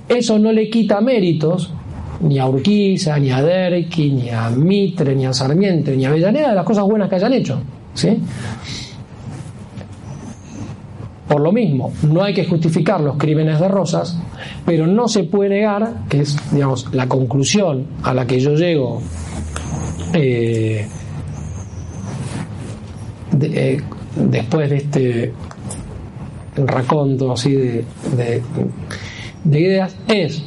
eso 0.10 0.40
no 0.40 0.52
le 0.52 0.69
quita 0.69 0.99
méritos 1.02 1.73
ni 2.22 2.38
a 2.40 2.48
Urquiza, 2.48 3.18
ni 3.18 3.32
a 3.32 3.41
Derqui, 3.41 4.11
ni 4.11 4.30
a 4.30 4.49
Mitre, 4.49 5.15
ni 5.15 5.26
a 5.26 5.34
Sarmiento, 5.34 5.91
ni 5.91 6.06
a 6.06 6.10
Avellaneda 6.10 6.49
de 6.49 6.56
las 6.56 6.65
cosas 6.65 6.84
buenas 6.86 7.10
que 7.10 7.15
hayan 7.15 7.34
hecho. 7.34 7.61
¿sí? 7.94 8.18
Por 11.28 11.41
lo 11.41 11.52
mismo, 11.52 11.94
no 12.03 12.23
hay 12.23 12.34
que 12.34 12.45
justificar 12.45 12.99
los 13.02 13.15
crímenes 13.18 13.60
de 13.60 13.68
Rosas, 13.68 14.18
pero 14.65 14.86
no 14.86 15.07
se 15.07 15.23
puede 15.23 15.49
negar, 15.49 15.94
que 16.10 16.22
es 16.22 16.38
digamos, 16.52 16.94
la 16.94 17.07
conclusión 17.07 17.86
a 18.03 18.14
la 18.14 18.28
que 18.28 18.40
yo 18.40 18.53
llego 18.56 19.02
eh, 20.14 20.88
eh, 23.41 23.82
después 24.15 24.69
de 24.69 24.78
este 24.78 25.34
raconto 26.56 27.32
así 27.32 27.53
de, 27.53 27.86
de 29.44 29.60
ideas, 29.60 29.95
es 30.07 30.44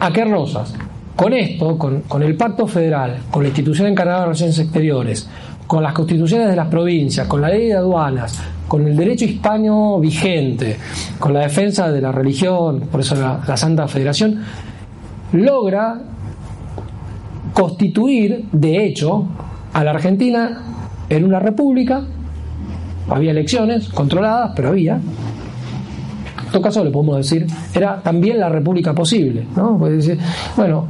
¿A 0.00 0.12
qué 0.12 0.24
Rosas? 0.24 0.74
Con 1.16 1.32
esto, 1.32 1.76
con, 1.76 2.22
el 2.22 2.36
Pacto 2.36 2.68
Federal, 2.68 3.18
con 3.32 3.42
la 3.42 3.48
institución 3.48 3.88
encargada 3.88 4.20
de 4.20 4.24
relaciones 4.26 4.58
exteriores, 4.60 5.28
con 5.66 5.82
las 5.82 5.92
constituciones 5.92 6.48
de 6.48 6.54
las 6.54 6.68
provincias, 6.68 7.26
con 7.26 7.40
la 7.40 7.48
ley 7.48 7.66
de 7.66 7.74
aduanas, 7.74 8.40
con 8.68 8.86
el 8.86 8.96
derecho 8.96 9.24
hispano 9.24 9.98
vigente, 9.98 10.76
con 11.18 11.34
la 11.34 11.40
defensa 11.40 11.90
de 11.90 12.00
la 12.00 12.12
religión, 12.12 12.82
por 12.92 13.00
eso 13.00 13.16
la, 13.16 13.56
Santa 13.56 13.88
Federación, 13.88 14.40
logra 15.32 16.00
constituir, 17.52 18.44
de 18.52 18.86
hecho, 18.86 19.26
a 19.72 19.82
la 19.82 19.90
Argentina 19.90 20.62
en 21.08 21.24
una 21.24 21.40
república. 21.40 22.04
Había 23.10 23.30
elecciones 23.30 23.88
controladas, 23.88 24.52
pero 24.54 24.68
había. 24.68 24.94
En 24.96 26.52
todo 26.52 26.62
caso, 26.62 26.84
le 26.84 26.90
podemos 26.90 27.18
decir, 27.18 27.46
era 27.74 28.00
también 28.00 28.38
la 28.38 28.48
república 28.48 28.94
posible. 28.94 29.46
¿no? 29.54 29.78
decir, 29.88 30.18
bueno, 30.56 30.86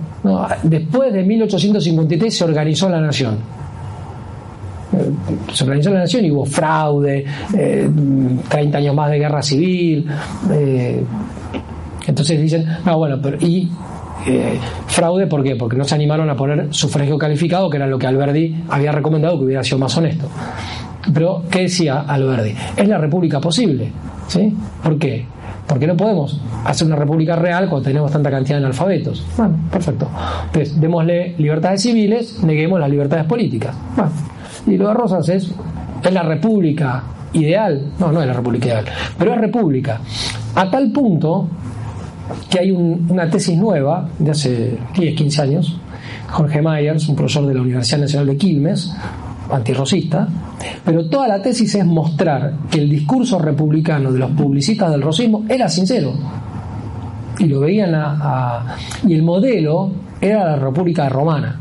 después 0.63 1.13
de 1.13 1.25
1853 1.25 2.37
se 2.37 2.45
organizó 2.45 2.89
la 2.89 3.01
nación. 3.01 3.39
Eh, 4.93 5.53
se 5.53 5.65
organizó 5.65 5.91
la 5.91 6.01
nación 6.01 6.25
y 6.25 6.31
hubo 6.31 6.45
fraude, 6.45 7.25
30 7.51 8.57
eh, 8.57 8.81
años 8.81 8.95
más 8.95 9.11
de 9.11 9.19
guerra 9.19 9.43
civil. 9.43 10.07
Eh, 10.51 11.03
entonces 12.07 12.41
dicen, 12.41 12.67
no, 12.85 12.99
bueno, 12.99 13.19
pero 13.23 13.37
y 13.41 13.69
fraude, 14.87 15.27
¿por 15.27 15.43
qué? 15.43 15.57
Porque 15.57 15.77
no 15.77 15.85
se 15.85 15.95
animaron 15.95 16.29
a 16.29 16.37
poner 16.37 16.69
sufragio 16.71 17.17
calificado, 17.17 17.71
que 17.71 17.77
era 17.77 17.87
lo 17.87 17.99
que 17.99 18.07
Alberdi 18.07 18.65
había 18.69 18.93
recomendado 18.93 19.39
que 19.39 19.45
hubiera 19.45 19.63
sido 19.63 19.79
más 19.79 19.97
honesto. 19.97 20.29
Pero, 21.13 21.45
¿qué 21.51 21.61
decía 21.63 22.01
Alberdi? 22.01 22.55
Es 22.77 22.89
la 22.89 22.99
república 22.99 23.41
posible. 23.41 23.93
¿sí? 24.29 24.55
¿Por 24.83 24.99
qué? 24.99 25.27
Porque 25.67 25.87
no 25.87 25.97
podemos 25.97 26.41
hacer 26.65 26.87
una 26.87 26.97
república 26.97 27.37
real 27.37 27.69
cuando 27.69 27.89
tenemos 27.89 28.11
tanta 28.11 28.31
cantidad 28.31 28.57
de 28.59 28.65
analfabetos. 28.65 29.25
Bueno, 29.37 29.57
perfecto. 29.71 30.09
Entonces, 30.47 30.81
démosle 30.81 31.35
libertades 31.39 31.83
civiles, 31.83 32.43
neguemos 32.43 32.81
las 32.81 32.91
libertades 32.91 33.27
políticas. 33.27 33.75
Bueno, 33.97 34.11
y 34.67 34.77
lo 34.77 34.89
de 34.89 34.95
Rosas 34.95 35.29
es, 35.29 35.53
es 36.03 36.13
la 36.13 36.23
república 36.23 37.03
ideal. 37.33 37.93
No, 37.99 38.13
no 38.13 38.21
es 38.21 38.27
la 38.27 38.33
república 38.33 38.67
ideal, 38.67 38.85
pero 39.19 39.35
es 39.35 39.41
república. 39.41 40.01
A 40.55 40.71
tal 40.71 40.91
punto 40.91 41.49
que 42.49 42.59
hay 42.59 42.71
una 42.71 43.29
tesis 43.29 43.57
nueva 43.57 44.09
de 44.19 44.31
hace 44.31 44.79
10, 44.97 45.17
15 45.17 45.43
años, 45.43 45.81
Jorge 46.31 46.61
Myers, 46.63 47.09
un 47.09 47.17
profesor 47.17 47.47
de 47.47 47.55
la 47.55 47.61
Universidad 47.61 48.01
Nacional 48.01 48.27
de 48.27 48.37
Quilmes, 48.37 48.95
antirrosista, 49.51 50.29
pero 50.85 51.09
toda 51.09 51.29
la 51.29 51.43
tesis 51.43 51.75
es 51.75 51.85
mostrar 51.85 52.55
que 52.71 52.81
el 52.81 52.91
discurso 52.91 53.39
republicano 53.39 54.13
de 54.13 54.19
los 54.19 54.31
publicistas 54.33 54.91
del 54.91 55.03
rosismo 55.03 55.45
era 55.49 55.69
sincero. 55.69 56.13
Y 57.39 57.45
lo 57.45 57.61
veían 57.61 57.95
a, 57.95 58.77
y 59.07 59.15
el 59.15 59.23
modelo 59.23 59.91
era 60.21 60.45
la 60.45 60.57
República 60.57 61.09
Romana. 61.09 61.61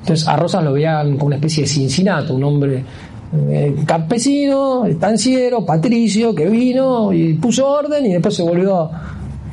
Entonces 0.00 0.26
a 0.26 0.36
Rosas 0.36 0.64
lo 0.64 0.72
veían 0.72 1.12
como 1.16 1.26
una 1.26 1.36
especie 1.36 1.62
de 1.62 1.68
Cincinato, 1.68 2.34
un 2.34 2.44
hombre 2.44 2.84
eh, 3.50 3.76
campesino, 3.86 4.86
estanciero, 4.86 5.64
patricio, 5.64 6.34
que 6.34 6.48
vino 6.48 7.12
y 7.12 7.34
puso 7.34 7.68
orden 7.68 8.06
y 8.06 8.12
después 8.14 8.34
se 8.34 8.42
volvió 8.42 8.90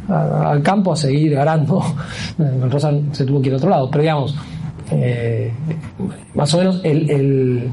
al 0.07 0.61
campo 0.61 0.93
a 0.93 0.95
seguir 0.95 1.37
arando. 1.37 1.83
Rosas 2.69 2.95
se 3.11 3.25
tuvo 3.25 3.41
que 3.41 3.49
ir 3.49 3.53
a 3.53 3.57
otro 3.57 3.69
lado, 3.69 3.89
pero 3.91 4.01
digamos, 4.01 4.35
eh, 4.91 5.51
más 6.35 6.53
o 6.53 6.57
menos 6.59 6.81
el, 6.83 7.69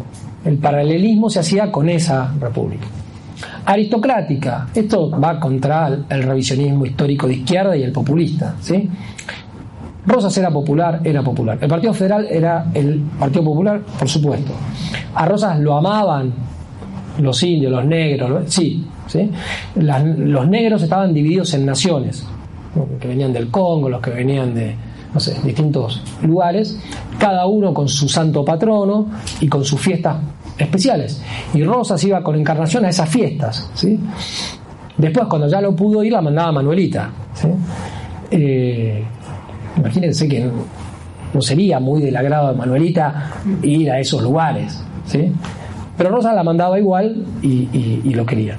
paralelismo 0.58 1.30
se 1.30 1.40
hacía 1.40 1.70
con 1.70 1.88
esa 1.88 2.32
república. 2.40 2.86
Aristocrática, 3.64 4.68
esto 4.74 5.10
va 5.10 5.38
contra 5.38 5.88
el, 6.08 6.22
revisionismo 6.22 6.84
histórico 6.84 7.26
de 7.26 7.34
izquierda 7.34 7.76
y 7.76 7.82
el 7.82 7.92
populista. 7.92 8.56
¿sí? 8.60 8.88
Rosas 10.04 10.36
era 10.36 10.50
popular, 10.50 11.00
era 11.04 11.22
popular. 11.22 11.58
El 11.60 11.68
Partido 11.68 11.94
Federal 11.94 12.26
era 12.28 12.66
el 12.74 13.00
Partido 13.18 13.44
Popular, 13.44 13.80
por 13.98 14.08
supuesto. 14.08 14.52
A 15.14 15.26
Rosas 15.26 15.60
lo 15.60 15.76
amaban 15.76 16.32
los 17.18 17.42
indios, 17.42 17.70
los 17.70 17.84
negros, 17.84 18.52
sí, 18.52 18.84
¿sí? 19.06 19.30
los 19.76 20.48
negros 20.48 20.82
estaban 20.82 21.12
divididos 21.12 21.52
en 21.54 21.66
naciones, 21.66 22.26
los 22.74 22.98
que 22.98 23.08
venían 23.08 23.32
del 23.32 23.48
Congo, 23.48 23.88
los 23.88 24.00
que 24.00 24.10
venían 24.10 24.54
de, 24.54 24.74
no 25.12 25.20
sé, 25.20 25.36
distintos 25.44 26.02
lugares, 26.22 26.78
cada 27.18 27.46
uno 27.46 27.74
con 27.74 27.88
su 27.88 28.08
santo 28.08 28.44
patrono 28.44 29.06
y 29.40 29.48
con 29.48 29.64
sus 29.64 29.80
fiestas 29.80 30.16
especiales. 30.56 31.22
Y 31.54 31.62
Rosas 31.64 32.02
iba 32.04 32.22
con 32.22 32.36
encarnación 32.36 32.84
a 32.84 32.88
esas 32.88 33.08
fiestas. 33.08 33.70
¿sí? 33.74 33.98
Después, 34.96 35.26
cuando 35.26 35.48
ya 35.48 35.60
lo 35.60 35.74
pudo 35.74 36.02
ir, 36.02 36.12
la 36.12 36.22
mandaba 36.22 36.52
Manuelita. 36.52 37.10
Eh, 38.30 39.04
imagínense 39.76 40.28
que 40.28 40.50
no, 41.34 41.42
sería 41.42 41.78
muy 41.78 42.00
del 42.00 42.16
agrado 42.16 42.48
de 42.48 42.54
Manuelita 42.54 43.32
ir 43.62 43.90
a 43.90 43.98
esos 43.98 44.22
lugares. 44.22 44.82
¿sí? 45.06 45.30
Pero 45.96 46.10
Rosa 46.10 46.32
la 46.32 46.42
mandaba 46.42 46.78
igual 46.78 47.24
y, 47.42 47.68
y 48.04 48.14
lo 48.14 48.24
quería. 48.24 48.56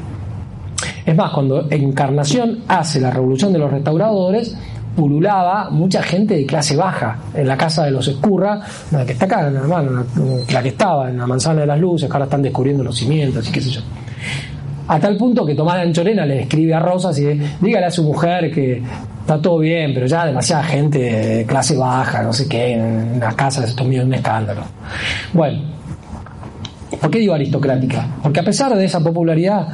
Es 1.06 1.16
más, 1.16 1.32
cuando 1.32 1.68
Encarnación 1.70 2.60
hace 2.68 3.02
la 3.02 3.12
revolución 3.12 3.52
de 3.52 3.60
los 3.60 3.72
restauradores, 3.72 4.58
pululaba 4.96 5.70
mucha 5.70 6.04
gente 6.04 6.36
de 6.36 6.46
clase 6.46 6.76
baja 6.76 7.18
en 7.34 7.48
la 7.48 7.58
casa 7.58 7.86
de 7.86 7.92
los 7.92 8.08
Escurra, 8.08 8.60
la 8.92 9.06
que 9.06 9.14
está 9.14 9.26
acá, 9.26 9.48
hermano, 9.48 10.06
la 10.52 10.62
que 10.62 10.70
estaba 10.70 11.10
en 11.10 11.18
la 11.18 11.28
manzana 11.28 11.62
de 11.62 11.68
las 11.68 11.80
luces, 11.80 12.10
ahora 12.12 12.26
están 12.26 12.42
descubriendo 12.42 12.84
los 12.84 12.98
cimientos 12.98 13.48
y 13.50 13.52
qué 13.52 13.62
sé 13.62 13.70
yo. 13.72 13.82
A 14.88 15.00
tal 15.00 15.16
punto 15.16 15.46
que 15.46 15.56
Tomás 15.56 15.76
de 15.76 15.82
Anchorena 15.84 16.26
le 16.26 16.42
escribe 16.42 16.74
a 16.74 16.80
Rosas 16.80 17.18
y 17.18 17.40
dígale 17.62 17.86
a 17.86 17.92
su 17.92 18.04
mujer 18.04 18.52
que 18.52 18.84
está 19.22 19.42
todo 19.42 19.60
bien, 19.60 19.94
pero 19.94 20.06
ya 20.06 20.26
demasiada 20.26 20.64
gente 20.64 21.00
de 21.00 21.46
clase 21.46 21.78
baja, 21.78 22.22
no 22.22 22.34
sé 22.34 22.48
qué, 22.48 22.74
en 22.74 23.20
las 23.20 23.34
casas 23.36 23.70
esto 23.70 23.86
mío 23.86 24.04
un 24.04 24.14
escándalo. 24.14 24.62
Bueno, 25.32 25.62
¿por 27.00 27.10
qué 27.10 27.20
digo 27.20 27.34
aristocrática? 27.34 28.06
Porque 28.22 28.42
a 28.42 28.44
pesar 28.44 28.76
de 28.76 28.84
esa 28.84 29.00
popularidad, 29.00 29.68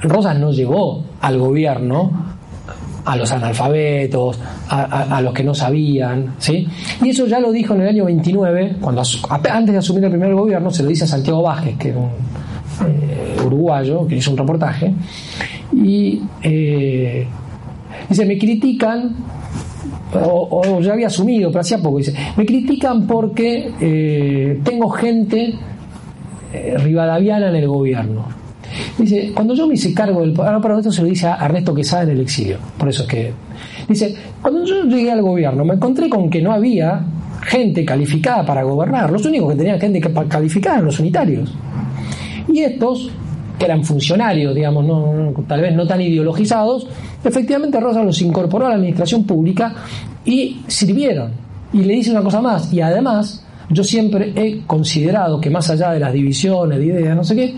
Rosas 0.00 0.38
no 0.38 0.52
llegó 0.52 1.02
al 1.20 1.38
gobierno 1.38 2.35
a 3.06 3.16
los 3.16 3.30
analfabetos, 3.30 4.38
a, 4.68 5.20
los 5.22 5.32
que 5.32 5.44
no 5.44 5.54
sabían, 5.54 6.34
¿sí? 6.38 6.66
Y 7.02 7.10
eso 7.10 7.26
ya 7.26 7.38
lo 7.38 7.52
dijo 7.52 7.72
en 7.74 7.82
el 7.82 7.88
año 7.88 8.04
29, 8.04 8.76
cuando 8.80 9.00
antes 9.48 9.72
de 9.72 9.78
asumir 9.78 10.04
el 10.04 10.10
primer 10.10 10.34
gobierno, 10.34 10.72
se 10.72 10.82
lo 10.82 10.88
dice 10.88 11.04
a 11.04 11.06
Santiago 11.06 11.40
Vázquez, 11.42 11.78
que 11.78 11.90
era 11.90 11.98
un 11.98 12.10
eh, 12.84 13.36
uruguayo, 13.44 14.08
que 14.08 14.16
hizo 14.16 14.32
un 14.32 14.36
reportaje, 14.36 14.92
y 15.72 16.20
eh, 16.42 17.28
dice, 18.08 18.26
me 18.26 18.36
critican, 18.36 19.14
o, 20.12 20.80
ya 20.80 20.94
había 20.94 21.06
asumido, 21.06 21.50
pero 21.50 21.60
hacía 21.60 21.78
poco, 21.78 21.98
dice, 21.98 22.12
me 22.36 22.44
critican 22.44 23.06
porque 23.06 23.70
eh, 23.80 24.60
tengo 24.64 24.90
gente 24.90 25.54
rivadaviana 26.78 27.50
en 27.50 27.56
el 27.56 27.68
gobierno. 27.68 28.45
Dice, 28.98 29.32
cuando 29.34 29.54
yo 29.54 29.66
me 29.66 29.74
hice 29.74 29.92
cargo 29.94 30.20
del 30.20 30.38
ahora 30.38 30.60
para 30.60 30.78
esto 30.78 30.92
se 30.92 31.02
lo 31.02 31.08
dice 31.08 31.26
a 31.26 31.44
Ernesto 31.44 31.74
Quesada 31.74 32.04
en 32.04 32.10
el 32.10 32.20
exilio, 32.20 32.58
por 32.78 32.88
eso 32.88 33.02
es 33.02 33.08
que 33.08 33.32
dice, 33.88 34.14
cuando 34.40 34.64
yo 34.64 34.84
llegué 34.84 35.10
al 35.10 35.22
gobierno 35.22 35.64
me 35.64 35.74
encontré 35.74 36.08
con 36.08 36.28
que 36.30 36.40
no 36.42 36.52
había 36.52 37.04
gente 37.42 37.84
calificada 37.84 38.44
para 38.44 38.62
gobernar, 38.62 39.10
los 39.10 39.24
únicos 39.24 39.52
que 39.52 39.58
tenían 39.58 39.80
gente 39.80 40.00
calificada 40.28 40.76
eran 40.76 40.86
los 40.86 40.98
unitarios. 40.98 41.54
Y 42.48 42.60
estos, 42.60 43.10
que 43.58 43.64
eran 43.64 43.84
funcionarios, 43.84 44.54
digamos, 44.54 44.84
no, 44.84 45.32
tal 45.46 45.60
vez 45.60 45.74
no 45.74 45.86
tan 45.86 46.00
ideologizados, 46.00 46.86
efectivamente 47.24 47.80
Rosa 47.80 48.02
los 48.02 48.20
incorporó 48.22 48.66
a 48.66 48.70
la 48.70 48.74
administración 48.76 49.24
pública 49.24 49.74
y 50.24 50.62
sirvieron. 50.66 51.32
Y 51.72 51.82
le 51.82 51.94
dice 51.94 52.10
una 52.10 52.22
cosa 52.22 52.40
más, 52.40 52.72
y 52.72 52.80
además 52.80 53.44
yo 53.70 53.82
siempre 53.82 54.32
he 54.36 54.60
considerado 54.66 55.40
que 55.40 55.50
más 55.50 55.68
allá 55.70 55.90
de 55.90 56.00
las 56.00 56.12
divisiones 56.12 56.78
de 56.78 56.86
ideas, 56.86 57.16
no 57.16 57.24
sé 57.24 57.34
qué, 57.34 57.54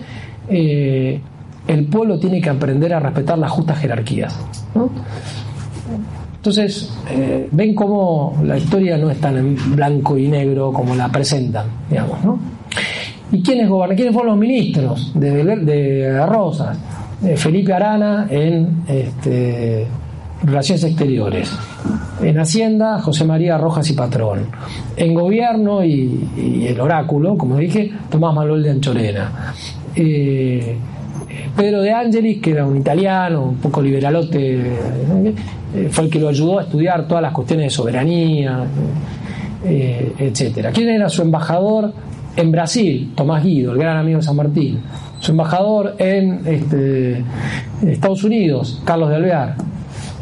eh, 0.50 1.20
el 1.66 1.84
pueblo 1.86 2.18
tiene 2.18 2.40
que 2.40 2.50
aprender 2.50 2.94
a 2.94 3.00
respetar 3.00 3.38
las 3.38 3.50
justas 3.50 3.78
jerarquías. 3.78 4.38
Entonces, 6.36 6.92
eh, 7.10 7.48
ven 7.50 7.74
cómo 7.74 8.38
la 8.42 8.56
historia 8.56 8.96
no 8.96 9.10
es 9.10 9.20
tan 9.20 9.36
en 9.36 9.76
blanco 9.76 10.16
y 10.16 10.28
negro 10.28 10.72
como 10.72 10.94
la 10.94 11.08
presentan, 11.08 11.66
digamos, 11.90 12.24
¿no? 12.24 12.38
¿Y 13.30 13.42
quiénes 13.42 13.68
gobernan? 13.68 13.96
¿Quiénes 13.96 14.14
fueron 14.14 14.30
los 14.32 14.40
ministros 14.40 15.12
de, 15.14 15.44
de 15.44 16.26
Rosas? 16.26 16.78
Eh, 17.22 17.36
Felipe 17.36 17.72
Arana 17.72 18.26
en 18.30 18.84
este, 18.86 19.86
Relaciones 20.42 20.84
Exteriores. 20.84 21.52
En 22.22 22.38
Hacienda, 22.38 23.00
José 23.00 23.24
María 23.24 23.58
Rojas 23.58 23.90
y 23.90 23.94
Patrón. 23.94 24.46
En 24.96 25.14
Gobierno 25.14 25.84
y, 25.84 26.66
el 26.68 26.80
Oráculo, 26.80 27.36
como 27.36 27.56
dije, 27.56 27.90
Tomás 28.08 28.34
Manuel 28.34 28.62
de 28.62 28.70
Anchorena. 28.70 29.52
Eh, 30.00 30.76
Pedro 31.56 31.82
de 31.82 31.90
Angelis, 31.90 32.40
que 32.40 32.52
era 32.52 32.64
un 32.64 32.76
italiano, 32.76 33.42
un 33.42 33.56
poco 33.56 33.82
liberalote, 33.82 34.74
eh, 35.74 35.88
fue 35.90 36.04
el 36.04 36.10
que 36.10 36.20
lo 36.20 36.28
ayudó 36.28 36.60
a 36.60 36.62
estudiar 36.62 37.08
todas 37.08 37.20
las 37.20 37.32
cuestiones 37.32 37.66
de 37.66 37.70
soberanía, 37.70 38.64
eh, 39.64 40.12
etcétera. 40.18 40.70
¿Quién 40.70 40.88
era 40.90 41.08
su 41.08 41.22
embajador 41.22 41.92
en 42.36 42.52
Brasil? 42.52 43.12
Tomás 43.16 43.42
Guido, 43.42 43.72
el 43.72 43.78
gran 43.78 43.96
amigo 43.96 44.18
de 44.18 44.22
San 44.22 44.36
Martín. 44.36 44.78
Su 45.18 45.32
embajador 45.32 45.96
en 45.98 46.42
este, 46.46 47.24
Estados 47.84 48.22
Unidos, 48.22 48.80
Carlos 48.84 49.08
de 49.10 49.16
Alvear, 49.16 49.56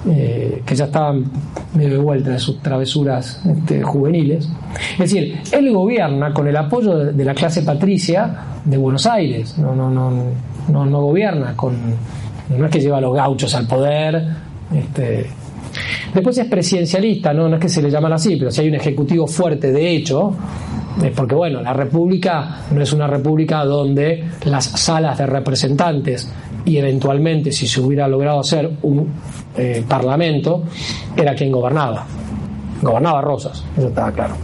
que 0.06 0.74
ya 0.74 0.84
estaba 0.84 1.14
medio 1.74 1.90
de 1.90 1.98
vuelta 1.98 2.30
de 2.30 2.38
sus 2.38 2.60
travesuras 2.60 3.40
este, 3.44 3.82
juveniles. 3.82 4.48
Es 4.92 4.98
decir, 4.98 5.40
él 5.50 5.72
gobierna 5.72 6.32
con 6.32 6.46
el 6.46 6.56
apoyo 6.56 6.96
de 6.96 7.24
la 7.24 7.34
clase 7.34 7.62
patricia 7.62 8.36
de 8.64 8.76
Buenos 8.76 9.06
Aires, 9.06 9.58
no, 9.58 9.74
no, 9.74 9.90
no, 9.90 10.12
no, 10.68 10.86
no 10.86 11.00
gobierna 11.00 11.54
con, 11.56 11.74
no 12.56 12.64
es 12.66 12.70
que 12.70 12.80
lleva 12.80 12.98
a 12.98 13.00
los 13.00 13.14
gauchos 13.14 13.54
al 13.54 13.66
poder, 13.66 14.24
este, 14.74 15.26
después 16.14 16.38
es 16.38 16.46
presidencialista, 16.46 17.32
¿no? 17.32 17.48
no 17.48 17.56
es 17.56 17.62
que 17.62 17.68
se 17.68 17.82
le 17.82 17.90
llaman 17.90 18.12
así, 18.12 18.36
pero 18.36 18.50
si 18.50 18.62
hay 18.62 18.68
un 18.68 18.74
ejecutivo 18.74 19.26
fuerte 19.26 19.72
de 19.72 19.90
hecho, 19.90 20.34
es 21.02 21.12
porque 21.12 21.34
bueno, 21.34 21.60
la 21.62 21.72
república 21.72 22.62
no 22.70 22.80
es 22.80 22.92
una 22.92 23.06
república 23.06 23.64
donde 23.64 24.24
las 24.44 24.64
salas 24.64 25.18
de 25.18 25.26
representantes 25.26 26.30
y 26.66 26.76
eventualmente 26.76 27.52
si 27.52 27.66
se 27.66 27.80
hubiera 27.80 28.06
logrado 28.08 28.40
hacer 28.40 28.70
un 28.82 29.08
eh, 29.56 29.82
parlamento, 29.88 30.64
era 31.16 31.34
quien 31.34 31.50
gobernaba. 31.50 32.04
Gobernaba 32.82 33.22
Rosas, 33.22 33.64
eso 33.76 33.88
estaba 33.88 34.12
claro. 34.12 34.34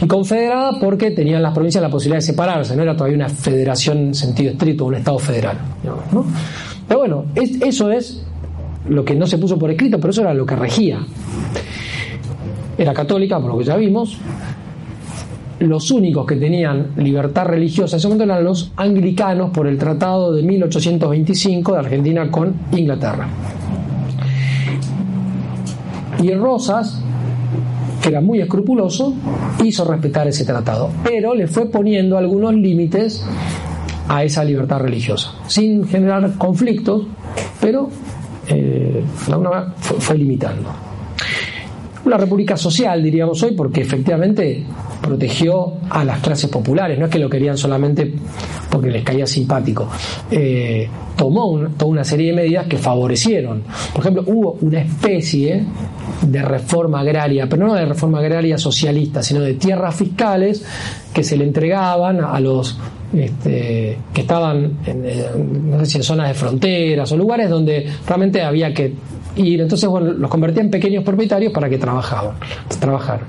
Y 0.00 0.06
confederada 0.06 0.72
porque 0.80 1.10
tenían 1.12 1.42
las 1.42 1.52
provincias 1.52 1.82
la 1.82 1.90
posibilidad 1.90 2.18
de 2.18 2.26
separarse, 2.26 2.74
no 2.74 2.82
era 2.82 2.96
todavía 2.96 3.16
una 3.16 3.28
federación 3.28 3.98
en 3.98 4.14
sentido 4.14 4.52
estricto, 4.52 4.86
un 4.86 4.94
Estado 4.96 5.18
federal. 5.18 5.58
Pero 6.88 7.00
bueno, 7.00 7.26
eso 7.34 7.90
es 7.90 8.24
lo 8.88 9.04
que 9.04 9.14
no 9.14 9.26
se 9.26 9.38
puso 9.38 9.58
por 9.58 9.70
escrito, 9.70 9.98
pero 9.98 10.10
eso 10.10 10.22
era 10.22 10.34
lo 10.34 10.44
que 10.44 10.56
regía. 10.56 11.00
Era 12.76 12.92
católica, 12.92 13.38
por 13.40 13.52
lo 13.52 13.58
que 13.58 13.64
ya 13.64 13.76
vimos. 13.76 14.18
Los 15.60 15.90
únicos 15.90 16.26
que 16.26 16.36
tenían 16.36 16.90
libertad 16.96 17.46
religiosa 17.46 17.96
en 17.96 17.98
ese 17.98 18.08
momento 18.08 18.24
eran 18.24 18.44
los 18.44 18.72
anglicanos 18.76 19.50
por 19.50 19.66
el 19.66 19.78
Tratado 19.78 20.32
de 20.32 20.42
1825 20.42 21.72
de 21.72 21.78
Argentina 21.78 22.30
con 22.30 22.54
Inglaterra. 22.72 23.28
Y 26.20 26.32
Rosas, 26.32 27.02
que 28.02 28.08
era 28.08 28.20
muy 28.20 28.40
escrupuloso, 28.40 29.14
hizo 29.62 29.84
respetar 29.84 30.26
ese 30.26 30.44
tratado, 30.44 30.90
pero 31.04 31.34
le 31.34 31.46
fue 31.46 31.66
poniendo 31.66 32.16
algunos 32.16 32.54
límites 32.54 33.24
a 34.08 34.24
esa 34.24 34.44
libertad 34.44 34.80
religiosa, 34.80 35.32
sin 35.46 35.86
generar 35.86 36.36
conflictos, 36.36 37.06
pero 37.60 37.88
eh, 38.48 39.02
fue, 39.98 40.18
limitando. 40.18 40.70
Una 42.04 42.18
república 42.18 42.56
social, 42.56 43.02
diríamos 43.02 43.42
hoy, 43.42 43.52
porque 43.52 43.80
efectivamente 43.80 44.62
protegió 45.00 45.74
a 45.88 46.04
las 46.04 46.20
clases 46.20 46.50
populares, 46.50 46.98
no 46.98 47.06
es 47.06 47.10
que 47.10 47.18
lo 47.18 47.30
querían 47.30 47.56
solamente 47.56 48.12
porque 48.70 48.90
les 48.90 49.02
caía 49.02 49.26
simpático. 49.26 49.88
Eh, 50.30 50.88
tomó 51.16 51.58
toda 51.76 51.90
una 51.90 52.04
serie 52.04 52.28
de 52.28 52.32
medidas 52.34 52.66
que 52.66 52.76
favorecieron. 52.76 53.62
Por 53.92 54.00
ejemplo, 54.00 54.24
hubo 54.26 54.58
una 54.60 54.80
especie 54.80 55.64
de 56.22 56.42
reforma 56.42 57.00
agraria, 57.00 57.48
pero 57.48 57.66
no 57.66 57.74
de 57.74 57.86
reforma 57.86 58.18
agraria 58.18 58.58
socialista, 58.58 59.22
sino 59.22 59.40
de 59.40 59.54
tierras 59.54 59.94
fiscales 59.94 60.64
que 61.12 61.22
se 61.24 61.36
le 61.36 61.44
entregaban 61.44 62.20
a 62.20 62.38
los 62.40 62.78
este, 63.18 63.98
que 64.12 64.20
estaban 64.20 64.78
en, 64.86 65.70
no 65.70 65.78
sé 65.80 65.86
si 65.86 65.96
en 65.98 66.02
zonas 66.02 66.28
de 66.28 66.34
fronteras 66.34 67.10
o 67.12 67.16
lugares 67.16 67.48
donde 67.48 67.86
realmente 68.06 68.42
había 68.42 68.72
que 68.72 68.92
ir. 69.36 69.60
Entonces, 69.60 69.88
bueno, 69.88 70.12
los 70.12 70.30
convertía 70.30 70.62
en 70.62 70.70
pequeños 70.70 71.04
propietarios 71.04 71.52
para 71.52 71.68
que 71.68 71.78
trabajaban, 71.78 72.36
trabajaran. 72.80 73.28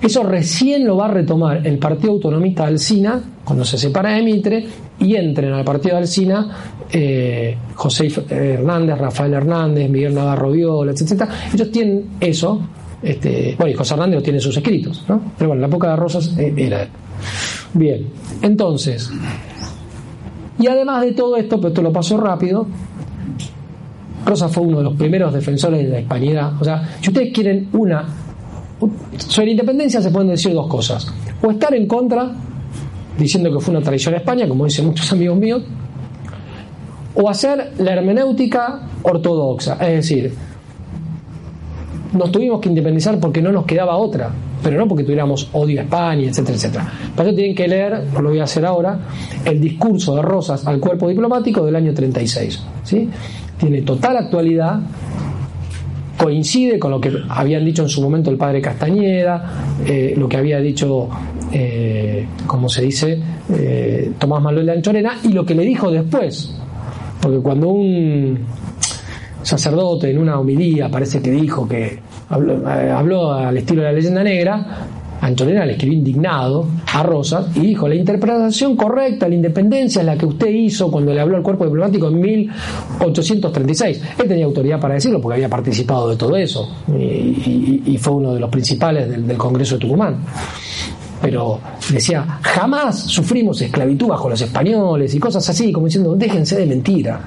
Eso 0.00 0.22
recién 0.22 0.86
lo 0.86 0.98
va 0.98 1.06
a 1.06 1.08
retomar 1.08 1.66
el 1.66 1.78
Partido 1.78 2.12
Autonomista 2.12 2.64
de 2.64 2.68
Alcina, 2.70 3.22
cuando 3.42 3.64
se 3.64 3.78
separa 3.78 4.10
de 4.10 4.22
Mitre, 4.22 4.66
y 4.98 5.16
entren 5.16 5.52
al 5.52 5.64
Partido 5.64 5.94
de 5.94 6.02
Alcina 6.02 6.46
eh, 6.92 7.56
José 7.74 8.08
Hernández, 8.28 8.98
Rafael 8.98 9.32
Hernández, 9.32 9.88
Miguel 9.88 10.14
Navarro 10.14 10.50
Viola, 10.50 10.92
etc. 10.92 11.24
Ellos 11.54 11.70
tienen 11.70 12.04
eso, 12.20 12.60
este, 13.02 13.54
bueno, 13.56 13.72
y 13.72 13.74
José 13.74 13.94
Hernández 13.94 14.16
lo 14.16 14.22
tiene 14.22 14.38
en 14.38 14.42
sus 14.42 14.56
escritos, 14.56 15.04
¿no? 15.08 15.20
Pero 15.38 15.48
bueno, 15.48 15.62
la 15.62 15.68
época 15.68 15.88
de 15.88 15.96
Rosas 15.96 16.36
eh, 16.38 16.52
era 16.54 16.86
Bien, 17.72 18.08
entonces, 18.42 19.10
y 20.58 20.66
además 20.66 21.02
de 21.02 21.12
todo 21.12 21.36
esto, 21.36 21.56
pero 21.56 21.68
esto 21.68 21.82
lo 21.82 21.92
pasó 21.92 22.16
rápido, 22.16 22.66
Rosas 24.24 24.52
fue 24.52 24.62
uno 24.62 24.78
de 24.78 24.84
los 24.84 24.94
primeros 24.94 25.34
defensores 25.34 25.84
de 25.84 25.88
la 25.90 26.00
hispanidad. 26.00 26.52
O 26.60 26.64
sea, 26.64 26.96
si 27.00 27.10
ustedes 27.10 27.30
quieren 27.32 27.68
una 27.74 28.06
sobre 29.16 29.46
la 29.46 29.50
independencia 29.52 30.00
se 30.02 30.10
pueden 30.10 30.28
decir 30.28 30.52
dos 30.52 30.66
cosas. 30.66 31.06
O 31.42 31.50
estar 31.50 31.74
en 31.74 31.86
contra, 31.86 32.32
diciendo 33.18 33.52
que 33.52 33.60
fue 33.60 33.74
una 33.74 33.84
traición 33.84 34.14
a 34.14 34.18
España, 34.18 34.48
como 34.48 34.64
dicen 34.64 34.86
muchos 34.86 35.10
amigos 35.12 35.38
míos, 35.38 35.62
o 37.14 37.28
hacer 37.28 37.72
la 37.78 37.92
hermenéutica 37.92 38.88
ortodoxa. 39.02 39.74
Es 39.74 40.08
decir, 40.08 40.34
nos 42.12 42.30
tuvimos 42.32 42.60
que 42.60 42.68
independizar 42.68 43.18
porque 43.20 43.40
no 43.40 43.52
nos 43.52 43.64
quedaba 43.64 43.96
otra, 43.96 44.30
pero 44.64 44.78
no 44.78 44.88
porque 44.88 45.04
tuviéramos 45.04 45.50
odio 45.52 45.80
a 45.80 45.84
España, 45.84 46.28
etcétera, 46.28 46.56
etcétera. 46.56 46.92
Para 47.14 47.28
eso 47.28 47.36
tienen 47.36 47.54
que 47.54 47.68
leer, 47.68 48.04
lo 48.14 48.30
voy 48.30 48.40
a 48.40 48.44
hacer 48.44 48.64
ahora, 48.64 48.98
el 49.44 49.60
discurso 49.60 50.16
de 50.16 50.22
Rosas 50.22 50.66
al 50.66 50.80
cuerpo 50.80 51.06
diplomático 51.06 51.64
del 51.66 51.76
año 51.76 51.92
36. 51.92 52.64
¿sí? 52.82 53.08
Tiene 53.58 53.82
total 53.82 54.16
actualidad 54.16 54.80
coincide 56.16 56.78
con 56.78 56.90
lo 56.92 57.00
que 57.00 57.12
habían 57.28 57.64
dicho 57.64 57.82
en 57.82 57.88
su 57.88 58.00
momento 58.00 58.30
el 58.30 58.36
padre 58.36 58.62
Castañeda, 58.62 59.66
eh, 59.86 60.14
lo 60.16 60.28
que 60.28 60.36
había 60.36 60.58
dicho, 60.60 61.08
eh, 61.52 62.26
como 62.46 62.68
se 62.68 62.82
dice, 62.82 63.20
eh, 63.52 64.12
Tomás 64.18 64.42
Manuel 64.42 64.66
de 64.66 64.72
Anchorena, 64.72 65.18
y 65.22 65.28
lo 65.28 65.44
que 65.44 65.54
le 65.54 65.64
dijo 65.64 65.90
después. 65.90 66.56
Porque 67.20 67.38
cuando 67.38 67.68
un 67.68 68.38
sacerdote 69.42 70.10
en 70.10 70.18
una 70.18 70.38
homilía 70.38 70.88
parece 70.88 71.20
que 71.20 71.30
dijo 71.30 71.68
que 71.68 71.98
habló 72.28 73.32
al 73.32 73.56
estilo 73.56 73.82
de 73.82 73.88
la 73.88 73.92
leyenda 73.92 74.22
negra, 74.22 74.86
Antonella 75.24 75.64
le 75.64 75.72
escribió 75.72 75.98
indignado 75.98 76.66
a 76.92 77.02
Rosas 77.02 77.46
y 77.54 77.60
dijo, 77.60 77.88
la 77.88 77.94
interpretación 77.94 78.76
correcta 78.76 79.26
la 79.26 79.34
independencia 79.34 80.00
es 80.00 80.06
la 80.06 80.16
que 80.18 80.26
usted 80.26 80.48
hizo 80.48 80.90
cuando 80.90 81.14
le 81.14 81.20
habló 81.20 81.36
al 81.36 81.42
cuerpo 81.42 81.64
diplomático 81.64 82.08
en 82.08 82.20
1836. 82.20 84.02
Él 84.18 84.28
tenía 84.28 84.44
autoridad 84.44 84.78
para 84.78 84.94
decirlo 84.94 85.22
porque 85.22 85.36
había 85.36 85.48
participado 85.48 86.10
de 86.10 86.16
todo 86.16 86.36
eso 86.36 86.68
y, 86.88 87.96
fue 87.98 88.12
uno 88.12 88.34
de 88.34 88.40
los 88.40 88.50
principales 88.50 89.08
del, 89.08 89.38
Congreso 89.38 89.76
de 89.76 89.80
Tucumán 89.80 90.18
pero 91.22 91.58
decía, 91.90 92.38
jamás 92.42 93.04
sufrimos 93.04 93.62
esclavitud 93.62 94.08
bajo 94.08 94.28
los 94.28 94.42
españoles 94.42 95.14
y 95.14 95.18
cosas 95.18 95.48
así, 95.48 95.72
como 95.72 95.86
diciendo, 95.86 96.14
déjense 96.16 96.56
de 96.56 96.66
mentira. 96.66 97.20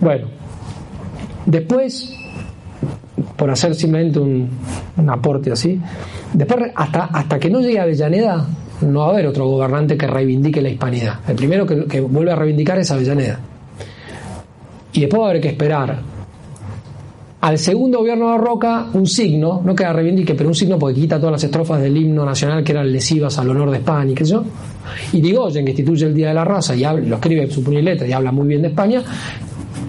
Bueno, 0.00 0.26
después 1.46 2.17
por 3.38 3.50
hacer 3.50 3.74
simplemente 3.74 4.18
un, 4.18 4.50
aporte 5.08 5.52
así. 5.52 5.80
Después, 6.32 6.72
hasta, 6.74 7.04
hasta 7.04 7.38
que 7.38 7.48
no 7.48 7.60
llegue 7.60 7.78
a 7.78 7.84
Avellaneda, 7.84 8.44
no 8.82 9.00
va 9.00 9.06
a 9.06 9.10
haber 9.10 9.28
otro 9.28 9.46
gobernante 9.46 9.96
que 9.96 10.08
reivindique 10.08 10.60
la 10.60 10.68
hispanidad. 10.68 11.20
El 11.26 11.36
primero 11.36 11.64
que, 11.64 11.84
que 11.86 12.00
vuelve 12.00 12.32
a 12.32 12.34
reivindicar 12.34 12.78
es 12.78 12.90
Avellaneda. 12.90 13.38
Y 14.92 15.00
después 15.02 15.22
va 15.22 15.26
a 15.26 15.30
haber 15.30 15.40
que 15.40 15.48
esperar 15.48 15.98
al 17.40 17.56
segundo 17.56 17.98
gobierno 18.00 18.32
de 18.32 18.38
Roca 18.38 18.88
un 18.94 19.06
signo, 19.06 19.62
no 19.64 19.74
que 19.74 19.84
la 19.84 19.92
reivindique, 19.92 20.34
pero 20.34 20.48
un 20.48 20.56
signo 20.56 20.76
porque 20.76 21.00
quita 21.00 21.18
todas 21.18 21.32
las 21.32 21.44
estrofas 21.44 21.80
del 21.80 21.96
himno 21.96 22.24
nacional 22.24 22.64
que 22.64 22.72
eran 22.72 22.90
lesivas 22.90 23.38
al 23.38 23.50
honor 23.50 23.70
de 23.70 23.76
España 23.76 24.10
y 24.10 24.14
qué 24.14 24.24
sé 24.24 24.32
yo. 24.32 24.44
Y 25.12 25.20
Digoyen, 25.20 25.64
que 25.64 25.70
instituye 25.70 26.06
el 26.06 26.14
Día 26.14 26.28
de 26.28 26.34
la 26.34 26.44
Raza 26.44 26.74
y 26.74 26.82
lo 27.06 27.16
escribe 27.16 27.48
su 27.48 27.62
puño 27.62 27.78
y 27.78 27.82
letra 27.82 28.08
y 28.08 28.12
habla 28.12 28.32
muy 28.32 28.48
bien 28.48 28.62
de 28.62 28.68
España, 28.68 29.04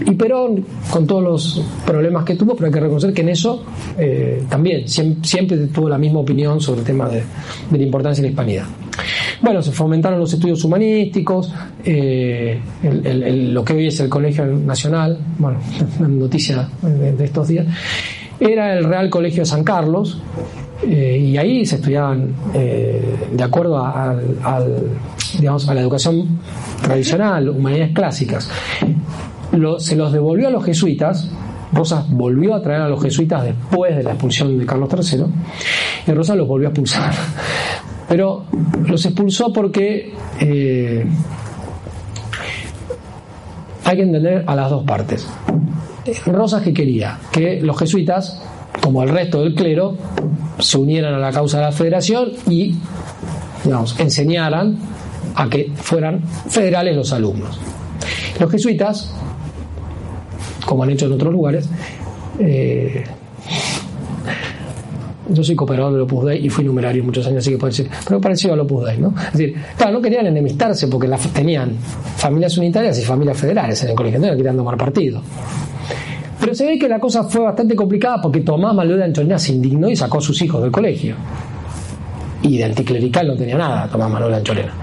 y 0.05 0.11
Perón, 0.11 0.65
con 0.89 1.05
todos 1.05 1.23
los 1.23 1.61
problemas 1.85 2.23
que 2.23 2.35
tuvo, 2.35 2.55
pero 2.55 2.67
hay 2.67 2.73
que 2.73 2.79
reconocer 2.79 3.13
que 3.13 3.21
en 3.21 3.29
eso 3.29 3.63
eh, 3.97 4.43
también 4.49 4.87
siempre, 4.87 5.57
tuvo 5.67 5.89
la 5.89 5.97
misma 5.97 6.19
opinión 6.19 6.61
sobre 6.61 6.81
el 6.81 6.85
tema 6.85 7.09
de, 7.09 7.23
la 7.71 7.83
importancia 7.83 8.21
de 8.21 8.29
la 8.29 8.31
hispanidad. 8.31 8.65
Bueno, 9.41 9.61
se 9.61 9.71
fomentaron 9.71 10.19
los 10.19 10.33
estudios 10.33 10.63
humanísticos, 10.63 11.53
eh, 11.83 12.59
lo 12.83 13.63
que 13.63 13.73
hoy 13.73 13.87
es 13.87 13.99
el 13.99 14.09
Colegio 14.09 14.45
Nacional, 14.45 15.17
bueno, 15.37 15.59
noticia 15.99 16.69
de, 16.81 17.23
estos 17.23 17.47
días, 17.47 17.65
era 18.39 18.77
el 18.77 18.85
Real 18.85 19.09
Colegio 19.09 19.41
de 19.41 19.45
San 19.45 19.63
Carlos, 19.63 20.21
eh, 20.87 21.17
y 21.17 21.37
ahí 21.37 21.65
se 21.65 21.75
estudiaban 21.75 22.33
de 22.53 23.43
acuerdo 23.43 23.77
a, 23.77 24.11
a 24.11 24.59
la 24.59 25.81
educación 25.81 26.39
tradicional, 26.81 27.49
humanidades 27.49 27.93
clásicas 27.93 28.49
se 29.79 29.95
los 29.95 30.11
devolvió 30.11 30.47
a 30.47 30.51
los 30.51 30.63
jesuitas. 30.63 31.29
Rosas 31.71 32.09
volvió 32.09 32.55
a 32.55 32.61
traer 32.61 32.81
a 32.81 32.89
los 32.89 33.01
jesuitas 33.01 33.43
después 33.43 33.95
de 33.95 34.03
la 34.03 34.11
expulsión 34.11 34.57
de 34.57 34.65
Carlos 34.65 34.89
III 34.91 35.25
y 36.07 36.11
Rosas 36.11 36.35
los 36.35 36.47
volvió 36.47 36.67
a 36.67 36.71
expulsar. 36.71 37.13
Pero 38.07 38.45
los 38.87 39.05
expulsó 39.05 39.53
porque 39.53 40.13
eh, 40.39 41.05
hay 43.85 43.95
que 43.95 44.03
entender 44.03 44.43
a 44.47 44.55
las 44.55 44.69
dos 44.69 44.83
partes. 44.83 45.27
Rosas 46.25 46.63
que 46.63 46.73
quería 46.73 47.19
que 47.31 47.61
los 47.61 47.77
jesuitas, 47.77 48.41
como 48.81 49.03
el 49.03 49.09
resto 49.09 49.41
del 49.41 49.53
clero, 49.53 49.95
se 50.57 50.77
unieran 50.77 51.13
a 51.13 51.19
la 51.19 51.31
causa 51.31 51.57
de 51.59 51.63
la 51.65 51.71
federación 51.71 52.31
y 52.49 52.75
digamos, 53.63 53.99
enseñaran 53.99 54.77
a 55.35 55.49
que 55.49 55.71
fueran 55.75 56.23
federales 56.23 56.95
los 56.95 57.13
alumnos. 57.13 57.59
Los 58.39 58.51
jesuitas 58.51 59.13
como 60.69 60.83
han 60.83 60.91
hecho 60.91 61.07
en 61.07 61.13
otros 61.13 61.33
lugares. 61.33 61.67
Eh, 62.37 63.03
yo 65.27 65.43
soy 65.43 65.55
cooperador 65.55 65.93
del 65.93 66.01
Opus 66.01 66.25
Dei 66.25 66.45
y 66.45 66.49
fui 66.49 66.63
numerario 66.63 67.03
muchos 67.03 67.25
años, 67.25 67.39
así 67.39 67.49
que 67.49 67.57
puedo 67.57 67.71
decir, 67.71 67.89
pero 68.05 68.21
parecido 68.21 68.53
al 68.53 68.59
Opus 68.59 68.85
Dei, 68.85 68.99
¿no? 68.99 69.15
Es 69.17 69.33
decir, 69.33 69.55
claro, 69.75 69.93
no 69.93 70.01
querían 70.01 70.27
enemistarse 70.27 70.87
porque 70.87 71.09
tenían 71.33 71.75
familias 72.17 72.55
unitarias 72.59 72.99
y 72.99 73.01
familias 73.01 73.35
federales 73.35 73.81
en 73.83 73.89
el 73.89 73.95
colegio, 73.95 74.19
no 74.19 74.27
querían 74.27 74.55
tomar 74.55 74.77
partido. 74.77 75.23
Pero 76.39 76.53
se 76.53 76.67
ve 76.67 76.77
que 76.77 76.87
la 76.87 76.99
cosa 76.99 77.23
fue 77.23 77.41
bastante 77.41 77.75
complicada 77.75 78.21
porque 78.21 78.41
Tomás 78.41 78.75
Malú 78.75 78.95
de 78.95 79.05
Antonina 79.05 79.39
se 79.39 79.53
indignó 79.53 79.89
y 79.89 79.95
sacó 79.95 80.19
a 80.19 80.21
sus 80.21 80.39
hijos 80.43 80.61
del 80.61 80.71
colegio. 80.71 81.15
Y 82.43 82.57
de 82.57 82.65
anticlerical 82.65 83.27
no 83.27 83.35
tenía 83.35 83.57
nada 83.57 83.87
Tomás 83.87 84.09
Manuel 84.11 84.33
de 84.33 84.37
Anchorena. 84.37 84.73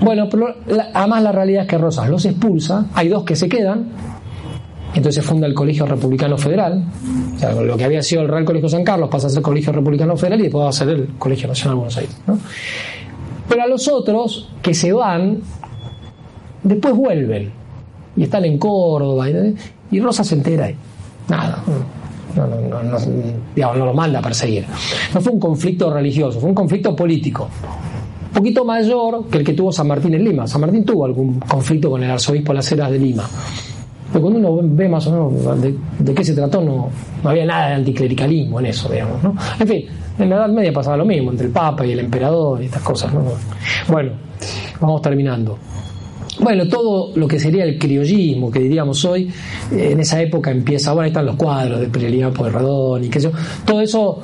Bueno, 0.00 0.26
pero 0.30 0.54
además 0.94 1.22
la 1.22 1.32
realidad 1.32 1.62
es 1.64 1.68
que 1.68 1.76
Rosas 1.76 2.08
los 2.08 2.24
expulsa, 2.24 2.86
hay 2.94 3.08
dos 3.08 3.24
que 3.24 3.36
se 3.36 3.48
quedan, 3.48 3.88
entonces 4.94 5.24
funda 5.24 5.46
el 5.46 5.54
Colegio 5.54 5.86
Republicano 5.86 6.36
Federal, 6.36 6.84
o 7.36 7.38
sea, 7.38 7.52
lo 7.52 7.76
que 7.76 7.84
había 7.84 8.02
sido 8.02 8.22
el 8.22 8.28
Real 8.28 8.44
Colegio 8.44 8.68
San 8.68 8.84
Carlos 8.84 9.08
pasa 9.08 9.28
a 9.28 9.30
ser 9.30 9.42
Colegio 9.42 9.72
Republicano 9.72 10.16
Federal 10.16 10.40
y 10.40 10.42
después 10.44 10.64
va 10.64 10.68
a 10.68 10.72
ser 10.72 10.88
el 10.88 11.08
Colegio 11.18 11.48
Nacional 11.48 11.74
de 11.74 11.78
Buenos 11.78 11.96
Aires. 11.96 12.16
Pero 13.48 13.62
a 13.62 13.66
los 13.66 13.88
otros 13.88 14.48
que 14.62 14.74
se 14.74 14.92
van, 14.92 15.40
después 16.62 16.94
vuelven 16.94 17.52
y 18.16 18.24
están 18.24 18.44
en 18.44 18.58
Córdoba 18.58 19.26
y, 19.90 20.00
Rosa 20.00 20.24
se 20.24 20.34
entera 20.34 20.70
y 20.70 20.76
nada. 21.28 21.62
No, 22.36 22.46
no, 22.46 22.82
no, 22.82 22.98
digamos, 23.54 23.76
no 23.76 23.86
lo 23.86 23.94
manda 23.94 24.20
a 24.20 24.22
perseguir. 24.22 24.64
No 25.12 25.20
fue 25.20 25.32
un 25.32 25.40
conflicto 25.40 25.92
religioso, 25.92 26.38
fue 26.38 26.48
un 26.48 26.54
conflicto 26.54 26.94
político 26.94 27.48
un 28.30 28.34
poquito 28.34 28.64
mayor 28.64 29.26
que 29.26 29.38
el 29.38 29.44
que 29.44 29.54
tuvo 29.54 29.72
San 29.72 29.88
Martín 29.88 30.14
en 30.14 30.24
Lima. 30.24 30.46
San 30.46 30.60
Martín 30.60 30.84
tuvo 30.84 31.04
algún 31.04 31.40
conflicto 31.40 31.90
con 31.90 32.02
el 32.04 32.10
arzobispo 32.10 32.52
Las 32.52 32.70
Heras 32.70 32.90
de 32.92 32.98
Lima. 32.98 33.28
Pero 34.12 34.22
cuando 34.22 34.38
uno 34.38 34.68
ve 34.74 34.88
más 34.88 35.06
o 35.06 35.32
menos 35.32 35.62
de, 35.62 36.14
qué 36.14 36.24
se 36.24 36.34
trató, 36.34 36.60
no, 36.60 36.88
no, 37.22 37.30
había 37.30 37.46
nada 37.46 37.68
de 37.68 37.74
anticlericalismo 37.74 38.60
en 38.60 38.66
eso, 38.66 38.88
digamos. 38.88 39.22
¿no? 39.22 39.34
En 39.58 39.68
fin, 39.68 39.86
en 40.18 40.30
la 40.30 40.36
Edad 40.36 40.48
Media 40.48 40.72
pasaba 40.72 40.96
lo 40.96 41.04
mismo, 41.04 41.30
entre 41.30 41.46
el 41.46 41.52
Papa 41.52 41.86
y 41.86 41.92
el 41.92 42.00
Emperador 42.00 42.62
y 42.62 42.66
estas 42.66 42.82
cosas. 42.82 43.12
¿no? 43.14 43.24
Bueno, 43.88 44.12
vamos 44.80 45.02
terminando. 45.02 45.58
Bueno, 46.40 46.66
todo 46.68 47.12
lo 47.16 47.28
que 47.28 47.38
sería 47.38 47.64
el 47.64 47.78
criollismo, 47.78 48.50
que 48.50 48.60
diríamos 48.60 49.04
hoy, 49.04 49.30
en 49.70 50.00
esa 50.00 50.20
época 50.22 50.50
empieza, 50.50 50.92
bueno, 50.92 51.08
están 51.08 51.26
los 51.26 51.36
cuadros 51.36 51.80
de 51.80 51.88
Prelía 51.88 52.30
Pueyrredón 52.30 53.04
y 53.04 53.08
qué 53.08 53.20
sé 53.20 53.30
yo, 53.30 53.36
todo 53.66 53.80
eso 53.82 54.22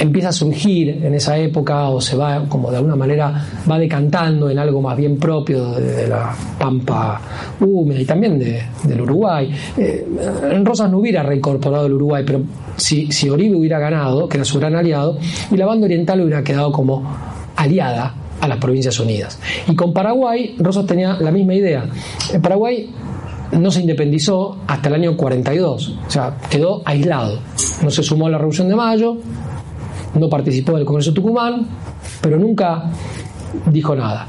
empieza 0.00 0.30
a 0.30 0.32
surgir 0.32 1.04
en 1.04 1.14
esa 1.14 1.36
época 1.36 1.90
o 1.90 2.00
se 2.00 2.16
va 2.16 2.44
como 2.48 2.70
de 2.70 2.78
alguna 2.78 2.96
manera 2.96 3.46
va 3.70 3.78
decantando 3.78 4.48
en 4.48 4.58
algo 4.58 4.80
más 4.80 4.96
bien 4.96 5.18
propio 5.18 5.72
de, 5.72 6.08
la 6.08 6.34
pampa 6.58 7.20
húmeda 7.60 8.00
y 8.00 8.04
también 8.06 8.38
del 8.38 9.00
Uruguay. 9.00 9.52
Eh, 9.76 10.06
Rosas 10.64 10.90
no 10.90 10.98
hubiera 10.98 11.22
reincorporado 11.22 11.86
el 11.86 11.92
Uruguay, 11.92 12.24
pero 12.26 12.40
si, 12.76 13.12
si 13.12 13.28
Oribe 13.28 13.56
hubiera 13.56 13.78
ganado, 13.78 14.26
que 14.26 14.38
era 14.38 14.44
su 14.44 14.58
gran 14.58 14.74
aliado, 14.74 15.18
y 15.50 15.56
la 15.56 15.66
banda 15.66 15.84
oriental 15.84 16.20
hubiera 16.22 16.42
quedado 16.42 16.72
como 16.72 17.04
aliada 17.56 18.14
a 18.40 18.48
las 18.48 18.56
Provincias 18.56 18.98
Unidas. 18.98 19.38
Y 19.68 19.74
con 19.76 19.92
Paraguay, 19.92 20.56
Rosas 20.58 20.86
tenía 20.86 21.18
la 21.20 21.30
misma 21.30 21.54
idea. 21.54 21.84
En 22.32 22.40
Paraguay 22.40 22.90
no 23.52 23.70
se 23.70 23.80
independizó 23.80 24.56
hasta 24.66 24.88
el 24.88 24.94
año 24.94 25.16
42, 25.16 25.98
o 26.06 26.10
sea, 26.10 26.36
quedó 26.48 26.82
aislado. 26.84 27.40
No 27.82 27.90
se 27.90 28.02
sumó 28.02 28.26
a 28.26 28.30
la 28.30 28.38
Revolución 28.38 28.68
de 28.68 28.76
Mayo, 28.76 29.18
no 30.14 30.28
participó 30.28 30.76
del 30.76 30.84
Congreso 30.84 31.12
Tucumán, 31.12 31.66
pero 32.20 32.38
nunca 32.38 32.84
dijo 33.66 33.94
nada. 33.94 34.26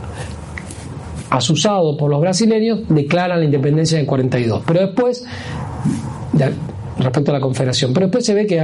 Asusado 1.30 1.96
por 1.96 2.10
los 2.10 2.20
brasileños, 2.20 2.82
declaran 2.90 3.40
la 3.40 3.46
independencia 3.46 4.00
en 4.00 4.06
42. 4.06 4.64
Pero 4.66 4.82
después, 4.82 5.24
respecto 7.00 7.32
a 7.32 7.34
la 7.34 7.40
Confederación, 7.40 7.94
pero 7.94 8.08
después 8.08 8.26
se 8.26 8.34
ve 8.34 8.46
que 8.46 8.62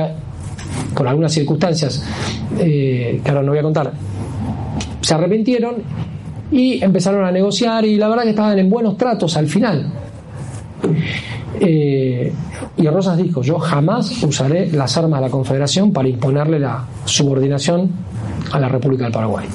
por 0.93 1.07
algunas 1.07 1.31
circunstancias, 1.31 2.03
eh, 2.59 3.21
que 3.23 3.29
ahora 3.29 3.43
no 3.43 3.51
voy 3.51 3.59
a 3.59 3.63
contar, 3.63 3.93
se 5.01 5.13
arrepintieron 5.13 5.75
y 6.51 6.83
empezaron 6.83 7.25
a 7.25 7.31
negociar 7.31 7.85
y 7.85 7.97
la 7.97 8.09
verdad 8.09 8.23
que 8.23 8.31
estaban 8.31 8.57
en 8.59 8.69
buenos 8.69 8.97
tratos 8.97 9.37
al 9.37 9.47
final. 9.47 9.91
Eh, 11.59 12.31
y 12.77 12.87
Rosas 12.87 13.17
dijo, 13.17 13.41
yo 13.41 13.59
jamás 13.59 14.23
usaré 14.23 14.71
las 14.71 14.97
armas 14.97 15.19
de 15.19 15.27
la 15.27 15.31
Confederación 15.31 15.91
para 15.91 16.07
imponerle 16.07 16.59
la 16.59 16.85
subordinación 17.05 17.91
a 18.51 18.59
la 18.59 18.69
República 18.69 19.05
del 19.05 19.13
Paraguay. 19.13 19.47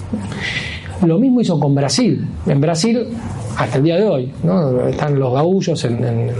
Lo 1.06 1.18
mismo 1.18 1.40
hizo 1.40 1.58
con 1.58 1.74
Brasil. 1.74 2.24
En 2.46 2.60
Brasil, 2.60 3.08
hasta 3.56 3.78
el 3.78 3.84
día 3.84 3.96
de 3.96 4.04
hoy, 4.04 4.32
están 4.88 5.18
los 5.18 5.32
gaullos 5.32 5.84
en, 5.84 6.30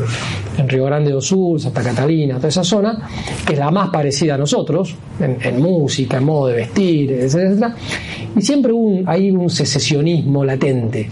Río 0.68 0.84
Grande 0.84 1.10
do 1.10 1.20
Sul, 1.20 1.59
Santa 1.59 1.82
Catalina, 1.82 2.36
toda 2.36 2.48
esa 2.48 2.62
zona, 2.62 3.09
que 3.44 3.55
es 3.55 3.59
la 3.59 3.70
más 3.70 3.90
parecida 3.90 4.34
a 4.34 4.39
nosotros, 4.39 4.94
en, 5.18 5.60
música, 5.60 6.18
en 6.18 6.24
modo 6.24 6.48
de 6.48 6.55
vestir, 6.55 7.12
etc. 7.12 7.66
Y 8.36 8.43
siempre 8.43 8.72
hay 9.06 9.30
un 9.30 9.51
secesionismo 9.51 10.44
latente. 10.44 11.09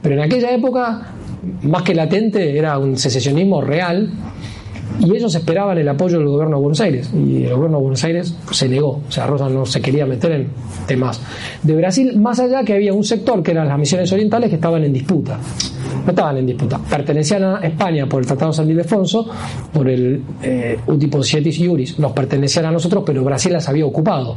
Pero 0.00 0.14
en 0.14 0.22
aquella 0.22 0.52
época 0.52 1.14
más 1.62 1.82
que 1.82 1.94
latente, 1.94 2.56
era 2.56 2.78
un 2.78 2.96
secesionismo 2.96 3.60
real 3.60 4.10
y 5.00 5.14
ellos 5.14 5.34
esperaban 5.34 5.76
el 5.78 5.88
apoyo 5.88 6.18
del 6.18 6.28
gobierno 6.28 6.56
de 6.56 6.62
Buenos 6.62 6.80
Aires 6.80 7.10
y 7.12 7.44
el 7.44 7.54
gobierno 7.54 7.78
de 7.78 7.82
Buenos 7.82 8.04
Aires 8.04 8.36
se 8.50 8.68
negó, 8.68 9.02
o 9.06 9.10
sea, 9.10 9.26
Rosa 9.26 9.48
no 9.48 9.66
se 9.66 9.80
quería 9.80 10.06
meter 10.06 10.32
en 10.32 10.48
temas 10.86 11.20
de 11.62 11.74
Brasil, 11.74 12.16
más 12.18 12.38
allá 12.38 12.62
que 12.62 12.74
había 12.74 12.92
un 12.92 13.04
sector 13.04 13.42
que 13.42 13.50
eran 13.50 13.68
las 13.68 13.78
misiones 13.78 14.12
orientales 14.12 14.50
que 14.50 14.56
estaban 14.56 14.84
en 14.84 14.92
disputa, 14.92 15.38
no 16.04 16.10
estaban 16.10 16.36
en 16.38 16.46
disputa, 16.46 16.78
pertenecían 16.78 17.44
a 17.44 17.56
España 17.58 18.06
por 18.06 18.20
el 18.20 18.26
Tratado 18.26 18.52
San 18.52 18.70
Ildefonso, 18.70 19.28
por 19.72 19.88
el 19.88 20.22
eh, 20.42 20.78
Utipo 20.86 21.22
Sietis 21.22 21.58
Iuris, 21.58 21.98
nos 21.98 22.12
pertenecían 22.12 22.66
a 22.66 22.70
nosotros, 22.70 23.02
pero 23.04 23.24
Brasil 23.24 23.52
las 23.52 23.68
había 23.68 23.86
ocupado. 23.86 24.36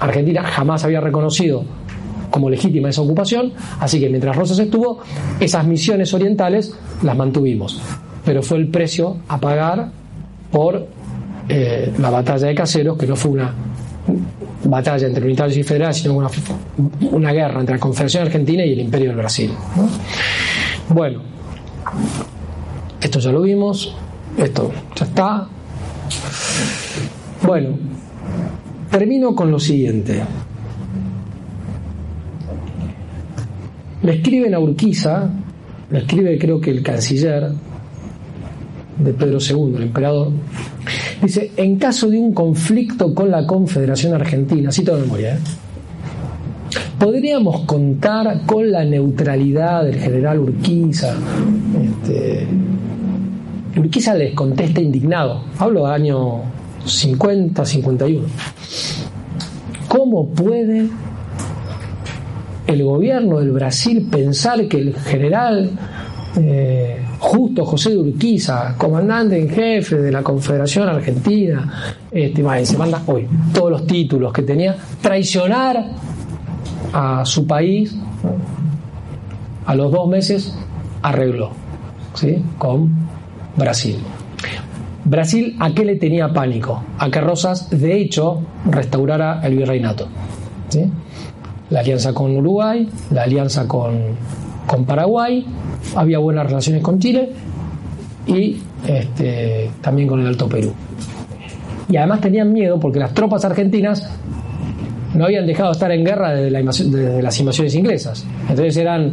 Argentina 0.00 0.44
jamás 0.44 0.84
había 0.84 1.00
reconocido 1.00 1.64
como 2.38 2.50
legítima 2.50 2.88
esa 2.88 3.02
ocupación, 3.02 3.52
así 3.80 3.98
que 3.98 4.08
mientras 4.08 4.36
Rosas 4.36 4.60
estuvo, 4.60 5.00
esas 5.40 5.66
misiones 5.66 6.14
orientales 6.14 6.72
las 7.02 7.16
mantuvimos. 7.16 7.80
Pero 8.24 8.44
fue 8.44 8.58
el 8.58 8.68
precio 8.68 9.16
a 9.26 9.40
pagar 9.40 9.90
por 10.52 10.86
eh, 11.48 11.92
la 11.98 12.10
batalla 12.10 12.46
de 12.46 12.54
Caseros, 12.54 12.96
que 12.96 13.08
no 13.08 13.16
fue 13.16 13.32
una 13.32 13.52
batalla 14.62 15.08
entre 15.08 15.24
unitarios 15.24 15.56
y 15.56 15.64
federales, 15.64 15.96
sino 15.96 16.14
una, 16.14 16.30
una 17.10 17.32
guerra 17.32 17.58
entre 17.58 17.74
la 17.74 17.80
Confederación 17.80 18.26
Argentina 18.26 18.64
y 18.64 18.72
el 18.72 18.80
Imperio 18.82 19.08
del 19.08 19.16
Brasil. 19.16 19.50
Bueno, 20.90 21.20
esto 23.00 23.18
ya 23.18 23.32
lo 23.32 23.42
vimos, 23.42 23.96
esto 24.36 24.70
ya 24.94 25.06
está. 25.06 25.48
Bueno, 27.42 27.70
termino 28.92 29.34
con 29.34 29.50
lo 29.50 29.58
siguiente. 29.58 30.22
Le 34.02 34.12
escriben 34.14 34.54
a 34.54 34.60
Urquiza, 34.60 35.28
le 35.90 35.98
escribe 35.98 36.38
creo 36.38 36.60
que 36.60 36.70
el 36.70 36.82
canciller 36.82 37.50
de 38.98 39.12
Pedro 39.12 39.38
II, 39.40 39.76
el 39.76 39.82
emperador, 39.84 40.32
dice, 41.22 41.52
en 41.56 41.78
caso 41.78 42.08
de 42.08 42.18
un 42.18 42.32
conflicto 42.32 43.14
con 43.14 43.30
la 43.30 43.46
Confederación 43.46 44.14
Argentina, 44.14 44.70
cito 44.70 44.94
de 44.94 45.02
memoria, 45.02 45.34
¿eh? 45.34 45.38
podríamos 46.98 47.60
contar 47.60 48.42
con 48.44 48.70
la 48.70 48.84
neutralidad 48.84 49.84
del 49.84 49.96
general 49.96 50.40
Urquiza. 50.40 51.14
Este, 51.82 52.46
Urquiza 53.76 54.14
les 54.14 54.34
contesta 54.34 54.80
indignado, 54.80 55.44
hablo 55.58 55.84
del 55.84 55.92
año 55.92 56.42
50, 56.84 57.64
51. 57.64 58.26
¿Cómo 59.88 60.28
puede 60.28 60.88
el 62.68 62.84
gobierno 62.84 63.38
del 63.38 63.50
Brasil 63.50 64.06
pensar 64.10 64.68
que 64.68 64.76
el 64.76 64.94
general 64.94 65.70
eh, 66.36 67.02
Justo 67.18 67.64
José 67.64 67.90
de 67.90 67.96
Urquiza, 67.96 68.76
comandante 68.76 69.40
en 69.40 69.48
jefe 69.48 69.96
de 69.96 70.12
la 70.12 70.22
Confederación 70.22 70.86
Argentina, 70.86 71.96
este, 72.10 72.66
se 72.66 72.78
manda 72.78 73.02
hoy 73.06 73.26
todos 73.52 73.70
los 73.70 73.86
títulos 73.86 74.32
que 74.34 74.42
tenía, 74.42 74.76
traicionar 75.00 75.82
a 76.92 77.24
su 77.24 77.46
país, 77.46 77.96
a 79.64 79.74
los 79.74 79.90
dos 79.90 80.06
meses 80.06 80.54
arregló 81.02 81.50
¿sí? 82.14 82.36
con 82.58 82.94
Brasil. 83.56 83.96
Brasil, 85.04 85.56
¿a 85.58 85.72
qué 85.72 85.86
le 85.86 85.96
tenía 85.96 86.34
pánico? 86.34 86.82
A 86.98 87.10
que 87.10 87.20
Rosas, 87.20 87.70
de 87.70 87.98
hecho, 87.98 88.42
restaurara 88.66 89.40
el 89.42 89.56
virreinato. 89.56 90.06
¿sí? 90.68 90.84
La 91.70 91.80
alianza 91.80 92.12
con 92.12 92.36
Uruguay, 92.36 92.88
la 93.10 93.22
alianza 93.22 93.66
con, 93.66 94.38
Paraguay, 94.86 95.46
había 95.96 96.18
buenas 96.18 96.46
relaciones 96.46 96.82
con 96.82 96.98
Chile 96.98 97.30
y 98.26 98.58
este, 98.86 99.70
también 99.80 100.08
con 100.08 100.20
el 100.20 100.26
Alto 100.26 100.48
Perú. 100.48 100.72
Y 101.88 101.96
además 101.96 102.20
tenían 102.20 102.52
miedo 102.52 102.78
porque 102.78 102.98
las 102.98 103.14
tropas 103.14 103.44
argentinas 103.44 104.10
no 105.14 105.24
habían 105.24 105.46
dejado 105.46 105.70
de 105.70 105.72
estar 105.72 105.90
en 105.90 106.04
guerra 106.04 106.34
desde, 106.34 107.22
las 107.22 107.40
invasiones 107.40 107.74
inglesas. 107.74 108.26
Entonces 108.42 108.76
eran 108.76 109.12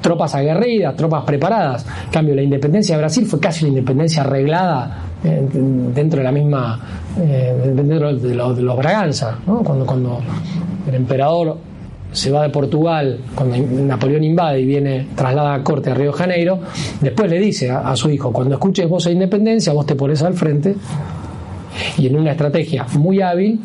tropas 0.00 0.36
aguerridas, 0.36 0.94
tropas 0.94 1.24
preparadas. 1.24 1.84
En 2.06 2.10
cambio, 2.12 2.34
la 2.36 2.42
independencia 2.42 2.94
de 2.94 3.02
Brasil 3.02 3.26
fue 3.26 3.40
casi 3.40 3.64
una 3.64 3.70
independencia 3.70 4.22
arreglada 4.22 5.02
eh, 5.24 5.48
dentro 5.92 6.18
de 6.18 6.24
la 6.24 6.30
misma, 6.30 6.80
eh, 7.20 7.72
dentro 7.74 8.14
de, 8.14 8.34
los, 8.34 8.56
de 8.56 8.62
los 8.62 8.76
Braganza, 8.76 9.38
cuando, 9.44 9.84
cuando 9.84 10.20
el 10.86 10.94
emperador 10.94 11.58
se 12.12 12.30
va 12.30 12.42
de 12.42 12.50
Portugal 12.50 13.18
cuando 13.34 13.56
Napoleón 13.58 14.24
invade 14.24 14.60
y 14.60 14.64
viene, 14.64 15.08
traslada 15.14 15.54
a 15.54 15.62
corte 15.62 15.90
a 15.90 15.94
Río 15.94 16.12
Janeiro, 16.12 16.60
después 17.00 17.30
le 17.30 17.38
dice 17.38 17.70
a, 17.70 17.94
su 17.96 18.10
hijo, 18.10 18.32
cuando 18.32 18.54
escuches 18.54 18.88
voz 18.88 19.04
de 19.04 19.12
independencia, 19.12 19.72
vos 19.72 19.86
te 19.86 19.94
pones 19.94 20.22
al 20.22 20.34
frente 20.34 20.74
y 21.98 22.06
en 22.06 22.16
una 22.16 22.32
estrategia 22.32 22.86
muy 22.94 23.20
hábil, 23.20 23.60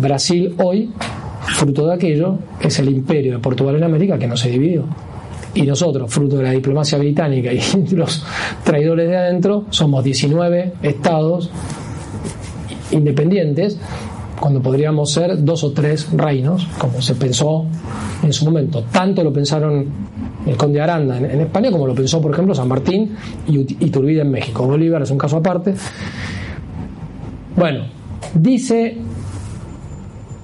Brasil 0.00 0.54
hoy, 0.62 0.90
fruto 1.56 1.86
de 1.86 1.94
aquello, 1.94 2.38
es 2.60 2.78
el 2.78 2.88
imperio 2.88 3.34
de 3.34 3.38
Portugal 3.38 3.76
en 3.76 3.84
América 3.84 4.18
que 4.18 4.26
no 4.26 4.36
se 4.36 4.50
dividió. 4.50 4.84
y 5.54 5.62
nosotros, 5.62 6.12
fruto 6.12 6.38
de 6.38 6.42
la 6.42 6.50
diplomacia 6.50 6.98
británica 6.98 7.52
y 7.52 7.60
los 7.92 8.24
traidores 8.64 9.08
de 9.08 9.16
adentro, 9.16 9.66
somos 9.70 10.02
19 10.02 10.72
estados 10.82 11.50
independientes, 12.90 13.78
cuando 14.38 14.60
podríamos 14.60 15.12
ser 15.12 15.42
dos 15.44 15.64
o 15.64 15.72
tres 15.72 16.08
reinos, 16.12 16.66
como 16.78 17.00
se 17.00 17.14
pensó 17.14 17.66
en 18.22 18.32
su 18.32 18.44
momento. 18.44 18.84
Tanto 18.90 19.22
lo 19.22 19.32
pensaron 19.32 19.86
el 20.46 20.56
conde 20.56 20.80
Aranda 20.80 21.16
en, 21.16 21.40
España 21.40 21.70
como 21.70 21.86
lo 21.86 21.94
pensó, 21.94 22.20
por 22.20 22.32
ejemplo, 22.32 22.54
San 22.54 22.68
Martín 22.68 23.14
y 23.46 23.60
Iturbide 23.84 24.22
en 24.22 24.30
México. 24.30 24.66
Bolívar 24.66 25.02
es 25.02 25.10
un 25.10 25.18
caso 25.18 25.38
aparte. 25.38 25.74
Bueno, 27.56 27.84
dice 28.34 28.98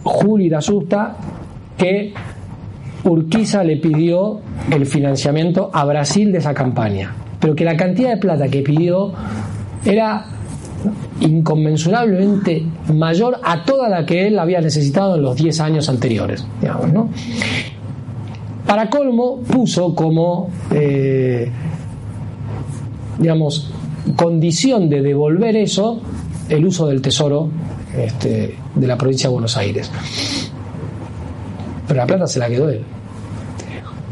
Julio 0.03 0.47
Irasusta 0.47 1.17
que 1.77 2.15
Urquiza 3.05 3.65
le 3.65 3.77
pidió 3.79 4.41
el 4.71 4.87
financiamiento 4.87 5.71
a 5.73 5.85
Brasil 5.85 6.31
de 6.33 6.39
esa 6.39 6.55
campaña, 6.55 7.15
pero 7.41 7.55
que 7.55 7.65
la 7.65 7.77
cantidad 7.77 8.11
de 8.11 8.17
plata 8.19 8.49
que 8.49 8.63
pidió 8.63 9.13
era 9.85 10.27
inconmensurablemente 11.21 12.65
mayor 12.95 13.39
a 13.43 13.65
toda 13.65 13.89
la 13.89 14.07
que 14.07 14.27
él 14.27 14.39
había 14.39 14.61
necesitado 14.61 15.17
en 15.17 15.23
los 15.23 15.37
10 15.37 15.61
años 15.61 15.89
anteriores. 15.89 16.47
Para 18.67 18.89
colmo, 18.89 19.41
puso 19.41 19.95
como, 19.95 20.51
eh, 20.71 21.51
digamos, 23.19 23.71
condición 24.17 24.89
de 24.89 25.03
devolver 25.03 25.57
eso 25.57 26.01
el 26.49 26.65
uso 26.65 26.87
del 26.87 27.03
tesoro 27.03 27.49
este, 27.97 28.57
de 28.75 28.87
la 28.87 28.97
provincia 28.97 29.29
de 29.29 29.33
Buenos 29.33 29.57
Aires. 29.57 29.91
Pero 31.87 31.99
la 31.99 32.07
plata 32.07 32.27
se 32.27 32.39
la 32.39 32.49
quedó 32.49 32.69
él. 32.69 32.83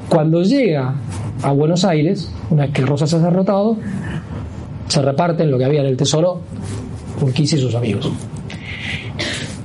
Cuando 0.08 0.42
llega 0.42 0.94
a 1.42 1.52
Buenos 1.52 1.84
Aires, 1.84 2.32
una 2.50 2.64
vez 2.64 2.72
que 2.72 2.82
Rosas 2.82 3.10
se 3.10 3.16
ha 3.16 3.20
derrotado, 3.20 3.76
se 4.88 5.02
reparten 5.02 5.50
lo 5.50 5.58
que 5.58 5.64
había 5.64 5.80
en 5.80 5.86
el 5.86 5.96
tesoro 5.96 6.40
Urquiza 7.20 7.56
y 7.56 7.60
sus 7.60 7.74
amigos. 7.74 8.10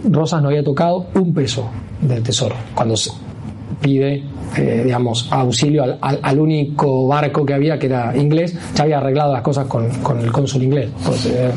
Rosas 0.09 0.41
no 0.41 0.49
había 0.49 0.63
tocado 0.63 1.07
un 1.15 1.33
peso 1.33 1.69
del 2.01 2.21
tesoro 2.21 2.55
cuando 2.75 2.95
pide 3.81 4.23
eh, 4.55 4.81
digamos, 4.85 5.27
auxilio 5.31 5.97
al, 5.99 6.39
único 6.39 7.07
barco 7.07 7.43
que 7.43 7.55
había, 7.55 7.79
que 7.79 7.87
era 7.87 8.15
inglés, 8.15 8.55
ya 8.75 8.83
había 8.83 8.97
arreglado 8.99 9.33
las 9.33 9.41
cosas 9.41 9.65
con, 9.65 9.85
el 10.19 10.31
cónsul 10.31 10.63
inglés. 10.63 10.91
Pues, 11.03 11.25
eh, 11.25 11.51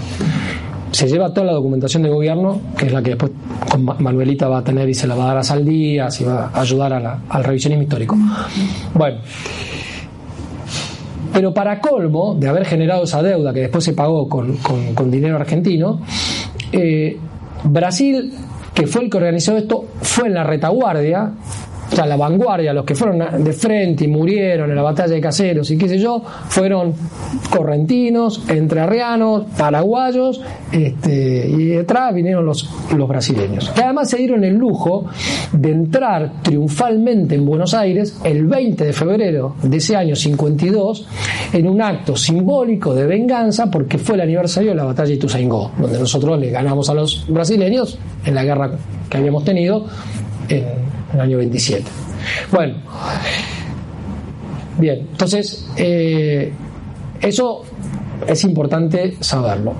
se 0.92 1.06
lleva 1.06 1.32
toda 1.32 1.48
la 1.48 1.52
documentación 1.52 2.04
de 2.04 2.08
gobierno, 2.08 2.58
que 2.78 2.86
es 2.86 2.92
la 2.92 3.02
que 3.02 3.10
después 3.10 3.32
con 3.70 3.84
Manuelita 3.84 4.48
va 4.48 4.58
a 4.58 4.64
tener 4.64 4.88
y 4.88 4.94
se 4.94 5.06
la 5.06 5.14
va 5.14 5.24
a 5.24 5.26
dar 5.28 5.38
a 5.38 5.42
Saldías 5.42 6.20
y 6.22 6.24
va 6.24 6.50
a 6.54 6.60
ayudar 6.60 7.20
al 7.28 7.44
revisionismo 7.44 7.82
histórico. 7.82 8.16
Bueno, 8.94 9.18
pero 11.36 11.52
para 11.52 11.78
colmo 11.82 12.34
de 12.34 12.48
haber 12.48 12.64
generado 12.64 13.04
esa 13.04 13.22
deuda 13.22 13.52
que 13.52 13.60
después 13.60 13.84
se 13.84 13.92
pagó 13.92 14.26
con, 14.26 15.10
dinero 15.10 15.36
argentino, 15.36 16.00
eh, 16.72 17.14
Brasil, 17.62 18.32
que 18.72 18.86
fue 18.86 19.02
el 19.02 19.10
que 19.10 19.18
organizó 19.18 19.54
esto, 19.54 19.84
fue 20.00 20.28
en 20.28 20.34
la 20.34 20.44
retaguardia 20.44 21.32
o 21.90 21.94
sea, 21.94 22.06
la 22.06 22.16
vanguardia, 22.16 22.72
los 22.72 22.84
que 22.84 22.94
fueron 22.94 23.44
de 23.44 23.52
frente 23.52 24.04
y 24.04 24.08
murieron 24.08 24.70
en 24.70 24.76
la 24.76 24.82
batalla 24.82 25.14
de 25.14 25.20
Caseros 25.20 25.70
y 25.70 25.78
qué 25.78 25.88
sé 25.88 25.98
yo, 25.98 26.22
fueron 26.48 26.94
correntinos, 27.50 28.42
entrerrianos, 28.48 29.44
paraguayos, 29.56 30.40
este, 30.72 31.48
y 31.48 31.66
detrás 31.66 32.14
vinieron 32.14 32.44
los, 32.44 32.68
los 32.96 33.08
brasileños, 33.08 33.70
que 33.70 33.82
además 33.82 34.10
se 34.10 34.18
dieron 34.18 34.44
el 34.44 34.54
lujo 34.54 35.06
de 35.52 35.70
entrar 35.70 36.42
triunfalmente 36.42 37.34
en 37.34 37.46
Buenos 37.46 37.74
Aires 37.74 38.18
el 38.24 38.46
20 38.46 38.84
de 38.84 38.92
febrero 38.92 39.54
de 39.62 39.76
ese 39.76 39.96
año 39.96 40.16
52 40.16 41.06
en 41.52 41.68
un 41.68 41.80
acto 41.82 42.16
simbólico 42.16 42.94
de 42.94 43.06
venganza 43.06 43.70
porque 43.70 43.98
fue 43.98 44.16
el 44.16 44.22
aniversario 44.22 44.70
de 44.70 44.76
la 44.76 44.84
batalla 44.84 45.08
de 45.08 45.14
Ituzaingó, 45.14 45.72
donde 45.78 45.98
nosotros 45.98 46.38
le 46.38 46.50
ganamos 46.50 46.90
a 46.90 46.94
los 46.94 47.26
brasileños 47.28 47.98
en 48.24 48.34
la 48.34 48.44
guerra 48.44 48.72
que 49.08 49.16
habíamos 49.16 49.44
tenido 49.44 49.86
en 50.48 50.95
el 51.14 51.20
año 51.20 51.38
27. 51.38 51.84
Bueno, 52.50 52.74
bien, 54.78 55.08
entonces 55.10 55.68
eh, 55.76 56.52
eso 57.20 57.62
es 58.26 58.44
importante 58.44 59.16
saberlo. 59.20 59.74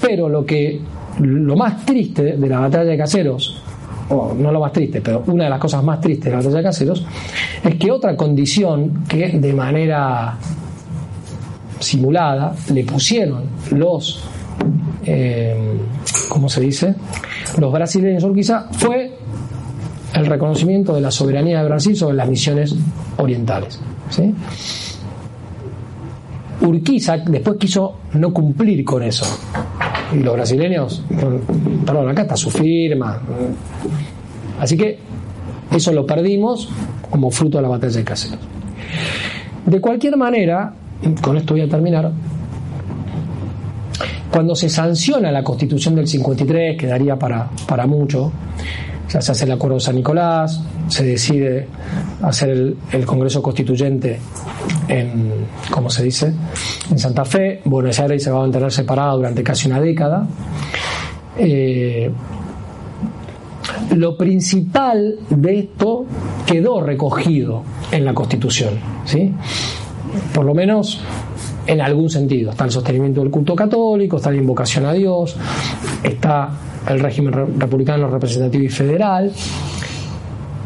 Pero 0.00 0.28
lo 0.28 0.44
que 0.44 0.80
lo 1.20 1.56
más 1.56 1.84
triste 1.84 2.36
de 2.36 2.48
la 2.48 2.60
batalla 2.60 2.84
de 2.84 2.96
Caseros, 2.96 3.62
o 4.08 4.34
no 4.34 4.52
lo 4.52 4.60
más 4.60 4.72
triste, 4.72 5.00
pero 5.00 5.24
una 5.26 5.44
de 5.44 5.50
las 5.50 5.58
cosas 5.58 5.82
más 5.82 6.00
tristes 6.00 6.26
de 6.26 6.30
la 6.30 6.36
batalla 6.36 6.56
de 6.58 6.62
Caseros, 6.62 7.06
es 7.64 7.74
que 7.76 7.90
otra 7.90 8.16
condición 8.16 9.04
que 9.08 9.28
de 9.38 9.52
manera 9.52 10.36
simulada 11.78 12.54
le 12.72 12.84
pusieron 12.84 13.44
los, 13.72 14.22
eh, 15.04 15.56
¿cómo 16.28 16.48
se 16.48 16.60
dice? 16.60 16.94
Los 17.58 17.72
brasileños 17.72 18.24
quizá 18.34 18.68
fue 18.72 19.12
el 20.16 20.26
reconocimiento 20.26 20.94
de 20.94 21.00
la 21.00 21.10
soberanía 21.10 21.60
de 21.60 21.68
Brasil 21.68 21.94
sobre 21.94 22.16
las 22.16 22.28
misiones 22.28 22.74
orientales. 23.18 23.80
Urquiza 26.60 27.18
después 27.18 27.58
quiso 27.58 27.98
no 28.14 28.32
cumplir 28.32 28.84
con 28.84 29.02
eso. 29.02 29.26
Y 30.12 30.20
los 30.20 30.34
brasileños, 30.34 31.04
perdón, 31.84 32.08
acá 32.08 32.22
está 32.22 32.36
su 32.36 32.50
firma. 32.50 33.20
Así 34.58 34.76
que 34.76 34.98
eso 35.70 35.92
lo 35.92 36.06
perdimos 36.06 36.68
como 37.10 37.30
fruto 37.30 37.58
de 37.58 37.62
la 37.62 37.68
batalla 37.68 37.96
de 37.96 38.04
Caseros. 38.04 38.38
De 39.66 39.80
cualquier 39.80 40.16
manera, 40.16 40.72
con 41.20 41.36
esto 41.36 41.54
voy 41.54 41.62
a 41.62 41.68
terminar, 41.68 42.10
cuando 44.32 44.54
se 44.54 44.68
sanciona 44.68 45.30
la 45.30 45.42
constitución 45.42 45.94
del 45.94 46.06
53, 46.06 46.78
que 46.78 46.86
daría 46.86 47.16
para, 47.16 47.50
para 47.66 47.86
mucho, 47.86 48.32
se 49.08 49.18
hace 49.18 49.44
el 49.44 49.52
acuerdo 49.52 49.76
de 49.76 49.80
San 49.80 49.96
Nicolás, 49.96 50.60
se 50.88 51.04
decide 51.04 51.68
hacer 52.22 52.76
el, 52.92 53.06
Congreso 53.06 53.42
Constituyente 53.42 54.18
en, 54.88 55.46
¿cómo 55.70 55.90
se 55.90 56.02
dice?, 56.02 56.32
en 56.90 56.98
Santa 56.98 57.24
Fe. 57.24 57.60
Buenos 57.64 57.98
Aires 58.00 58.22
se 58.22 58.30
va 58.30 58.38
a 58.38 58.42
mantener 58.42 58.72
separada 58.72 59.12
durante 59.12 59.42
casi 59.42 59.68
una 59.68 59.80
década. 59.80 60.26
Eh, 61.38 62.10
lo 63.94 64.16
principal 64.16 65.18
de 65.30 65.58
esto 65.58 66.06
quedó 66.46 66.80
recogido 66.80 67.62
en 67.90 68.04
la 68.04 68.14
Constitución, 68.14 68.74
¿sí? 69.04 69.32
Por 70.34 70.44
lo 70.44 70.54
menos 70.54 71.00
en 71.66 71.80
algún 71.80 72.08
sentido. 72.08 72.50
Está 72.50 72.64
el 72.64 72.70
sostenimiento 72.70 73.20
del 73.20 73.30
culto 73.30 73.54
católico, 73.54 74.16
está 74.16 74.30
la 74.30 74.36
invocación 74.36 74.86
a 74.86 74.92
Dios, 74.92 75.36
está 76.02 76.50
el 76.88 77.00
régimen 77.00 77.58
republicano 77.58 78.08
representativo 78.08 78.64
y 78.64 78.68
federal, 78.68 79.32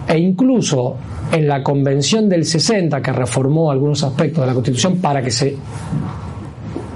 e 0.07 0.19
incluso 0.19 0.97
en 1.33 1.47
la 1.47 1.63
convención 1.63 2.29
del 2.29 2.45
60 2.45 3.01
que 3.01 3.13
reformó 3.13 3.71
algunos 3.71 4.03
aspectos 4.03 4.43
de 4.43 4.47
la 4.49 4.55
Constitución 4.55 4.99
para 4.99 5.23
que 5.23 5.31
se 5.31 5.57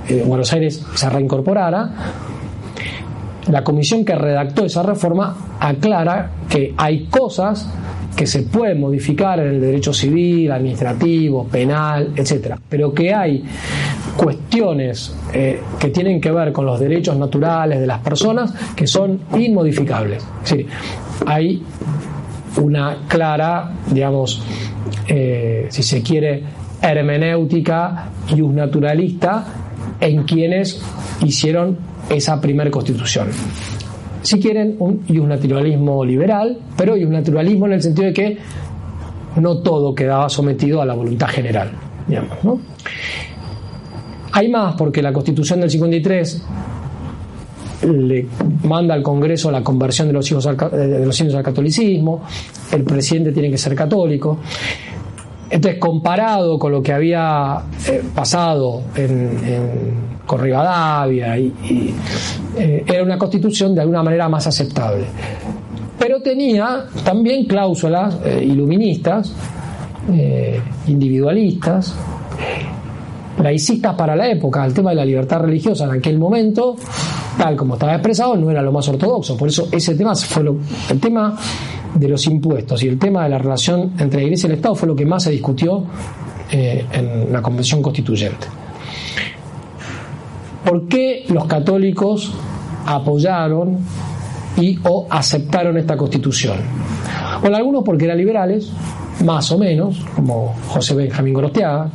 eh, 0.08 0.22
Buenos 0.26 0.52
Aires 0.52 0.84
se 0.94 1.08
reincorporara, 1.08 1.90
la 3.48 3.64
comisión 3.64 4.04
que 4.04 4.14
redactó 4.14 4.64
esa 4.64 4.82
reforma 4.82 5.34
aclara 5.60 6.30
que 6.48 6.74
hay 6.76 7.06
cosas 7.06 7.68
que 8.14 8.26
se 8.26 8.42
pueden 8.42 8.80
modificar 8.80 9.40
en 9.40 9.48
el 9.48 9.60
derecho 9.60 9.92
civil, 9.92 10.52
administrativo, 10.52 11.46
penal, 11.46 12.12
etcétera, 12.14 12.58
pero 12.68 12.92
que 12.92 13.12
hay 13.12 13.44
cuestiones 14.16 15.14
eh, 15.32 15.60
que 15.78 15.88
tienen 15.88 16.20
que 16.20 16.30
ver 16.30 16.52
con 16.52 16.66
los 16.66 16.78
derechos 16.78 17.16
naturales 17.16 17.80
de 17.80 17.86
las 17.86 18.00
personas 18.00 18.54
que 18.74 18.86
son 18.86 19.20
inmodificables. 19.36 20.26
Sí, 20.42 20.66
hay 21.26 21.62
una 22.60 22.98
clara, 23.08 23.72
digamos, 23.90 24.42
eh, 25.08 25.66
si 25.70 25.82
se 25.82 26.02
quiere, 26.02 26.42
hermenéutica 26.80 28.10
y 28.34 28.40
un 28.40 28.56
naturalista 28.56 29.44
en 30.00 30.24
quienes 30.24 30.80
hicieron 31.22 31.78
esa 32.10 32.40
primera 32.40 32.70
constitución. 32.70 33.28
Si 34.22 34.38
quieren, 34.40 34.76
un 34.78 35.28
naturalismo 35.28 36.04
liberal, 36.04 36.58
pero 36.76 36.96
naturalismo 36.96 37.66
en 37.66 37.72
el 37.72 37.82
sentido 37.82 38.06
de 38.06 38.12
que 38.12 38.38
no 39.36 39.58
todo 39.58 39.94
quedaba 39.94 40.28
sometido 40.28 40.80
a 40.80 40.86
la 40.86 40.94
voluntad 40.94 41.28
general. 41.28 41.72
Hay 44.36 44.48
más 44.48 44.74
porque 44.74 45.00
la 45.00 45.12
Constitución 45.12 45.60
del 45.60 45.70
53 45.70 46.42
le 47.82 48.26
manda 48.64 48.94
al 48.94 49.02
Congreso 49.02 49.50
la 49.50 49.62
conversión 49.62 50.08
de 50.08 50.14
los 50.14 50.28
hijos 50.30 50.46
al, 50.46 50.56
de 50.56 51.06
los 51.06 51.20
al 51.20 51.42
catolicismo, 51.42 52.22
el 52.72 52.82
presidente 52.82 53.30
tiene 53.32 53.50
que 53.50 53.58
ser 53.58 53.74
católico. 53.74 54.38
Entonces, 55.50 55.78
comparado 55.78 56.58
con 56.58 56.72
lo 56.72 56.82
que 56.82 56.92
había 56.92 57.62
eh, 57.86 58.02
pasado 58.12 58.82
con 60.26 60.40
Rivadavia, 60.40 61.36
eh, 61.38 62.82
era 62.86 63.04
una 63.04 63.16
constitución 63.16 63.72
de 63.72 63.82
alguna 63.82 64.02
manera 64.02 64.28
más 64.28 64.46
aceptable. 64.48 65.04
Pero 65.96 66.20
tenía 66.22 66.86
también 67.04 67.44
cláusulas 67.44 68.18
eh, 68.24 68.42
iluministas 68.44 69.32
eh, 70.12 70.60
individualistas, 70.88 71.94
laicistas 73.42 73.94
para 73.94 74.14
la 74.16 74.28
época. 74.28 74.64
El 74.64 74.74
tema 74.74 74.90
de 74.90 74.96
la 74.96 75.04
libertad 75.04 75.40
religiosa 75.40 75.84
en 75.84 75.92
aquel 75.92 76.18
momento, 76.18 76.76
tal 77.38 77.56
como 77.56 77.74
estaba 77.74 77.94
expresado, 77.94 78.36
no 78.36 78.50
era 78.50 78.62
lo 78.62 78.72
más 78.72 78.88
ortodoxo. 78.88 79.36
Por 79.36 79.48
eso 79.48 79.68
ese 79.72 79.94
tema 79.94 80.14
fue 80.14 80.44
el 80.90 81.00
tema 81.00 81.36
de 81.94 82.08
los 82.08 82.26
impuestos 82.26 82.82
y 82.82 82.88
el 82.88 82.98
tema 82.98 83.24
de 83.24 83.30
la 83.30 83.38
relación 83.38 83.92
entre 83.98 84.20
la 84.20 84.24
Iglesia 84.24 84.48
y 84.48 84.50
el 84.50 84.56
Estado 84.56 84.74
fue 84.74 84.88
lo 84.88 84.96
que 84.96 85.06
más 85.06 85.22
se 85.22 85.30
discutió 85.30 85.84
eh, 86.50 86.84
en 86.92 87.32
la 87.32 87.40
Convención 87.40 87.82
Constituyente. 87.82 88.46
¿Por 90.64 90.88
qué 90.88 91.24
los 91.28 91.46
católicos 91.46 92.32
apoyaron 92.86 93.78
y 94.56 94.78
o 94.84 95.06
aceptaron 95.10 95.76
esta 95.76 95.96
constitución? 95.96 96.56
Bueno, 97.40 97.56
algunos 97.56 97.84
porque 97.84 98.06
eran 98.06 98.16
liberales, 98.16 98.70
más 99.24 99.50
o 99.52 99.58
menos, 99.58 100.04
como 100.14 100.54
José 100.68 100.94
Benjamín 100.94 101.34
Gorostiaga, 101.34 101.90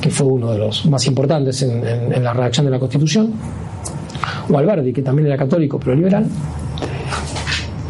que 0.00 0.10
fue 0.10 0.26
uno 0.26 0.52
de 0.52 0.58
los 0.58 0.86
más 0.86 1.06
importantes 1.06 1.62
en, 1.62 2.22
la 2.22 2.32
redacción 2.32 2.66
de 2.66 2.72
la 2.72 2.78
constitución, 2.78 3.32
o 4.48 4.58
Alberdi, 4.58 4.92
que 4.92 5.02
también 5.02 5.26
era 5.28 5.36
católico 5.36 5.78
pero 5.78 5.94
liberal, 5.94 6.26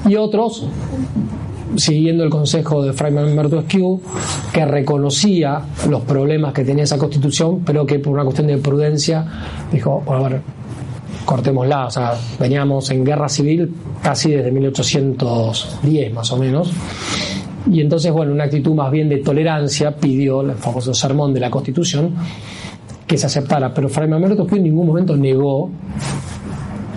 y 0.06 0.16
otros 0.16 0.66
siguiendo 1.76 2.24
el 2.24 2.30
consejo 2.30 2.82
de 2.82 2.92
Fray 2.92 3.12
Humberto 3.12 3.58
Esquiu, 3.58 4.00
que 4.52 4.64
reconocía 4.64 5.60
los 5.88 6.02
problemas 6.02 6.52
que 6.52 6.64
tenía 6.64 6.84
esa 6.84 6.96
constitución, 6.96 7.62
pero 7.64 7.84
que 7.84 7.98
por 7.98 8.14
una 8.14 8.24
cuestión 8.24 8.46
de 8.46 8.58
prudencia 8.58 9.26
dijo, 9.70 10.02
bueno, 10.06 10.24
a 10.24 10.28
ver, 10.28 10.40
cortémosla, 11.24 11.86
o 11.86 11.90
sea, 11.90 12.14
veníamos 12.38 12.90
en 12.90 13.04
guerra 13.04 13.28
civil 13.28 13.74
casi 14.02 14.30
desde 14.30 14.50
1810 14.50 16.14
más 16.14 16.32
o 16.32 16.36
menos. 16.38 16.70
Y 17.70 17.80
entonces, 17.80 18.12
bueno, 18.12 18.32
una 18.32 18.44
actitud 18.44 18.74
más 18.74 18.90
bien 18.90 19.09
de 19.09 19.18
tolerancia 19.18 19.97
pidió 19.97 20.43
el 20.43 20.52
famoso 20.52 20.94
sermón 20.94 21.34
de 21.34 21.40
la 21.40 21.51
Constitución 21.51 22.14
que 23.06 23.16
se 23.16 23.26
aceptara, 23.26 23.72
pero 23.72 23.88
Fray 23.88 24.09
Esquiu 24.10 24.56
en 24.56 24.62
ningún 24.64 24.86
momento 24.86 25.16
negó 25.16 25.70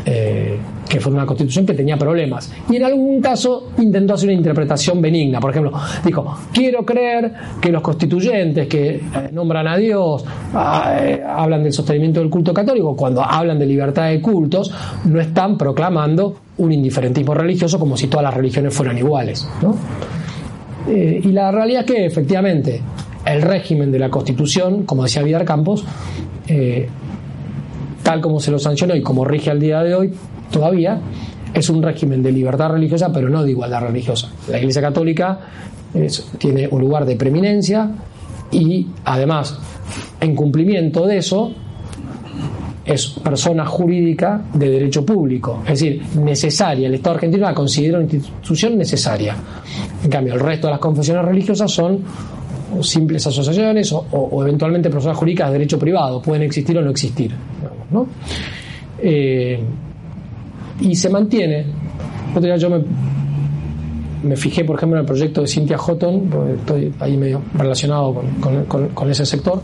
eh, 0.05 0.57
que 0.89 0.99
fue 0.99 1.11
una 1.13 1.25
constitución 1.25 1.67
que 1.67 1.75
tenía 1.75 1.97
problemas. 1.97 2.51
Y 2.67 2.77
en 2.77 2.83
algún 2.83 3.21
caso 3.21 3.69
intentó 3.77 4.15
hacer 4.15 4.29
una 4.29 4.37
interpretación 4.37 4.99
benigna. 4.99 5.39
Por 5.39 5.51
ejemplo, 5.51 5.71
dijo, 6.03 6.35
quiero 6.51 6.83
creer 6.83 7.31
que 7.61 7.71
los 7.71 7.83
constituyentes 7.83 8.67
que 8.67 8.95
eh, 8.95 9.01
nombran 9.31 9.67
a 9.67 9.77
Dios, 9.77 10.25
ah, 10.55 10.97
eh, 10.99 11.21
hablan 11.23 11.61
del 11.61 11.73
sostenimiento 11.73 12.19
del 12.19 12.29
culto 12.31 12.55
católico, 12.55 12.95
cuando 12.95 13.23
hablan 13.23 13.59
de 13.59 13.67
libertad 13.67 14.09
de 14.09 14.19
cultos, 14.19 14.73
no 15.05 15.21
están 15.21 15.59
proclamando 15.59 16.37
un 16.57 16.71
indiferentismo 16.71 17.35
religioso 17.35 17.77
como 17.77 17.95
si 17.95 18.07
todas 18.07 18.23
las 18.23 18.33
religiones 18.33 18.73
fueran 18.73 18.97
iguales. 18.97 19.47
Eh, 20.89 21.21
y 21.23 21.31
la 21.31 21.51
realidad 21.51 21.81
es 21.81 21.91
que 21.91 22.05
efectivamente 22.05 22.81
el 23.25 23.41
régimen 23.41 23.91
de 23.91 23.99
la 23.99 24.09
Constitución, 24.09 24.83
como 24.83 25.03
decía 25.03 25.21
Vidal 25.21 25.45
Campos, 25.45 25.85
tal 28.01 28.21
como 28.21 28.39
se 28.39 28.49
lo 28.49 28.57
sancionó 28.57 28.95
y 28.95 29.03
como 29.03 29.23
rige 29.23 29.51
al 29.51 29.59
día 29.59 29.83
de 29.83 29.93
hoy, 29.93 30.11
todavía 30.49 30.99
es 31.53 31.69
un 31.69 31.83
régimen 31.83 32.23
de 32.23 32.31
libertad 32.31 32.69
religiosa, 32.69 33.11
pero 33.13 33.29
no 33.29 33.43
de 33.43 33.51
igualdad 33.51 33.81
religiosa. 33.81 34.31
La 34.49 34.57
Iglesia 34.57 34.81
Católica 34.81 35.39
tiene 36.39 36.67
un 36.71 36.81
lugar 36.81 37.05
de 37.05 37.15
preeminencia 37.15 37.91
y 38.51 38.87
además, 39.05 39.59
en 40.19 40.35
cumplimiento 40.35 41.05
de 41.05 41.17
eso, 41.17 41.51
es 42.89 43.07
persona 43.23 43.65
jurídica 43.65 44.41
de 44.53 44.67
derecho 44.67 45.05
público, 45.05 45.61
es 45.63 45.79
decir, 45.79 46.01
necesaria. 46.15 46.87
El 46.87 46.95
Estado 46.95 47.15
argentino 47.15 47.45
la 47.45 47.53
considera 47.53 47.99
una 47.99 48.07
institución 48.11 48.77
necesaria. 48.77 49.35
En 50.03 50.09
cambio, 50.09 50.33
el 50.33 50.39
resto 50.39 50.67
de 50.67 50.71
las 50.71 50.79
confesiones 50.79 51.23
religiosas 51.23 51.69
son 51.69 51.99
simples 52.81 53.25
asociaciones 53.27 53.93
o, 53.93 54.41
eventualmente 54.41 54.89
personas 54.89 55.17
jurídicas 55.17 55.49
de 55.49 55.53
derecho 55.53 55.77
privado, 55.77 56.19
pueden 56.21 56.43
existir 56.43 56.77
o 56.77 56.81
no 56.81 56.89
existir. 56.89 57.31
Eh, 59.01 59.59
y 60.81 60.95
se 60.95 61.09
mantiene. 61.09 61.65
Yo 62.57 62.69
me, 62.69 62.83
me 64.23 64.35
fijé, 64.35 64.63
por 64.63 64.77
ejemplo, 64.77 64.97
en 64.97 65.01
el 65.01 65.05
proyecto 65.05 65.41
de 65.41 65.47
Cynthia 65.47 65.77
Houghton, 65.77 66.29
porque 66.29 66.53
estoy 66.53 66.93
ahí 66.99 67.17
medio 67.17 67.41
relacionado 67.53 68.21
con, 68.39 68.89
con, 68.93 69.09
ese 69.09 69.25
sector, 69.25 69.61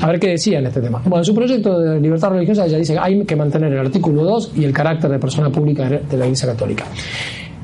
a 0.00 0.06
ver 0.06 0.20
qué 0.20 0.28
decía 0.28 0.58
en 0.58 0.66
este 0.66 0.80
tema. 0.80 1.00
Bueno, 1.02 1.18
en 1.18 1.24
su 1.24 1.34
proyecto 1.34 1.78
de 1.78 2.00
libertad 2.00 2.30
religiosa 2.30 2.66
ella 2.66 2.78
dice 2.78 2.94
que 2.94 2.98
hay 2.98 3.24
que 3.24 3.36
mantener 3.36 3.72
el 3.72 3.78
artículo 3.78 4.24
2 4.24 4.52
y 4.56 4.64
el 4.64 4.72
carácter 4.72 5.10
de 5.10 5.18
persona 5.18 5.50
pública 5.50 5.88
de 5.88 6.16
la 6.16 6.24
Iglesia 6.24 6.48
Católica. 6.48 6.84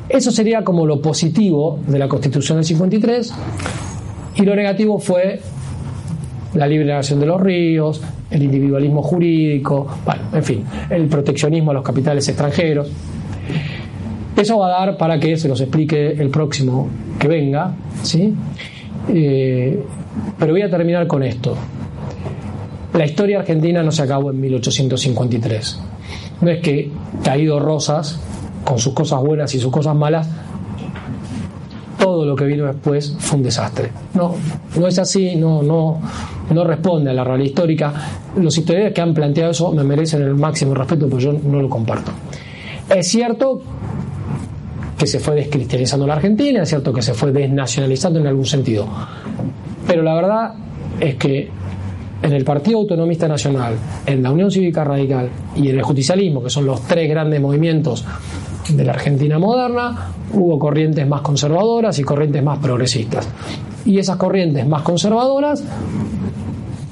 Eso 0.09 0.31
sería 0.31 0.63
como 0.63 0.87
lo 0.87 1.01
positivo 1.01 1.79
de 1.87 1.99
la 1.99 2.09
Constitución 2.09 2.59
del 2.59 2.65
53 2.65 3.35
y 4.37 4.43
lo 4.43 4.55
negativo 4.55 4.99
fue 4.99 5.41
la 6.55 6.67
libre 6.67 6.87
navegación 6.87 7.21
de 7.21 7.27
los 7.27 7.41
ríos, 7.41 8.01
el 8.31 8.43
individualismo 8.43 9.03
jurídico, 9.03 9.87
bueno, 10.05 10.23
en 10.33 10.45
fin, 10.45 10.65
el 10.91 11.07
proteccionismo 11.07 11.71
a 11.71 11.75
los 11.75 11.83
capitales 11.83 12.29
extranjeros. 12.29 12.91
Eso 14.37 14.59
va 14.59 14.67
a 14.67 14.87
dar 14.87 14.97
para 14.97 15.21
que 15.21 15.37
se 15.37 15.49
los 15.49 15.61
explique 15.61 16.13
el 16.13 16.29
próximo 16.29 16.89
que 17.19 17.29
venga, 17.29 17.75
¿sí? 18.03 18.35
Eh, 19.09 19.85
pero 20.39 20.53
voy 20.53 20.63
a 20.63 20.71
terminar 20.71 21.07
con 21.07 21.23
esto. 21.23 21.57
La 22.95 23.05
historia 23.05 23.41
argentina 23.41 23.83
no 23.83 23.93
se 23.93 24.03
acabó 24.03 24.31
en 24.31 24.41
1853. 24.41 25.81
No 26.41 26.51
es 26.51 26.61
que 26.61 26.91
Caído 27.23 27.61
Rosas, 27.61 28.21
con 28.65 28.79
sus 28.79 28.93
cosas 28.93 29.21
buenas 29.21 29.55
y 29.55 29.61
sus 29.61 29.71
cosas 29.71 29.95
malas, 29.95 30.29
todo 31.99 32.25
lo 32.25 32.37
que 32.37 32.45
vino 32.45 32.67
después 32.67 33.17
fue 33.19 33.39
un 33.39 33.45
desastre. 33.45 33.91
No, 34.15 34.35
no 34.79 34.87
es 34.87 34.99
así, 34.99 35.37
no, 35.37 35.63
no, 35.63 36.01
no 36.51 36.65
responde 36.65 37.11
a 37.11 37.15
la 37.15 37.25
realidad 37.25 37.49
histórica. 37.49 37.93
Los 38.37 38.59
historiadores 38.59 38.95
que 38.95 39.01
han 39.01 39.15
planteado 39.15 39.53
eso 39.53 39.73
me 39.73 39.85
merecen 39.85 40.23
el 40.23 40.35
máximo 40.35 40.75
respeto, 40.75 41.07
pero 41.07 41.19
yo 41.19 41.33
no 41.33 41.63
lo 41.63 41.69
comparto. 41.69 42.13
Es 42.95 43.09
cierto 43.09 43.63
que 44.99 45.07
se 45.07 45.19
fue 45.19 45.35
descristianizando 45.35 46.07
la 46.07 46.15
Argentina, 46.15 46.63
es 46.63 46.69
cierto 46.69 46.93
que 46.93 47.03
se 47.03 47.15
fue 47.15 47.33
desnacionalizando 47.33 48.21
en 48.21 48.27
algún 48.27 48.47
sentido, 48.47 48.87
pero 49.87 50.03
la 50.03 50.15
verdad 50.15 50.55
es 51.01 51.17
que 51.17 51.51
en 52.23 52.33
el 52.33 52.45
Partido 52.45 52.79
Autonomista 52.79 53.29
Nacional, 53.29 53.75
en 54.07 54.23
la 54.23 54.31
Unión 54.31 54.51
Cívica 54.51 54.83
Radical 54.83 55.29
y 55.57 55.69
en 55.69 55.77
el 55.77 55.83
justicialismo, 55.83 56.43
que 56.43 56.49
son 56.49 56.65
los 56.65 56.81
tres 56.83 57.09
grandes 57.09 57.39
movimientos 57.41 58.05
de 58.69 58.83
la 58.83 58.93
Argentina 58.93 59.39
moderna, 59.39 60.11
hubo 60.33 60.59
corrientes 60.59 61.07
más 61.07 61.21
conservadoras 61.21 61.99
y 61.99 62.03
corrientes 62.03 62.43
más 62.43 62.59
progresistas. 62.61 63.29
Y 63.85 63.99
esas 63.99 64.17
corrientes 64.17 64.67
más 64.67 64.81
conservadoras 64.81 65.63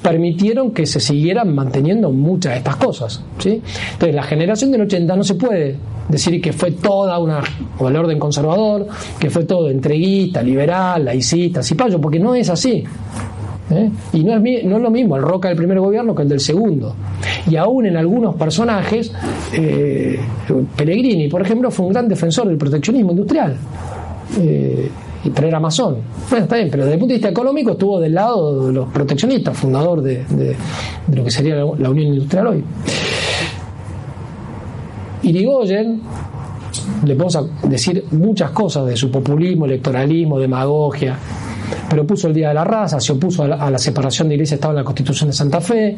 permitieron 0.02 0.72
que 0.72 0.84
se 0.86 1.00
siguieran 1.00 1.54
manteniendo 1.54 2.10
muchas 2.10 2.52
de 2.52 2.58
estas 2.58 2.76
cosas. 2.76 3.22
¿sí? 3.38 3.62
Entonces, 3.92 4.14
la 4.14 4.22
generación 4.24 4.72
del 4.72 4.82
80 4.82 5.16
no 5.16 5.24
se 5.24 5.34
puede 5.34 5.76
decir 6.08 6.40
que 6.40 6.52
fue 6.52 6.72
toda 6.72 7.18
una, 7.18 7.40
o 7.78 7.88
el 7.88 7.96
orden 7.96 8.18
conservador, 8.18 8.86
que 9.18 9.30
fue 9.30 9.44
todo 9.44 9.70
entreguista, 9.70 10.42
liberal, 10.42 11.04
laicista, 11.04 11.62
cipayo, 11.62 12.00
porque 12.00 12.18
no 12.18 12.34
es 12.34 12.50
así. 12.50 12.84
¿eh? 13.70 13.90
Y 14.12 14.24
no 14.24 14.34
es, 14.34 14.64
no 14.64 14.76
es 14.76 14.82
lo 14.82 14.90
mismo 14.90 15.16
el 15.16 15.22
Roca 15.22 15.48
del 15.48 15.56
primer 15.56 15.78
gobierno 15.78 16.14
que 16.14 16.22
el 16.22 16.28
del 16.28 16.40
segundo. 16.40 16.94
Y 17.48 17.56
aún 17.56 17.86
en 17.86 17.96
algunos 17.96 18.34
personajes, 18.34 19.12
eh, 19.52 20.18
Pellegrini, 20.76 21.28
por 21.28 21.42
ejemplo, 21.42 21.70
fue 21.70 21.86
un 21.86 21.92
gran 21.92 22.08
defensor 22.08 22.48
del 22.48 22.56
proteccionismo 22.56 23.12
industrial. 23.12 23.56
Eh, 24.40 24.90
pero 25.30 25.48
era 25.48 25.60
masón. 25.60 25.98
Bueno, 26.28 26.44
está 26.44 26.56
bien, 26.56 26.68
pero 26.70 26.84
desde 26.84 26.94
el 26.94 26.98
punto 26.98 27.12
de 27.12 27.18
vista 27.18 27.28
económico 27.28 27.72
estuvo 27.72 28.00
del 28.00 28.14
lado 28.14 28.66
de 28.66 28.72
los 28.72 28.88
proteccionistas, 28.88 29.56
fundador 29.56 30.02
de, 30.02 30.56
lo 31.12 31.24
que 31.24 31.30
sería 31.30 31.56
la, 31.56 31.64
Unión 31.64 32.14
Industrial 32.14 32.46
hoy. 32.48 32.64
Irigoyen, 35.22 36.00
le 37.04 37.14
podemos 37.14 37.68
decir 37.68 38.04
muchas 38.12 38.50
cosas 38.50 38.86
de 38.86 38.96
su 38.96 39.10
populismo, 39.10 39.66
electoralismo, 39.66 40.40
demagogia, 40.40 41.16
pero 41.88 42.06
puso 42.06 42.26
el 42.26 42.34
Día 42.34 42.48
de 42.48 42.54
la 42.54 42.64
Raza, 42.64 42.98
se 42.98 43.12
opuso 43.12 43.44
a 43.44 43.70
la, 43.70 43.78
separación 43.78 44.28
de 44.28 44.34
Iglesia 44.34 44.56
Estado 44.56 44.72
en 44.72 44.78
la 44.78 44.84
Constitución 44.84 45.30
de 45.30 45.34
Santa 45.34 45.60
Fe, 45.60 45.96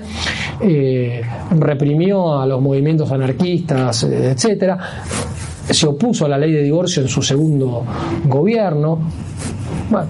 eh, 0.61 1.23
reprimió 1.59 2.41
a 2.41 2.47
los 2.47 2.61
movimientos 2.61 3.11
anarquistas, 3.11 4.03
eh, 4.05 4.33
etcétera, 4.33 4.79
se 5.71 5.87
opuso 5.87 6.27
a 6.27 6.29
la 6.29 6.39
ley 6.39 6.53
de 6.53 6.63
divorcio 6.63 7.03
en 7.03 7.09
su 7.09 7.23
segundo 7.23 7.85
gobierno. 8.25 8.99
Bueno, 9.91 10.09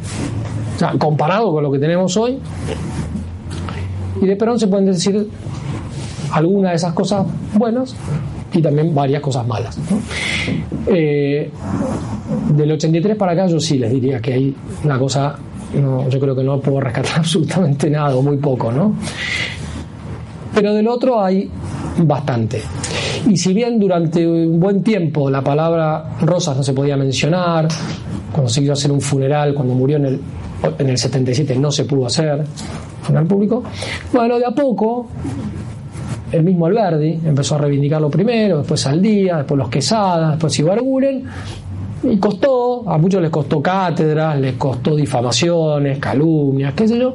comparado 0.99 1.53
con 1.53 1.63
lo 1.63 1.71
que 1.71 1.79
tenemos 1.79 2.17
hoy, 2.17 2.39
y 4.21 4.27
de 4.27 4.37
Perón 4.37 4.59
se 4.59 4.69
pueden 4.69 4.87
decir 4.87 5.29
algunas 6.33 6.73
de 6.73 6.77
esas 6.77 6.93
cosas 6.93 7.27
buenas 7.55 7.95
y 8.53 8.63
también 8.63 8.95
varias 8.95 9.21
cosas 9.21 9.47
malas. 9.47 9.79
Eh, 10.87 11.51
del 12.51 12.73
83 12.73 13.17
para 13.17 13.33
acá 13.33 13.47
yo 13.47 13.59
sí 13.59 13.79
les 13.79 13.91
diría 13.91 14.21
que 14.21 14.35
hay 14.35 14.57
una 14.85 14.99
cosa 14.99 15.37
no, 15.81 16.09
yo 16.09 16.21
creo 16.21 16.37
que 16.37 16.45
no 16.45 16.61
puedo 16.61 16.81
rescatar 16.81 17.13
absolutamente 17.19 17.91
nada 17.91 18.15
o 18.17 18.23
muy 18.23 18.37
poco, 18.37 18.71
¿no? 18.71 18.95
Pero 20.55 20.73
del 20.73 20.87
otro 20.87 21.21
hay 21.23 21.51
bastante. 21.99 22.63
Y 23.29 23.37
si 23.37 23.55
bien 23.55 23.79
durante 23.79 24.27
un 24.27 24.61
buen 24.61 24.83
tiempo 24.83 25.31
la 25.31 25.43
palabra 25.43 26.17
Rosas 26.21 26.57
no 26.57 26.63
se 26.63 26.73
podía 26.73 26.97
mencionar, 26.97 27.69
cuando 28.33 28.51
se 28.51 28.61
quiso 28.61 28.73
hacer 28.73 28.93
un 28.93 29.01
funeral, 29.01 29.55
cuando 29.55 29.75
murió 29.75 29.97
en 29.97 30.07
el 30.07 30.21
en 30.79 30.89
el 30.89 30.99
77 30.99 31.57
no 31.57 31.71
se 31.71 31.85
pudo 31.85 32.07
hacer 32.07 32.45
al 33.15 33.27
público. 33.27 33.63
Bueno, 34.13 34.39
de 34.39 34.47
a 34.47 34.51
poco, 34.51 35.07
el 36.33 36.43
mismo 36.43 36.67
Alberdi 36.67 37.21
empezó 37.25 37.57
a 37.57 37.59
reivindicarlo 37.59 38.11
primero, 38.11 38.59
después 38.59 38.87
al 38.87 39.01
día, 39.01 39.39
después 39.39 39.59
los 39.59 39.69
Quesadas, 39.69 40.33
después 40.33 40.59
Ibarguren, 40.59 41.25
y 42.11 42.19
costó, 42.19 42.89
a 42.89 42.99
muchos 42.99 43.23
les 43.23 43.31
costó 43.31 43.63
cátedras, 43.63 44.39
les 44.39 44.55
costó 44.55 44.95
difamaciones, 44.95 45.99
calumnias, 45.99 46.75
qué 46.75 46.87
sé 46.87 46.99
yo, 46.99 47.15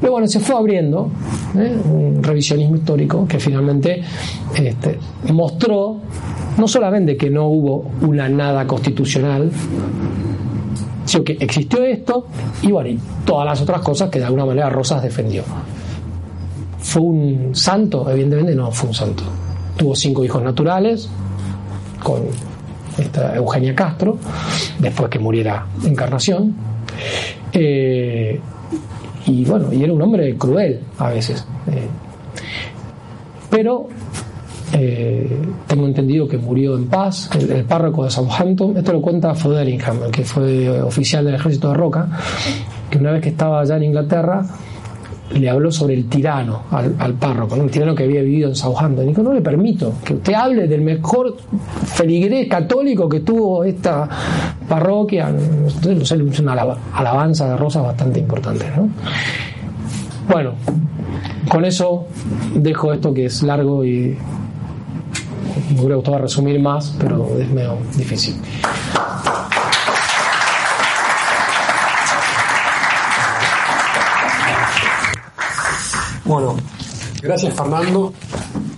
pero 0.00 0.12
bueno, 0.12 0.26
se 0.26 0.40
fue 0.40 0.56
abriendo 0.56 1.10
¿eh? 1.56 1.76
un 1.84 2.22
revisionismo 2.22 2.76
histórico 2.76 3.26
que 3.26 3.40
finalmente 3.40 4.02
este, 4.54 4.98
mostró 5.32 6.00
no 6.56 6.68
solamente 6.68 7.16
que 7.16 7.30
no 7.30 7.46
hubo 7.48 7.90
una 8.02 8.28
nada 8.28 8.66
constitucional, 8.66 9.50
sino 11.04 11.24
que 11.24 11.36
existió 11.40 11.82
esto 11.84 12.26
y 12.62 12.70
bueno, 12.70 12.90
y 12.90 12.98
todas 13.24 13.46
las 13.46 13.60
otras 13.60 13.80
cosas 13.80 14.10
que 14.10 14.18
de 14.18 14.26
alguna 14.26 14.44
manera 14.44 14.68
Rosas 14.68 15.02
defendió. 15.02 15.42
¿Fue 16.80 17.02
un 17.02 17.50
santo? 17.54 18.08
Evidentemente 18.10 18.54
no 18.54 18.70
fue 18.70 18.88
un 18.88 18.94
santo. 18.94 19.22
Tuvo 19.76 19.94
cinco 19.94 20.24
hijos 20.24 20.42
naturales 20.42 21.08
con 22.02 22.22
esta 22.98 23.34
Eugenia 23.34 23.74
Castro, 23.74 24.18
después 24.78 25.08
que 25.10 25.18
muriera 25.18 25.66
Encarnación. 25.84 26.54
Eh, 27.52 28.40
y 29.26 29.44
bueno, 29.44 29.72
y 29.72 29.84
era 29.84 29.92
un 29.92 30.02
hombre 30.02 30.36
cruel 30.36 30.80
a 30.98 31.10
veces. 31.10 31.46
Eh, 31.70 31.86
pero 33.50 33.88
eh, 34.72 35.38
tengo 35.66 35.86
entendido 35.86 36.28
que 36.28 36.38
murió 36.38 36.76
en 36.76 36.88
paz, 36.88 37.30
el, 37.38 37.64
párroco 37.64 38.04
de 38.04 38.10
Southampton, 38.10 38.76
esto 38.76 38.92
lo 38.92 39.00
cuenta 39.00 39.34
Foderingham, 39.34 40.04
el 40.04 40.10
que 40.10 40.24
fue 40.24 40.80
oficial 40.82 41.24
del 41.24 41.34
ejército 41.34 41.68
de 41.68 41.74
Roca, 41.74 42.08
que 42.90 42.98
una 42.98 43.12
vez 43.12 43.22
que 43.22 43.30
estaba 43.30 43.60
allá 43.60 43.76
en 43.76 43.84
Inglaterra, 43.84 44.44
le 45.34 45.50
habló 45.50 45.70
sobre 45.70 45.94
el 45.94 46.08
tirano 46.08 46.62
al, 46.70 47.14
párroco, 47.14 47.54
el 47.56 47.70
tirano 47.70 47.94
que 47.94 48.04
había 48.04 48.22
vivido 48.22 48.48
en 48.48 48.54
Southampton. 48.54 49.06
Dijo, 49.06 49.22
no 49.22 49.32
le 49.32 49.40
permito 49.40 49.94
que 50.04 50.14
usted 50.14 50.34
hable 50.34 50.66
del 50.66 50.80
mejor 50.80 51.36
feligrés 51.86 52.48
católico 52.48 53.08
que 53.08 53.20
tuvo 53.20 53.64
esta 53.64 54.08
parroquia. 54.68 55.28
Entonces, 55.28 56.12
es 56.12 56.40
una 56.40 56.52
alabanza 56.52 57.50
de 57.50 57.56
rosas 57.56 57.82
bastante 57.82 58.20
importante. 58.20 58.64
Bueno, 60.28 60.52
con 61.48 61.64
eso 61.64 62.06
dejo 62.54 62.92
esto 62.92 63.12
que 63.12 63.26
es 63.26 63.42
largo 63.42 63.84
y 63.84 64.16
me 65.74 65.80
hubiera 65.80 65.96
gustado 65.96 66.18
resumir 66.18 66.60
más, 66.60 66.94
pero 66.98 67.28
es 67.38 67.48
medio 67.50 67.78
difícil. 67.96 68.34
Bueno, 76.28 76.56
gracias 77.22 77.54
Fernando. 77.54 78.12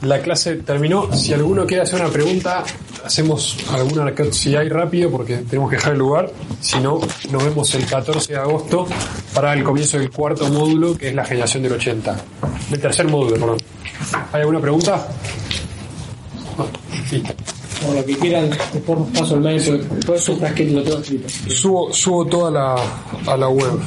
La 0.02 0.22
clase 0.22 0.54
terminó. 0.54 1.12
Si 1.12 1.34
alguno 1.34 1.66
quiere 1.66 1.82
hacer 1.82 2.00
una 2.00 2.08
pregunta, 2.08 2.62
hacemos 3.04 3.58
alguna 3.72 4.14
si 4.30 4.54
hay 4.54 4.68
rápido 4.68 5.10
porque 5.10 5.38
tenemos 5.38 5.68
que 5.68 5.74
dejar 5.74 5.94
el 5.94 5.98
lugar. 5.98 6.30
Si 6.60 6.78
no, 6.78 7.00
nos 7.32 7.44
vemos 7.44 7.74
el 7.74 7.84
14 7.86 8.34
de 8.34 8.38
agosto 8.38 8.86
para 9.34 9.52
el 9.52 9.64
comienzo 9.64 9.98
del 9.98 10.12
cuarto 10.12 10.48
módulo, 10.48 10.96
que 10.96 11.08
es 11.08 11.14
la 11.14 11.24
generación 11.24 11.64
del 11.64 11.72
80. 11.72 12.16
Del 12.70 12.80
tercer 12.80 13.08
módulo, 13.08 13.32
perdón. 13.34 13.58
¿Hay 14.32 14.42
alguna 14.42 14.60
pregunta? 14.60 15.08
Sí. 17.08 17.20
O 17.88 17.94
lo 17.94 18.04
que 18.04 18.16
quieran, 18.16 18.50
después 18.72 18.98
paso 19.14 19.34
el 19.36 19.40
mail, 19.40 19.62
todo 20.04 20.16
eso 20.16 20.32
está 20.32 20.48
escrito, 20.48 20.74
lo 20.74 20.82
tengo 20.82 20.98
escrito. 20.98 21.28
Subo, 21.48 21.92
subo 21.92 22.26
toda 22.26 22.50
la, 22.50 22.76
a 23.32 23.36
la 23.36 23.48
web. 23.48 23.78